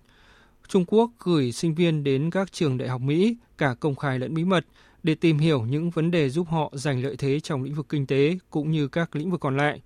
Trung 0.67 0.85
Quốc 0.87 1.11
gửi 1.19 1.51
sinh 1.51 1.75
viên 1.75 2.03
đến 2.03 2.29
các 2.31 2.51
trường 2.51 2.77
đại 2.77 2.89
học 2.89 3.01
Mỹ, 3.01 3.37
cả 3.57 3.75
công 3.79 3.95
khai 3.95 4.19
lẫn 4.19 4.33
bí 4.33 4.43
mật, 4.43 4.65
để 5.05 5.15
tìm 5.15 5.37
hiểu 5.37 5.65
những 5.65 5.89
vấn 5.89 6.11
đề 6.11 6.29
giúp 6.29 6.47
họ 6.49 6.71
giành 6.73 7.03
lợi 7.03 7.15
thế 7.15 7.39
trong 7.39 7.63
lĩnh 7.63 7.73
vực 7.73 7.85
kinh 7.89 8.07
tế 8.07 8.37
cũng 8.49 8.71
như 8.71 8.87
các 8.87 9.15
lĩnh 9.15 9.31
vực 9.31 9.39
còn 9.39 9.57
lại. 9.57 9.81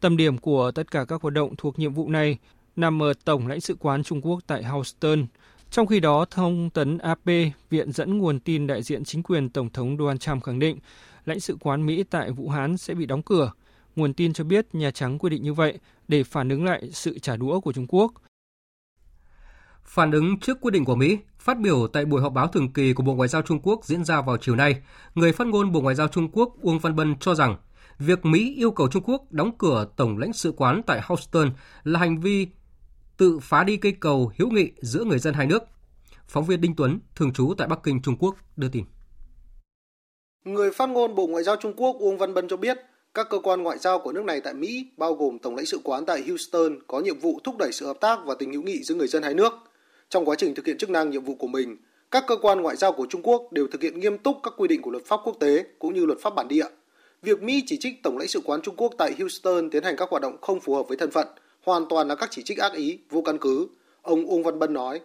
Tâm 0.00 0.16
điểm 0.16 0.38
của 0.38 0.70
tất 0.70 0.90
cả 0.90 1.04
các 1.04 1.22
hoạt 1.22 1.34
động 1.34 1.54
thuộc 1.58 1.78
nhiệm 1.78 1.94
vụ 1.94 2.08
này 2.08 2.38
nằm 2.76 3.02
ở 3.02 3.12
Tổng 3.24 3.46
lãnh 3.46 3.60
sự 3.60 3.76
quán 3.80 4.02
Trung 4.02 4.20
Quốc 4.20 4.40
tại 4.46 4.62
Houston. 4.64 5.26
Trong 5.70 5.86
khi 5.86 6.00
đó, 6.00 6.24
thông 6.30 6.70
tấn 6.70 6.98
AP, 6.98 7.24
viện 7.70 7.92
dẫn 7.92 8.18
nguồn 8.18 8.40
tin 8.40 8.66
đại 8.66 8.82
diện 8.82 9.04
chính 9.04 9.22
quyền 9.22 9.48
Tổng 9.48 9.70
thống 9.70 9.96
Donald 9.98 10.20
Trump 10.20 10.42
khẳng 10.42 10.58
định 10.58 10.78
lãnh 11.24 11.40
sự 11.40 11.56
quán 11.60 11.86
Mỹ 11.86 12.04
tại 12.10 12.30
Vũ 12.30 12.48
Hán 12.48 12.76
sẽ 12.76 12.94
bị 12.94 13.06
đóng 13.06 13.22
cửa. 13.22 13.52
Nguồn 13.96 14.14
tin 14.14 14.32
cho 14.32 14.44
biết 14.44 14.74
Nhà 14.74 14.90
Trắng 14.90 15.18
quyết 15.18 15.30
định 15.30 15.42
như 15.42 15.52
vậy 15.52 15.78
để 16.08 16.24
phản 16.24 16.48
ứng 16.48 16.64
lại 16.64 16.90
sự 16.92 17.18
trả 17.18 17.36
đũa 17.36 17.60
của 17.60 17.72
Trung 17.72 17.86
Quốc– 17.88 18.12
Phản 19.86 20.10
ứng 20.10 20.40
trước 20.40 20.58
quyết 20.60 20.70
định 20.70 20.84
của 20.84 20.94
Mỹ, 20.94 21.18
phát 21.38 21.58
biểu 21.58 21.86
tại 21.92 22.04
buổi 22.04 22.22
họp 22.22 22.32
báo 22.32 22.48
thường 22.48 22.72
kỳ 22.72 22.92
của 22.92 23.02
Bộ 23.02 23.14
Ngoại 23.14 23.28
giao 23.28 23.42
Trung 23.42 23.60
Quốc 23.62 23.84
diễn 23.84 24.04
ra 24.04 24.20
vào 24.20 24.36
chiều 24.36 24.56
nay, 24.56 24.82
người 25.14 25.32
phát 25.32 25.46
ngôn 25.46 25.72
Bộ 25.72 25.80
Ngoại 25.80 25.94
giao 25.94 26.08
Trung 26.08 26.28
Quốc 26.32 26.56
Uông 26.62 26.78
Văn 26.78 26.96
Bân 26.96 27.14
cho 27.20 27.34
rằng 27.34 27.56
việc 27.98 28.24
Mỹ 28.24 28.54
yêu 28.56 28.70
cầu 28.70 28.88
Trung 28.88 29.02
Quốc 29.06 29.32
đóng 29.32 29.58
cửa 29.58 29.86
tổng 29.96 30.18
lãnh 30.18 30.32
sự 30.32 30.52
quán 30.56 30.82
tại 30.86 31.00
Houston 31.04 31.50
là 31.84 32.00
hành 32.00 32.20
vi 32.20 32.46
tự 33.16 33.38
phá 33.42 33.64
đi 33.64 33.76
cây 33.76 33.92
cầu 34.00 34.32
hữu 34.38 34.50
nghị 34.50 34.70
giữa 34.80 35.04
người 35.04 35.18
dân 35.18 35.34
hai 35.34 35.46
nước. 35.46 35.62
Phóng 36.28 36.44
viên 36.44 36.60
Đinh 36.60 36.76
Tuấn, 36.76 36.98
thường 37.16 37.32
trú 37.32 37.54
tại 37.58 37.68
Bắc 37.68 37.82
Kinh, 37.82 38.02
Trung 38.02 38.16
Quốc 38.18 38.36
đưa 38.56 38.68
tin. 38.68 38.84
Người 40.44 40.70
phát 40.70 40.88
ngôn 40.88 41.14
Bộ 41.14 41.26
Ngoại 41.26 41.44
giao 41.44 41.56
Trung 41.56 41.74
Quốc 41.76 41.96
Uông 41.98 42.18
Văn 42.18 42.34
Bân 42.34 42.48
cho 42.48 42.56
biết, 42.56 42.78
các 43.14 43.26
cơ 43.30 43.38
quan 43.38 43.62
ngoại 43.62 43.78
giao 43.78 43.98
của 43.98 44.12
nước 44.12 44.24
này 44.24 44.40
tại 44.40 44.54
Mỹ, 44.54 44.90
bao 44.96 45.14
gồm 45.14 45.38
Tổng 45.38 45.56
lãnh 45.56 45.66
sự 45.66 45.80
quán 45.84 46.06
tại 46.06 46.24
Houston, 46.28 46.78
có 46.86 47.00
nhiệm 47.00 47.18
vụ 47.18 47.40
thúc 47.44 47.56
đẩy 47.58 47.72
sự 47.72 47.86
hợp 47.86 47.96
tác 48.00 48.18
và 48.26 48.34
tình 48.38 48.52
hữu 48.52 48.62
nghị 48.62 48.82
giữa 48.82 48.94
người 48.94 49.08
dân 49.08 49.22
hai 49.22 49.34
nước– 49.34 49.52
trong 50.08 50.24
quá 50.24 50.36
trình 50.38 50.54
thực 50.54 50.66
hiện 50.66 50.78
chức 50.78 50.90
năng 50.90 51.10
nhiệm 51.10 51.24
vụ 51.24 51.34
của 51.34 51.46
mình, 51.46 51.76
các 52.10 52.24
cơ 52.26 52.36
quan 52.36 52.60
ngoại 52.60 52.76
giao 52.76 52.92
của 52.92 53.06
Trung 53.10 53.22
Quốc 53.22 53.52
đều 53.52 53.66
thực 53.72 53.82
hiện 53.82 54.00
nghiêm 54.00 54.18
túc 54.18 54.36
các 54.42 54.54
quy 54.56 54.68
định 54.68 54.82
của 54.82 54.90
luật 54.90 55.04
pháp 55.04 55.20
quốc 55.24 55.36
tế 55.40 55.64
cũng 55.78 55.94
như 55.94 56.06
luật 56.06 56.18
pháp 56.20 56.34
bản 56.34 56.48
địa. 56.48 56.66
Việc 57.22 57.42
Mỹ 57.42 57.62
chỉ 57.66 57.76
trích 57.80 58.02
Tổng 58.02 58.18
lãnh 58.18 58.28
sự 58.28 58.40
quán 58.44 58.62
Trung 58.62 58.76
Quốc 58.76 58.94
tại 58.98 59.14
Houston 59.18 59.70
tiến 59.70 59.82
hành 59.82 59.96
các 59.96 60.10
hoạt 60.10 60.22
động 60.22 60.36
không 60.40 60.60
phù 60.60 60.74
hợp 60.74 60.88
với 60.88 60.96
thân 60.96 61.10
phận, 61.10 61.28
hoàn 61.64 61.86
toàn 61.88 62.08
là 62.08 62.14
các 62.14 62.28
chỉ 62.30 62.42
trích 62.42 62.58
ác 62.58 62.72
ý, 62.72 62.98
vô 63.10 63.22
căn 63.22 63.38
cứ. 63.38 63.68
Ông 64.02 64.26
Ung 64.26 64.42
Văn 64.42 64.58
Bân 64.58 64.72
nói. 64.72 65.00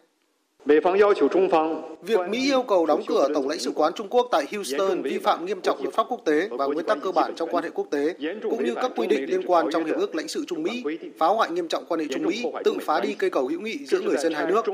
Việc 0.66 2.20
Mỹ 2.30 2.45
yêu 2.45 2.62
cầu 2.62 2.86
đóng 2.86 3.01
cửa 3.07 3.28
Tổng 3.34 3.49
lãnh 3.49 3.59
sự 3.59 3.72
quán 3.76 3.93
Trung 3.93 4.07
Quốc 4.09 4.28
tại 4.32 4.45
Houston 4.51 5.01
vi 5.01 5.18
phạm 5.18 5.45
nghiêm 5.45 5.62
trọng 5.62 5.84
luật 5.84 5.93
pháp 5.93 6.05
quốc 6.09 6.22
tế 6.26 6.47
và 6.51 6.66
nguyên 6.66 6.86
tắc 6.86 6.97
cơ 7.03 7.12
bản 7.12 7.34
trong 7.36 7.49
quan 7.51 7.64
hệ 7.64 7.70
quốc 7.70 7.88
tế, 7.89 8.16
cũng 8.41 8.66
như 8.66 8.76
các 8.76 8.91
quy 8.95 9.07
định 9.07 9.26
liên 9.30 9.41
quan 9.47 9.68
trong 9.72 9.86
Hiệp 9.86 9.95
ước 9.95 10.16
lãnh 10.16 10.28
sự 10.28 10.45
Trung 10.47 10.64
Mỹ, 10.64 10.84
phá 11.18 11.28
hoại 11.28 11.51
nghiêm 11.51 11.68
trọng 11.68 11.86
quan 11.88 11.99
hệ 11.99 12.05
Trung 12.09 12.24
Mỹ, 12.24 12.43
tự 12.64 12.74
phá 12.82 12.99
đi 12.99 13.14
cây 13.14 13.30
cầu 13.30 13.47
hữu 13.47 13.62
nghị 13.62 13.78
giữa 13.86 14.01
người 14.01 14.18
dân 14.18 14.34
hai 14.34 14.45
nước. 14.45 14.66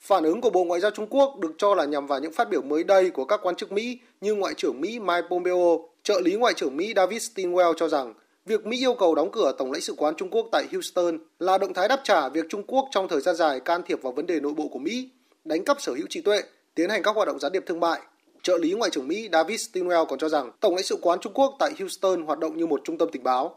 Phản 0.00 0.24
ứng 0.24 0.40
của 0.40 0.50
Bộ 0.50 0.64
Ngoại 0.64 0.80
giao 0.80 0.90
Trung 0.90 1.06
Quốc 1.10 1.38
được 1.40 1.52
cho 1.58 1.74
là 1.74 1.84
nhằm 1.84 2.06
vào 2.06 2.20
những 2.20 2.32
phát 2.32 2.50
biểu 2.50 2.62
mới 2.62 2.84
đây 2.84 3.10
của 3.10 3.24
các 3.24 3.40
quan 3.42 3.56
chức 3.56 3.72
Mỹ 3.72 3.98
như 4.20 4.34
Ngoại 4.34 4.54
trưởng 4.54 4.80
Mỹ 4.80 4.98
Mike 4.98 5.28
Pompeo, 5.30 5.88
trợ 6.02 6.20
lý 6.24 6.34
Ngoại 6.34 6.54
trưởng 6.54 6.76
Mỹ 6.76 6.92
David 6.96 7.30
Stilwell 7.30 7.74
cho 7.74 7.88
rằng 7.88 8.14
Việc 8.48 8.66
Mỹ 8.66 8.78
yêu 8.78 8.94
cầu 8.98 9.14
đóng 9.14 9.30
cửa 9.32 9.52
Tổng 9.58 9.72
lãnh 9.72 9.80
sự 9.80 9.94
quán 9.96 10.14
Trung 10.16 10.30
Quốc 10.30 10.48
tại 10.52 10.66
Houston 10.72 11.18
là 11.38 11.58
động 11.58 11.74
thái 11.74 11.88
đáp 11.88 12.00
trả 12.04 12.28
việc 12.28 12.46
Trung 12.48 12.62
Quốc 12.66 12.88
trong 12.90 13.08
thời 13.08 13.20
gian 13.20 13.36
dài 13.36 13.60
can 13.60 13.80
thiệp 13.86 14.02
vào 14.02 14.12
vấn 14.12 14.26
đề 14.26 14.40
nội 14.40 14.54
bộ 14.54 14.68
của 14.68 14.78
Mỹ, 14.78 15.10
đánh 15.44 15.64
cắp 15.64 15.76
sở 15.80 15.92
hữu 15.92 16.06
trí 16.10 16.20
tuệ, 16.20 16.42
tiến 16.74 16.90
hành 16.90 17.02
các 17.02 17.16
hoạt 17.16 17.28
động 17.28 17.38
gián 17.38 17.52
điệp 17.52 17.62
thương 17.66 17.80
mại. 17.80 18.00
Trợ 18.42 18.58
lý 18.58 18.72
Ngoại 18.72 18.90
trưởng 18.90 19.08
Mỹ 19.08 19.28
David 19.32 19.60
Stilwell 19.60 20.06
còn 20.06 20.18
cho 20.18 20.28
rằng 20.28 20.50
Tổng 20.60 20.74
lãnh 20.74 20.84
sự 20.84 20.98
quán 21.02 21.18
Trung 21.20 21.32
Quốc 21.32 21.56
tại 21.58 21.72
Houston 21.78 22.22
hoạt 22.22 22.38
động 22.38 22.56
như 22.56 22.66
một 22.66 22.80
trung 22.84 22.98
tâm 22.98 23.08
tình 23.12 23.22
báo. 23.22 23.56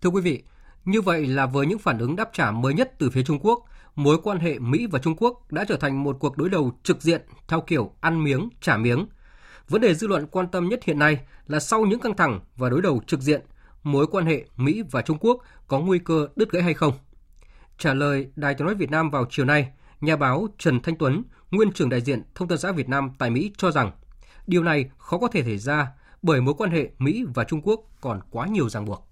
Thưa 0.00 0.10
quý 0.10 0.20
vị, 0.20 0.42
như 0.84 1.00
vậy 1.00 1.26
là 1.26 1.46
với 1.46 1.66
những 1.66 1.78
phản 1.78 1.98
ứng 1.98 2.16
đáp 2.16 2.30
trả 2.32 2.50
mới 2.50 2.74
nhất 2.74 2.92
từ 2.98 3.10
phía 3.10 3.22
Trung 3.22 3.38
Quốc, 3.42 3.64
mối 3.94 4.18
quan 4.22 4.38
hệ 4.38 4.58
Mỹ 4.58 4.86
và 4.90 4.98
Trung 4.98 5.16
Quốc 5.16 5.52
đã 5.52 5.64
trở 5.68 5.76
thành 5.76 6.04
một 6.04 6.16
cuộc 6.20 6.36
đối 6.36 6.48
đầu 6.48 6.72
trực 6.82 7.02
diện 7.02 7.20
theo 7.48 7.60
kiểu 7.60 7.92
ăn 8.00 8.24
miếng 8.24 8.48
trả 8.60 8.76
miếng– 8.76 9.06
Vấn 9.68 9.80
đề 9.80 9.94
dư 9.94 10.08
luận 10.08 10.26
quan 10.26 10.46
tâm 10.48 10.68
nhất 10.68 10.84
hiện 10.84 10.98
nay 10.98 11.18
là 11.46 11.60
sau 11.60 11.80
những 11.80 12.00
căng 12.00 12.16
thẳng 12.16 12.40
và 12.56 12.68
đối 12.70 12.82
đầu 12.82 13.00
trực 13.06 13.20
diện, 13.20 13.40
mối 13.82 14.06
quan 14.06 14.26
hệ 14.26 14.44
Mỹ 14.56 14.82
và 14.90 15.02
Trung 15.02 15.18
Quốc 15.20 15.42
có 15.66 15.80
nguy 15.80 15.98
cơ 15.98 16.28
đứt 16.36 16.50
gãy 16.50 16.62
hay 16.62 16.74
không? 16.74 16.92
Trả 17.78 17.94
lời 17.94 18.30
Đài 18.36 18.54
tiếng 18.54 18.66
nói 18.66 18.74
Việt 18.74 18.90
Nam 18.90 19.10
vào 19.10 19.26
chiều 19.30 19.46
nay, 19.46 19.68
nhà 20.00 20.16
báo 20.16 20.46
Trần 20.58 20.80
Thanh 20.80 20.96
Tuấn, 20.96 21.22
nguyên 21.50 21.72
trưởng 21.72 21.88
đại 21.88 22.00
diện 22.00 22.22
Thông 22.34 22.48
tấn 22.48 22.58
xã 22.58 22.72
Việt 22.72 22.88
Nam 22.88 23.10
tại 23.18 23.30
Mỹ 23.30 23.52
cho 23.56 23.70
rằng 23.70 23.90
điều 24.46 24.62
này 24.62 24.90
khó 24.98 25.18
có 25.18 25.28
thể 25.28 25.42
xảy 25.42 25.58
ra 25.58 25.86
bởi 26.22 26.40
mối 26.40 26.54
quan 26.58 26.70
hệ 26.70 26.90
Mỹ 26.98 27.24
và 27.34 27.44
Trung 27.44 27.62
Quốc 27.62 27.80
còn 28.00 28.20
quá 28.30 28.46
nhiều 28.46 28.68
ràng 28.68 28.84
buộc. 28.84 29.08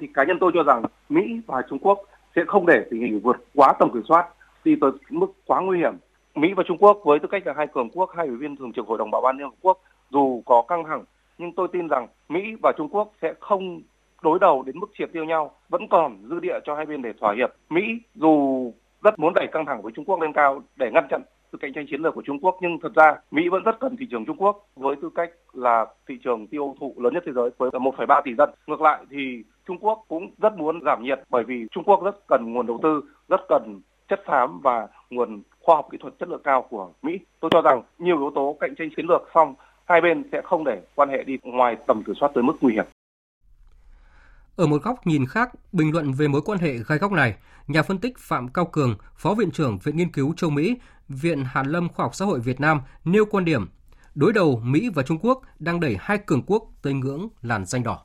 Thì 0.00 0.06
cá 0.14 0.24
nhân 0.24 0.36
tôi 0.40 0.52
cho 0.54 0.62
rằng 0.62 0.82
Mỹ 1.08 1.22
và 1.46 1.62
Trung 1.70 1.78
Quốc 1.78 1.98
sẽ 2.36 2.42
không 2.46 2.66
để 2.66 2.86
tình 2.90 3.00
hình 3.00 3.20
vượt 3.20 3.36
quá 3.54 3.72
tầm 3.78 3.90
kiểm 3.94 4.02
soát 4.08 4.28
đi 4.64 4.74
tới 4.80 4.90
mức 5.10 5.26
quá 5.46 5.60
nguy 5.60 5.78
hiểm 5.78 5.94
Mỹ 6.34 6.52
và 6.56 6.62
Trung 6.66 6.78
Quốc 6.78 7.00
với 7.04 7.18
tư 7.18 7.28
cách 7.28 7.46
là 7.46 7.54
hai 7.56 7.66
cường 7.66 7.90
quốc, 7.90 8.10
hai 8.16 8.26
ủy 8.26 8.36
viên 8.36 8.56
thường 8.56 8.72
trực 8.72 8.86
Hội 8.86 8.98
đồng 8.98 9.10
Bảo 9.10 9.22
an 9.22 9.36
Liên 9.36 9.46
Hợp 9.46 9.54
Quốc, 9.60 9.78
dù 10.10 10.42
có 10.46 10.64
căng 10.68 10.84
thẳng, 10.84 11.04
nhưng 11.38 11.52
tôi 11.52 11.68
tin 11.72 11.88
rằng 11.88 12.08
Mỹ 12.28 12.40
và 12.62 12.72
Trung 12.76 12.88
Quốc 12.88 13.12
sẽ 13.22 13.34
không 13.40 13.82
đối 14.22 14.38
đầu 14.38 14.62
đến 14.62 14.78
mức 14.78 14.86
triệt 14.98 15.10
tiêu 15.12 15.24
nhau, 15.24 15.50
vẫn 15.68 15.88
còn 15.88 16.16
dư 16.30 16.40
địa 16.40 16.58
cho 16.64 16.74
hai 16.74 16.86
bên 16.86 17.02
để 17.02 17.12
thỏa 17.20 17.34
hiệp. 17.36 17.50
Mỹ 17.70 17.82
dù 18.14 18.72
rất 19.02 19.18
muốn 19.18 19.34
đẩy 19.34 19.46
căng 19.52 19.66
thẳng 19.66 19.82
với 19.82 19.92
Trung 19.96 20.04
Quốc 20.04 20.20
lên 20.20 20.32
cao 20.32 20.62
để 20.76 20.90
ngăn 20.90 21.06
chặn 21.10 21.22
sự 21.52 21.58
cạnh 21.58 21.72
tranh 21.74 21.86
chiến 21.90 22.02
lược 22.02 22.14
của 22.14 22.22
Trung 22.22 22.38
Quốc 22.40 22.58
nhưng 22.60 22.78
thật 22.82 22.92
ra 22.94 23.14
Mỹ 23.30 23.48
vẫn 23.48 23.62
rất 23.62 23.80
cần 23.80 23.96
thị 23.96 24.06
trường 24.10 24.24
Trung 24.24 24.36
Quốc 24.36 24.68
với 24.76 24.96
tư 25.02 25.10
cách 25.14 25.30
là 25.52 25.86
thị 26.08 26.18
trường 26.24 26.46
tiêu 26.46 26.74
thụ 26.80 26.94
lớn 26.96 27.14
nhất 27.14 27.22
thế 27.26 27.32
giới 27.32 27.50
với 27.58 27.70
1,3 27.70 28.22
tỷ 28.24 28.34
dân. 28.34 28.50
Ngược 28.66 28.80
lại 28.80 29.04
thì 29.10 29.42
Trung 29.66 29.78
Quốc 29.80 30.04
cũng 30.08 30.30
rất 30.38 30.56
muốn 30.56 30.80
giảm 30.84 31.02
nhiệt 31.02 31.20
bởi 31.30 31.44
vì 31.44 31.66
Trung 31.70 31.84
Quốc 31.84 32.04
rất 32.04 32.26
cần 32.28 32.52
nguồn 32.52 32.66
đầu 32.66 32.78
tư, 32.82 33.00
rất 33.28 33.40
cần 33.48 33.80
chất 34.08 34.20
xám 34.26 34.60
và 34.60 34.88
nguồn 35.14 35.42
khoa 35.60 35.76
học 35.76 35.88
kỹ 35.92 35.98
thuật 36.00 36.14
chất 36.18 36.28
lượng 36.28 36.42
cao 36.44 36.66
của 36.70 36.90
Mỹ. 37.02 37.18
Tôi 37.40 37.50
cho 37.54 37.62
rằng 37.62 37.82
nhiều 37.98 38.18
yếu 38.18 38.30
tố 38.34 38.56
cạnh 38.60 38.74
tranh 38.78 38.88
chiến 38.96 39.06
lược 39.06 39.22
xong 39.34 39.54
hai 39.84 40.00
bên 40.00 40.24
sẽ 40.32 40.40
không 40.44 40.64
để 40.64 40.82
quan 40.94 41.08
hệ 41.08 41.24
đi 41.24 41.38
ngoài 41.42 41.76
tầm 41.86 42.02
kiểm 42.06 42.14
soát 42.20 42.30
tới 42.34 42.44
mức 42.44 42.54
nguy 42.60 42.74
hiểm. 42.74 42.84
Ở 44.56 44.66
một 44.66 44.82
góc 44.82 45.06
nhìn 45.06 45.26
khác, 45.26 45.50
bình 45.72 45.92
luận 45.92 46.12
về 46.12 46.28
mối 46.28 46.40
quan 46.44 46.58
hệ 46.58 46.72
gai 46.88 46.98
góc 46.98 47.12
này, 47.12 47.34
nhà 47.66 47.82
phân 47.82 47.98
tích 47.98 48.18
Phạm 48.18 48.48
Cao 48.48 48.64
Cường, 48.72 48.96
Phó 49.16 49.34
Viện 49.34 49.50
trưởng 49.50 49.78
Viện 49.82 49.96
Nghiên 49.96 50.12
cứu 50.12 50.34
châu 50.36 50.50
Mỹ, 50.50 50.76
Viện 51.08 51.44
Hàn 51.44 51.66
Lâm 51.66 51.88
Khoa 51.88 52.04
học 52.04 52.14
Xã 52.14 52.24
hội 52.24 52.40
Việt 52.40 52.60
Nam 52.60 52.80
nêu 53.04 53.24
quan 53.30 53.44
điểm 53.44 53.66
đối 54.14 54.32
đầu 54.32 54.60
Mỹ 54.64 54.90
và 54.94 55.02
Trung 55.02 55.18
Quốc 55.22 55.42
đang 55.58 55.80
đẩy 55.80 55.96
hai 56.00 56.18
cường 56.18 56.42
quốc 56.46 56.62
tới 56.82 56.92
ngưỡng 56.94 57.28
làn 57.42 57.64
danh 57.64 57.82
đỏ. 57.82 58.02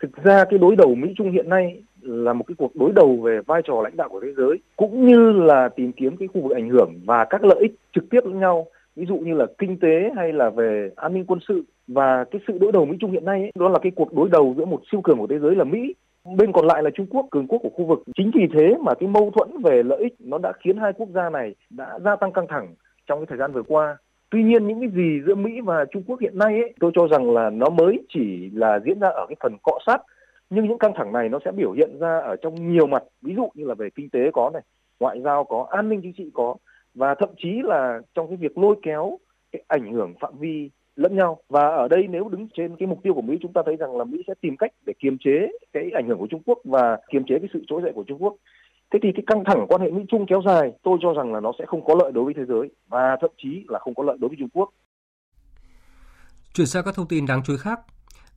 Thực 0.00 0.24
ra 0.24 0.44
cái 0.50 0.58
đối 0.58 0.76
đầu 0.76 0.94
Mỹ 0.94 1.08
Trung 1.18 1.32
hiện 1.32 1.48
nay 1.48 1.82
là 2.06 2.32
một 2.32 2.44
cái 2.46 2.54
cuộc 2.58 2.76
đối 2.76 2.92
đầu 2.92 3.16
về 3.16 3.40
vai 3.46 3.62
trò 3.64 3.82
lãnh 3.82 3.96
đạo 3.96 4.08
của 4.08 4.20
thế 4.20 4.32
giới 4.36 4.58
cũng 4.76 5.06
như 5.06 5.32
là 5.32 5.68
tìm 5.68 5.92
kiếm 5.92 6.16
cái 6.16 6.28
khu 6.28 6.40
vực 6.40 6.52
ảnh 6.52 6.68
hưởng 6.68 6.92
và 7.04 7.24
các 7.24 7.44
lợi 7.44 7.58
ích 7.60 7.74
trực 7.94 8.04
tiếp 8.10 8.20
lẫn 8.24 8.40
nhau. 8.40 8.66
Ví 8.96 9.06
dụ 9.08 9.16
như 9.16 9.34
là 9.34 9.46
kinh 9.58 9.78
tế 9.78 10.10
hay 10.16 10.32
là 10.32 10.50
về 10.50 10.90
an 10.96 11.14
ninh 11.14 11.24
quân 11.24 11.38
sự. 11.48 11.64
Và 11.88 12.24
cái 12.30 12.40
sự 12.48 12.58
đối 12.58 12.72
đầu 12.72 12.86
Mỹ 12.86 12.96
Trung 13.00 13.10
hiện 13.10 13.24
nay 13.24 13.40
ấy, 13.40 13.52
đó 13.54 13.68
là 13.68 13.78
cái 13.82 13.92
cuộc 13.96 14.14
đối 14.14 14.28
đầu 14.28 14.54
giữa 14.58 14.64
một 14.64 14.80
siêu 14.92 15.00
cường 15.00 15.18
của 15.18 15.26
thế 15.26 15.38
giới 15.38 15.54
là 15.54 15.64
Mỹ 15.64 15.94
bên 16.36 16.52
còn 16.52 16.66
lại 16.66 16.82
là 16.82 16.90
Trung 16.94 17.06
Quốc 17.10 17.26
cường 17.30 17.46
quốc 17.46 17.58
của 17.62 17.70
khu 17.74 17.84
vực. 17.84 18.02
Chính 18.16 18.30
vì 18.34 18.46
thế 18.54 18.74
mà 18.80 18.94
cái 18.94 19.08
mâu 19.08 19.30
thuẫn 19.30 19.62
về 19.62 19.82
lợi 19.82 19.98
ích 19.98 20.14
nó 20.18 20.38
đã 20.38 20.52
khiến 20.64 20.76
hai 20.76 20.92
quốc 20.92 21.08
gia 21.14 21.30
này 21.30 21.54
đã 21.70 21.98
gia 22.04 22.16
tăng 22.16 22.32
căng 22.32 22.46
thẳng 22.48 22.74
trong 23.06 23.18
cái 23.18 23.26
thời 23.28 23.38
gian 23.38 23.52
vừa 23.52 23.62
qua. 23.62 23.96
Tuy 24.30 24.42
nhiên 24.42 24.66
những 24.66 24.80
cái 24.80 24.88
gì 24.88 25.20
giữa 25.26 25.34
Mỹ 25.34 25.60
và 25.64 25.84
Trung 25.84 26.02
Quốc 26.06 26.20
hiện 26.20 26.38
nay 26.38 26.52
ấy, 26.60 26.74
tôi 26.80 26.90
cho 26.94 27.08
rằng 27.10 27.30
là 27.30 27.50
nó 27.50 27.70
mới 27.70 27.98
chỉ 28.14 28.50
là 28.54 28.80
diễn 28.84 29.00
ra 29.00 29.08
ở 29.08 29.26
cái 29.28 29.36
phần 29.40 29.56
cọ 29.62 29.78
sát 29.86 30.02
nhưng 30.50 30.68
những 30.68 30.78
căng 30.78 30.92
thẳng 30.96 31.12
này 31.12 31.28
nó 31.28 31.38
sẽ 31.44 31.52
biểu 31.52 31.72
hiện 31.72 31.98
ra 32.00 32.18
ở 32.18 32.36
trong 32.42 32.72
nhiều 32.72 32.86
mặt. 32.86 33.02
Ví 33.22 33.34
dụ 33.34 33.48
như 33.54 33.64
là 33.64 33.74
về 33.74 33.88
kinh 33.94 34.10
tế 34.10 34.20
có 34.32 34.50
này 34.54 34.62
ngoại 35.00 35.20
giao 35.24 35.44
có 35.44 35.66
an 35.70 35.88
ninh 35.88 36.00
chính 36.02 36.12
trị 36.16 36.30
có. 36.34 36.56
Và 36.94 37.14
thậm 37.14 37.28
chí 37.38 37.48
là 37.64 38.00
trong 38.14 38.28
cái 38.28 38.36
việc 38.36 38.58
lôi 38.58 38.76
kéo 38.82 39.18
cái 39.52 39.62
ảnh 39.68 39.92
hưởng 39.92 40.14
phạm 40.20 40.38
vi 40.38 40.70
lẫn 40.96 41.16
nhau. 41.16 41.38
Và 41.48 41.68
ở 41.68 41.88
đây 41.88 42.06
nếu 42.10 42.28
đứng 42.28 42.48
trên 42.54 42.76
cái 42.76 42.86
mục 42.86 43.02
tiêu 43.02 43.14
của 43.14 43.22
Mỹ 43.22 43.38
chúng 43.42 43.52
ta 43.52 43.62
thấy 43.66 43.76
rằng 43.76 43.96
là 43.96 44.04
Mỹ 44.04 44.22
sẽ 44.26 44.34
tìm 44.40 44.56
cách 44.56 44.72
để 44.86 44.92
kiềm 44.98 45.18
chế 45.18 45.48
cái 45.72 45.90
ảnh 45.94 46.08
hưởng 46.08 46.18
của 46.18 46.26
Trung 46.30 46.42
Quốc 46.46 46.58
và 46.64 46.98
kiềm 47.10 47.22
chế 47.28 47.38
cái 47.38 47.48
sự 47.52 47.64
trỗi 47.68 47.82
dậy 47.82 47.92
của 47.94 48.04
Trung 48.06 48.22
Quốc. 48.22 48.36
Thế 48.90 48.98
thì 49.02 49.12
cái 49.14 49.22
căng 49.26 49.44
thẳng 49.44 49.66
quan 49.68 49.80
hệ 49.80 49.90
Mỹ 49.90 50.02
Trung 50.08 50.26
kéo 50.26 50.42
dài 50.46 50.72
tôi 50.82 50.98
cho 51.02 51.12
rằng 51.12 51.32
là 51.32 51.40
nó 51.40 51.52
sẽ 51.58 51.64
không 51.66 51.84
có 51.84 51.94
lợi 51.98 52.12
đối 52.12 52.24
với 52.24 52.34
thế 52.34 52.44
giới 52.48 52.70
và 52.88 53.16
thậm 53.20 53.30
chí 53.42 53.64
là 53.68 53.78
không 53.78 53.94
có 53.94 54.02
lợi 54.02 54.16
đối 54.20 54.28
với 54.28 54.36
Trung 54.40 54.48
Quốc. 54.52 54.70
Chuyển 56.54 56.66
sang 56.66 56.84
các 56.84 56.94
thông 56.94 57.08
tin 57.08 57.26
đáng 57.26 57.42
chú 57.44 57.52
ý 57.52 57.58
khác, 57.62 57.80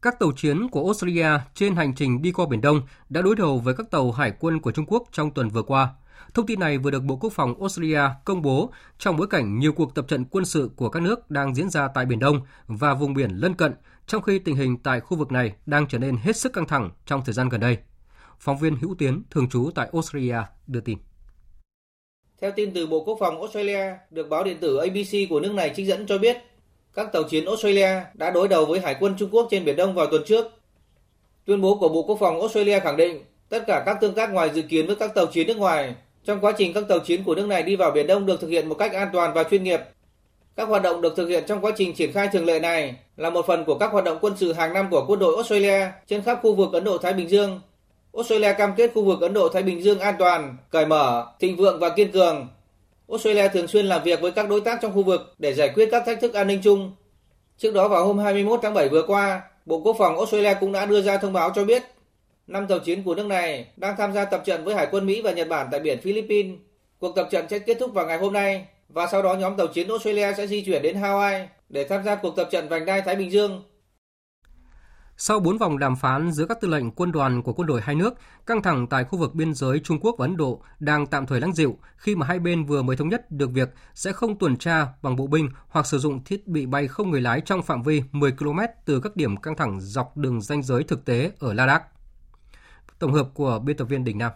các 0.01 0.19
tàu 0.19 0.31
chiến 0.35 0.67
của 0.69 0.85
Australia 0.85 1.29
trên 1.55 1.75
hành 1.75 1.95
trình 1.95 2.21
đi 2.21 2.31
qua 2.31 2.45
Biển 2.49 2.61
Đông 2.61 2.81
đã 3.09 3.21
đối 3.21 3.35
đầu 3.35 3.59
với 3.59 3.73
các 3.73 3.91
tàu 3.91 4.11
hải 4.11 4.33
quân 4.39 4.59
của 4.59 4.71
Trung 4.71 4.85
Quốc 4.87 5.03
trong 5.11 5.31
tuần 5.31 5.49
vừa 5.49 5.63
qua. 5.63 5.89
Thông 6.33 6.45
tin 6.45 6.59
này 6.59 6.77
vừa 6.77 6.91
được 6.91 7.03
Bộ 7.03 7.15
Quốc 7.15 7.33
phòng 7.33 7.59
Australia 7.59 8.01
công 8.25 8.41
bố 8.41 8.71
trong 8.97 9.17
bối 9.17 9.27
cảnh 9.27 9.59
nhiều 9.59 9.73
cuộc 9.73 9.95
tập 9.95 10.05
trận 10.07 10.25
quân 10.25 10.45
sự 10.45 10.69
của 10.75 10.89
các 10.89 10.99
nước 10.99 11.31
đang 11.31 11.55
diễn 11.55 11.69
ra 11.69 11.87
tại 11.87 12.05
Biển 12.05 12.19
Đông 12.19 12.41
và 12.67 12.93
vùng 12.93 13.13
biển 13.13 13.31
lân 13.31 13.53
cận, 13.53 13.73
trong 14.07 14.21
khi 14.21 14.39
tình 14.39 14.55
hình 14.55 14.77
tại 14.77 14.99
khu 14.99 15.17
vực 15.17 15.31
này 15.31 15.55
đang 15.65 15.87
trở 15.87 15.97
nên 15.97 16.17
hết 16.17 16.37
sức 16.37 16.53
căng 16.53 16.67
thẳng 16.67 16.89
trong 17.05 17.21
thời 17.25 17.33
gian 17.33 17.49
gần 17.49 17.61
đây. 17.61 17.77
Phóng 18.39 18.57
viên 18.57 18.75
Hữu 18.75 18.95
Tiến, 18.95 19.23
thường 19.29 19.49
trú 19.49 19.69
tại 19.75 19.89
Australia, 19.93 20.37
đưa 20.67 20.79
tin. 20.79 20.97
Theo 22.41 22.51
tin 22.55 22.73
từ 22.73 22.87
Bộ 22.87 23.03
Quốc 23.03 23.17
phòng 23.19 23.41
Australia, 23.41 23.97
được 24.11 24.29
báo 24.29 24.43
điện 24.43 24.57
tử 24.61 24.77
ABC 24.77 25.29
của 25.29 25.39
nước 25.39 25.53
này 25.53 25.73
trích 25.75 25.87
dẫn 25.87 26.05
cho 26.05 26.17
biết, 26.17 26.37
các 26.99 27.11
tàu 27.11 27.23
chiến 27.23 27.45
Australia 27.45 27.89
đã 28.13 28.29
đối 28.29 28.47
đầu 28.47 28.65
với 28.65 28.79
Hải 28.79 28.95
quân 28.99 29.15
Trung 29.19 29.29
Quốc 29.31 29.47
trên 29.51 29.65
Biển 29.65 29.75
Đông 29.75 29.95
vào 29.95 30.05
tuần 30.05 30.23
trước. 30.25 30.45
Tuyên 31.45 31.61
bố 31.61 31.75
của 31.75 31.89
Bộ 31.89 32.03
Quốc 32.03 32.17
phòng 32.19 32.39
Australia 32.39 32.79
khẳng 32.79 32.97
định 32.97 33.23
tất 33.49 33.63
cả 33.67 33.83
các 33.85 33.97
tương 34.01 34.13
tác 34.13 34.33
ngoài 34.33 34.49
dự 34.53 34.61
kiến 34.61 34.87
với 34.87 34.95
các 34.95 35.15
tàu 35.15 35.25
chiến 35.25 35.47
nước 35.47 35.57
ngoài 35.57 35.95
trong 36.25 36.39
quá 36.41 36.53
trình 36.57 36.73
các 36.73 36.83
tàu 36.89 36.99
chiến 36.99 37.23
của 37.23 37.35
nước 37.35 37.47
này 37.47 37.63
đi 37.63 37.75
vào 37.75 37.91
Biển 37.91 38.07
Đông 38.07 38.25
được 38.25 38.41
thực 38.41 38.47
hiện 38.47 38.69
một 38.69 38.75
cách 38.75 38.93
an 38.93 39.09
toàn 39.13 39.33
và 39.33 39.43
chuyên 39.43 39.63
nghiệp. 39.63 39.79
Các 40.55 40.67
hoạt 40.67 40.83
động 40.83 41.01
được 41.01 41.13
thực 41.17 41.27
hiện 41.27 41.43
trong 41.47 41.61
quá 41.61 41.71
trình 41.77 41.93
triển 41.93 42.11
khai 42.11 42.27
thường 42.27 42.45
lệ 42.45 42.59
này 42.59 42.95
là 43.17 43.29
một 43.29 43.45
phần 43.47 43.65
của 43.65 43.77
các 43.77 43.91
hoạt 43.91 44.05
động 44.05 44.17
quân 44.21 44.33
sự 44.37 44.53
hàng 44.53 44.73
năm 44.73 44.87
của 44.91 45.05
quân 45.07 45.19
đội 45.19 45.35
Australia 45.35 45.87
trên 46.07 46.21
khắp 46.21 46.39
khu 46.41 46.55
vực 46.55 46.73
Ấn 46.73 46.83
Độ 46.83 46.97
Thái 46.97 47.13
Bình 47.13 47.29
Dương. 47.29 47.61
Australia 48.13 48.53
cam 48.53 48.73
kết 48.77 48.91
khu 48.95 49.05
vực 49.05 49.21
Ấn 49.21 49.33
Độ 49.33 49.49
Thái 49.49 49.63
Bình 49.63 49.83
Dương 49.83 49.99
an 49.99 50.15
toàn, 50.19 50.57
cởi 50.69 50.85
mở, 50.85 51.25
thịnh 51.39 51.57
vượng 51.57 51.79
và 51.79 51.89
kiên 51.89 52.11
cường. 52.11 52.47
Australia 53.10 53.47
thường 53.47 53.68
xuyên 53.68 53.86
làm 53.86 54.03
việc 54.03 54.22
với 54.22 54.32
các 54.32 54.49
đối 54.49 54.62
tác 54.62 54.80
trong 54.82 54.93
khu 54.93 55.03
vực 55.03 55.22
để 55.38 55.53
giải 55.53 55.70
quyết 55.76 55.89
các 55.91 56.03
thách 56.05 56.22
thức 56.22 56.34
an 56.34 56.47
ninh 56.47 56.60
chung. 56.64 56.91
Trước 57.57 57.74
đó 57.74 57.88
vào 57.88 58.07
hôm 58.07 58.18
21 58.18 58.60
tháng 58.64 58.74
7 58.74 58.89
vừa 58.89 59.03
qua, 59.07 59.41
Bộ 59.66 59.80
Quốc 59.80 59.95
phòng 59.99 60.18
Australia 60.18 60.53
cũng 60.60 60.72
đã 60.72 60.86
đưa 60.86 61.01
ra 61.01 61.18
thông 61.18 61.34
báo 61.34 61.51
cho 61.55 61.64
biết 61.64 61.84
năm 62.49 62.68
tàu 62.68 62.80
chiến 62.80 63.03
của 63.03 63.16
nước 63.16 63.26
này 63.26 63.66
đang 63.78 63.95
tham 63.97 64.14
gia 64.14 64.26
tập 64.26 64.41
trận 64.45 64.64
với 64.64 64.76
Hải 64.76 64.88
quân 64.91 65.05
Mỹ 65.05 65.22
và 65.22 65.32
Nhật 65.32 65.47
Bản 65.47 65.68
tại 65.72 65.80
biển 65.80 66.01
Philippines. 66.01 66.55
Cuộc 66.99 67.16
tập 67.16 67.28
trận 67.32 67.45
sẽ 67.49 67.60
kết 67.60 67.78
thúc 67.80 67.93
vào 67.93 68.05
ngày 68.05 68.18
hôm 68.18 68.34
nay 68.34 68.66
và 68.89 69.07
sau 69.07 69.22
đó 69.22 69.34
nhóm 69.34 69.57
tàu 69.57 69.68
chiến 69.68 69.88
Australia 69.88 70.34
sẽ 70.38 70.47
di 70.47 70.62
chuyển 70.62 70.82
đến 70.82 71.01
Hawaii 71.01 71.45
để 71.70 71.84
tham 71.84 72.03
gia 72.03 72.16
cuộc 72.16 72.36
tập 72.36 72.47
trận 72.51 72.68
vành 72.70 72.86
đai 72.86 73.01
Thái 73.01 73.16
Bình 73.16 73.32
Dương. 73.32 73.64
Sau 75.22 75.39
4 75.39 75.57
vòng 75.57 75.80
đàm 75.80 75.95
phán 75.95 76.32
giữa 76.32 76.45
các 76.45 76.61
tư 76.61 76.67
lệnh 76.67 76.91
quân 76.91 77.11
đoàn 77.11 77.43
của 77.43 77.53
quân 77.53 77.67
đội 77.67 77.82
hai 77.82 77.95
nước, 77.95 78.13
căng 78.45 78.61
thẳng 78.61 78.88
tại 78.88 79.03
khu 79.03 79.20
vực 79.20 79.36
biên 79.36 79.53
giới 79.53 79.80
Trung 79.80 79.99
Quốc 79.99 80.15
và 80.20 80.26
Ấn 80.26 80.38
Độ 80.38 80.61
đang 80.80 81.07
tạm 81.07 81.26
thời 81.26 81.41
lắng 81.41 81.53
dịu 81.53 81.78
khi 81.97 82.15
mà 82.15 82.26
hai 82.26 82.39
bên 82.39 82.65
vừa 82.65 82.82
mới 82.82 82.97
thống 82.97 83.09
nhất 83.09 83.32
được 83.32 83.51
việc 83.51 83.70
sẽ 83.95 84.11
không 84.11 84.39
tuần 84.39 84.57
tra 84.57 84.88
bằng 85.01 85.15
bộ 85.15 85.28
binh 85.28 85.49
hoặc 85.70 85.86
sử 85.86 85.97
dụng 85.97 86.24
thiết 86.24 86.47
bị 86.47 86.65
bay 86.65 86.88
không 86.88 87.11
người 87.11 87.22
lái 87.22 87.41
trong 87.41 87.63
phạm 87.63 87.84
vi 87.84 88.03
10 88.11 88.32
km 88.32 88.59
từ 88.86 88.99
các 88.99 89.15
điểm 89.15 89.38
căng 89.38 89.55
thẳng 89.55 89.80
dọc 89.82 90.17
đường 90.17 90.41
ranh 90.41 90.63
giới 90.63 90.84
thực 90.84 91.05
tế 91.05 91.32
ở 91.39 91.53
Ladakh. 91.53 91.84
Tổng 92.99 93.13
hợp 93.13 93.30
của 93.34 93.59
biên 93.59 93.78
tập 93.78 93.86
viên 93.86 94.03
Đình 94.03 94.17
Nam. 94.17 94.32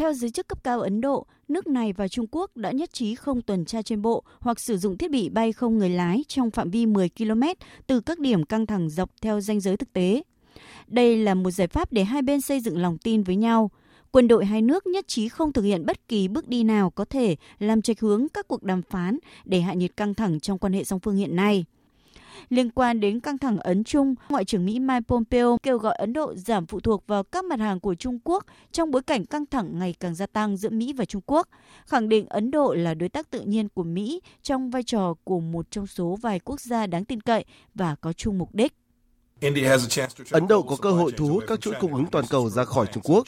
Theo 0.00 0.12
giới 0.12 0.30
chức 0.30 0.48
cấp 0.48 0.64
cao 0.64 0.80
Ấn 0.80 1.00
Độ, 1.00 1.26
nước 1.48 1.66
này 1.66 1.92
và 1.92 2.08
Trung 2.08 2.26
Quốc 2.30 2.56
đã 2.56 2.70
nhất 2.70 2.92
trí 2.92 3.14
không 3.14 3.42
tuần 3.42 3.64
tra 3.64 3.82
trên 3.82 4.02
bộ 4.02 4.24
hoặc 4.40 4.60
sử 4.60 4.76
dụng 4.76 4.98
thiết 4.98 5.10
bị 5.10 5.28
bay 5.28 5.52
không 5.52 5.78
người 5.78 5.90
lái 5.90 6.24
trong 6.28 6.50
phạm 6.50 6.70
vi 6.70 6.86
10 6.86 7.08
km 7.08 7.42
từ 7.86 8.00
các 8.00 8.18
điểm 8.18 8.44
căng 8.44 8.66
thẳng 8.66 8.90
dọc 8.90 9.10
theo 9.22 9.40
ranh 9.40 9.60
giới 9.60 9.76
thực 9.76 9.92
tế. 9.92 10.22
Đây 10.86 11.16
là 11.16 11.34
một 11.34 11.50
giải 11.50 11.66
pháp 11.66 11.92
để 11.92 12.04
hai 12.04 12.22
bên 12.22 12.40
xây 12.40 12.60
dựng 12.60 12.78
lòng 12.78 12.98
tin 12.98 13.22
với 13.22 13.36
nhau. 13.36 13.70
Quân 14.10 14.28
đội 14.28 14.44
hai 14.44 14.62
nước 14.62 14.86
nhất 14.86 15.08
trí 15.08 15.28
không 15.28 15.52
thực 15.52 15.62
hiện 15.62 15.86
bất 15.86 16.08
kỳ 16.08 16.28
bước 16.28 16.48
đi 16.48 16.64
nào 16.64 16.90
có 16.90 17.04
thể 17.04 17.36
làm 17.58 17.82
trạch 17.82 18.00
hướng 18.00 18.26
các 18.28 18.48
cuộc 18.48 18.62
đàm 18.62 18.82
phán 18.82 19.18
để 19.44 19.60
hạ 19.60 19.74
nhiệt 19.74 19.96
căng 19.96 20.14
thẳng 20.14 20.40
trong 20.40 20.58
quan 20.58 20.72
hệ 20.72 20.84
song 20.84 21.00
phương 21.00 21.16
hiện 21.16 21.36
nay. 21.36 21.64
Liên 22.48 22.70
quan 22.70 23.00
đến 23.00 23.20
căng 23.20 23.38
thẳng 23.38 23.58
Ấn 23.58 23.84
Trung, 23.84 24.14
Ngoại 24.28 24.44
trưởng 24.44 24.66
Mỹ 24.66 24.80
Mike 24.80 25.00
Pompeo 25.08 25.58
kêu 25.62 25.78
gọi 25.78 25.94
Ấn 25.94 26.12
Độ 26.12 26.34
giảm 26.34 26.66
phụ 26.66 26.80
thuộc 26.80 27.06
vào 27.06 27.22
các 27.22 27.44
mặt 27.44 27.60
hàng 27.60 27.80
của 27.80 27.94
Trung 27.94 28.18
Quốc 28.24 28.46
trong 28.72 28.90
bối 28.90 29.02
cảnh 29.02 29.26
căng 29.26 29.46
thẳng 29.46 29.78
ngày 29.78 29.94
càng 30.00 30.14
gia 30.14 30.26
tăng 30.26 30.56
giữa 30.56 30.70
Mỹ 30.70 30.92
và 30.92 31.04
Trung 31.04 31.22
Quốc, 31.26 31.48
khẳng 31.86 32.08
định 32.08 32.26
Ấn 32.28 32.50
Độ 32.50 32.74
là 32.74 32.94
đối 32.94 33.08
tác 33.08 33.30
tự 33.30 33.40
nhiên 33.40 33.68
của 33.68 33.84
Mỹ 33.84 34.20
trong 34.42 34.70
vai 34.70 34.82
trò 34.82 35.14
của 35.24 35.40
một 35.40 35.70
trong 35.70 35.86
số 35.86 36.18
vài 36.20 36.40
quốc 36.40 36.60
gia 36.60 36.86
đáng 36.86 37.04
tin 37.04 37.20
cậy 37.20 37.44
và 37.74 37.94
có 37.94 38.12
chung 38.12 38.38
mục 38.38 38.54
đích. 38.54 38.79
Ấn 40.30 40.48
Độ 40.48 40.62
có 40.62 40.76
cơ 40.76 40.90
hội 40.90 41.12
thu 41.16 41.26
hút 41.26 41.44
các 41.46 41.60
chuỗi 41.60 41.74
cung 41.80 41.94
ứng 41.94 42.06
toàn 42.06 42.24
cầu 42.30 42.50
ra 42.50 42.64
khỏi 42.64 42.86
Trung 42.92 43.02
Quốc 43.06 43.26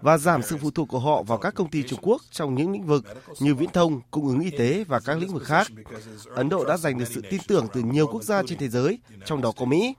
và 0.00 0.18
giảm 0.18 0.42
sự 0.42 0.56
phụ 0.60 0.70
thuộc 0.70 0.88
của 0.88 0.98
họ 0.98 1.22
vào 1.22 1.38
các 1.38 1.54
công 1.54 1.70
ty 1.70 1.82
Trung 1.82 1.98
Quốc 2.02 2.22
trong 2.30 2.54
những 2.54 2.72
lĩnh 2.72 2.86
vực 2.86 3.04
như 3.40 3.54
viễn 3.54 3.70
thông, 3.70 4.00
cung 4.10 4.26
ứng 4.26 4.40
y 4.40 4.50
tế 4.50 4.84
và 4.88 5.00
các 5.00 5.18
lĩnh 5.18 5.32
vực 5.32 5.44
khác. 5.44 5.66
Ấn 6.34 6.48
Độ 6.48 6.64
đã 6.64 6.76
giành 6.76 6.98
được 6.98 7.08
sự 7.08 7.22
tin 7.30 7.40
tưởng 7.48 7.66
từ 7.72 7.80
nhiều 7.80 8.06
quốc 8.06 8.22
gia 8.22 8.42
trên 8.42 8.58
thế 8.58 8.68
giới, 8.68 8.98
trong 9.24 9.42
đó 9.42 9.52
có 9.56 9.64
Mỹ. 9.64 9.94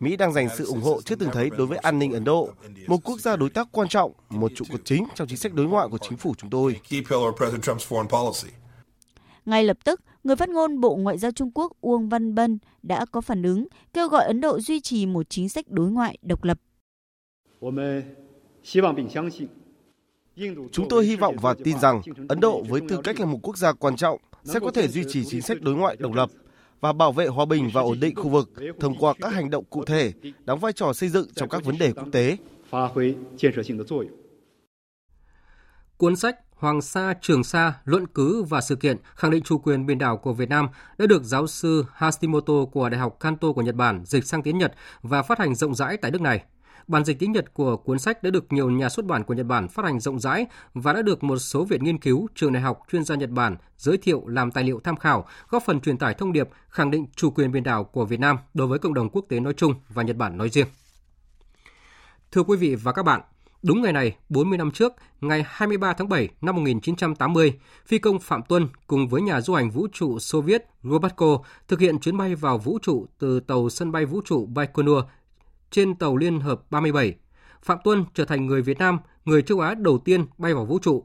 Mỹ 0.00 0.16
đang 0.16 0.32
dành 0.32 0.48
sự 0.56 0.66
ủng 0.66 0.82
hộ 0.82 1.00
chưa 1.02 1.14
từng 1.14 1.30
thấy 1.32 1.50
đối 1.50 1.66
với 1.66 1.78
an 1.78 1.98
ninh 1.98 2.12
Ấn 2.12 2.24
Độ, 2.24 2.48
một 2.86 2.98
quốc 3.04 3.20
gia 3.20 3.36
đối 3.36 3.50
tác 3.50 3.68
quan 3.72 3.88
trọng, 3.88 4.12
một 4.30 4.52
trụ 4.54 4.64
cột 4.72 4.80
chính 4.84 5.06
trong 5.14 5.28
chính 5.28 5.38
sách 5.38 5.54
đối 5.54 5.66
ngoại 5.66 5.88
của 5.90 5.98
chính 5.98 6.18
phủ 6.18 6.34
chúng 6.38 6.50
tôi. 6.50 6.80
Ngay 9.44 9.64
lập 9.64 9.78
tức, 9.84 10.00
người 10.24 10.36
phát 10.36 10.48
ngôn 10.48 10.80
Bộ 10.80 10.96
Ngoại 10.96 11.18
giao 11.18 11.30
Trung 11.30 11.50
Quốc 11.54 11.72
Uông 11.80 12.08
Văn 12.08 12.34
Bân 12.34 12.58
đã 12.82 13.04
có 13.04 13.20
phản 13.20 13.42
ứng 13.42 13.66
kêu 13.92 14.08
gọi 14.08 14.24
Ấn 14.24 14.40
Độ 14.40 14.60
duy 14.60 14.80
trì 14.80 15.06
một 15.06 15.30
chính 15.30 15.48
sách 15.48 15.68
đối 15.68 15.90
ngoại 15.90 16.18
độc 16.22 16.44
lập. 16.44 16.58
Chúng 20.72 20.88
tôi 20.88 21.06
hy 21.06 21.16
vọng 21.16 21.36
và 21.42 21.54
tin 21.64 21.78
rằng 21.78 22.00
Ấn 22.28 22.40
Độ 22.40 22.62
với 22.68 22.80
tư 22.88 23.00
cách 23.04 23.20
là 23.20 23.26
một 23.26 23.38
quốc 23.42 23.56
gia 23.56 23.72
quan 23.72 23.96
trọng 23.96 24.20
sẽ 24.44 24.60
có 24.60 24.70
thể 24.70 24.88
duy 24.88 25.04
trì 25.08 25.24
chính 25.24 25.42
sách 25.42 25.60
đối 25.60 25.74
ngoại 25.74 25.96
độc 25.96 26.12
lập 26.12 26.30
và 26.80 26.92
bảo 26.92 27.12
vệ 27.12 27.26
hòa 27.26 27.44
bình 27.44 27.70
và 27.72 27.80
ổn 27.80 28.00
định 28.00 28.14
khu 28.14 28.28
vực 28.28 28.50
thông 28.80 28.94
qua 28.98 29.14
các 29.20 29.28
hành 29.28 29.50
động 29.50 29.64
cụ 29.70 29.84
thể, 29.84 30.12
đóng 30.44 30.58
vai 30.58 30.72
trò 30.72 30.92
xây 30.92 31.08
dựng 31.08 31.28
trong 31.34 31.48
các 31.48 31.64
vấn 31.64 31.78
đề 31.78 31.92
quốc 31.92 32.08
tế. 32.12 32.36
Cuốn 35.96 36.16
sách 36.16 36.36
Hoàng 36.62 36.82
Sa, 36.82 37.14
Trường 37.20 37.44
Sa, 37.44 37.74
Luận 37.84 38.06
cứ 38.06 38.42
và 38.42 38.60
sự 38.60 38.76
kiện 38.76 38.96
khẳng 39.14 39.30
định 39.30 39.42
chủ 39.42 39.58
quyền 39.58 39.86
biển 39.86 39.98
đảo 39.98 40.16
của 40.16 40.32
Việt 40.32 40.48
Nam 40.48 40.68
đã 40.98 41.06
được 41.06 41.24
giáo 41.24 41.46
sư 41.46 41.84
Hashimoto 41.92 42.52
của 42.72 42.88
Đại 42.88 43.00
học 43.00 43.16
Kanto 43.20 43.52
của 43.52 43.62
Nhật 43.62 43.74
Bản 43.74 44.02
dịch 44.04 44.24
sang 44.24 44.42
tiếng 44.42 44.58
Nhật 44.58 44.74
và 45.02 45.22
phát 45.22 45.38
hành 45.38 45.54
rộng 45.54 45.74
rãi 45.74 45.96
tại 45.96 46.10
nước 46.10 46.20
này. 46.20 46.44
Bản 46.86 47.04
dịch 47.04 47.18
tiếng 47.18 47.32
Nhật 47.32 47.54
của 47.54 47.76
cuốn 47.76 47.98
sách 47.98 48.22
đã 48.22 48.30
được 48.30 48.52
nhiều 48.52 48.70
nhà 48.70 48.88
xuất 48.88 49.06
bản 49.06 49.24
của 49.24 49.34
Nhật 49.34 49.46
Bản 49.46 49.68
phát 49.68 49.84
hành 49.84 50.00
rộng 50.00 50.20
rãi 50.20 50.46
và 50.74 50.92
đã 50.92 51.02
được 51.02 51.24
một 51.24 51.38
số 51.38 51.64
viện 51.64 51.84
nghiên 51.84 51.98
cứu, 51.98 52.26
trường 52.34 52.52
đại 52.52 52.62
học, 52.62 52.80
chuyên 52.92 53.04
gia 53.04 53.14
Nhật 53.14 53.30
Bản 53.30 53.56
giới 53.76 53.98
thiệu 53.98 54.26
làm 54.26 54.50
tài 54.50 54.64
liệu 54.64 54.80
tham 54.84 54.96
khảo, 54.96 55.26
góp 55.48 55.62
phần 55.66 55.80
truyền 55.80 55.98
tải 55.98 56.14
thông 56.14 56.32
điệp 56.32 56.48
khẳng 56.68 56.90
định 56.90 57.06
chủ 57.16 57.30
quyền 57.30 57.52
biển 57.52 57.62
đảo 57.62 57.84
của 57.84 58.04
Việt 58.04 58.20
Nam 58.20 58.38
đối 58.54 58.66
với 58.66 58.78
cộng 58.78 58.94
đồng 58.94 59.10
quốc 59.10 59.24
tế 59.28 59.40
nói 59.40 59.54
chung 59.56 59.74
và 59.88 60.02
Nhật 60.02 60.16
Bản 60.16 60.38
nói 60.38 60.48
riêng. 60.48 60.66
Thưa 62.32 62.42
quý 62.42 62.56
vị 62.56 62.74
và 62.74 62.92
các 62.92 63.02
bạn, 63.02 63.20
Đúng 63.62 63.82
ngày 63.82 63.92
này, 63.92 64.16
40 64.28 64.58
năm 64.58 64.70
trước, 64.70 64.92
ngày 65.20 65.44
23 65.46 65.92
tháng 65.92 66.08
7 66.08 66.28
năm 66.40 66.56
1980, 66.56 67.58
phi 67.86 67.98
công 67.98 68.18
Phạm 68.18 68.42
Tuân 68.48 68.68
cùng 68.86 69.08
với 69.08 69.22
nhà 69.22 69.40
du 69.40 69.54
hành 69.54 69.70
vũ 69.70 69.86
trụ 69.92 70.18
Xô 70.18 70.40
Viết 70.40 70.64
Robatko 70.82 71.38
thực 71.68 71.80
hiện 71.80 71.98
chuyến 71.98 72.16
bay 72.16 72.34
vào 72.34 72.58
vũ 72.58 72.78
trụ 72.82 73.06
từ 73.18 73.40
tàu 73.40 73.68
sân 73.68 73.92
bay 73.92 74.04
vũ 74.04 74.20
trụ 74.24 74.46
Baikonur 74.46 75.04
trên 75.70 75.94
tàu 75.94 76.16
Liên 76.16 76.40
Hợp 76.40 76.70
37. 76.70 77.14
Phạm 77.62 77.78
Tuân 77.84 78.04
trở 78.14 78.24
thành 78.24 78.46
người 78.46 78.62
Việt 78.62 78.78
Nam, 78.78 78.98
người 79.24 79.42
châu 79.42 79.60
Á 79.60 79.74
đầu 79.74 79.98
tiên 79.98 80.26
bay 80.38 80.54
vào 80.54 80.64
vũ 80.64 80.78
trụ. 80.78 81.04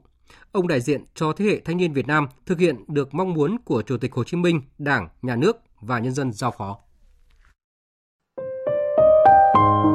Ông 0.52 0.68
đại 0.68 0.82
diện 0.82 1.04
cho 1.16 1.34
thế 1.34 1.46
hệ 1.46 1.60
thanh 1.60 1.78
niên 1.78 1.94
Việt 1.94 2.08
Nam 2.08 2.28
thực 2.46 2.60
hiện 2.60 2.76
được 2.88 3.14
mong 3.14 3.34
muốn 3.34 3.58
của 3.66 3.82
Chủ 3.82 3.98
tịch 3.98 4.14
Hồ 4.14 4.24
Chí 4.24 4.38
Minh, 4.38 4.62
Đảng, 4.78 5.10
Nhà 5.22 5.36
nước 5.36 5.58
và 5.82 6.00
nhân 6.00 6.14
dân 6.14 6.34
giao 6.34 6.54
phó. 6.58 6.87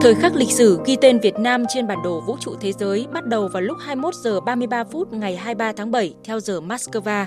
Thời 0.02 0.14
khắc 0.14 0.34
lịch 0.34 0.50
sử 0.50 0.80
ghi 0.84 0.96
tên 1.00 1.20
Việt 1.20 1.38
Nam 1.38 1.64
trên 1.68 1.86
bản 1.86 1.98
đồ 2.04 2.20
vũ 2.20 2.36
trụ 2.40 2.54
thế 2.60 2.72
giới 2.72 3.06
bắt 3.12 3.26
đầu 3.26 3.48
vào 3.48 3.62
lúc 3.62 3.78
21 3.80 4.14
giờ 4.14 4.40
33 4.40 4.84
phút 4.84 5.12
ngày 5.12 5.36
23 5.36 5.72
tháng 5.72 5.90
7 5.90 6.14
theo 6.24 6.40
giờ 6.40 6.60
Moscow. 6.60 7.26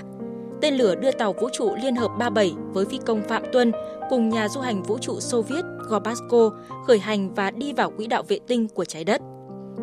Tên 0.60 0.74
lửa 0.74 0.94
đưa 0.94 1.10
tàu 1.12 1.32
vũ 1.32 1.48
trụ 1.52 1.74
Liên 1.82 1.96
hợp 1.96 2.10
37 2.18 2.54
với 2.72 2.84
phi 2.84 2.98
công 3.06 3.22
Phạm 3.28 3.42
Tuân 3.52 3.72
cùng 4.10 4.28
nhà 4.28 4.48
du 4.48 4.60
hành 4.60 4.82
vũ 4.82 4.98
trụ 4.98 5.20
Xô 5.20 5.42
Viết 5.42 5.64
Gorbatsko 5.88 6.50
khởi 6.86 6.98
hành 6.98 7.34
và 7.34 7.50
đi 7.50 7.72
vào 7.72 7.90
quỹ 7.90 8.06
đạo 8.06 8.22
vệ 8.28 8.38
tinh 8.46 8.68
của 8.68 8.84
trái 8.84 9.04
đất. 9.04 9.20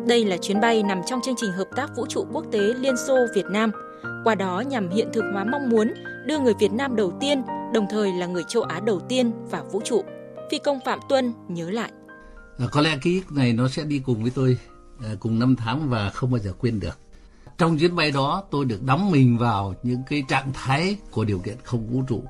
Đây 0.06 0.24
là 0.24 0.36
chuyến 0.36 0.60
bay 0.60 0.82
nằm 0.82 1.00
trong 1.06 1.20
chương 1.24 1.36
trình 1.36 1.52
hợp 1.52 1.68
tác 1.76 1.96
vũ 1.96 2.06
trụ 2.06 2.24
quốc 2.32 2.44
tế 2.52 2.58
Liên 2.58 2.96
Xô 2.96 3.16
Việt 3.34 3.46
Nam, 3.50 3.72
qua 4.24 4.34
đó 4.34 4.60
nhằm 4.60 4.90
hiện 4.90 5.08
thực 5.12 5.24
hóa 5.32 5.44
mong 5.44 5.68
muốn 5.68 5.94
đưa 6.26 6.38
người 6.38 6.54
Việt 6.60 6.72
Nam 6.72 6.96
đầu 6.96 7.12
tiên, 7.20 7.42
đồng 7.72 7.86
thời 7.90 8.12
là 8.12 8.26
người 8.26 8.44
châu 8.48 8.62
Á 8.62 8.80
đầu 8.80 9.00
tiên 9.00 9.32
vào 9.50 9.64
vũ 9.72 9.80
trụ. 9.84 10.02
Phi 10.50 10.58
công 10.58 10.78
Phạm 10.84 10.98
Tuân 11.08 11.32
nhớ 11.48 11.70
lại. 11.70 11.90
À, 12.58 12.66
có 12.72 12.80
lẽ 12.80 12.98
ký 13.02 13.20
ức 13.20 13.32
này 13.32 13.52
nó 13.52 13.68
sẽ 13.68 13.84
đi 13.84 13.98
cùng 13.98 14.22
với 14.22 14.30
tôi 14.34 14.58
à, 15.04 15.10
cùng 15.20 15.38
năm 15.38 15.56
tháng 15.56 15.88
và 15.88 16.10
không 16.10 16.30
bao 16.30 16.38
giờ 16.38 16.52
quên 16.52 16.80
được. 16.80 16.98
Trong 17.58 17.78
chuyến 17.78 17.96
bay 17.96 18.10
đó 18.10 18.44
tôi 18.50 18.64
được 18.64 18.82
đắm 18.82 19.10
mình 19.10 19.38
vào 19.38 19.74
những 19.82 20.02
cái 20.08 20.24
trạng 20.28 20.52
thái 20.52 20.96
của 21.10 21.24
điều 21.24 21.38
kiện 21.38 21.56
không 21.64 21.86
vũ 21.86 22.02
trụ. 22.08 22.24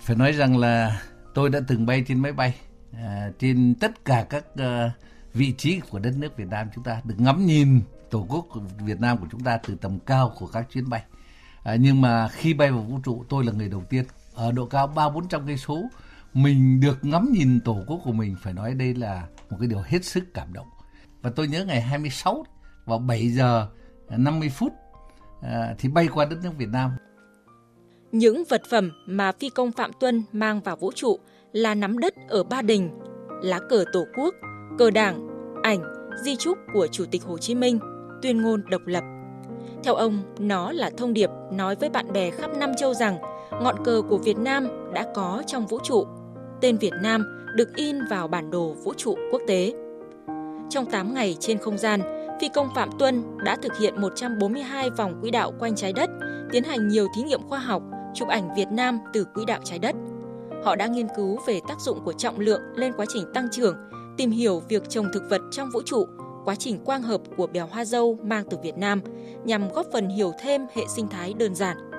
Phải 0.00 0.16
nói 0.16 0.32
rằng 0.32 0.58
là 0.58 1.02
tôi 1.34 1.50
đã 1.50 1.60
từng 1.68 1.86
bay 1.86 2.04
trên 2.08 2.20
máy 2.20 2.32
bay 2.32 2.54
à, 2.92 3.30
trên 3.38 3.74
tất 3.74 4.04
cả 4.04 4.26
các 4.30 4.44
uh, 4.54 4.92
vị 5.34 5.52
trí 5.52 5.80
của 5.80 5.98
đất 5.98 6.14
nước 6.16 6.36
Việt 6.36 6.48
Nam 6.50 6.68
chúng 6.74 6.84
ta 6.84 7.00
được 7.04 7.14
ngắm 7.18 7.46
nhìn 7.46 7.80
tổ 8.10 8.26
quốc 8.28 8.46
của 8.50 8.60
Việt 8.84 9.00
Nam 9.00 9.18
của 9.18 9.26
chúng 9.32 9.40
ta 9.40 9.56
từ 9.56 9.74
tầm 9.74 9.98
cao 9.98 10.34
của 10.38 10.46
các 10.46 10.66
chuyến 10.72 10.88
bay. 10.88 11.02
À, 11.62 11.74
nhưng 11.74 12.00
mà 12.00 12.28
khi 12.28 12.54
bay 12.54 12.70
vào 12.70 12.82
vũ 12.82 12.98
trụ 13.04 13.24
tôi 13.28 13.44
là 13.44 13.52
người 13.52 13.68
đầu 13.68 13.84
tiên 13.90 14.04
ở 14.34 14.52
độ 14.52 14.66
cao 14.66 14.86
ba 14.86 15.08
bốn 15.08 15.28
trăm 15.28 15.46
cây 15.46 15.56
số 15.56 15.82
mình 16.34 16.80
được 16.80 17.04
ngắm 17.04 17.32
nhìn 17.32 17.60
tổ 17.64 17.76
quốc 17.86 18.00
của 18.04 18.12
mình 18.12 18.36
phải 18.42 18.52
nói 18.52 18.74
đây 18.74 18.94
là 18.94 19.26
một 19.50 19.56
cái 19.60 19.68
điều 19.68 19.82
hết 19.86 20.04
sức 20.04 20.24
cảm 20.34 20.52
động. 20.52 20.66
Và 21.22 21.30
tôi 21.36 21.48
nhớ 21.48 21.64
ngày 21.64 21.80
26 21.80 22.44
vào 22.84 22.98
7 22.98 23.30
giờ 23.30 23.68
50 24.08 24.48
phút 24.48 24.72
à, 25.42 25.74
thì 25.78 25.88
bay 25.88 26.08
qua 26.14 26.24
đất 26.24 26.36
nước 26.42 26.50
Việt 26.58 26.68
Nam. 26.68 26.90
Những 28.12 28.44
vật 28.48 28.62
phẩm 28.70 28.90
mà 29.06 29.32
phi 29.32 29.48
công 29.48 29.72
Phạm 29.72 29.90
Tuân 30.00 30.22
mang 30.32 30.60
vào 30.60 30.76
vũ 30.76 30.92
trụ 30.94 31.18
là 31.52 31.74
nắm 31.74 31.98
đất 31.98 32.14
ở 32.28 32.42
Ba 32.42 32.62
Đình, 32.62 32.90
lá 33.42 33.58
cờ 33.68 33.84
Tổ 33.92 34.04
quốc, 34.16 34.34
cờ 34.78 34.90
đảng, 34.90 35.28
ảnh, 35.62 36.10
di 36.24 36.36
trúc 36.36 36.58
của 36.72 36.86
Chủ 36.86 37.04
tịch 37.10 37.22
Hồ 37.22 37.38
Chí 37.38 37.54
Minh, 37.54 37.78
tuyên 38.22 38.42
ngôn 38.42 38.62
độc 38.70 38.82
lập. 38.86 39.04
Theo 39.84 39.94
ông, 39.94 40.22
nó 40.38 40.72
là 40.72 40.90
thông 40.96 41.12
điệp 41.12 41.30
nói 41.52 41.76
với 41.76 41.90
bạn 41.90 42.12
bè 42.12 42.30
khắp 42.30 42.50
năm 42.56 42.70
châu 42.78 42.94
rằng 42.94 43.18
ngọn 43.62 43.84
cờ 43.84 44.02
của 44.08 44.18
Việt 44.18 44.38
Nam 44.38 44.68
đã 44.94 45.06
có 45.14 45.42
trong 45.46 45.66
vũ 45.66 45.78
trụ. 45.84 46.06
Tên 46.60 46.76
Việt 46.76 46.92
Nam 47.02 47.24
được 47.54 47.76
in 47.76 48.04
vào 48.10 48.28
bản 48.28 48.50
đồ 48.50 48.72
vũ 48.72 48.94
trụ 48.94 49.14
quốc 49.32 49.42
tế. 49.46 49.74
Trong 50.70 50.86
8 50.90 51.14
ngày 51.14 51.36
trên 51.40 51.58
không 51.58 51.78
gian, 51.78 52.00
phi 52.40 52.48
công 52.48 52.68
Phạm 52.74 52.88
Tuân 52.98 53.22
đã 53.44 53.56
thực 53.56 53.78
hiện 53.78 54.00
142 54.00 54.90
vòng 54.90 55.18
quỹ 55.20 55.30
đạo 55.30 55.52
quanh 55.58 55.76
trái 55.76 55.92
đất, 55.92 56.10
tiến 56.52 56.64
hành 56.64 56.88
nhiều 56.88 57.06
thí 57.16 57.22
nghiệm 57.22 57.48
khoa 57.48 57.58
học, 57.58 57.82
chụp 58.14 58.28
ảnh 58.28 58.54
Việt 58.56 58.68
Nam 58.70 58.98
từ 59.12 59.24
quỹ 59.34 59.44
đạo 59.44 59.60
trái 59.64 59.78
đất. 59.78 59.96
Họ 60.64 60.76
đã 60.76 60.86
nghiên 60.86 61.06
cứu 61.16 61.38
về 61.46 61.60
tác 61.68 61.80
dụng 61.80 62.04
của 62.04 62.12
trọng 62.12 62.40
lượng 62.40 62.62
lên 62.74 62.92
quá 62.96 63.06
trình 63.08 63.24
tăng 63.34 63.48
trưởng, 63.52 63.76
tìm 64.16 64.30
hiểu 64.30 64.62
việc 64.68 64.88
trồng 64.88 65.06
thực 65.14 65.22
vật 65.30 65.40
trong 65.50 65.70
vũ 65.70 65.82
trụ, 65.82 66.06
quá 66.44 66.54
trình 66.54 66.84
quang 66.84 67.02
hợp 67.02 67.20
của 67.36 67.46
bèo 67.46 67.66
hoa 67.66 67.84
dâu 67.84 68.18
mang 68.22 68.44
từ 68.50 68.56
Việt 68.62 68.78
Nam 68.78 69.00
nhằm 69.44 69.68
góp 69.72 69.86
phần 69.92 70.08
hiểu 70.08 70.32
thêm 70.40 70.66
hệ 70.74 70.82
sinh 70.88 71.08
thái 71.08 71.34
đơn 71.34 71.54
giản. 71.54 71.89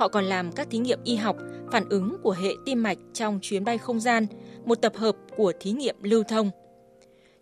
Họ 0.00 0.08
còn 0.08 0.24
làm 0.24 0.52
các 0.52 0.70
thí 0.70 0.78
nghiệm 0.78 0.98
y 1.04 1.16
học, 1.16 1.36
phản 1.72 1.88
ứng 1.88 2.16
của 2.22 2.30
hệ 2.30 2.50
tim 2.66 2.82
mạch 2.82 2.98
trong 3.14 3.38
chuyến 3.42 3.64
bay 3.64 3.78
không 3.78 4.00
gian, 4.00 4.26
một 4.64 4.74
tập 4.74 4.96
hợp 4.96 5.16
của 5.36 5.52
thí 5.60 5.72
nghiệm 5.72 5.96
lưu 6.02 6.22
thông. 6.22 6.50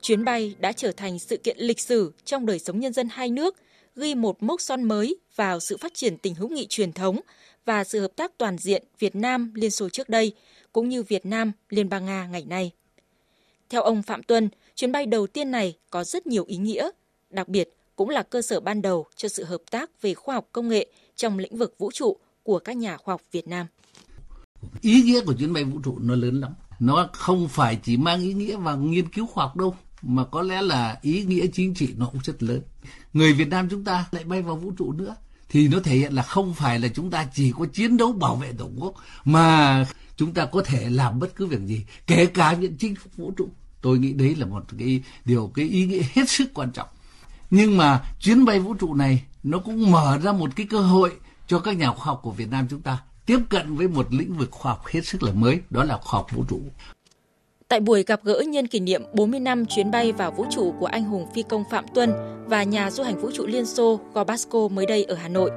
Chuyến 0.00 0.24
bay 0.24 0.54
đã 0.59 0.72
trở 0.72 0.92
thành 0.92 1.18
sự 1.18 1.36
kiện 1.36 1.56
lịch 1.59 1.80
sử 1.80 2.12
trong 2.24 2.46
đời 2.46 2.59
sống 2.59 2.80
nhân 2.80 2.92
dân 2.92 3.09
hai 3.11 3.30
nước, 3.30 3.56
ghi 3.96 4.14
một 4.14 4.42
mốc 4.42 4.61
son 4.61 4.82
mới 4.82 5.16
vào 5.36 5.61
sự 5.61 5.76
phát 5.76 5.94
triển 5.94 6.18
tình 6.18 6.34
hữu 6.34 6.48
nghị 6.48 6.66
truyền 6.66 6.92
thống 6.92 7.20
và 7.64 7.84
sự 7.84 8.00
hợp 8.00 8.16
tác 8.16 8.38
toàn 8.38 8.59
diện 8.59 8.84
Việt 8.98 9.16
Nam 9.16 9.52
Liên 9.54 9.70
Xô 9.70 9.88
trước 9.88 10.09
đây, 10.09 10.32
cũng 10.72 10.88
như 10.88 11.02
Việt 11.02 11.26
Nam 11.26 11.52
Liên 11.68 11.88
bang 11.88 12.06
Nga 12.06 12.26
ngày 12.26 12.44
nay. 12.48 12.72
Theo 13.70 13.82
ông 13.82 14.02
Phạm 14.02 14.22
Tuân, 14.22 14.48
chuyến 14.74 14.92
bay 14.92 15.06
đầu 15.06 15.26
tiên 15.26 15.50
này 15.50 15.76
có 15.90 16.04
rất 16.04 16.26
nhiều 16.26 16.44
ý 16.46 16.56
nghĩa, 16.56 16.90
đặc 17.30 17.48
biệt 17.48 17.68
cũng 17.96 18.09
là 18.09 18.22
cơ 18.22 18.42
sở 18.42 18.61
ban 18.61 18.82
đầu 18.82 19.06
cho 19.16 19.28
sự 19.28 19.44
hợp 19.44 19.62
tác 19.70 20.02
về 20.02 20.14
khoa 20.14 20.34
học 20.34 20.48
công 20.52 20.68
nghệ 20.68 20.86
trong 21.16 21.38
lĩnh 21.38 21.56
vực 21.56 21.74
vũ 21.78 21.90
trụ 21.92 22.16
của 22.49 22.59
các 22.59 22.76
nhà 22.76 22.96
khoa 22.96 23.12
học 23.12 23.20
Việt 23.32 23.49
Nam. 23.49 23.66
Ý 24.80 25.03
nghĩa 25.03 25.20
của 25.24 25.32
chuyến 25.32 25.53
bay 25.53 25.64
vũ 25.64 25.80
trụ 25.84 25.99
nó 26.01 26.14
lớn 26.14 26.40
lắm. 26.40 26.53
Nó 26.80 27.09
không 27.12 27.49
phải 27.49 27.76
chỉ 27.82 27.96
mang 27.96 28.20
ý 28.20 28.32
nghĩa 28.34 28.57
vào 28.57 28.76
nghiên 28.76 29.09
cứu 29.09 29.26
khoa 29.26 29.44
học 29.44 29.57
đâu, 29.57 29.76
mà 30.03 30.24
có 30.24 30.42
lẽ 30.42 30.62
là 30.62 30.99
ý 31.03 31.24
nghĩa 31.24 31.46
chính 31.53 31.74
trị 31.74 31.94
nó 31.96 32.07
cũng 32.07 32.20
rất 32.24 32.42
lớn. 32.42 32.62
Người 33.12 33.32
Việt 33.32 33.49
Nam 33.49 33.68
chúng 33.70 33.84
ta 33.84 34.07
lại 34.11 34.24
bay 34.24 34.42
vào 34.42 34.57
vũ 34.57 34.72
trụ 34.78 34.92
nữa 34.92 35.16
thì 35.49 35.68
nó 35.68 35.80
thể 35.80 35.96
hiện 35.96 36.12
là 36.12 36.22
không 36.22 36.55
phải 36.55 36.78
là 36.80 36.88
chúng 36.88 37.11
ta 37.11 37.26
chỉ 37.34 37.53
có 37.59 37.66
chiến 37.66 37.96
đấu 37.96 38.12
bảo 38.12 38.36
vệ 38.36 38.53
tổ 38.53 38.68
quốc 38.78 38.94
mà 39.24 39.86
chúng 40.16 40.34
ta 40.34 40.46
có 40.46 40.62
thể 40.62 40.90
làm 40.90 41.18
bất 41.18 41.36
cứ 41.36 41.46
việc 41.46 41.61
gì 41.66 41.84
kể 42.07 42.26
cả 42.26 42.53
những 42.53 42.76
chinh 42.78 42.94
phục 42.94 43.16
vũ 43.16 43.32
trụ 43.36 43.49
tôi 43.80 43.99
nghĩ 43.99 44.12
đấy 44.12 44.34
là 44.34 44.46
một 44.46 44.64
cái 44.78 45.03
điều 45.24 45.53
cái 45.55 45.68
ý 45.68 45.86
nghĩa 45.86 46.03
hết 46.12 46.28
sức 46.28 46.55
quan 46.55 46.70
trọng 46.70 46.88
nhưng 47.51 47.76
mà 47.76 48.05
chuyến 48.20 48.44
bay 48.44 48.61
vũ 48.61 48.74
trụ 48.74 48.94
này 48.94 49.24
nó 49.42 49.59
cũng 49.59 49.90
mở 49.90 50.18
ra 50.22 50.32
một 50.32 50.51
cái 50.57 50.66
cơ 50.70 50.80
hội 50.80 51.12
cho 51.49 51.59
các 51.59 51.76
nhà 51.76 51.92
khoa 51.92 52.05
học 52.05 52.20
của 52.22 52.30
Việt 52.30 52.51
Nam 52.51 52.66
chúng 52.70 52.80
ta 52.80 52.99
tiếp 53.26 53.38
cận 53.49 53.76
với 53.76 53.88
một 53.88 54.07
lĩnh 54.11 54.36
vực 54.36 54.51
khoa 54.51 54.72
học 54.72 54.86
hết 54.86 55.01
sức 55.05 55.22
là 55.22 55.32
mới 55.32 55.61
đó 55.70 55.84
là 55.84 55.96
khoa 55.96 56.18
học 56.18 56.26
vũ 56.32 56.44
trụ 56.49 56.61
Tại 57.68 57.80
buổi 57.80 58.03
gặp 58.03 58.20
gỡ 58.22 58.42
nhân 58.49 58.66
kỷ 58.66 58.80
niệm 58.80 59.03
40 59.12 59.40
năm 59.40 59.66
chuyến 59.66 59.90
bay 59.90 60.12
vào 60.12 60.30
vũ 60.30 60.46
trụ 60.51 60.74
của 60.80 60.86
anh 60.86 61.05
hùng 61.05 61.26
phi 61.34 61.42
công 61.42 61.64
Phạm 61.70 61.84
Tuân 61.94 62.12
và 62.46 62.62
nhà 62.62 62.90
du 62.90 63.03
hành 63.03 63.18
vũ 63.20 63.30
trụ 63.34 63.46
Liên 63.46 63.66
Xô 63.66 64.01
Gorbasko 64.14 64.68
mới 64.68 64.86
đây 64.86 65.05
ở 65.05 65.14
Hà 65.14 65.28
Nội, 65.28 65.51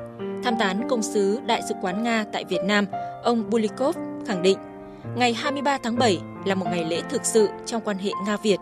tham 0.43 0.53
tán 0.59 0.87
công 0.89 1.03
sứ 1.03 1.39
Đại 1.45 1.61
sứ 1.69 1.75
quán 1.81 2.03
Nga 2.03 2.25
tại 2.33 2.45
Việt 2.49 2.61
Nam, 2.65 2.85
ông 3.23 3.49
Bulikov 3.49 3.97
khẳng 4.27 4.41
định 4.41 4.57
ngày 5.15 5.33
23 5.33 5.77
tháng 5.83 5.97
7 5.97 6.19
là 6.45 6.55
một 6.55 6.65
ngày 6.65 6.85
lễ 6.85 7.01
thực 7.09 7.25
sự 7.25 7.49
trong 7.65 7.81
quan 7.85 7.97
hệ 7.97 8.11
Nga-Việt. 8.25 8.57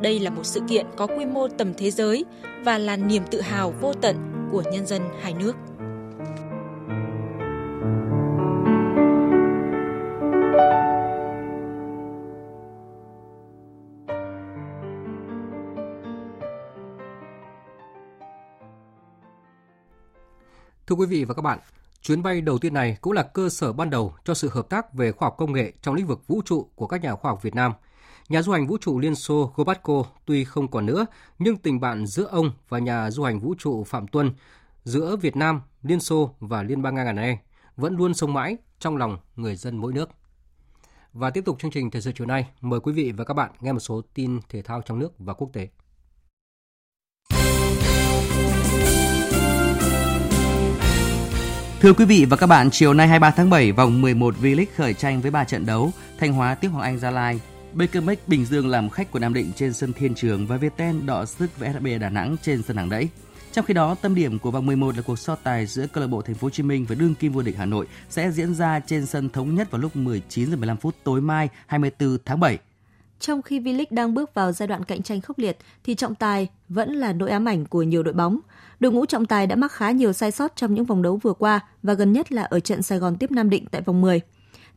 Đây 0.00 0.18
là 0.18 0.30
một 0.30 0.46
sự 0.46 0.60
kiện 0.68 0.86
có 0.96 1.06
quy 1.06 1.26
mô 1.26 1.48
tầm 1.48 1.74
thế 1.74 1.90
giới 1.90 2.24
và 2.64 2.78
là 2.78 2.96
niềm 2.96 3.22
tự 3.30 3.40
hào 3.40 3.74
vô 3.80 3.92
tận 3.92 4.16
của 4.52 4.62
nhân 4.72 4.86
dân 4.86 5.02
hai 5.22 5.34
nước. 5.34 5.56
Thưa 20.86 20.96
quý 20.96 21.06
vị 21.06 21.24
và 21.24 21.34
các 21.34 21.42
bạn, 21.42 21.58
chuyến 22.02 22.22
bay 22.22 22.40
đầu 22.40 22.58
tiên 22.58 22.74
này 22.74 22.96
cũng 23.00 23.12
là 23.12 23.22
cơ 23.22 23.48
sở 23.48 23.72
ban 23.72 23.90
đầu 23.90 24.14
cho 24.24 24.34
sự 24.34 24.48
hợp 24.48 24.68
tác 24.68 24.94
về 24.94 25.12
khoa 25.12 25.26
học 25.26 25.34
công 25.38 25.52
nghệ 25.52 25.72
trong 25.82 25.94
lĩnh 25.94 26.06
vực 26.06 26.26
vũ 26.26 26.42
trụ 26.44 26.68
của 26.74 26.86
các 26.86 27.02
nhà 27.02 27.14
khoa 27.14 27.30
học 27.30 27.42
Việt 27.42 27.54
Nam. 27.54 27.72
Nhà 28.28 28.42
du 28.42 28.52
hành 28.52 28.66
vũ 28.66 28.78
trụ 28.80 28.98
Liên 28.98 29.14
Xô 29.14 29.52
Gorbatko 29.56 30.04
tuy 30.24 30.44
không 30.44 30.68
còn 30.68 30.86
nữa, 30.86 31.06
nhưng 31.38 31.56
tình 31.56 31.80
bạn 31.80 32.06
giữa 32.06 32.24
ông 32.24 32.50
và 32.68 32.78
nhà 32.78 33.10
du 33.10 33.22
hành 33.22 33.40
vũ 33.40 33.54
trụ 33.58 33.84
Phạm 33.84 34.08
Tuân, 34.08 34.30
giữa 34.84 35.16
Việt 35.16 35.36
Nam, 35.36 35.60
Liên 35.82 36.00
Xô 36.00 36.30
và 36.40 36.62
Liên 36.62 36.82
bang 36.82 36.94
Nga 36.94 37.04
ngày 37.04 37.12
nay 37.12 37.38
vẫn 37.76 37.96
luôn 37.96 38.14
sống 38.14 38.32
mãi 38.32 38.56
trong 38.78 38.96
lòng 38.96 39.18
người 39.36 39.56
dân 39.56 39.76
mỗi 39.76 39.92
nước. 39.92 40.10
Và 41.14 41.30
tiếp 41.30 41.44
tục 41.44 41.58
chương 41.60 41.70
trình 41.70 41.90
thời 41.90 42.02
sự 42.02 42.12
chiều 42.14 42.26
nay, 42.26 42.46
mời 42.60 42.80
quý 42.80 42.92
vị 42.92 43.12
và 43.16 43.24
các 43.24 43.34
bạn 43.34 43.50
nghe 43.60 43.72
một 43.72 43.78
số 43.78 44.02
tin 44.14 44.40
thể 44.48 44.62
thao 44.62 44.82
trong 44.86 44.98
nước 44.98 45.12
và 45.18 45.34
quốc 45.34 45.50
tế. 45.52 45.68
Thưa 51.80 51.92
quý 51.92 52.04
vị 52.04 52.26
và 52.30 52.36
các 52.36 52.46
bạn, 52.46 52.70
chiều 52.70 52.94
nay 52.94 53.08
23 53.08 53.30
tháng 53.30 53.50
7, 53.50 53.72
vòng 53.72 54.02
11 54.02 54.34
V-League 54.40 54.66
khởi 54.76 54.94
tranh 54.94 55.20
với 55.20 55.30
3 55.30 55.44
trận 55.44 55.66
đấu. 55.66 55.90
Thanh 56.18 56.32
Hóa 56.32 56.54
tiếp 56.54 56.68
Hoàng 56.68 56.84
Anh 56.84 56.98
Gia 56.98 57.10
Lai, 57.10 57.40
BKMX 57.72 58.18
Bình 58.26 58.44
Dương 58.44 58.68
làm 58.68 58.90
khách 58.90 59.10
của 59.10 59.18
Nam 59.18 59.34
Định 59.34 59.52
trên 59.56 59.72
sân 59.72 59.92
Thiên 59.92 60.14
Trường 60.14 60.46
và 60.46 60.56
Viettel 60.56 61.00
đọ 61.00 61.24
sức 61.24 61.58
với 61.58 61.72
SHB 61.72 61.86
Đà 62.00 62.08
Nẵng 62.08 62.36
trên 62.42 62.62
sân 62.62 62.76
Hàng 62.76 62.88
Đẫy. 62.88 63.08
Trong 63.54 63.64
khi 63.64 63.74
đó, 63.74 63.94
tâm 63.94 64.14
điểm 64.14 64.38
của 64.38 64.50
vòng 64.50 64.66
11 64.66 64.96
là 64.96 65.02
cuộc 65.02 65.18
so 65.18 65.34
tài 65.34 65.66
giữa 65.66 65.86
câu 65.86 66.00
lạc 66.00 66.06
bộ 66.08 66.22
Thành 66.22 66.34
phố 66.34 66.46
Hồ 66.46 66.50
Chí 66.50 66.62
Minh 66.62 66.86
và 66.88 66.94
đương 66.94 67.14
kim 67.14 67.32
vô 67.32 67.42
địch 67.42 67.56
Hà 67.58 67.66
Nội 67.66 67.86
sẽ 68.08 68.30
diễn 68.30 68.54
ra 68.54 68.80
trên 68.80 69.06
sân 69.06 69.28
thống 69.28 69.54
nhất 69.54 69.70
vào 69.70 69.80
lúc 69.80 69.96
19 69.96 70.50
giờ 70.50 70.56
15 70.56 70.76
phút 70.76 70.94
tối 71.04 71.20
mai 71.20 71.48
24 71.66 72.18
tháng 72.24 72.40
7. 72.40 72.58
Trong 73.20 73.42
khi 73.42 73.60
V-League 73.60 73.84
đang 73.90 74.14
bước 74.14 74.34
vào 74.34 74.52
giai 74.52 74.66
đoạn 74.66 74.84
cạnh 74.84 75.02
tranh 75.02 75.20
khốc 75.20 75.38
liệt 75.38 75.56
thì 75.84 75.94
trọng 75.94 76.14
tài 76.14 76.48
vẫn 76.68 76.92
là 76.92 77.12
nỗi 77.12 77.30
ám 77.30 77.48
ảnh 77.48 77.66
của 77.66 77.82
nhiều 77.82 78.02
đội 78.02 78.14
bóng. 78.14 78.38
Đội 78.80 78.92
ngũ 78.92 79.06
trọng 79.06 79.26
tài 79.26 79.46
đã 79.46 79.56
mắc 79.56 79.72
khá 79.72 79.90
nhiều 79.90 80.12
sai 80.12 80.30
sót 80.30 80.56
trong 80.56 80.74
những 80.74 80.84
vòng 80.84 81.02
đấu 81.02 81.16
vừa 81.16 81.32
qua 81.32 81.60
và 81.82 81.94
gần 81.94 82.12
nhất 82.12 82.32
là 82.32 82.42
ở 82.42 82.60
trận 82.60 82.82
Sài 82.82 82.98
Gòn 82.98 83.16
tiếp 83.16 83.30
Nam 83.30 83.50
Định 83.50 83.64
tại 83.70 83.82
vòng 83.82 84.00
10. 84.00 84.20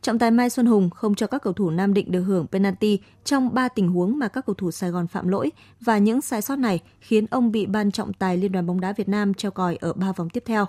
Trọng 0.02 0.18
tài 0.18 0.30
Mai 0.30 0.50
Xuân 0.50 0.66
Hùng 0.66 0.90
không 0.90 1.14
cho 1.14 1.26
các 1.26 1.42
cầu 1.42 1.52
thủ 1.52 1.70
Nam 1.70 1.94
Định 1.94 2.12
được 2.12 2.22
hưởng 2.22 2.46
penalty 2.46 2.98
trong 3.24 3.54
3 3.54 3.68
tình 3.68 3.88
huống 3.88 4.18
mà 4.18 4.28
các 4.28 4.46
cầu 4.46 4.54
thủ 4.54 4.70
Sài 4.70 4.90
Gòn 4.90 5.06
phạm 5.06 5.28
lỗi 5.28 5.50
và 5.80 5.98
những 5.98 6.20
sai 6.20 6.42
sót 6.42 6.56
này 6.56 6.80
khiến 7.00 7.26
ông 7.30 7.52
bị 7.52 7.66
ban 7.66 7.90
trọng 7.90 8.12
tài 8.12 8.36
Liên 8.36 8.52
đoàn 8.52 8.66
bóng 8.66 8.80
đá 8.80 8.92
Việt 8.92 9.08
Nam 9.08 9.34
treo 9.34 9.50
còi 9.50 9.76
ở 9.80 9.92
3 9.92 10.12
vòng 10.12 10.30
tiếp 10.30 10.42
theo. 10.46 10.66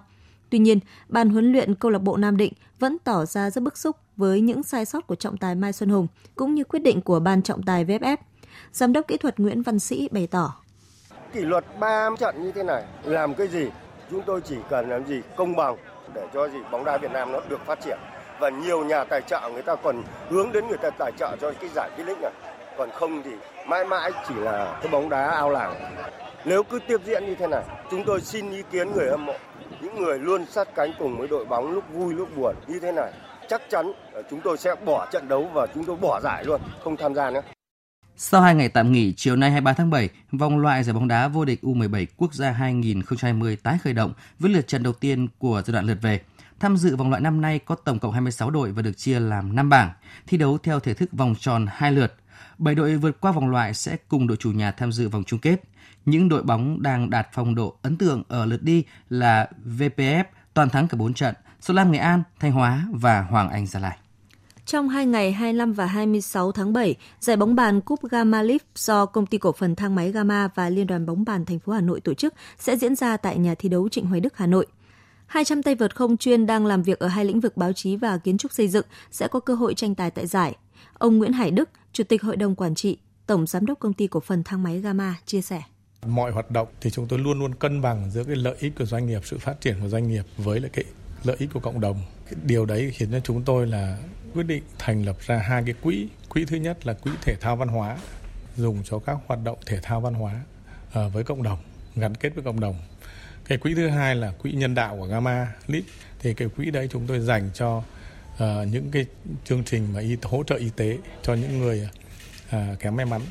Tuy 0.49 0.59
nhiên, 0.59 0.79
ban 1.07 1.29
huấn 1.29 1.51
luyện 1.51 1.75
câu 1.75 1.91
lạc 1.91 1.99
bộ 1.99 2.17
Nam 2.17 2.37
Định 2.37 2.53
vẫn 2.79 2.97
tỏ 3.03 3.25
ra 3.25 3.49
rất 3.49 3.63
bức 3.63 3.77
xúc 3.77 3.95
với 4.17 4.41
những 4.41 4.63
sai 4.63 4.85
sót 4.85 5.07
của 5.07 5.15
trọng 5.15 5.37
tài 5.37 5.55
Mai 5.55 5.73
Xuân 5.73 5.89
Hùng 5.89 6.07
cũng 6.35 6.55
như 6.55 6.63
quyết 6.63 6.79
định 6.79 7.01
của 7.01 7.19
ban 7.19 7.41
trọng 7.41 7.63
tài 7.63 7.85
VFF. 7.85 8.17
Giám 8.71 8.93
đốc 8.93 9.07
kỹ 9.07 9.17
thuật 9.17 9.39
Nguyễn 9.39 9.61
Văn 9.61 9.79
Sĩ 9.79 10.09
bày 10.11 10.27
tỏ. 10.27 10.55
Kỷ 11.33 11.39
luật 11.39 11.65
3 11.79 12.09
trận 12.19 12.43
như 12.43 12.51
thế 12.51 12.63
này 12.63 12.83
làm 13.03 13.33
cái 13.35 13.47
gì? 13.47 13.69
Chúng 14.11 14.21
tôi 14.25 14.41
chỉ 14.41 14.55
cần 14.69 14.89
làm 14.89 15.07
gì? 15.07 15.21
Công 15.37 15.55
bằng 15.55 15.77
để 16.13 16.27
cho 16.33 16.47
gì 16.47 16.57
bóng 16.71 16.85
đá 16.85 16.97
Việt 16.97 17.11
Nam 17.11 17.31
nó 17.31 17.39
được 17.49 17.59
phát 17.65 17.79
triển 17.85 17.97
và 18.39 18.49
nhiều 18.49 18.85
nhà 18.85 19.03
tài 19.03 19.21
trợ 19.21 19.49
người 19.53 19.61
ta 19.61 19.75
còn 19.75 20.03
hướng 20.29 20.51
đến 20.51 20.67
người 20.67 20.77
ta 20.77 20.89
tài 20.89 21.11
trợ 21.19 21.35
cho 21.41 21.51
cái 21.61 21.69
giải 21.75 21.89
V-League 21.97 22.21
này 22.21 22.31
còn 22.77 22.89
không 22.91 23.23
thì 23.23 23.31
mãi 23.67 23.85
mãi 23.85 24.11
chỉ 24.27 24.35
là 24.35 24.79
cái 24.81 24.91
bóng 24.91 25.09
đá 25.09 25.29
ao 25.29 25.49
làng. 25.49 25.95
Nếu 26.45 26.63
cứ 26.63 26.79
tiếp 26.87 27.01
diễn 27.05 27.25
như 27.25 27.35
thế 27.35 27.47
này 27.47 27.63
chúng 27.91 28.03
tôi 28.05 28.21
xin 28.21 28.51
ý 28.51 28.63
kiến 28.71 28.91
người 28.91 29.09
hâm 29.09 29.25
mộ 29.25 29.33
những 29.81 30.01
người 30.01 30.19
luôn 30.19 30.45
sát 30.45 30.67
cánh 30.75 30.91
cùng 30.99 31.17
với 31.17 31.27
đội 31.27 31.45
bóng 31.45 31.71
lúc 31.71 31.83
vui 31.93 32.13
lúc 32.13 32.37
buồn 32.37 32.55
như 32.67 32.79
thế 32.79 32.91
này. 32.91 33.11
Chắc 33.49 33.61
chắn 33.69 33.91
ờ, 34.13 34.23
chúng 34.29 34.41
tôi 34.43 34.57
sẽ 34.57 34.75
bỏ 34.85 35.07
trận 35.11 35.27
đấu 35.27 35.49
và 35.53 35.67
chúng 35.75 35.83
tôi 35.83 35.95
bỏ 35.95 36.19
giải 36.23 36.43
luôn 36.45 36.61
không 36.83 36.97
tham 36.97 37.15
gia 37.15 37.31
nữa. 37.31 37.41
Sau 38.15 38.41
2 38.41 38.55
ngày 38.55 38.69
tạm 38.69 38.91
nghỉ, 38.91 39.13
chiều 39.17 39.35
nay 39.35 39.51
23 39.51 39.73
tháng 39.73 39.89
7, 39.89 40.09
vòng 40.31 40.59
loại 40.59 40.83
giải 40.83 40.93
bóng 40.93 41.07
đá 41.07 41.27
vô 41.27 41.45
địch 41.45 41.59
U17 41.61 42.05
quốc 42.17 42.33
gia 42.33 42.51
2020 42.51 43.57
tái 43.63 43.77
khởi 43.83 43.93
động 43.93 44.13
với 44.39 44.51
lượt 44.51 44.67
trận 44.67 44.83
đầu 44.83 44.93
tiên 44.93 45.27
của 45.37 45.61
giai 45.65 45.73
đoạn 45.73 45.85
lượt 45.85 45.97
về. 46.01 46.19
Tham 46.59 46.77
dự 46.77 46.95
vòng 46.95 47.09
loại 47.09 47.21
năm 47.21 47.41
nay 47.41 47.59
có 47.59 47.75
tổng 47.75 47.99
cộng 47.99 48.11
26 48.11 48.51
đội 48.51 48.71
và 48.71 48.81
được 48.81 48.97
chia 48.97 49.19
làm 49.19 49.55
5 49.55 49.69
bảng, 49.69 49.91
thi 50.27 50.37
đấu 50.37 50.57
theo 50.57 50.79
thể 50.79 50.93
thức 50.93 51.09
vòng 51.11 51.35
tròn 51.39 51.65
hai 51.69 51.91
lượt. 51.91 52.15
7 52.57 52.75
đội 52.75 52.97
vượt 52.97 53.21
qua 53.21 53.31
vòng 53.31 53.49
loại 53.49 53.73
sẽ 53.73 53.97
cùng 54.07 54.27
đội 54.27 54.37
chủ 54.37 54.51
nhà 54.51 54.71
tham 54.71 54.91
dự 54.91 55.09
vòng 55.09 55.23
chung 55.23 55.39
kết. 55.39 55.63
Những 56.05 56.29
đội 56.29 56.43
bóng 56.43 56.81
đang 56.81 57.09
đạt 57.09 57.27
phong 57.33 57.55
độ 57.55 57.75
ấn 57.81 57.97
tượng 57.97 58.23
ở 58.27 58.45
lượt 58.45 58.63
đi 58.63 58.83
là 59.09 59.49
VPF 59.77 60.23
toàn 60.53 60.69
thắng 60.69 60.87
cả 60.87 60.95
4 60.95 61.13
trận, 61.13 61.35
Sơn 61.61 61.75
Lam 61.75 61.91
Nghệ 61.91 61.99
An, 61.99 62.23
Thanh 62.39 62.51
Hóa 62.51 62.87
và 62.91 63.21
Hoàng 63.21 63.49
Anh 63.49 63.67
Gia 63.67 63.79
Lai. 63.79 63.97
Trong 64.65 64.89
hai 64.89 65.05
ngày 65.05 65.31
25 65.31 65.73
và 65.73 65.85
26 65.85 66.51
tháng 66.51 66.73
7, 66.73 66.95
giải 67.19 67.37
bóng 67.37 67.55
bàn 67.55 67.81
Cúp 67.81 67.99
Gamma 68.03 68.41
League 68.41 68.65
do 68.75 69.05
Công 69.05 69.25
ty 69.25 69.37
Cổ 69.37 69.51
phần 69.51 69.75
Thang 69.75 69.95
máy 69.95 70.11
Gamma 70.11 70.49
và 70.55 70.69
Liên 70.69 70.87
đoàn 70.87 71.05
bóng 71.05 71.25
bàn 71.25 71.45
thành 71.45 71.59
phố 71.59 71.73
Hà 71.73 71.81
Nội 71.81 72.01
tổ 72.01 72.13
chức 72.13 72.33
sẽ 72.59 72.75
diễn 72.75 72.95
ra 72.95 73.17
tại 73.17 73.37
nhà 73.37 73.55
thi 73.55 73.69
đấu 73.69 73.89
Trịnh 73.89 74.05
Hoài 74.05 74.21
Đức, 74.21 74.37
Hà 74.37 74.47
Nội. 74.47 74.67
200 75.29 75.63
tay 75.63 75.75
vợt 75.75 75.95
không 75.95 76.17
chuyên 76.17 76.45
đang 76.45 76.65
làm 76.65 76.83
việc 76.83 76.99
ở 76.99 77.07
hai 77.07 77.25
lĩnh 77.25 77.39
vực 77.39 77.57
báo 77.57 77.73
chí 77.73 77.95
và 77.95 78.17
kiến 78.17 78.37
trúc 78.37 78.53
xây 78.53 78.67
dựng 78.67 78.85
sẽ 79.11 79.27
có 79.27 79.39
cơ 79.39 79.55
hội 79.55 79.73
tranh 79.73 79.95
tài 79.95 80.11
tại 80.11 80.27
giải. 80.27 80.55
Ông 80.93 81.17
Nguyễn 81.17 81.33
Hải 81.33 81.51
Đức, 81.51 81.69
Chủ 81.93 82.03
tịch 82.03 82.21
Hội 82.21 82.37
đồng 82.37 82.55
Quản 82.55 82.75
trị, 82.75 82.97
Tổng 83.25 83.47
Giám 83.47 83.65
đốc 83.65 83.79
Công 83.79 83.93
ty 83.93 84.07
Cổ 84.07 84.19
phần 84.19 84.43
Thang 84.43 84.63
máy 84.63 84.79
Gamma 84.79 85.15
chia 85.25 85.41
sẻ. 85.41 85.61
Mọi 86.05 86.31
hoạt 86.31 86.51
động 86.51 86.67
thì 86.81 86.89
chúng 86.89 87.07
tôi 87.07 87.19
luôn 87.19 87.39
luôn 87.39 87.55
cân 87.55 87.81
bằng 87.81 88.11
giữa 88.11 88.23
cái 88.23 88.35
lợi 88.35 88.55
ích 88.59 88.75
của 88.77 88.85
doanh 88.85 89.07
nghiệp, 89.07 89.21
sự 89.25 89.37
phát 89.37 89.61
triển 89.61 89.75
của 89.81 89.87
doanh 89.87 90.07
nghiệp 90.07 90.23
với 90.37 90.59
lại 90.59 90.69
cái 90.73 90.85
lợi 91.23 91.35
ích 91.39 91.49
của 91.53 91.59
cộng 91.59 91.79
đồng. 91.79 92.01
Điều 92.43 92.65
đấy 92.65 92.91
khiến 92.95 93.11
cho 93.11 93.19
chúng 93.19 93.43
tôi 93.43 93.67
là 93.67 93.97
quyết 94.33 94.43
định 94.43 94.63
thành 94.79 95.05
lập 95.05 95.17
ra 95.25 95.37
hai 95.37 95.63
cái 95.65 95.75
quỹ. 95.81 96.07
Quỹ 96.29 96.45
thứ 96.45 96.57
nhất 96.57 96.87
là 96.87 96.93
quỹ 96.93 97.11
thể 97.21 97.35
thao 97.35 97.55
văn 97.55 97.67
hóa 97.67 97.97
dùng 98.57 98.83
cho 98.83 98.99
các 98.99 99.17
hoạt 99.27 99.39
động 99.43 99.57
thể 99.65 99.79
thao 99.83 100.01
văn 100.01 100.13
hóa 100.13 100.41
ờ, 100.93 101.09
với 101.09 101.23
cộng 101.23 101.43
đồng, 101.43 101.59
gắn 101.95 102.15
kết 102.15 102.35
với 102.35 102.43
cộng 102.43 102.59
đồng. 102.59 102.75
Cái 103.49 103.57
quỹ 103.57 103.73
thứ 103.73 103.87
hai 103.87 104.15
là 104.15 104.31
quỹ 104.31 104.51
nhân 104.51 104.75
đạo 104.75 104.97
của 104.99 105.05
Gamma 105.05 105.47
Lead. 105.67 105.83
Thì 106.19 106.33
cái 106.33 106.49
quỹ 106.57 106.71
đấy 106.71 106.87
chúng 106.91 107.07
tôi 107.07 107.19
dành 107.19 107.49
cho 107.53 107.77
uh, 107.77 108.41
những 108.71 108.91
cái 108.91 109.05
chương 109.45 109.63
trình 109.63 109.87
mà 109.93 109.99
y, 109.99 110.17
hỗ 110.23 110.43
trợ 110.43 110.55
y 110.55 110.69
tế 110.69 110.97
cho 111.21 111.33
những 111.33 111.59
người 111.59 111.89
uh, 112.47 112.79
kém 112.79 112.95
may 112.95 113.05
mắn 113.05 113.21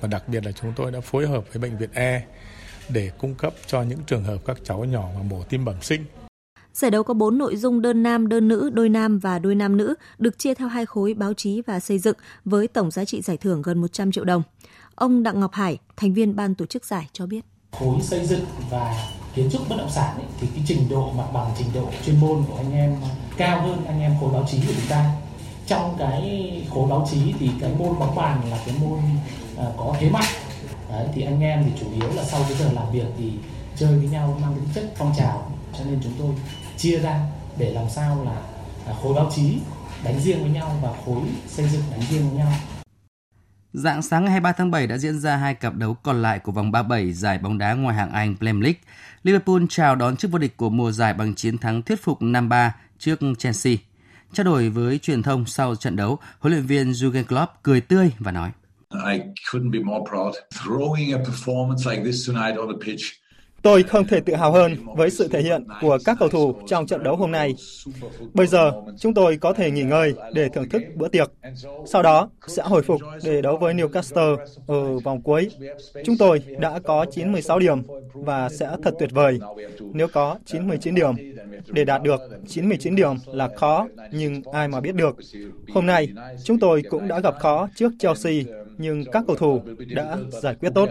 và 0.00 0.08
đặc 0.08 0.28
biệt 0.28 0.44
là 0.44 0.52
chúng 0.52 0.72
tôi 0.76 0.90
đã 0.90 1.00
phối 1.00 1.26
hợp 1.26 1.44
với 1.52 1.62
bệnh 1.62 1.78
viện 1.78 1.90
E 1.92 2.22
để 2.88 3.10
cung 3.18 3.34
cấp 3.34 3.54
cho 3.66 3.82
những 3.82 3.98
trường 4.06 4.24
hợp 4.24 4.38
các 4.46 4.56
cháu 4.64 4.84
nhỏ 4.84 5.08
mà 5.14 5.22
mổ 5.22 5.42
tim 5.48 5.64
bẩm 5.64 5.76
sinh 5.82 6.04
Giải 6.72 6.90
đấu 6.90 7.02
có 7.02 7.14
4 7.14 7.38
nội 7.38 7.56
dung 7.56 7.82
đơn 7.82 8.02
nam, 8.02 8.28
đơn 8.28 8.48
nữ, 8.48 8.70
đôi 8.72 8.88
nam 8.88 9.18
và 9.18 9.38
đôi 9.38 9.54
nam 9.54 9.76
nữ, 9.76 9.94
được 10.18 10.38
chia 10.38 10.54
theo 10.54 10.68
hai 10.68 10.86
khối 10.86 11.14
báo 11.14 11.34
chí 11.34 11.62
và 11.66 11.80
xây 11.80 11.98
dựng 11.98 12.16
với 12.44 12.68
tổng 12.68 12.90
giá 12.90 13.04
trị 13.04 13.22
giải 13.22 13.36
thưởng 13.36 13.62
gần 13.62 13.80
100 13.80 14.12
triệu 14.12 14.24
đồng. 14.24 14.42
Ông 14.94 15.22
Đặng 15.22 15.40
Ngọc 15.40 15.52
Hải, 15.52 15.78
thành 15.96 16.14
viên 16.14 16.36
ban 16.36 16.54
tổ 16.54 16.66
chức 16.66 16.84
giải 16.84 17.08
cho 17.12 17.26
biết. 17.26 17.40
Khối 17.72 18.00
xây 18.02 18.26
dựng 18.26 18.44
và 18.70 18.94
kiến 19.34 19.48
trúc 19.52 19.68
bất 19.68 19.76
động 19.78 19.90
sản 19.90 20.16
ấy, 20.16 20.26
thì 20.40 20.46
cái 20.54 20.64
trình 20.66 20.88
độ 20.88 21.10
mặt 21.16 21.26
bằng 21.32 21.50
trình 21.58 21.66
độ 21.74 21.84
chuyên 22.06 22.20
môn 22.20 22.44
của 22.48 22.56
anh 22.56 22.72
em 22.72 22.96
à, 23.02 23.08
cao 23.36 23.62
hơn 23.62 23.84
anh 23.86 24.00
em 24.00 24.16
khối 24.20 24.30
báo 24.30 24.44
chí 24.50 24.58
của 24.58 24.72
chúng 24.76 24.88
ta. 24.88 25.10
Trong 25.66 25.96
cái 25.98 26.50
khối 26.70 26.88
báo 26.88 27.08
chí 27.10 27.34
thì 27.38 27.50
cái 27.60 27.70
môn 27.78 27.98
bóng 27.98 28.16
bàn 28.16 28.40
là 28.50 28.58
cái 28.66 28.74
môn 28.80 28.98
uh, 28.98 29.76
có 29.76 29.94
thế 30.00 30.10
mạnh. 30.10 30.34
Đấy, 30.90 31.08
thì 31.14 31.22
anh 31.22 31.40
em 31.40 31.64
thì 31.64 31.70
chủ 31.80 31.86
yếu 31.94 32.12
là 32.12 32.24
sau 32.24 32.40
cái 32.48 32.58
giờ 32.58 32.70
làm 32.72 32.92
việc 32.92 33.06
thì 33.18 33.32
chơi 33.76 33.98
với 33.98 34.08
nhau 34.08 34.38
mang 34.42 34.54
tính 34.54 34.68
chất 34.74 34.84
phong 34.96 35.14
trào 35.16 35.50
cho 35.78 35.84
nên 35.84 36.00
chúng 36.02 36.12
tôi 36.18 36.28
chia 36.76 36.98
ra 36.98 37.20
để 37.56 37.70
làm 37.72 37.90
sao 37.90 38.24
là 38.24 38.36
à, 38.86 38.94
khối 39.02 39.14
báo 39.14 39.30
chí 39.36 39.58
đánh 40.04 40.20
riêng 40.20 40.42
với 40.42 40.50
nhau 40.50 40.76
và 40.82 40.90
khối 41.06 41.22
xây 41.48 41.68
dựng 41.68 41.82
đánh 41.90 42.02
riêng 42.10 42.28
với 42.28 42.38
nhau. 42.38 42.52
Dạng 43.74 44.02
sáng 44.02 44.24
ngày 44.24 44.30
23 44.30 44.52
tháng 44.52 44.70
7 44.70 44.86
đã 44.86 44.98
diễn 44.98 45.18
ra 45.18 45.36
hai 45.36 45.54
cặp 45.54 45.74
đấu 45.74 45.94
còn 45.94 46.22
lại 46.22 46.38
của 46.38 46.52
vòng 46.52 46.72
37 46.72 47.12
giải 47.12 47.38
bóng 47.38 47.58
đá 47.58 47.74
ngoài 47.74 47.96
hạng 47.96 48.12
Anh 48.12 48.36
Premier 48.36 48.62
League. 48.62 48.80
Liverpool 49.22 49.62
chào 49.68 49.96
đón 49.96 50.16
chức 50.16 50.30
vô 50.30 50.38
địch 50.38 50.56
của 50.56 50.70
mùa 50.70 50.92
giải 50.92 51.14
bằng 51.14 51.34
chiến 51.34 51.58
thắng 51.58 51.82
thuyết 51.82 52.02
phục 52.02 52.22
5-3 52.22 52.70
trước 52.98 53.20
Chelsea. 53.38 53.74
Trao 54.32 54.44
đổi 54.44 54.68
với 54.68 54.98
truyền 54.98 55.22
thông 55.22 55.46
sau 55.46 55.76
trận 55.76 55.96
đấu, 55.96 56.18
huấn 56.38 56.52
luyện 56.52 56.66
viên 56.66 56.90
Jurgen 56.90 57.24
Klopp 57.24 57.52
cười 57.62 57.80
tươi 57.80 58.12
và 58.18 58.32
nói: 58.32 58.50
I 58.90 59.20
couldn't 59.50 59.70
be 59.70 59.78
more 59.78 60.04
proud. 60.10 60.34
Throwing 60.54 61.18
a 61.18 61.24
performance 61.24 61.90
like 61.90 62.04
this 62.04 62.28
tonight 62.28 62.58
on 62.58 62.68
the 62.68 62.86
pitch 62.86 63.02
Tôi 63.64 63.82
không 63.82 64.06
thể 64.06 64.20
tự 64.20 64.34
hào 64.34 64.52
hơn 64.52 64.76
với 64.96 65.10
sự 65.10 65.28
thể 65.28 65.42
hiện 65.42 65.64
của 65.80 65.98
các 66.04 66.16
cầu 66.20 66.28
thủ 66.28 66.54
trong 66.66 66.86
trận 66.86 67.02
đấu 67.02 67.16
hôm 67.16 67.30
nay. 67.30 67.54
Bây 68.34 68.46
giờ, 68.46 68.72
chúng 68.98 69.14
tôi 69.14 69.36
có 69.36 69.52
thể 69.52 69.70
nghỉ 69.70 69.82
ngơi 69.82 70.14
để 70.32 70.48
thưởng 70.48 70.68
thức 70.68 70.82
bữa 70.94 71.08
tiệc. 71.08 71.30
Sau 71.86 72.02
đó, 72.02 72.30
sẽ 72.46 72.62
hồi 72.62 72.82
phục 72.82 73.00
để 73.24 73.42
đấu 73.42 73.56
với 73.56 73.74
Newcastle 73.74 74.36
ở 74.66 74.98
vòng 74.98 75.22
cuối. 75.22 75.50
Chúng 76.04 76.16
tôi 76.18 76.42
đã 76.58 76.78
có 76.84 77.06
96 77.10 77.58
điểm 77.58 77.82
và 78.12 78.48
sẽ 78.48 78.70
thật 78.82 78.94
tuyệt 78.98 79.10
vời 79.12 79.38
nếu 79.92 80.08
có 80.12 80.38
99 80.44 80.94
điểm. 80.94 81.14
Để 81.68 81.84
đạt 81.84 82.02
được 82.02 82.20
99 82.48 82.96
điểm 82.96 83.14
là 83.26 83.48
khó, 83.56 83.88
nhưng 84.12 84.42
ai 84.52 84.68
mà 84.68 84.80
biết 84.80 84.94
được. 84.94 85.16
Hôm 85.74 85.86
nay, 85.86 86.08
chúng 86.44 86.58
tôi 86.58 86.82
cũng 86.90 87.08
đã 87.08 87.20
gặp 87.20 87.34
khó 87.38 87.68
trước 87.76 87.92
Chelsea 87.98 88.34
nhưng 88.78 89.04
các 89.12 89.24
cầu 89.26 89.36
thủ 89.36 89.62
đã 89.88 90.16
giải 90.42 90.54
quyết 90.54 90.70
tốt. 90.74 90.88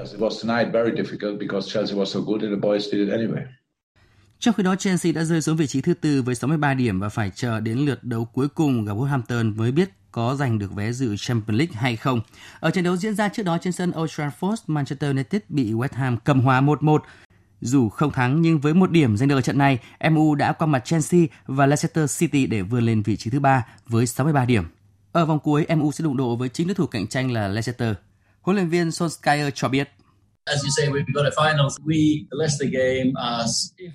Trong 4.40 4.54
khi 4.54 4.64
đó, 4.64 4.76
Chelsea 4.76 5.12
đã 5.14 5.24
rơi 5.24 5.42
xuống 5.42 5.58
vị 5.58 5.68
trí 5.68 5.82
thứ 5.82 5.94
tư 5.94 6.22
với 6.22 6.36
63 6.36 6.74
điểm 6.74 7.00
và 7.00 7.10
phải 7.10 7.32
chờ 7.36 7.60
đến 7.60 7.78
lượt 7.78 8.04
đấu 8.04 8.26
cuối 8.26 8.48
cùng 8.48 8.86
gặp 8.86 8.94
Wolverhampton 8.94 9.56
mới 9.56 9.72
biết 9.72 9.90
có 10.12 10.36
giành 10.36 10.60
được 10.60 10.74
vé 10.74 10.92
dự 10.92 11.16
Champions 11.18 11.60
League 11.60 11.76
hay 11.76 11.96
không. 11.96 12.22
Ở 12.60 12.72
trận 12.72 12.84
đấu 12.84 12.98
diễn 12.98 13.16
ra 13.16 13.30
trước 13.30 13.44
đó 13.44 13.58
trên 13.62 13.74
sân 13.74 13.92
Old 14.00 14.20
Trafford, 14.20 14.56
Manchester 14.68 15.10
United 15.12 15.42
bị 15.50 15.74
West 15.74 15.88
Ham 15.92 16.18
cầm 16.18 16.42
hòa 16.42 16.62
1-1. 16.62 16.98
Dù 17.62 17.90
không 17.90 18.12
thắng 18.12 18.42
nhưng 18.42 18.60
với 18.60 18.74
một 18.74 18.92
điểm 18.92 19.18
giành 19.18 19.28
được 19.28 19.36
ở 19.36 19.42
trận 19.42 19.58
này, 19.58 19.80
MU 20.12 20.36
đã 20.36 20.54
qua 20.54 20.68
mặt 20.68 20.86
Chelsea 20.86 21.22
và 21.46 21.66
Leicester 21.66 22.20
City 22.20 22.46
để 22.46 22.62
vươn 22.62 22.84
lên 22.84 23.02
vị 23.02 23.16
trí 23.16 23.30
thứ 23.30 23.40
ba 23.40 23.66
với 23.88 24.06
63 24.06 24.46
điểm. 24.46 24.64
Ở 25.14 25.26
vòng 25.26 25.40
cuối, 25.40 25.66
MU 25.78 25.92
sẽ 25.92 26.04
đụng 26.04 26.18
độ 26.18 26.36
với 26.36 26.50
chính 26.50 26.68
đối 26.68 26.76
thủ 26.76 26.86
cạnh 26.86 27.08
tranh 27.08 27.32
là 27.32 27.48
Leicester. 27.48 27.94
Huấn 28.42 28.56
luyện 28.56 28.70
viên 28.70 28.90
Solskjaer 28.90 29.52
cho 29.54 29.70
biết. 29.70 29.90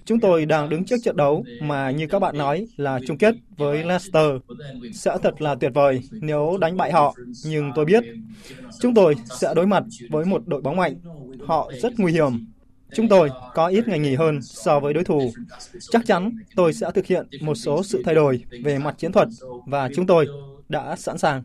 Chúng 0.04 0.20
tôi 0.20 0.46
đang 0.46 0.68
đứng 0.68 0.84
trước 0.84 0.96
trận 1.04 1.16
đấu 1.16 1.44
mà 1.62 1.90
như 1.90 2.06
các 2.06 2.18
bạn 2.18 2.38
nói 2.38 2.66
là 2.76 3.00
chung 3.06 3.18
kết 3.18 3.34
với 3.56 3.84
Leicester. 3.84 4.32
Sẽ 4.94 5.16
thật 5.22 5.42
là 5.42 5.54
tuyệt 5.54 5.72
vời 5.74 6.02
nếu 6.10 6.58
đánh 6.60 6.76
bại 6.76 6.92
họ, 6.92 7.14
nhưng 7.44 7.72
tôi 7.74 7.84
biết 7.84 8.04
chúng 8.80 8.94
tôi 8.94 9.14
sẽ 9.40 9.54
đối 9.54 9.66
mặt 9.66 9.84
với 10.10 10.24
một 10.24 10.42
đội 10.46 10.60
bóng 10.60 10.76
mạnh. 10.76 10.96
Họ 11.46 11.70
rất 11.82 11.92
nguy 11.98 12.12
hiểm. 12.12 12.46
Chúng 12.94 13.08
tôi 13.08 13.30
có 13.54 13.66
ít 13.66 13.88
ngày 13.88 13.98
nghỉ 13.98 14.14
hơn 14.14 14.42
so 14.42 14.80
với 14.80 14.94
đối 14.94 15.04
thủ. 15.04 15.32
Chắc 15.90 16.06
chắn 16.06 16.30
tôi 16.56 16.72
sẽ 16.72 16.90
thực 16.94 17.06
hiện 17.06 17.26
một 17.40 17.54
số 17.54 17.82
sự 17.82 18.02
thay 18.04 18.14
đổi 18.14 18.44
về 18.64 18.78
mặt 18.78 18.94
chiến 18.98 19.12
thuật 19.12 19.28
và 19.66 19.88
chúng 19.94 20.06
tôi 20.06 20.26
đã 20.68 20.96
sẵn 20.96 21.18
sàng. 21.18 21.42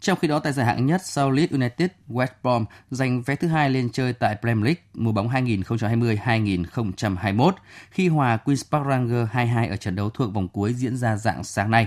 Trong 0.00 0.18
khi 0.18 0.28
đó, 0.28 0.38
tại 0.38 0.52
giải 0.52 0.66
hạng 0.66 0.86
nhất, 0.86 1.00
sau 1.04 1.30
Leeds 1.30 1.52
United, 1.52 1.90
West 2.08 2.26
Brom 2.42 2.64
giành 2.90 3.22
vé 3.22 3.36
thứ 3.36 3.48
hai 3.48 3.70
lên 3.70 3.90
chơi 3.92 4.12
tại 4.12 4.36
Premier 4.40 4.64
League 4.64 4.82
mùa 4.94 5.12
bóng 5.12 5.28
2020-2021 5.28 7.52
khi 7.90 8.08
hòa 8.08 8.38
Queen's 8.44 8.62
Park 8.70 8.86
Rangers 8.86 9.30
2-2 9.32 9.70
ở 9.70 9.76
trận 9.76 9.96
đấu 9.96 10.10
thuộc 10.10 10.34
vòng 10.34 10.48
cuối 10.48 10.74
diễn 10.74 10.96
ra 10.96 11.16
dạng 11.16 11.44
sáng 11.44 11.70
nay. 11.70 11.86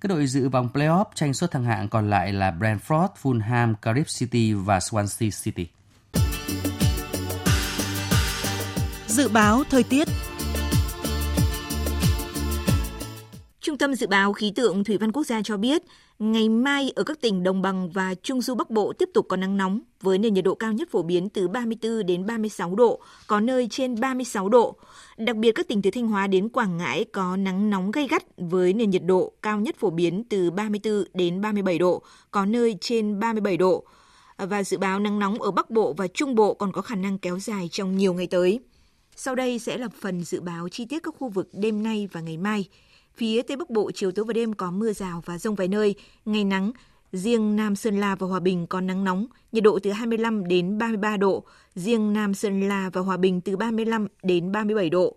Các 0.00 0.08
đội 0.08 0.26
dự 0.26 0.48
vòng 0.48 0.68
playoff 0.74 1.04
tranh 1.14 1.34
suất 1.34 1.50
thăng 1.50 1.64
hạng 1.64 1.88
còn 1.88 2.10
lại 2.10 2.32
là 2.32 2.50
Brentford, 2.50 3.08
Fulham, 3.22 3.74
Cardiff 3.82 4.18
City 4.18 4.52
và 4.52 4.78
Swansea 4.78 5.44
City. 5.44 5.66
Dự 9.06 9.28
báo 9.28 9.62
thời 9.70 9.82
tiết 9.82 10.08
Trung 13.60 13.78
tâm 13.78 13.94
Dự 13.94 14.06
báo 14.06 14.32
Khí 14.32 14.52
tượng 14.54 14.84
Thủy 14.84 14.98
văn 14.98 15.12
Quốc 15.12 15.24
gia 15.24 15.42
cho 15.42 15.56
biết, 15.56 15.82
ngày 16.18 16.48
mai 16.48 16.92
ở 16.96 17.02
các 17.02 17.20
tỉnh 17.20 17.42
Đồng 17.42 17.62
bằng 17.62 17.90
và 17.90 18.14
Trung 18.14 18.42
du 18.42 18.54
Bắc 18.54 18.70
Bộ 18.70 18.92
tiếp 18.92 19.08
tục 19.14 19.26
có 19.28 19.36
nắng 19.36 19.56
nóng 19.56 19.80
với 20.00 20.18
nền 20.18 20.34
nhiệt 20.34 20.44
độ 20.44 20.54
cao 20.54 20.72
nhất 20.72 20.88
phổ 20.90 21.02
biến 21.02 21.28
từ 21.28 21.48
34 21.48 22.06
đến 22.06 22.26
36 22.26 22.74
độ, 22.74 23.00
có 23.26 23.40
nơi 23.40 23.68
trên 23.70 24.00
36 24.00 24.48
độ. 24.48 24.76
Đặc 25.16 25.36
biệt 25.36 25.52
các 25.52 25.68
tỉnh 25.68 25.82
từ 25.82 25.90
Thanh 25.90 26.08
Hóa 26.08 26.26
đến 26.26 26.48
Quảng 26.48 26.76
Ngãi 26.76 27.04
có 27.04 27.36
nắng 27.36 27.70
nóng 27.70 27.90
gay 27.90 28.08
gắt 28.08 28.22
với 28.36 28.72
nền 28.72 28.90
nhiệt 28.90 29.02
độ 29.04 29.32
cao 29.42 29.60
nhất 29.60 29.76
phổ 29.78 29.90
biến 29.90 30.24
từ 30.24 30.50
34 30.50 31.04
đến 31.14 31.40
37 31.40 31.78
độ, 31.78 32.02
có 32.30 32.44
nơi 32.44 32.76
trên 32.80 33.20
37 33.20 33.56
độ. 33.56 33.84
Và 34.36 34.62
dự 34.62 34.78
báo 34.78 35.00
nắng 35.00 35.18
nóng 35.18 35.42
ở 35.42 35.50
Bắc 35.50 35.70
Bộ 35.70 35.92
và 35.92 36.06
Trung 36.06 36.34
Bộ 36.34 36.54
còn 36.54 36.72
có 36.72 36.82
khả 36.82 36.94
năng 36.94 37.18
kéo 37.18 37.38
dài 37.38 37.68
trong 37.72 37.96
nhiều 37.96 38.14
ngày 38.14 38.26
tới. 38.26 38.60
Sau 39.16 39.34
đây 39.34 39.58
sẽ 39.58 39.78
là 39.78 39.88
phần 40.00 40.24
dự 40.24 40.40
báo 40.40 40.68
chi 40.68 40.84
tiết 40.84 41.02
các 41.02 41.14
khu 41.18 41.28
vực 41.28 41.48
đêm 41.52 41.82
nay 41.82 42.08
và 42.12 42.20
ngày 42.20 42.36
mai. 42.36 42.68
Phía 43.18 43.42
Tây 43.42 43.56
Bắc 43.56 43.70
Bộ 43.70 43.90
chiều 43.94 44.12
tối 44.12 44.24
và 44.24 44.32
đêm 44.32 44.52
có 44.52 44.70
mưa 44.70 44.92
rào 44.92 45.22
và 45.24 45.38
rông 45.38 45.54
vài 45.54 45.68
nơi, 45.68 45.94
ngày 46.24 46.44
nắng, 46.44 46.72
riêng 47.12 47.56
Nam 47.56 47.76
Sơn 47.76 48.00
La 48.00 48.14
và 48.14 48.26
Hòa 48.26 48.40
Bình 48.40 48.66
có 48.66 48.80
nắng 48.80 49.04
nóng, 49.04 49.26
nhiệt 49.52 49.64
độ 49.64 49.78
từ 49.82 49.90
25 49.90 50.48
đến 50.48 50.78
33 50.78 51.16
độ, 51.16 51.44
riêng 51.74 52.12
Nam 52.12 52.34
Sơn 52.34 52.68
La 52.68 52.90
và 52.92 53.00
Hòa 53.00 53.16
Bình 53.16 53.40
từ 53.40 53.56
35 53.56 54.06
đến 54.22 54.52
37 54.52 54.90
độ. 54.90 55.16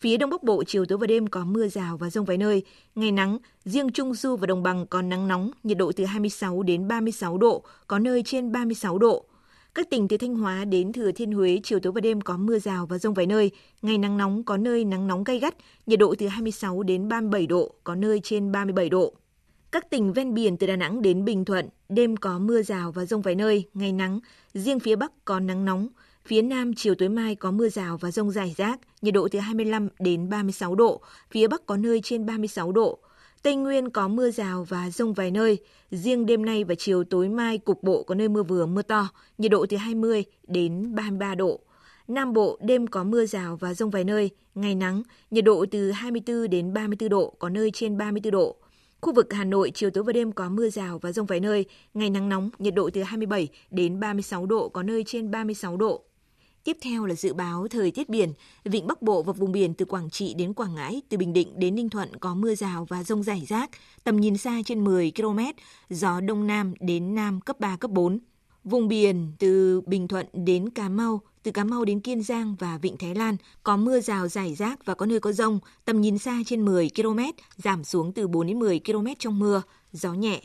Phía 0.00 0.16
Đông 0.16 0.30
Bắc 0.30 0.42
Bộ 0.42 0.64
chiều 0.64 0.84
tối 0.86 0.98
và 0.98 1.06
đêm 1.06 1.26
có 1.26 1.44
mưa 1.44 1.68
rào 1.68 1.96
và 1.96 2.10
rông 2.10 2.24
vài 2.24 2.36
nơi, 2.36 2.62
ngày 2.94 3.12
nắng, 3.12 3.38
riêng 3.64 3.90
Trung 3.92 4.14
Du 4.14 4.36
và 4.36 4.46
Đồng 4.46 4.62
Bằng 4.62 4.86
có 4.86 5.02
nắng 5.02 5.28
nóng, 5.28 5.50
nhiệt 5.62 5.78
độ 5.78 5.92
từ 5.96 6.04
26 6.04 6.62
đến 6.62 6.88
36 6.88 7.38
độ, 7.38 7.62
có 7.86 7.98
nơi 7.98 8.22
trên 8.22 8.52
36 8.52 8.98
độ. 8.98 9.24
Các 9.74 9.90
tỉnh 9.90 10.08
từ 10.08 10.16
Thanh 10.16 10.34
Hóa 10.34 10.64
đến 10.64 10.92
Thừa 10.92 11.12
Thiên 11.12 11.32
Huế 11.32 11.60
chiều 11.62 11.80
tối 11.80 11.92
và 11.92 12.00
đêm 12.00 12.20
có 12.20 12.36
mưa 12.36 12.58
rào 12.58 12.86
và 12.86 12.98
rông 12.98 13.14
vài 13.14 13.26
nơi, 13.26 13.50
ngày 13.82 13.98
nắng 13.98 14.16
nóng 14.16 14.44
có 14.44 14.56
nơi 14.56 14.84
nắng 14.84 15.06
nóng 15.06 15.24
gay 15.24 15.38
gắt, 15.38 15.54
nhiệt 15.86 15.98
độ 15.98 16.14
từ 16.18 16.28
26 16.28 16.82
đến 16.82 17.08
37 17.08 17.46
độ, 17.46 17.74
có 17.84 17.94
nơi 17.94 18.20
trên 18.22 18.52
37 18.52 18.88
độ. 18.88 19.14
Các 19.72 19.90
tỉnh 19.90 20.12
ven 20.12 20.34
biển 20.34 20.56
từ 20.56 20.66
Đà 20.66 20.76
Nẵng 20.76 21.02
đến 21.02 21.24
Bình 21.24 21.44
Thuận, 21.44 21.68
đêm 21.88 22.16
có 22.16 22.38
mưa 22.38 22.62
rào 22.62 22.92
và 22.92 23.04
rông 23.04 23.22
vài 23.22 23.34
nơi, 23.34 23.64
ngày 23.74 23.92
nắng, 23.92 24.20
riêng 24.54 24.80
phía 24.80 24.96
Bắc 24.96 25.24
có 25.24 25.40
nắng 25.40 25.64
nóng, 25.64 25.88
phía 26.26 26.42
Nam 26.42 26.72
chiều 26.76 26.94
tối 26.94 27.08
mai 27.08 27.34
có 27.34 27.50
mưa 27.50 27.68
rào 27.68 27.96
và 27.96 28.10
rông 28.10 28.30
rải 28.30 28.54
rác, 28.56 28.80
nhiệt 29.02 29.14
độ 29.14 29.28
từ 29.30 29.38
25 29.38 29.88
đến 29.98 30.28
36 30.28 30.74
độ, 30.74 31.00
phía 31.30 31.48
Bắc 31.48 31.66
có 31.66 31.76
nơi 31.76 32.00
trên 32.04 32.26
36 32.26 32.72
độ. 32.72 32.98
Tây 33.42 33.56
Nguyên 33.56 33.90
có 33.90 34.08
mưa 34.08 34.30
rào 34.30 34.66
và 34.68 34.90
rông 34.90 35.14
vài 35.14 35.30
nơi. 35.30 35.58
Riêng 35.90 36.26
đêm 36.26 36.44
nay 36.44 36.64
và 36.64 36.74
chiều 36.74 37.04
tối 37.04 37.28
mai 37.28 37.58
cục 37.58 37.82
bộ 37.82 38.02
có 38.02 38.14
nơi 38.14 38.28
mưa 38.28 38.42
vừa 38.42 38.66
mưa 38.66 38.82
to, 38.82 39.08
nhiệt 39.38 39.50
độ 39.50 39.66
từ 39.68 39.76
20 39.76 40.24
đến 40.46 40.94
33 40.94 41.34
độ. 41.34 41.60
Nam 42.08 42.32
Bộ 42.32 42.58
đêm 42.62 42.86
có 42.86 43.04
mưa 43.04 43.26
rào 43.26 43.56
và 43.56 43.74
rông 43.74 43.90
vài 43.90 44.04
nơi, 44.04 44.30
ngày 44.54 44.74
nắng, 44.74 45.02
nhiệt 45.30 45.44
độ 45.44 45.66
từ 45.70 45.90
24 45.90 46.50
đến 46.50 46.72
34 46.72 47.08
độ, 47.08 47.34
có 47.38 47.48
nơi 47.48 47.70
trên 47.70 47.98
34 47.98 48.30
độ. 48.30 48.56
Khu 49.00 49.12
vực 49.12 49.32
Hà 49.32 49.44
Nội 49.44 49.70
chiều 49.74 49.90
tối 49.90 50.04
và 50.04 50.12
đêm 50.12 50.32
có 50.32 50.48
mưa 50.48 50.68
rào 50.68 50.98
và 50.98 51.12
rông 51.12 51.26
vài 51.26 51.40
nơi, 51.40 51.64
ngày 51.94 52.10
nắng 52.10 52.28
nóng, 52.28 52.50
nhiệt 52.58 52.74
độ 52.74 52.90
từ 52.94 53.02
27 53.02 53.48
đến 53.70 54.00
36 54.00 54.46
độ, 54.46 54.68
có 54.68 54.82
nơi 54.82 55.04
trên 55.06 55.30
36 55.30 55.76
độ. 55.76 56.04
Tiếp 56.64 56.76
theo 56.80 57.06
là 57.06 57.14
dự 57.14 57.34
báo 57.34 57.68
thời 57.68 57.90
tiết 57.90 58.08
biển. 58.08 58.32
Vịnh 58.64 58.86
Bắc 58.86 59.02
Bộ 59.02 59.22
và 59.22 59.32
vùng 59.32 59.52
biển 59.52 59.74
từ 59.74 59.84
Quảng 59.84 60.10
Trị 60.10 60.34
đến 60.34 60.54
Quảng 60.54 60.74
Ngãi, 60.74 61.02
từ 61.08 61.16
Bình 61.16 61.32
Định 61.32 61.52
đến 61.56 61.74
Ninh 61.74 61.90
Thuận 61.90 62.16
có 62.16 62.34
mưa 62.34 62.54
rào 62.54 62.86
và 62.88 63.04
rông 63.04 63.22
rải 63.22 63.44
rác, 63.48 63.70
tầm 64.04 64.16
nhìn 64.16 64.36
xa 64.36 64.60
trên 64.66 64.84
10 64.84 65.12
km, 65.16 65.38
gió 65.90 66.20
Đông 66.20 66.46
Nam 66.46 66.74
đến 66.80 67.14
Nam 67.14 67.40
cấp 67.40 67.60
3, 67.60 67.76
cấp 67.76 67.90
4. 67.90 68.18
Vùng 68.64 68.88
biển 68.88 69.32
từ 69.38 69.80
Bình 69.80 70.08
Thuận 70.08 70.26
đến 70.32 70.70
Cà 70.70 70.88
Mau, 70.88 71.20
từ 71.42 71.50
Cà 71.50 71.64
Mau 71.64 71.84
đến 71.84 72.00
Kiên 72.00 72.22
Giang 72.22 72.56
và 72.58 72.78
Vịnh 72.78 72.96
Thái 72.96 73.14
Lan 73.14 73.36
có 73.62 73.76
mưa 73.76 74.00
rào 74.00 74.28
rải 74.28 74.54
rác 74.54 74.84
và 74.84 74.94
có 74.94 75.06
nơi 75.06 75.20
có 75.20 75.32
rông, 75.32 75.58
tầm 75.84 76.00
nhìn 76.00 76.18
xa 76.18 76.42
trên 76.46 76.64
10 76.64 76.90
km, 76.96 77.20
giảm 77.56 77.84
xuống 77.84 78.12
từ 78.12 78.28
4 78.28 78.46
đến 78.46 78.58
10 78.58 78.80
km 78.86 79.06
trong 79.18 79.38
mưa, 79.38 79.62
gió 79.92 80.12
nhẹ. 80.12 80.42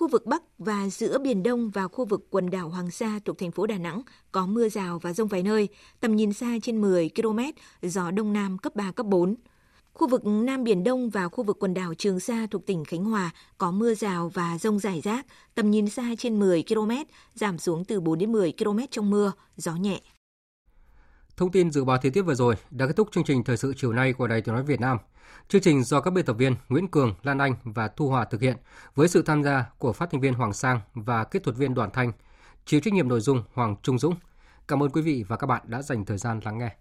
Khu 0.00 0.08
vực 0.08 0.26
Bắc 0.26 0.42
và 0.58 0.88
giữa 0.88 1.18
Biển 1.18 1.42
Đông 1.42 1.70
và 1.70 1.88
khu 1.88 2.04
vực 2.04 2.26
quần 2.30 2.50
đảo 2.50 2.68
Hoàng 2.68 2.90
Sa 2.90 3.20
thuộc 3.24 3.38
thành 3.38 3.50
phố 3.50 3.66
Đà 3.66 3.78
Nẵng 3.78 4.02
có 4.32 4.46
mưa 4.46 4.68
rào 4.68 4.98
và 4.98 5.12
rông 5.12 5.28
vài 5.28 5.42
nơi, 5.42 5.68
tầm 6.00 6.16
nhìn 6.16 6.32
xa 6.32 6.56
trên 6.62 6.80
10 6.80 7.10
km, 7.16 7.38
gió 7.82 8.10
Đông 8.10 8.32
Nam 8.32 8.58
cấp 8.58 8.76
3, 8.76 8.92
cấp 8.92 9.06
4. 9.06 9.34
Khu 9.92 10.08
vực 10.08 10.26
Nam 10.26 10.64
Biển 10.64 10.84
Đông 10.84 11.10
và 11.10 11.28
khu 11.28 11.44
vực 11.44 11.56
quần 11.60 11.74
đảo 11.74 11.94
Trường 11.94 12.20
Sa 12.20 12.46
thuộc 12.50 12.66
tỉnh 12.66 12.84
Khánh 12.84 13.04
Hòa 13.04 13.30
có 13.58 13.70
mưa 13.70 13.94
rào 13.94 14.28
và 14.34 14.58
rông 14.58 14.78
rải 14.78 15.00
rác, 15.00 15.26
tầm 15.54 15.70
nhìn 15.70 15.88
xa 15.88 16.14
trên 16.18 16.38
10 16.38 16.64
km, 16.68 16.90
giảm 17.34 17.58
xuống 17.58 17.84
từ 17.84 18.00
4 18.00 18.18
đến 18.18 18.32
10 18.32 18.52
km 18.58 18.78
trong 18.90 19.10
mưa, 19.10 19.32
gió 19.56 19.72
nhẹ. 19.76 20.00
Thông 21.40 21.50
tin 21.50 21.70
dự 21.70 21.84
báo 21.84 21.98
thời 21.98 22.10
tiết 22.10 22.22
vừa 22.22 22.34
rồi 22.34 22.54
đã 22.70 22.86
kết 22.86 22.96
thúc 22.96 23.08
chương 23.12 23.24
trình 23.24 23.44
thời 23.44 23.56
sự 23.56 23.74
chiều 23.76 23.92
nay 23.92 24.12
của 24.12 24.26
Đài 24.26 24.40
Tiếng 24.40 24.54
nói 24.54 24.64
Việt 24.64 24.80
Nam. 24.80 24.98
Chương 25.48 25.60
trình 25.60 25.84
do 25.84 26.00
các 26.00 26.10
biên 26.10 26.24
tập 26.24 26.32
viên 26.32 26.54
Nguyễn 26.68 26.88
Cường, 26.88 27.14
Lan 27.22 27.38
Anh 27.38 27.54
và 27.64 27.88
Thu 27.88 28.08
Hòa 28.08 28.24
thực 28.24 28.40
hiện 28.40 28.56
với 28.94 29.08
sự 29.08 29.22
tham 29.22 29.44
gia 29.44 29.64
của 29.78 29.92
phát 29.92 30.10
thanh 30.10 30.20
viên 30.20 30.34
Hoàng 30.34 30.52
Sang 30.52 30.80
và 30.94 31.24
kỹ 31.24 31.38
thuật 31.38 31.56
viên 31.56 31.74
Đoàn 31.74 31.90
Thanh, 31.92 32.12
chịu 32.64 32.80
trách 32.80 32.94
nhiệm 32.94 33.08
nội 33.08 33.20
dung 33.20 33.42
Hoàng 33.54 33.76
Trung 33.82 33.98
Dũng. 33.98 34.14
Cảm 34.68 34.82
ơn 34.82 34.90
quý 34.90 35.02
vị 35.02 35.24
và 35.28 35.36
các 35.36 35.46
bạn 35.46 35.62
đã 35.64 35.82
dành 35.82 36.04
thời 36.04 36.18
gian 36.18 36.40
lắng 36.44 36.58
nghe. 36.58 36.76